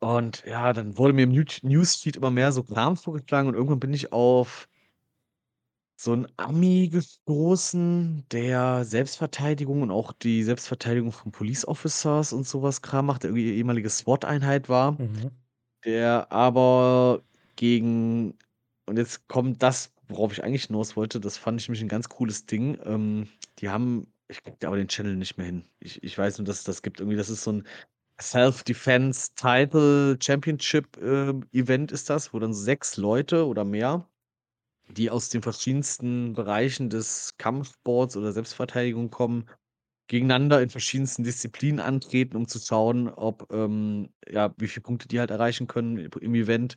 Und 0.00 0.44
ja, 0.46 0.72
dann 0.72 0.98
wurde 0.98 1.14
mir 1.14 1.22
im 1.24 1.32
Newsfeed 1.32 2.16
immer 2.16 2.30
mehr 2.30 2.52
so 2.52 2.62
Kram 2.62 2.96
vorgeschlagen 2.96 3.48
und 3.48 3.54
irgendwann 3.54 3.80
bin 3.80 3.92
ich 3.94 4.12
auf 4.12 4.68
so 5.96 6.12
einen 6.12 6.26
Ami 6.36 6.88
gestoßen, 6.88 8.26
der 8.30 8.84
Selbstverteidigung 8.84 9.82
und 9.82 9.90
auch 9.90 10.12
die 10.12 10.42
Selbstverteidigung 10.42 11.12
von 11.12 11.32
Police 11.32 11.66
Officers 11.66 12.32
und 12.32 12.46
sowas 12.46 12.82
Kram 12.82 13.06
macht, 13.06 13.22
der 13.22 13.30
irgendwie 13.30 13.54
ehemalige 13.54 13.88
SWAT-Einheit 13.90 14.68
war, 14.68 14.98
Mhm. 14.98 15.30
der 15.84 16.32
aber 16.32 17.22
gegen 17.56 18.38
und 18.86 18.98
jetzt 18.98 19.28
kommt 19.28 19.62
das, 19.62 19.94
worauf 20.08 20.32
ich 20.32 20.44
eigentlich 20.44 20.66
hinaus 20.66 20.96
wollte, 20.96 21.20
das 21.20 21.38
fand 21.38 21.60
ich 21.60 21.68
nämlich 21.68 21.82
ein 21.82 21.88
ganz 21.88 22.08
cooles 22.10 22.46
Ding. 22.46 22.78
Ähm, 22.84 23.28
die 23.60 23.70
haben 23.70 24.13
ich 24.28 24.42
kriege 24.42 24.66
aber 24.66 24.76
den 24.76 24.88
Channel 24.88 25.16
nicht 25.16 25.36
mehr 25.38 25.46
hin. 25.46 25.64
Ich 25.80 26.02
ich 26.02 26.16
weiß 26.18 26.38
nur, 26.38 26.44
dass 26.46 26.58
es 26.58 26.64
das 26.64 26.82
gibt. 26.82 27.00
Irgendwie, 27.00 27.16
das 27.16 27.30
ist 27.30 27.44
so 27.44 27.50
'n 27.52 27.66
Self-Defense 28.22 29.30
Title 29.36 30.18
Championship, 30.22 30.98
ähm, 31.02 31.46
Event 31.52 31.92
ist 31.92 32.10
das, 32.10 32.32
wo 32.34 32.38
dann 32.40 32.54
6 32.54 32.96
Leute 32.98 33.46
oder 33.46 33.64
mehr, 33.64 34.08
die 34.88 35.10
aus 35.10 35.30
den 35.30 35.42
verschiedensten 35.42 36.34
Bereichen 36.34 36.90
des 36.90 37.36
Kampfsports 37.38 38.16
oder 38.16 38.32
Selbstverteidigung 38.32 39.10
kommen, 39.10 39.46
gegeneinander 40.08 40.62
in 40.62 40.70
verschiedensten 40.70 41.24
Disziplinen 41.24 41.80
antreten, 41.80 42.36
um 42.36 42.48
zu 42.48 42.58
schauen, 42.60 43.08
ob, 43.10 43.52
ähm 43.52 44.10
ja, 44.28 44.54
wie 44.58 44.68
viele 44.68 44.82
Punkte 44.84 45.08
die 45.08 45.20
halt 45.20 45.30
erreichen 45.32 45.66
können 45.68 45.98
im 45.98 46.34
Event. 46.36 46.76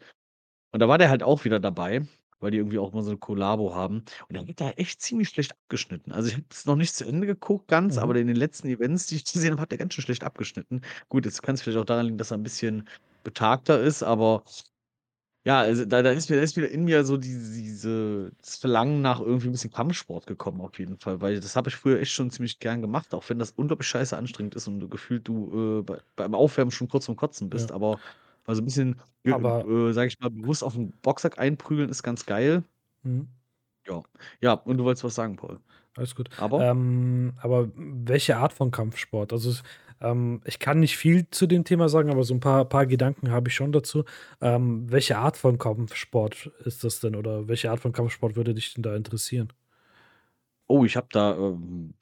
Und 0.74 0.82
da 0.82 0.88
war 0.90 0.98
der 1.00 1.10
halt 1.10 1.24
auch 1.24 1.46
wieder 1.46 1.60
dabei, 1.62 2.08
weil 2.40 2.52
die 2.52 2.58
irgendwie 2.58 2.80
auch 2.80 2.94
mal 2.94 3.04
so 3.04 3.12
'ne 3.12 3.18
Kollabo 3.18 3.76
haben. 3.76 4.00
Und 4.30 4.34
der 4.36 4.42
hat 4.48 4.62
da 4.62 4.70
echt 4.72 5.02
ziemlich 5.02 5.30
schlecht 5.30 5.54
abgeschnitten. 5.54 6.12
Also, 6.12 6.30
ich 6.30 6.36
habe 6.36 6.46
es 6.52 6.66
noch 6.66 6.76
nicht 6.76 6.96
zu 6.96 7.06
Ende 7.06 7.28
geguckt 7.28 7.68
ganz, 7.68 7.98
aber 7.98 8.16
Mhm. 8.16 8.18
in 8.18 8.28
den 8.28 8.36
letzten 8.38 8.68
Events, 8.68 9.08
die 9.08 9.16
ich 9.18 9.26
gesehen 9.26 9.52
habe, 9.54 9.62
hat 9.64 9.72
der 9.72 9.78
ganz 9.80 9.94
schön 9.94 10.04
schlecht 10.04 10.24
abgeschnitten. 10.24 10.82
Gut, 11.10 11.26
jetzt 11.26 11.44
kann's 11.44 11.62
vielleicht 11.62 11.78
auch 11.80 11.86
daran 11.86 12.06
liegen, 12.08 12.18
dass 12.18 12.32
er 12.32 12.38
'n 12.38 12.44
bisschen 12.44 12.88
betagter 13.24 13.82
ist, 13.82 14.04
aber 14.04 14.44
ja, 15.46 15.60
also, 15.62 15.86
da 15.86 16.04
da 16.04 16.12
ist 16.12 16.30
mir 16.30 16.38
da 16.38 16.44
ist 16.44 16.58
wieder 16.58 16.70
in 16.70 16.84
mir 16.86 17.06
so 17.06 17.18
diese 17.18 17.54
diese 17.54 18.32
das 18.42 18.58
Verlangen 18.58 19.02
nach 19.02 19.20
irgendwie 19.22 19.48
'n 19.48 19.54
bisschen 19.54 19.72
Kampfsport 19.72 20.28
gekommen 20.28 20.62
auf 20.62 20.78
jeden 20.80 20.98
Fall, 21.00 21.22
weil 21.22 21.40
das 21.40 21.56
habe 21.56 21.70
ich 21.70 21.76
früher 21.76 22.00
echt 22.02 22.12
schon 22.14 22.32
ziemlich 22.32 22.60
gern 22.60 22.82
gemacht, 22.82 23.14
auch 23.14 23.30
wenn 23.30 23.40
das 23.40 23.52
unglaublich 23.52 23.88
scheiße 23.88 24.18
anstrengend 24.18 24.56
ist 24.56 24.68
und 24.68 24.80
du 24.82 24.90
gefühlt 24.90 25.28
du, 25.28 25.80
äh, 25.82 25.84
bei 25.84 26.02
beim 26.18 26.36
Aufwärmen 26.36 26.72
schon 26.72 26.90
kurz 26.90 27.06
vorm 27.06 27.18
Kotzen 27.18 27.50
bist, 27.50 27.72
Ja. 27.72 27.74
aber 27.74 28.00
mal 28.48 28.56
so 28.56 28.62
'n 28.62 28.66
bisschen, 28.66 29.02
äh, 29.26 29.30
Aber 29.30 29.68
äh, 29.90 29.94
sage 29.94 30.08
ich 30.08 30.20
mal, 30.20 30.30
bewusst 30.32 30.64
auf 30.64 30.76
'n 30.76 30.92
Boxsack 31.02 31.40
einprügeln 31.40 31.90
ist 31.90 32.04
ganz 32.04 32.26
geil. 32.26 32.64
Mhm. 33.04 33.38
Ja. 33.86 34.04
Ja, 34.42 34.54
und 34.54 34.78
du 34.78 34.84
wolltest 34.84 35.04
was 35.04 35.16
sagen, 35.16 35.36
Paul. 35.36 35.60
Alles 35.96 36.14
gut. 36.16 36.30
Aber? 36.38 36.68
Ähm, 36.68 37.34
aber 37.42 37.70
welche 37.76 38.38
Art 38.38 38.54
von 38.54 38.70
Kampfsport? 38.72 39.34
Also, 39.34 39.52
ähm, 40.00 40.42
ich 40.46 40.60
kann 40.60 40.80
nicht 40.80 40.96
viel 40.98 41.28
zu 41.32 41.48
dem 41.48 41.64
Thema 41.64 41.90
sagen, 41.90 42.12
aber 42.12 42.24
so 42.24 42.34
'n 42.36 42.40
paar 42.40 42.66
paar 42.66 42.86
Gedanken 42.86 43.32
habe 43.32 43.50
ich 43.50 43.56
schon 43.56 43.72
dazu. 43.72 44.04
Ähm, 44.42 44.92
welche 44.92 45.18
Art 45.18 45.38
von 45.38 45.58
Kampfsport 45.58 46.52
ist 46.66 46.84
das 46.84 47.00
denn 47.00 47.16
oder 47.16 47.48
welche 47.48 47.72
Art 47.72 47.80
von 47.80 47.94
Kampfsport 47.94 48.36
würde 48.36 48.54
dich 48.54 48.74
denn 48.76 48.84
da 48.84 48.96
interessieren? 48.96 49.52
Oh, 50.70 50.84
ich 50.86 50.98
habe 50.98 51.08
da, 51.12 51.34
ähm 51.38 51.94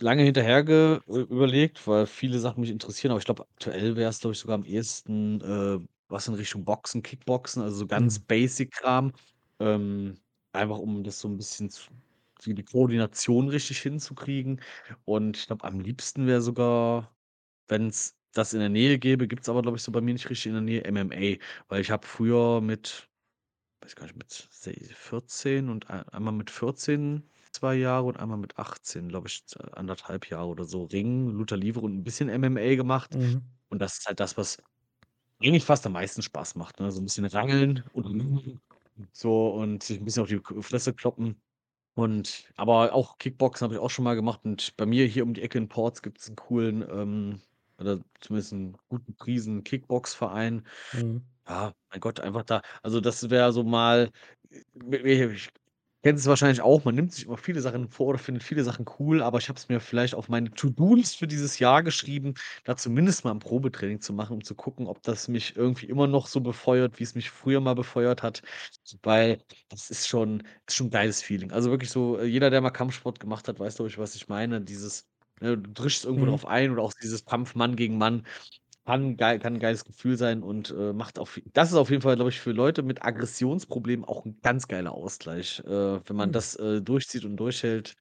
lange 0.00 0.22
hinterher 0.24 0.58
äh, 0.68 1.00
überlegt, 1.20 1.86
weil 1.86 2.06
viele 2.06 2.38
Sachen 2.38 2.60
mich 2.60 2.70
interessieren, 2.70 3.12
aber 3.12 3.18
ich 3.20 3.24
glaube, 3.26 3.44
aktuell 3.44 3.96
wär's, 3.96 4.20
glaube 4.20 4.32
ich, 4.34 4.38
sogar 4.40 4.54
am 4.56 4.64
ehesten, 4.64 5.40
äh, 5.40 5.78
was 6.08 6.28
in 6.28 6.34
Richtung 6.34 6.64
Boxen, 6.64 7.02
Kickboxen, 7.02 7.62
also 7.62 7.76
so 7.76 7.86
ganz 7.86 8.18
Mhm. 8.18 8.24
Basic-Kram. 8.26 9.12
Ähm, 9.60 10.14
einfach 10.52 10.78
um 10.78 11.02
das 11.04 11.20
so 11.20 11.28
'n 11.28 11.36
bisschen 11.36 11.70
zu 11.70 11.90
die 12.46 12.62
Koordination 12.64 13.48
richtig 13.48 13.80
hinzukriegen. 13.80 14.60
Und 15.04 15.36
ich 15.38 15.46
glaube, 15.46 15.64
am 15.64 15.80
liebsten 15.80 16.26
wäre 16.26 16.42
sogar, 16.42 17.16
wenn's 17.68 18.16
das 18.34 18.52
in 18.54 18.60
der 18.60 18.68
Nähe 18.70 18.98
gäbe 18.98 19.26
gibt's 19.28 19.48
aber, 19.48 19.62
glaube 19.62 19.78
ich, 19.78 19.82
so 19.82 19.92
bei 19.92 20.00
mir 20.02 20.12
nicht 20.14 20.28
richtig 20.30 20.46
in 20.48 20.52
der 20.54 20.62
Nähe, 20.62 20.84
MMA. 20.84 21.42
Weil 21.68 21.80
ich 21.82 21.90
habe 21.90 22.06
früher 22.06 22.60
mit 22.60 23.08
weiß 23.82 23.96
gar 23.96 24.04
nicht, 24.06 24.16
mit 24.16 24.48
sei 24.50 24.72
14 24.94 25.68
und 25.70 25.90
ei 25.90 26.00
einmal 26.12 26.32
mit 26.34 26.50
14 26.50 27.28
2 27.56 27.76
Jahre 27.76 28.04
und 28.06 28.18
einmal 28.18 28.38
mit 28.38 28.58
18, 28.58 29.08
glaube 29.08 29.28
ich, 29.28 29.44
z 29.46 29.60
1 29.74 29.88
1/2 29.90 30.30
Jahre 30.30 30.48
oder 30.48 30.64
so 30.64 30.84
Ringen, 30.84 31.30
Lucha 31.32 31.56
Livre 31.56 31.80
und 31.82 31.92
'n 31.94 32.04
bisschen 32.04 32.28
MMA 32.30 32.76
gemacht. 32.76 33.16
Mhm. 33.16 33.56
Und 33.70 33.80
das 33.80 33.98
ist 33.98 34.06
halt 34.08 34.20
das, 34.20 34.36
was 34.38 34.58
eigentlich 35.40 35.64
fast 35.64 35.86
am 35.86 35.92
meisten 35.94 36.22
Spaß 36.22 36.56
macht, 36.56 36.80
ne? 36.80 36.92
So 36.92 37.00
'n 37.00 37.04
bisschen 37.06 37.26
rangeln 37.26 37.84
und 37.92 38.06
so 39.12 39.50
und 39.54 39.82
sich 39.84 40.00
'n 40.00 40.04
bisschen 40.06 40.22
auf 40.24 40.28
die 40.30 40.40
K 40.40 40.62
Fresse 40.62 40.94
kloppen. 40.94 41.40
Und 41.96 42.50
aber 42.56 42.94
auch 42.94 43.18
Kickboxen 43.18 43.64
habe 43.66 43.74
ich 43.76 43.80
auch 43.80 43.90
schon 43.90 44.04
mal 44.04 44.16
gemacht 44.16 44.42
und 44.44 44.76
bei 44.78 44.86
mir 44.86 45.06
hier 45.06 45.24
um 45.24 45.34
die 45.34 45.42
Ecke 45.42 45.58
in 45.58 45.68
Ports 45.70 46.02
gibt's 46.02 46.28
'n 46.30 46.36
coolen, 46.36 46.82
ähm 46.90 47.40
oder 47.80 48.00
zumindest 48.20 48.52
'n 48.54 48.76
gut 48.88 49.06
gepriesenen 49.06 49.64
Kickbox-Verein. 49.64 50.66
Mhm. 50.92 51.26
Ja, 51.48 51.74
mein 51.90 52.00
Gott, 52.00 52.20
einfach 52.20 52.44
da 52.44 52.62
also, 52.82 53.00
das 53.02 53.30
wäre 53.30 53.52
so 53.52 53.64
mal 53.64 54.10
kennst 56.02 56.22
es 56.24 56.28
wahrscheinlich 56.28 56.60
auch, 56.62 56.84
man 56.84 56.94
nimmt 56.94 57.12
sich 57.12 57.26
immer 57.26 57.36
viele 57.38 57.60
Sachen 57.60 57.88
vor 57.88 58.06
oder 58.08 58.18
findet 58.18 58.42
viele 58.44 58.62
Sachen 58.64 58.86
cool, 58.98 59.22
aber 59.22 59.38
ich 59.38 59.48
habe 59.48 59.58
es 59.58 59.68
mir 59.68 59.80
vielleicht 59.80 60.14
auf 60.14 60.28
meine 60.28 60.50
To-do-List 60.52 61.16
für 61.18 61.26
dieses 61.26 61.58
Jahr 61.58 61.82
geschrieben, 61.82 62.34
da 62.64 62.76
zumindest 62.76 63.24
mal 63.24 63.32
'n 63.32 63.38
Probetraining 63.40 64.00
zu 64.00 64.12
machen, 64.12 64.34
um 64.34 64.44
zu 64.44 64.54
gucken, 64.54 64.86
ob 64.86 65.02
das 65.02 65.28
mich 65.28 65.56
irgendwie 65.56 65.86
immer 65.86 66.06
noch 66.06 66.26
so 66.28 66.40
befeuert, 66.40 66.98
wie's 67.00 67.14
mich 67.14 67.30
früher 67.30 67.60
mal 67.60 67.74
befeuert 67.74 68.22
hat, 68.22 68.42
weil 69.02 69.38
das 69.68 69.90
ist 69.90 70.06
schon 70.08 70.42
ist 70.68 70.76
schon 70.76 70.88
'n 70.88 70.90
geiles 70.90 71.22
Feeling. 71.22 71.52
Also, 71.52 71.70
wirklich 71.70 71.90
so, 71.90 72.18
äh, 72.18 72.24
jeder, 72.26 72.50
der 72.50 72.60
mal 72.60 72.70
Kampfsport 72.70 73.20
gemacht 73.20 73.48
hat, 73.48 73.58
weiß, 73.60 73.76
glaube 73.76 73.88
ich, 73.90 73.98
was 73.98 74.14
ich 74.14 74.28
meine. 74.28 74.60
Dieses, 74.60 75.06
ne, 75.40 75.58
du 75.58 75.72
trittst 75.74 76.04
irgendwo 76.04 76.24
Mhm. 76.26 76.30
drauf 76.30 76.46
ein 76.46 76.70
oder 76.70 76.82
auch 76.82 76.92
dieses 77.02 77.24
Kampf 77.24 77.54
Mann 77.54 77.76
gegen 77.76 77.98
Mann 77.98 78.26
kann 78.86 79.16
geil 79.18 79.38
kann 79.40 79.54
'n 79.56 79.60
geiles 79.60 79.84
Gefühl 79.84 80.16
sein 80.16 80.42
und, 80.42 80.70
äh, 80.70 80.92
macht 80.94 81.18
auf 81.18 81.40
das 81.54 81.70
ist 81.70 81.76
auf 81.76 81.90
jeden 81.90 82.02
Fall, 82.02 82.16
glaube 82.16 82.30
ich, 82.30 82.40
für 82.40 82.52
Leute 82.52 82.82
mit 82.84 83.04
Aggressionsproblemen 83.04 84.04
auch 84.06 84.24
'n 84.26 84.38
ganz 84.42 84.68
geiler 84.68 84.92
Ausgleich, 84.92 85.60
äh, 85.66 85.68
wenn 86.08 86.16
man 86.16 86.30
Hm. 86.30 86.34
das, 86.34 86.56
äh, 86.56 86.82
durchzieht 86.82 87.24
und 87.24 87.36
durchhält. 87.36 87.94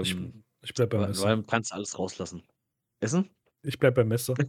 Ich 0.00 0.16
Ähm, 0.18 0.44
ich 0.62 0.74
bleibe 0.74 0.90
beim 0.98 1.04
weil 1.04 1.08
Messer. 1.08 1.34
weil 1.36 1.42
kannst 1.44 1.72
alles 1.74 1.98
rauslassen. 1.98 2.42
Essen? 3.00 3.30
Ich 3.64 3.78
bleibe 3.78 3.96
beim 4.02 4.08
Messer. 4.08 4.40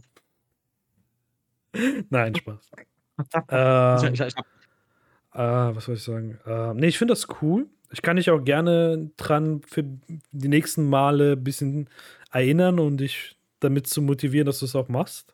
Nein, 2.10 2.34
Spaß. 2.34 2.72
Ich 3.92 4.02
ich 4.02 4.12
Ähm 4.12 4.20
ich 4.20 4.34
habe 4.36 4.46
äh, 5.34 5.76
was 5.76 5.86
soll 5.86 5.96
ich 5.96 6.02
sagen? 6.04 6.38
Ähm, 6.46 6.78
ne, 6.78 6.86
ich 6.88 6.98
finde 6.98 7.12
das 7.12 7.26
cool. 7.42 7.68
Ich 7.92 8.02
kann 8.02 8.16
dich 8.16 8.30
auch 8.30 8.44
gerne 8.44 9.12
dran 9.16 9.62
für 9.66 9.84
die 9.84 10.48
nächsten 10.48 10.88
Male 10.88 11.36
bisschen 11.36 11.88
erinnern 12.32 12.80
und 12.80 12.98
dich 12.98 13.38
damit 13.60 13.86
zu 13.88 14.02
motivieren, 14.02 14.46
dass 14.46 14.60
du's 14.60 14.76
auch 14.76 14.88
machst, 14.88 15.33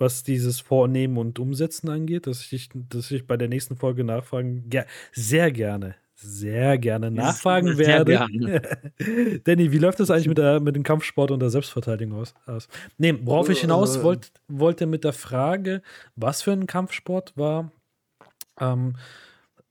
was 0.00 0.22
dieses 0.24 0.60
Vornehmen 0.60 1.18
und 1.18 1.38
Umsetzen 1.38 1.88
angeht, 1.90 2.26
dass 2.26 2.52
ich 2.52 2.68
dass 2.74 3.10
ich 3.10 3.26
bei 3.26 3.36
der 3.36 3.48
nächsten 3.48 3.76
Folge 3.76 4.04
nachfragen 4.04 4.68
ger 4.70 4.86
sehr 5.12 5.52
gerne, 5.52 5.96
sehr 6.14 6.78
gerne 6.78 7.10
nachfragen 7.10 7.76
Sehr 7.82 8.04
werde. 8.04 8.04
gerne. 8.04 8.62
Danny, 9.44 9.72
wie 9.72 9.78
läuft 9.78 10.00
das 10.00 10.10
eigentlich 10.10 10.28
mit 10.28 10.38
der 10.38 10.60
mit 10.60 10.76
dem 10.76 10.82
Kampfsport 10.82 11.30
und 11.30 11.40
der 11.40 11.50
Selbstverteidigung 11.50 12.18
aus 12.18 12.34
aus? 12.46 12.68
Ne, 12.98 13.18
worauf 13.26 13.48
ich 13.50 13.60
hinaus 13.60 13.96
Äh. 13.96 14.02
wollt 14.02 14.32
wollte 14.48 14.86
mit 14.86 15.04
der 15.04 15.12
Frage, 15.12 15.82
was 16.16 16.42
für 16.42 16.52
'n 16.52 16.66
Kampfsport 16.66 17.36
war 17.36 17.72
ähm, 18.60 18.96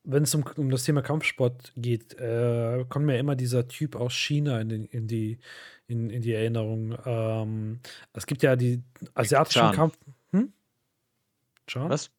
wenn's 0.04 0.36
um 0.36 0.44
um 0.58 0.70
das 0.72 0.84
Thema 0.86 1.02
Kampfsport 1.04 1.74
geht, 1.78 2.16
äh, 2.20 2.86
kommt 2.90 3.06
mir 3.06 3.20
immer 3.20 3.36
dieser 3.36 3.68
Typ 3.68 3.96
aus 3.96 4.14
China 4.14 4.60
in 4.62 4.70
den 4.70 4.86
in 4.86 5.08
die 5.08 5.40
in 5.88 6.10
in 6.10 6.22
die 6.22 6.34
Erinnerung. 6.34 6.98
Ähm, 7.06 7.82
es 8.14 8.26
gibt 8.28 8.44
ja 8.44 8.56
die 8.56 8.84
asiatischen. 9.16 9.72
Kampf 9.72 9.98
Chan? 11.70 11.90
Was? 11.90 12.12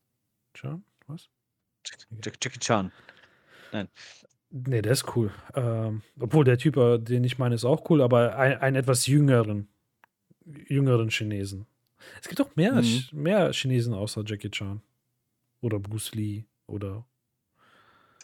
Chan? 0.55 0.82
Was? 1.06 1.28
Jack 1.85 2.06
Jack 2.24 2.36
Jackie 2.43 2.59
Chan. 2.60 2.93
Nein. 3.72 3.89
Ne, 4.51 4.82
der 4.82 4.93
ist 4.93 5.16
cool. 5.16 5.32
Ähm, 5.55 6.02
obwohl 6.18 6.44
der 6.44 6.59
Typ, 6.59 6.77
äh, 6.77 6.98
den 6.98 7.24
ich 7.24 7.39
meine, 7.39 7.55
ist 7.55 7.64
auch 7.64 7.89
cool, 7.90 8.01
aber 8.02 8.36
ei 8.39 8.60
einen 8.60 8.77
etwas 8.77 9.06
jüngeren 9.06 9.68
jüngeren 10.44 11.10
Chinesen. 11.10 11.66
Es 12.20 12.28
gibt 12.28 12.40
auch 12.40 12.56
mehr 12.56 12.72
Mhm. 12.74 13.05
Mehr 13.12 13.52
Chinesen 13.52 13.94
außer 13.94 14.22
Jackie 14.27 14.51
Chan 14.51 14.81
oder 15.60 15.78
Bruce 15.78 16.14
Lee 16.14 16.44
oder 16.66 17.05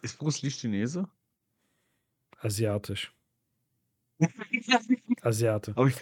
Ist 0.03 0.19
Bruce 0.19 0.43
Lee 0.43 0.51
Chinese? 0.51 1.09
asiatisch. 2.39 3.13
Asiate. 5.23 5.75
Habe 5.77 5.91
ich 5.91 5.97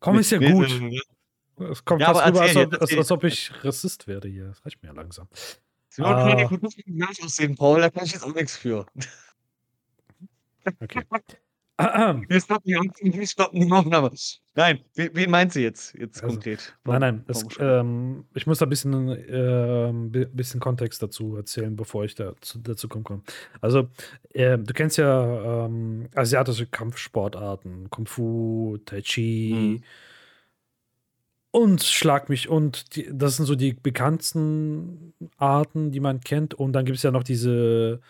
Komm, 0.00 0.18
ist 0.18 0.30
ja 0.30 0.38
gut. 0.38 0.68
Es 1.70 1.84
kommt 1.84 2.00
Ja, 2.00 2.14
fast 2.14 2.26
rüber, 2.26 2.40
als 2.42 2.56
als 2.56 2.96
als 2.96 3.10
ob 3.12 3.24
ich 3.24 3.52
Rassist 3.64 4.06
werde 4.06 4.28
hier. 4.28 4.46
Das 4.48 4.64
reicht 4.64 4.82
mir 4.82 4.88
ja 4.88 4.94
langsam. 4.94 5.28
Ja, 5.96 6.04
Ah. 6.04 6.34
gleich 6.44 7.22
aussehen, 7.24 7.56
Paul, 7.56 7.80
da 7.80 7.90
kann 7.90 8.04
ich 8.04 8.12
jetzt 8.12 8.24
auch 8.24 8.34
nix 8.34 8.56
für. 8.56 8.86
Okay. 10.80 11.02
Wir 12.28 12.40
stoppen 12.40 12.62
die 13.00 13.12
wir 13.14 13.26
stoppen 13.26 13.60
die 13.60 13.70
Aufnahme. 13.72 14.10
Nein, 14.56 14.80
we 14.96 15.10
wen 15.14 15.30
meinst 15.30 15.54
du 15.54 15.60
jetzt 15.60 15.94
jetzt 15.94 16.20
Also, 16.24 16.34
konkret? 16.34 16.76
nein, 16.84 17.00
nein, 17.00 17.24
es, 17.28 17.44
Warum 17.60 18.18
ähm 18.18 18.24
ich 18.34 18.48
muss 18.48 18.58
da 18.58 18.66
bisschen, 18.66 19.16
ähm, 19.28 20.10
bi 20.10 20.24
bisschen 20.26 20.58
Kontext 20.58 21.00
dazu 21.04 21.36
erzählen, 21.36 21.76
bevor 21.76 22.04
ich 22.04 22.16
dazu 22.16 22.58
dazu 22.58 22.88
komm 22.88 23.04
komme. 23.04 23.22
Also, 23.60 23.90
ähm, 24.34 24.64
du 24.64 24.74
kennst 24.74 24.98
ja, 24.98 25.66
ähm, 25.66 26.08
asiatische 26.16 26.66
Kampfsportarten, 26.66 27.90
Kung 27.90 28.06
Fu, 28.08 28.78
Tai 28.84 29.00
Chi 29.02 29.78
Mhm. 29.78 29.84
Und 31.50 31.82
Schlag 31.82 32.28
mich 32.28 32.48
und 32.48 32.94
die 32.96 33.08
das 33.12 33.36
sind 33.36 33.46
so 33.46 33.54
die 33.54 33.72
bekanntesten 33.74 35.14
Arten, 35.38 35.90
die 35.92 36.00
man 36.00 36.20
kennt. 36.20 36.54
Und 36.54 36.72
dann 36.72 36.84
gibt's 36.84 37.02
ja 37.02 37.10
noch 37.10 37.22
diese 37.24 38.00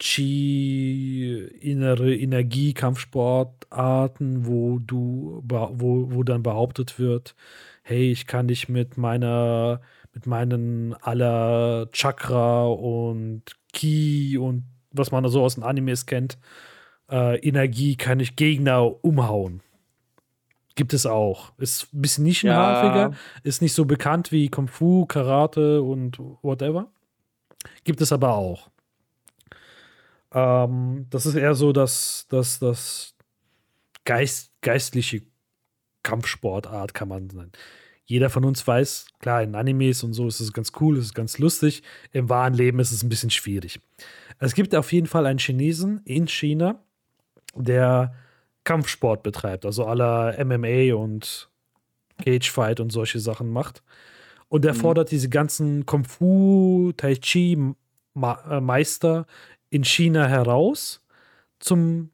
Qi, 0.00 1.48
innere 1.60 2.14
Energie-Kampfsportarten, 2.16 4.46
wo 4.46 4.78
du 4.80 5.42
wo 5.44 6.08
wo 6.12 6.22
dann 6.24 6.42
behauptet 6.42 6.98
wird: 6.98 7.34
„Hey, 7.82 8.10
ich 8.12 8.26
kann 8.26 8.48
dich 8.48 8.68
mit 8.68 8.96
meiner 8.98 9.80
mit 10.14 10.26
meinen 10.26 10.94
aller 10.94 11.88
Chakra 11.92 12.66
und 12.68 13.42
Ki 13.72 14.38
und 14.38 14.64
was 14.92 15.10
man 15.12 15.28
so 15.28 15.42
aus 15.44 15.54
den 15.56 15.64
Animes 15.64 16.06
kennt, 16.06 16.38
äh, 17.10 17.38
Energie 17.40 17.96
kann 17.96 18.20
ich 18.20 18.36
Gegner 18.36 19.04
umhauen. 19.04 19.62
Gibt 20.78 20.94
es 20.94 21.06
auch. 21.06 21.50
Ist 21.58 21.92
ein 21.92 22.02
bisschen 22.02 22.22
nischenhafiger, 22.22 23.10
ja. 23.10 23.12
ist 23.42 23.62
nicht 23.62 23.74
so 23.74 23.84
bekannt 23.84 24.30
wie 24.30 24.48
Kung 24.48 24.68
Fu, 24.68 25.06
Karate 25.06 25.82
und 25.82 26.20
whatever. 26.40 26.86
Gibt 27.82 28.00
es 28.00 28.12
aber 28.12 28.36
auch. 28.36 28.70
Ähm, 30.32 31.06
das 31.10 31.26
ist 31.26 31.34
eher 31.34 31.56
so 31.56 31.72
das, 31.72 32.26
das, 32.30 32.60
das 32.60 33.16
Geist, 34.04 34.52
geistliche 34.60 35.22
Kampfsportart, 36.04 36.94
kann 36.94 37.08
man 37.08 37.28
sagen. 37.28 37.50
Jeder 38.04 38.30
von 38.30 38.44
uns 38.44 38.64
weiß, 38.64 39.06
klar, 39.18 39.42
in 39.42 39.56
Animes 39.56 40.04
und 40.04 40.12
so 40.12 40.28
ist 40.28 40.38
es 40.38 40.52
ganz 40.52 40.70
cool, 40.78 40.96
ist 40.96 41.06
es 41.06 41.14
ganz 41.14 41.38
lustig. 41.38 41.82
Im 42.12 42.28
wahren 42.28 42.54
Leben 42.54 42.78
ist 42.78 42.92
es 42.92 43.02
ein 43.02 43.08
bisschen 43.08 43.30
schwierig. 43.30 43.80
Es 44.38 44.54
gibt 44.54 44.76
auf 44.76 44.92
jeden 44.92 45.08
Fall 45.08 45.26
einen 45.26 45.40
Chinesen 45.40 46.02
in 46.04 46.28
China, 46.28 46.84
der 47.56 48.14
Kampfsport 48.68 49.22
betreibt, 49.22 49.64
also 49.64 49.86
aller 49.86 50.44
MMA 50.44 50.94
und 50.94 51.48
Cagefight 52.22 52.80
und 52.80 52.90
solche 52.90 53.18
Sachen 53.18 53.48
macht. 53.48 53.82
Und 54.50 54.62
er 54.66 54.74
mhm. 54.74 54.78
fordert 54.78 55.10
diese 55.10 55.30
ganzen 55.30 55.86
Kung 55.86 56.04
Fu, 56.04 56.92
Tai 56.94 57.14
Chi 57.14 57.54
äh, 57.54 58.60
Meister 58.60 59.26
in 59.70 59.84
China 59.84 60.26
heraus 60.26 61.02
zum 61.60 62.10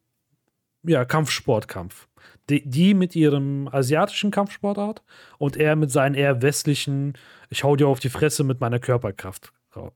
ja, 0.85 1.05
Kampfsportkampf. 1.05 2.07
Die, 2.49 2.63
die, 2.65 2.95
mit 2.95 3.17
ihrem 3.17 3.69
asiatischen 3.73 4.31
Kampfsportart 4.31 5.03
und 5.39 5.57
er 5.57 5.75
mit 5.75 5.91
seinen 5.91 6.15
eher 6.15 6.41
westlichen, 6.41 7.15
ich 7.51 7.65
hau 7.65 7.75
dir 7.75 7.89
auf 7.89 7.99
die 7.99 8.11
Fresse 8.11 8.45
mit 8.45 8.61
meiner 8.61 8.79
Körperkraft 8.79 9.53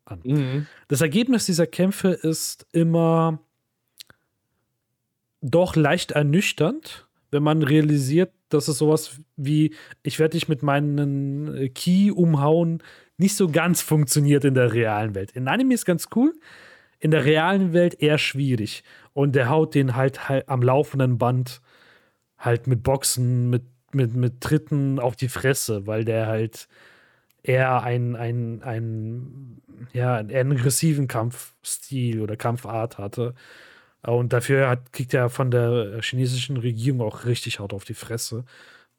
an. 0.07 0.21
Mhm. 0.25 0.67
Das 0.89 1.03
Ergebnis 1.03 1.47
dieser 1.47 1.69
Kämpfe 1.69 2.09
ist 2.09 2.67
immer 2.73 3.39
doch 5.41 5.77
leicht 5.77 6.13
ernüchternd, 6.13 7.07
wenn 7.31 7.43
man 7.43 7.63
realisiert, 7.63 8.33
dass 8.49 8.69
es 8.69 8.79
sowas 8.79 9.21
wie, 9.37 9.75
ich 10.03 10.19
werde 10.19 10.33
dich 10.33 10.49
mit 10.49 10.63
meinen 10.63 11.55
äh, 11.55 11.69
Key 11.69 12.11
umhauen, 12.11 12.83
nicht 13.19 13.37
so 13.37 13.49
ganz 13.49 13.83
funktioniert 13.83 14.45
in 14.45 14.55
der 14.55 14.73
realen 14.73 15.15
Welt. 15.15 15.33
In 15.33 15.49
Anime 15.49 15.75
ist 15.75 15.85
ganz 15.85 16.09
cool, 16.15 16.33
in 17.01 17.11
der 17.11 17.25
realen 17.25 17.73
Welt 17.73 18.01
eher 18.01 18.19
schwierig. 18.19 18.83
Und 19.13 19.35
der 19.35 19.49
haut 19.49 19.75
den 19.75 19.97
halt, 19.97 20.29
halt 20.29 20.49
am 20.49 20.63
laufenden 20.63 21.19
Band 21.19 21.61
halt 22.39 22.67
mit 22.67 22.83
Boxen, 22.83 23.51
mit, 23.51 23.65
mit, 23.93 24.15
mit 24.15 24.41
Tritten 24.41 24.99
auf 24.99 25.17
die 25.17 25.29
Fresse, 25.29 25.87
weil 25.87 26.05
der 26.05 26.27
halt 26.27 26.69
eher 27.43 27.83
ein, 27.83 28.17
ein, 28.17 28.63
ein, 28.63 29.63
ja, 29.93 30.17
einen 30.17 30.53
aggressiven 30.53 31.09
Kampfstil 31.09 32.21
oder 32.21 32.37
Kampfart 32.37 32.99
hatte. 32.99 33.35
Und 34.03 34.33
dafür 34.33 34.69
hat, 34.69 34.93
kriegt 34.93 35.13
er 35.15 35.29
von 35.29 35.51
der 35.51 36.01
chinesischen 36.03 36.57
Regierung 36.57 37.01
auch 37.01 37.25
richtig 37.25 37.61
hart 37.61 37.73
auf 37.73 37.85
die 37.85 37.95
Fresse. 37.95 38.45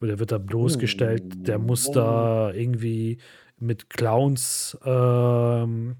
Der 0.02 0.18
wird 0.18 0.32
da 0.32 0.38
bloßgestellt, 0.38 1.46
der 1.46 1.58
muss 1.58 1.90
da 1.90 2.52
irgendwie 2.52 3.18
mit 3.58 3.90
Clowns, 3.90 4.78
ähm, 4.84 5.96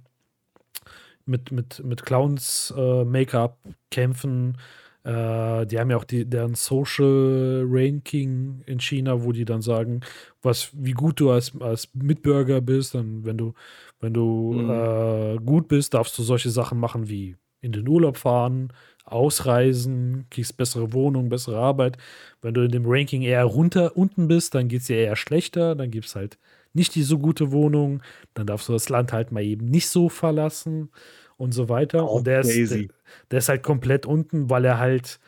mit, 1.27 1.53
mit, 1.53 1.85
mit 1.85 2.05
Clowns-Make-up 2.05 3.59
äh, 3.67 3.73
kämpfen. 3.91 4.57
Äh, 5.05 5.67
die 5.67 5.79
haben 5.79 5.91
ja 5.91 5.97
auch 5.97 6.05
die, 6.05 6.25
deren 6.25 6.55
Social 6.55 7.65
Ranking 7.69 8.63
in 8.67 8.81
China, 8.81 9.23
wo 9.23 9.33
die 9.33 9.45
dann 9.45 9.63
sagen, 9.63 10.01
was, 10.43 10.71
wie 10.73 10.93
gut 10.93 11.21
du 11.21 11.31
als, 11.31 11.53
als 11.61 11.89
Mitbürger 11.95 12.63
bist. 12.63 12.95
Und 12.95 13.25
wenn 13.25 13.37
du, 13.37 13.53
wenn 14.01 14.15
du 14.15 14.53
mhm. 14.53 14.71
äh, 14.71 15.37
gut 15.45 15.69
bist, 15.69 15.93
darfst 15.95 16.19
du 16.19 16.23
solche 16.23 16.51
Sachen 16.51 16.79
machen 16.79 17.09
wie 17.09 17.37
in 17.61 17.73
den 17.73 17.87
Urlaub 17.87 18.17
fahren, 18.17 18.73
ausreisen, 19.05 20.27
kriegst 20.31 20.57
bessere 20.57 20.93
Wohnung, 20.93 21.29
bessere 21.29 21.59
Arbeit. 21.59 21.97
Wenn 22.43 22.55
du 22.55 22.63
in 22.63 22.71
dem 22.71 22.85
Ranking 22.87 23.23
eher 23.23 23.45
runter 23.45 23.97
unten 23.97 24.29
bist, 24.29 24.55
dann 24.55 24.69
geht 24.69 24.83
es 24.83 24.87
dir 24.87 24.97
eher 24.97 25.17
schlechter, 25.17 25.75
dann 25.75 25.91
gibt 25.91 26.07
es 26.07 26.15
halt 26.15 26.39
nicht 26.73 26.95
die 26.95 27.03
so 27.03 27.19
gute 27.19 27.51
Wohnung, 27.51 28.03
dann 28.35 28.47
darfst 28.47 28.69
du 28.69 28.73
das 28.73 28.89
Land 28.89 29.13
halt 29.13 29.33
mal 29.33 29.43
eben 29.43 29.67
nicht 29.67 29.89
so 29.89 30.09
verlassen 30.09 30.91
und 31.37 31.53
so 31.53 31.69
weiter. 31.69 32.05
Auch 32.05 32.17
und 32.17 32.27
der 32.27 32.41
ist, 32.41 32.71
der, 32.71 32.87
der, 33.31 33.39
ist 33.39 33.49
halt 33.49 33.63
komplett 33.63 34.07
unten, 34.07 34.51
weil 34.51 34.65
er 34.65 34.79
halt. 34.79 35.19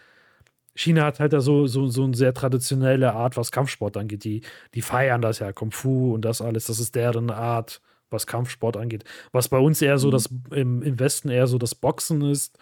China 0.74 1.04
hat 1.04 1.20
halt 1.20 1.34
da 1.34 1.42
so, 1.42 1.66
so, 1.66 1.88
so 1.88 2.04
eine 2.04 2.14
sehr 2.14 2.32
traditionelle 2.32 3.12
Art, 3.12 3.36
was 3.36 3.52
Kampfsport 3.52 3.98
angeht. 3.98 4.24
Die, 4.24 4.40
die 4.74 4.80
feiern 4.80 5.20
das 5.20 5.38
ja, 5.38 5.52
Kung 5.52 5.70
Fu 5.70 6.14
und 6.14 6.24
das 6.24 6.40
alles. 6.40 6.64
Das 6.64 6.80
ist 6.80 6.94
deren 6.94 7.30
Art, 7.30 7.82
was 8.08 8.26
Kampfsport 8.26 8.78
angeht. 8.78 9.04
Was 9.32 9.48
bei 9.48 9.58
uns 9.58 9.82
eher 9.82 9.98
so 9.98 10.08
mhm. 10.08 10.12
das 10.12 10.30
im, 10.50 10.82
im 10.82 10.98
Westen 10.98 11.28
eher 11.28 11.46
so 11.46 11.58
das 11.58 11.74
Boxen 11.74 12.22
ist 12.22 12.56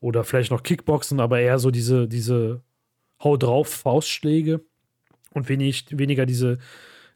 oder 0.00 0.24
vielleicht 0.24 0.50
noch 0.50 0.62
Kickboxen, 0.62 1.20
aber 1.20 1.40
eher 1.40 1.58
so 1.58 1.70
diese, 1.70 2.08
diese 2.08 2.62
Hau 3.22 3.36
drauf 3.36 3.68
Faustschläge 3.68 4.62
und 5.34 5.48
wenig, 5.48 5.86
weniger 5.90 6.26
diese, 6.26 6.58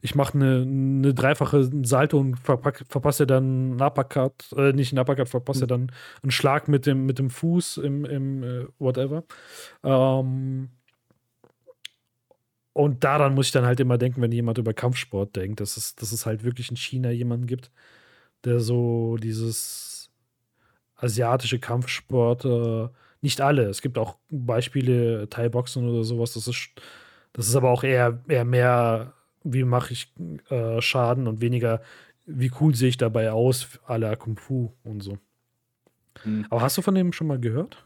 ich 0.01 0.13
mache 0.13 0.35
eine, 0.35 0.61
eine 0.61 1.13
dreifache 1.13 1.69
Salto 1.83 2.19
und 2.19 2.37
verpack, 2.37 2.85
verpasse 2.87 3.25
dann 3.25 3.71
einen 3.71 3.81
Uppercut, 3.81 4.51
äh, 4.55 4.71
nicht 4.71 4.93
einen 4.93 4.99
Uppercut, 4.99 5.27
verpasse 5.29 5.63
mhm. 5.63 5.67
dann 5.67 5.91
einen 6.21 6.31
Schlag 6.31 6.67
mit 6.67 6.85
dem, 6.85 7.05
mit 7.05 7.17
dem 7.17 7.31
Fuß 7.31 7.77
im, 7.77 8.05
im 8.05 8.43
äh, 8.43 8.65
whatever. 8.77 9.23
Ähm, 9.83 10.69
und 12.73 13.03
daran 13.03 13.33
muss 13.33 13.47
ich 13.47 13.51
dann 13.53 13.65
halt 13.65 13.79
immer 13.79 13.97
denken, 13.97 14.21
wenn 14.21 14.31
jemand 14.31 14.57
über 14.57 14.73
Kampfsport 14.73 15.35
denkt, 15.35 15.61
dass 15.61 15.77
es, 15.77 15.95
dass 15.95 16.11
es 16.11 16.25
halt 16.25 16.43
wirklich 16.43 16.69
in 16.69 16.75
China 16.75 17.09
jemanden 17.09 17.47
gibt, 17.47 17.71
der 18.43 18.59
so 18.59 19.17
dieses 19.17 19.94
asiatische 20.97 21.59
Kampfsport, 21.59 22.45
äh, 22.45 22.87
nicht 23.21 23.41
alle. 23.41 23.63
Es 23.63 23.81
gibt 23.81 23.97
auch 23.97 24.17
Beispiele, 24.29 25.29
Thai-Boxen 25.29 25.87
oder 25.89 26.03
sowas. 26.03 26.33
Das 26.33 26.47
ist, 26.47 26.69
das 27.33 27.47
ist 27.47 27.55
aber 27.55 27.71
auch 27.71 27.83
eher, 27.83 28.19
eher 28.27 28.45
mehr, 28.45 29.13
wie 29.43 29.63
mache 29.63 29.93
ich 29.93 30.13
äh, 30.49 30.81
Schaden 30.81 31.27
und 31.27 31.41
weniger, 31.41 31.81
wie 32.25 32.51
cool 32.59 32.75
sehe 32.75 32.89
ich 32.89 32.97
dabei 32.97 33.31
aus, 33.31 33.79
à 33.87 33.97
la 33.97 34.15
Kung 34.15 34.37
Fu 34.37 34.73
und 34.83 35.01
so. 35.01 35.17
Hm. 36.23 36.45
Aber 36.49 36.61
hast 36.61 36.77
du 36.77 36.81
von 36.81 36.95
dem 36.95 37.13
schon 37.13 37.27
mal 37.27 37.39
gehört? 37.39 37.83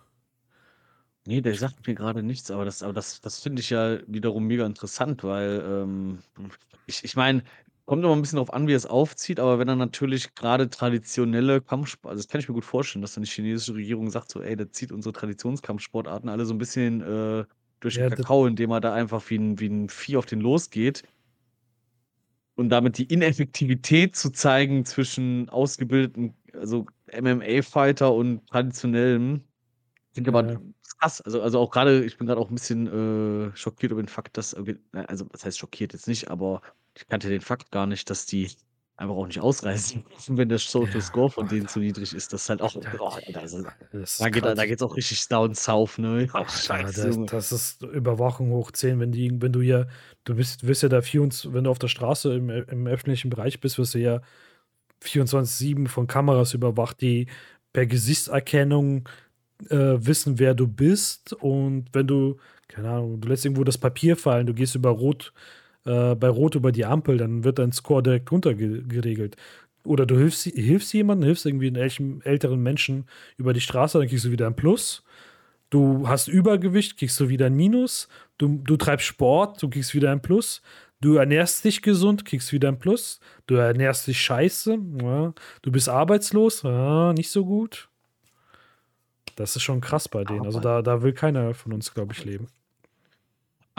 Nee, 1.25 1.41
der 1.41 1.55
sagt 1.55 1.85
mir 1.85 1.95
gerade 1.95 2.23
nichts, 2.23 2.49
aber 2.49 2.65
das, 2.65 2.81
aber 2.81 2.93
das, 2.93 3.21
das 3.21 3.39
finde 3.39 3.61
ich 3.61 3.69
ja 3.69 3.99
wiederum 4.07 4.45
mega 4.47 4.65
interessant, 4.65 5.23
weil 5.23 5.61
ähm, 5.63 6.19
ich, 6.87 7.03
ich 7.03 7.15
meine, 7.15 7.43
Kommt 7.89 8.03
immer 8.03 8.15
ein 8.15 8.21
bisschen 8.21 8.37
drauf 8.37 8.53
an, 8.53 8.67
wie 8.67 8.73
er 8.73 8.77
es 8.77 8.85
aufzieht, 8.85 9.39
aber 9.39 9.57
wenn 9.57 9.67
er 9.67 9.75
natürlich 9.75 10.35
gerade 10.35 10.69
traditionelle 10.69 11.59
Kampfsport 11.59 12.11
also, 12.11 12.21
das 12.21 12.27
kann 12.27 12.39
ich 12.39 12.47
mir 12.47 12.53
gut 12.53 12.63
vorstellen, 12.63 13.01
dass 13.01 13.15
dann 13.15 13.23
die 13.23 13.29
chinesische 13.31 13.73
Regierung 13.73 14.11
sagt 14.11 14.29
so: 14.29 14.41
„Ey, 14.43 14.55
der 14.55 14.69
zieht 14.71 14.91
unsere 14.91 15.11
Traditionskampfsportarten 15.11 16.29
alle 16.29 16.45
so 16.45 16.53
ein 16.53 16.59
bisschen, 16.59 17.01
äh, 17.01 17.45
durch 17.79 17.95
den 17.97 18.05
Ja, 18.05 18.09
Kakao, 18.09 18.45
indem 18.45 18.69
er 18.69 18.79
da 18.79 18.93
einfach 18.93 19.27
wie 19.31 19.37
ein 19.39 19.59
wie 19.59 19.65
'n 19.69 19.89
Vieh 19.89 20.17
auf 20.17 20.27
den 20.27 20.39
losgeht.“ 20.39 21.01
Und 22.57 22.69
damit 22.69 22.97
die 22.97 23.05
Ineffektivität 23.05 24.15
zu 24.15 24.31
zeigen 24.31 24.85
zwischen 24.85 25.49
ausgebildeten, 25.49 26.35
also, 26.53 26.85
MMA-Fighter 27.11 28.13
und 28.13 28.45
traditionellem, 28.47 29.43
finde 30.13 30.29
ich 30.31 30.35
aber 30.35 30.45
Ja. 30.45 30.59
krass. 30.99 31.21
Also 31.21 31.41
also, 31.41 31.59
auch 31.59 31.71
gerade 31.71 32.03
ich 32.05 32.17
bin 32.17 32.27
gerade 32.27 32.41
auch 32.41 32.49
ein 32.51 32.55
bisschen, 32.55 32.87
äh, 33.51 33.55
schockiert 33.57 33.91
über 33.93 34.01
den 34.03 34.09
Fakt, 34.09 34.37
dass 34.37 34.53
irgendwie 34.53 34.79
also, 34.93 35.27
was 35.31 35.45
heißt 35.45 35.59
schockiert 35.59 35.93
jetzt 35.93 36.07
nicht, 36.07 36.29
aber 36.31 36.61
kannte 37.07 37.29
den 37.29 37.41
Fakt 37.41 37.71
gar 37.71 37.85
nicht, 37.85 38.09
dass 38.09 38.25
die 38.25 38.49
einfach 38.97 39.15
auch 39.15 39.27
nicht 39.27 39.39
ausreisen 39.39 40.03
dürfen, 40.09 40.37
wenn 40.37 40.49
der 40.49 40.59
Social 40.59 41.01
Score 41.01 41.29
von 41.29 41.47
denen 41.47 41.67
zu 41.67 41.79
niedrig 41.79 42.13
ist. 42.13 42.33
Das 42.33 42.43
ist 42.43 42.49
halt 42.49 42.61
auch, 42.61 42.75
oh, 42.75 43.17
da, 43.31 43.39
ist, 43.39 44.19
da, 44.19 44.29
geht, 44.29 44.43
da 44.43 44.65
geht's 44.65 44.81
auch 44.81 44.95
richtig 44.95 45.27
down 45.29 45.55
south, 45.55 45.97
ne? 45.97 46.27
Ach, 46.33 46.49
scheiße, 46.49 47.09
ja, 47.09 47.17
das, 47.25 47.49
das, 47.49 47.51
ist 47.51 47.83
Überwachung 47.83 48.51
hoch 48.51 48.71
10, 48.71 48.99
wenn 48.99 49.11
die, 49.11 49.31
wenn 49.41 49.53
du 49.53 49.61
hier, 49.61 49.87
du 50.25 50.35
bist, 50.35 50.67
wirst 50.67 50.83
ja 50.83 50.89
da 50.89 51.01
24, 51.01 51.53
wenn 51.53 51.63
du 51.63 51.69
auf 51.69 51.79
der 51.79 51.87
Straße 51.87 52.33
im, 52.35 52.49
im 52.49 52.87
öffentlichen 52.87 53.29
Bereich 53.29 53.61
bist, 53.61 53.77
wirst 53.77 53.93
du 53.93 53.99
ja 53.99 54.21
24-7 55.03 55.87
von 55.87 56.07
Kameras 56.07 56.53
überwacht, 56.53 56.99
die 57.01 57.27
per 57.71 57.85
Gesichtserkennung 57.85 59.07
äh, 59.69 59.95
wissen, 59.99 60.39
wer 60.39 60.53
du 60.53 60.67
bist. 60.67 61.33
Und 61.33 61.85
wenn 61.93 62.07
du, 62.07 62.37
keine 62.67 62.89
Ahnung, 62.89 63.21
du 63.21 63.29
lässt 63.29 63.45
irgendwo 63.45 63.63
das 63.63 63.77
Papier 63.77 64.17
fallen, 64.17 64.47
du 64.47 64.53
gehst 64.53 64.75
über 64.75 64.89
Rot, 64.89 65.33
äh, 65.89 66.15
bei 66.15 66.29
Rot 66.29 66.55
über 66.55 66.71
die 66.71 66.85
Ampel, 66.85 67.17
dann 67.17 67.43
wird 67.43 67.59
dein 67.59 67.71
Score 67.71 68.03
direkt 68.03 68.31
runtergeregelt. 68.31 69.35
Oder 69.83 70.05
du 70.05 70.17
hilfst, 70.17 70.43
hilfst 70.43 70.93
jemandem, 70.93 71.25
hilfst 71.25 71.45
irgendwie 71.45 71.67
einen 71.67 72.21
älteren 72.21 72.61
Menschen 72.61 73.05
über 73.37 73.53
die 73.53 73.61
Straße, 73.61 73.97
dann 73.97 74.07
kriegst 74.07 74.25
du 74.25 74.31
wieder 74.31 74.47
ein 74.47 74.55
Plus. 74.55 75.03
Du 75.69 76.07
hast 76.07 76.27
Übergewicht, 76.27 76.97
kriegst 76.97 77.19
du 77.19 77.29
wieder 77.29 77.47
ein 77.47 77.55
Minus. 77.55 78.07
Du, 78.37 78.59
du 78.63 78.77
treibst 78.77 79.07
Sport, 79.07 79.61
du 79.61 79.69
kriegst 79.69 79.93
wieder 79.93 80.11
ein 80.11 80.21
Plus. 80.21 80.61
Du 81.01 81.15
ernährst 81.15 81.63
dich 81.63 81.81
gesund, 81.81 82.25
kriegst 82.25 82.51
wieder 82.51 82.67
ein 82.67 82.79
Plus. 82.79 83.19
Du 83.47 83.55
ernährst 83.55 84.05
dich 84.07 84.21
scheiße. 84.21 84.77
Ja. 85.01 85.33
Du 85.61 85.71
bist 85.71 85.89
arbeitslos, 85.89 86.63
ja, 86.63 87.13
nicht 87.13 87.31
so 87.31 87.45
gut. 87.45 87.89
Das 89.35 89.55
ist 89.55 89.63
schon 89.63 89.79
krass 89.79 90.09
bei 90.09 90.23
denen. 90.23 90.45
Also 90.45 90.59
da, 90.59 90.81
da 90.81 91.01
will 91.01 91.13
keiner 91.13 91.53
von 91.53 91.71
uns, 91.71 91.93
glaube 91.93 92.13
ich, 92.13 92.25
leben. 92.25 92.47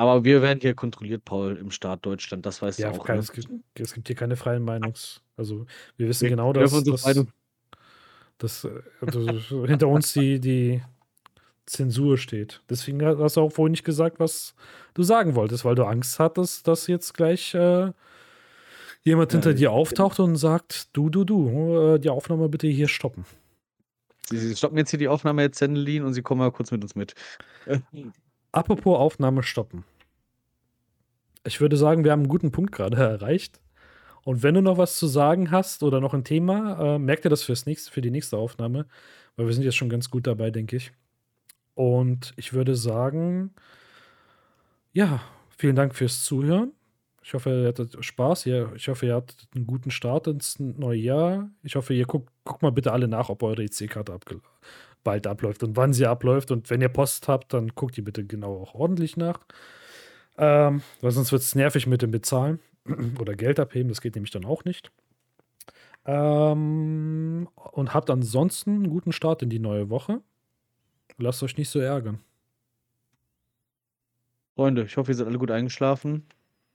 Aber 0.00 0.24
wir 0.24 0.40
werden 0.40 0.60
hier 0.62 0.72
kontrolliert, 0.72 1.26
Paul, 1.26 1.58
im 1.58 1.70
Staat 1.70 2.06
Deutschland, 2.06 2.46
das 2.46 2.62
weißt 2.62 2.78
ja, 2.78 2.90
du 2.90 2.98
auch. 2.98 3.04
Kein, 3.04 3.16
ne? 3.16 3.20
es, 3.20 3.32
gibt, 3.32 3.50
es, 3.74 3.92
gibt, 3.92 4.06
hier 4.08 4.16
keine 4.16 4.34
freien 4.34 4.64
Meinungs. 4.64 5.20
Also 5.36 5.66
wir 5.98 6.08
wissen 6.08 6.22
wir 6.22 6.30
genau, 6.30 6.54
dass, 6.54 6.72
dass, 6.72 7.02
dass 8.38 8.68
also 9.02 9.66
hinter 9.66 9.88
uns 9.88 10.14
die, 10.14 10.40
die 10.40 10.80
Zensur 11.66 12.16
steht. 12.16 12.62
Deswegen 12.70 13.04
hast 13.04 13.36
du 13.36 13.42
auch 13.42 13.52
vorhin 13.52 13.72
nicht 13.72 13.84
gesagt, 13.84 14.20
was 14.20 14.54
du 14.94 15.02
sagen 15.02 15.34
wolltest, 15.34 15.66
weil 15.66 15.74
du 15.74 15.84
Angst 15.84 16.18
hattest, 16.18 16.66
dass 16.66 16.86
jetzt 16.86 17.12
gleich 17.12 17.52
äh, 17.52 17.92
jemand 19.02 19.32
hinter 19.32 19.52
dir 19.52 19.70
auftaucht 19.70 20.18
und 20.18 20.36
sagt, 20.36 20.96
du, 20.96 21.10
du, 21.10 21.24
du, 21.24 21.76
äh, 21.76 21.98
die 21.98 22.08
Aufnahme 22.08 22.48
bitte 22.48 22.68
hier 22.68 22.88
stoppen. 22.88 23.26
Sie, 24.30 24.38
Sie 24.38 24.56
stoppen 24.56 24.78
jetzt 24.78 24.88
hier 24.88 24.98
die 24.98 25.08
Aufnahme, 25.08 25.42
Herr 25.42 25.52
Zendelin, 25.52 26.04
und 26.04 26.14
Sie 26.14 26.22
kommen 26.22 26.38
mal 26.38 26.52
kurz 26.52 26.70
mit 26.70 26.82
uns 26.82 26.94
mit. 26.94 27.14
Apropos 28.52 28.98
Aufnahme 28.98 29.42
stoppen. 29.42 29.84
Ich 31.44 31.60
würde 31.60 31.76
sagen, 31.76 32.04
wir 32.04 32.12
haben 32.12 32.20
einen 32.20 32.28
guten 32.28 32.52
Punkt 32.52 32.72
gerade 32.72 32.96
erreicht. 33.02 33.60
Und 34.24 34.42
wenn 34.42 34.54
du 34.54 34.62
noch 34.62 34.78
was 34.78 34.98
zu 34.98 35.06
sagen 35.06 35.50
hast 35.50 35.82
oder 35.82 36.00
noch 36.00 36.14
ein 36.14 36.24
Thema, 36.24 36.96
äh, 36.96 36.98
merk 36.98 37.22
dir 37.22 37.30
das 37.30 37.42
fürs 37.42 37.66
nächste, 37.66 37.90
für 37.90 38.02
die 38.02 38.10
nächste 38.10 38.36
Aufnahme, 38.36 38.86
weil 39.36 39.46
wir 39.46 39.54
sind 39.54 39.64
jetzt 39.64 39.76
schon 39.76 39.88
ganz 39.88 40.10
gut 40.10 40.26
dabei, 40.26 40.50
denke 40.50 40.76
ich. 40.76 40.92
Und 41.74 42.34
ich 42.36 42.52
würde 42.52 42.76
sagen, 42.76 43.54
ja, 44.92 45.22
vielen 45.56 45.76
Dank 45.76 45.94
fürs 45.94 46.24
Zuhören. 46.24 46.72
Ich 47.22 47.34
hoffe, 47.34 47.50
ihr 47.50 47.68
hattet 47.68 48.04
Spaß. 48.04 48.46
Ich 48.46 48.88
hoffe, 48.88 49.06
ihr 49.06 49.14
hattet 49.14 49.48
einen 49.54 49.66
guten 49.66 49.90
Start 49.90 50.26
ins 50.26 50.58
neue 50.58 50.98
Jahr. 50.98 51.50
Ich 51.62 51.76
hoffe, 51.76 51.94
ihr 51.94 52.06
guckt, 52.06 52.30
guckt 52.44 52.62
mal 52.62 52.72
bitte 52.72 52.92
alle 52.92 53.08
nach, 53.08 53.28
ob 53.28 53.42
eure 53.42 53.62
EC-Karte 53.62 54.18
bald 55.04 55.26
abläuft 55.26 55.62
und 55.62 55.76
wann 55.76 55.92
sie 55.92 56.06
abläuft. 56.06 56.50
Und 56.50 56.70
wenn 56.70 56.80
ihr 56.80 56.88
Post 56.88 57.28
habt, 57.28 57.52
dann 57.52 57.68
guckt 57.68 57.96
die 57.96 58.02
bitte 58.02 58.24
genau 58.24 58.60
auch 58.60 58.74
ordentlich 58.74 59.16
nach. 59.16 59.40
Ähm, 60.38 60.82
weil 61.00 61.10
sonst 61.10 61.32
wird 61.32 61.42
es 61.42 61.54
nervig 61.54 61.86
mit 61.86 62.02
dem 62.02 62.10
Bezahlen 62.10 62.60
oder 63.20 63.34
Geld 63.34 63.60
abheben. 63.60 63.88
Das 63.88 64.00
geht 64.00 64.14
nämlich 64.14 64.30
dann 64.30 64.44
auch 64.44 64.64
nicht. 64.64 64.90
Ähm, 66.06 67.48
und 67.54 67.94
habt 67.94 68.10
ansonsten 68.10 68.70
einen 68.70 68.90
guten 68.90 69.12
Start 69.12 69.42
in 69.42 69.50
die 69.50 69.58
neue 69.58 69.90
Woche. 69.90 70.22
Lasst 71.18 71.42
euch 71.42 71.58
nicht 71.58 71.68
so 71.68 71.78
ärgern. 71.78 72.20
Freunde, 74.54 74.84
ich 74.84 74.96
hoffe, 74.96 75.12
ihr 75.12 75.14
seid 75.14 75.26
alle 75.26 75.38
gut 75.38 75.50
eingeschlafen. 75.50 76.26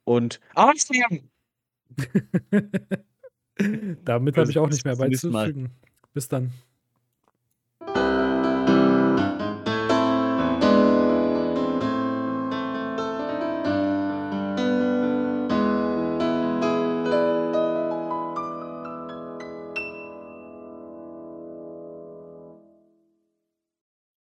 Und 0.04 0.40
ausnehmen! 0.54 1.30
Damit 4.06 4.38
habe 4.38 4.52
ich 4.52 4.60
auch 4.60 4.70
nicht 4.70 4.86
mehr 4.86 4.96
beizufügen. 4.96 5.72
Bis 6.14 6.28
dann. 6.28 6.54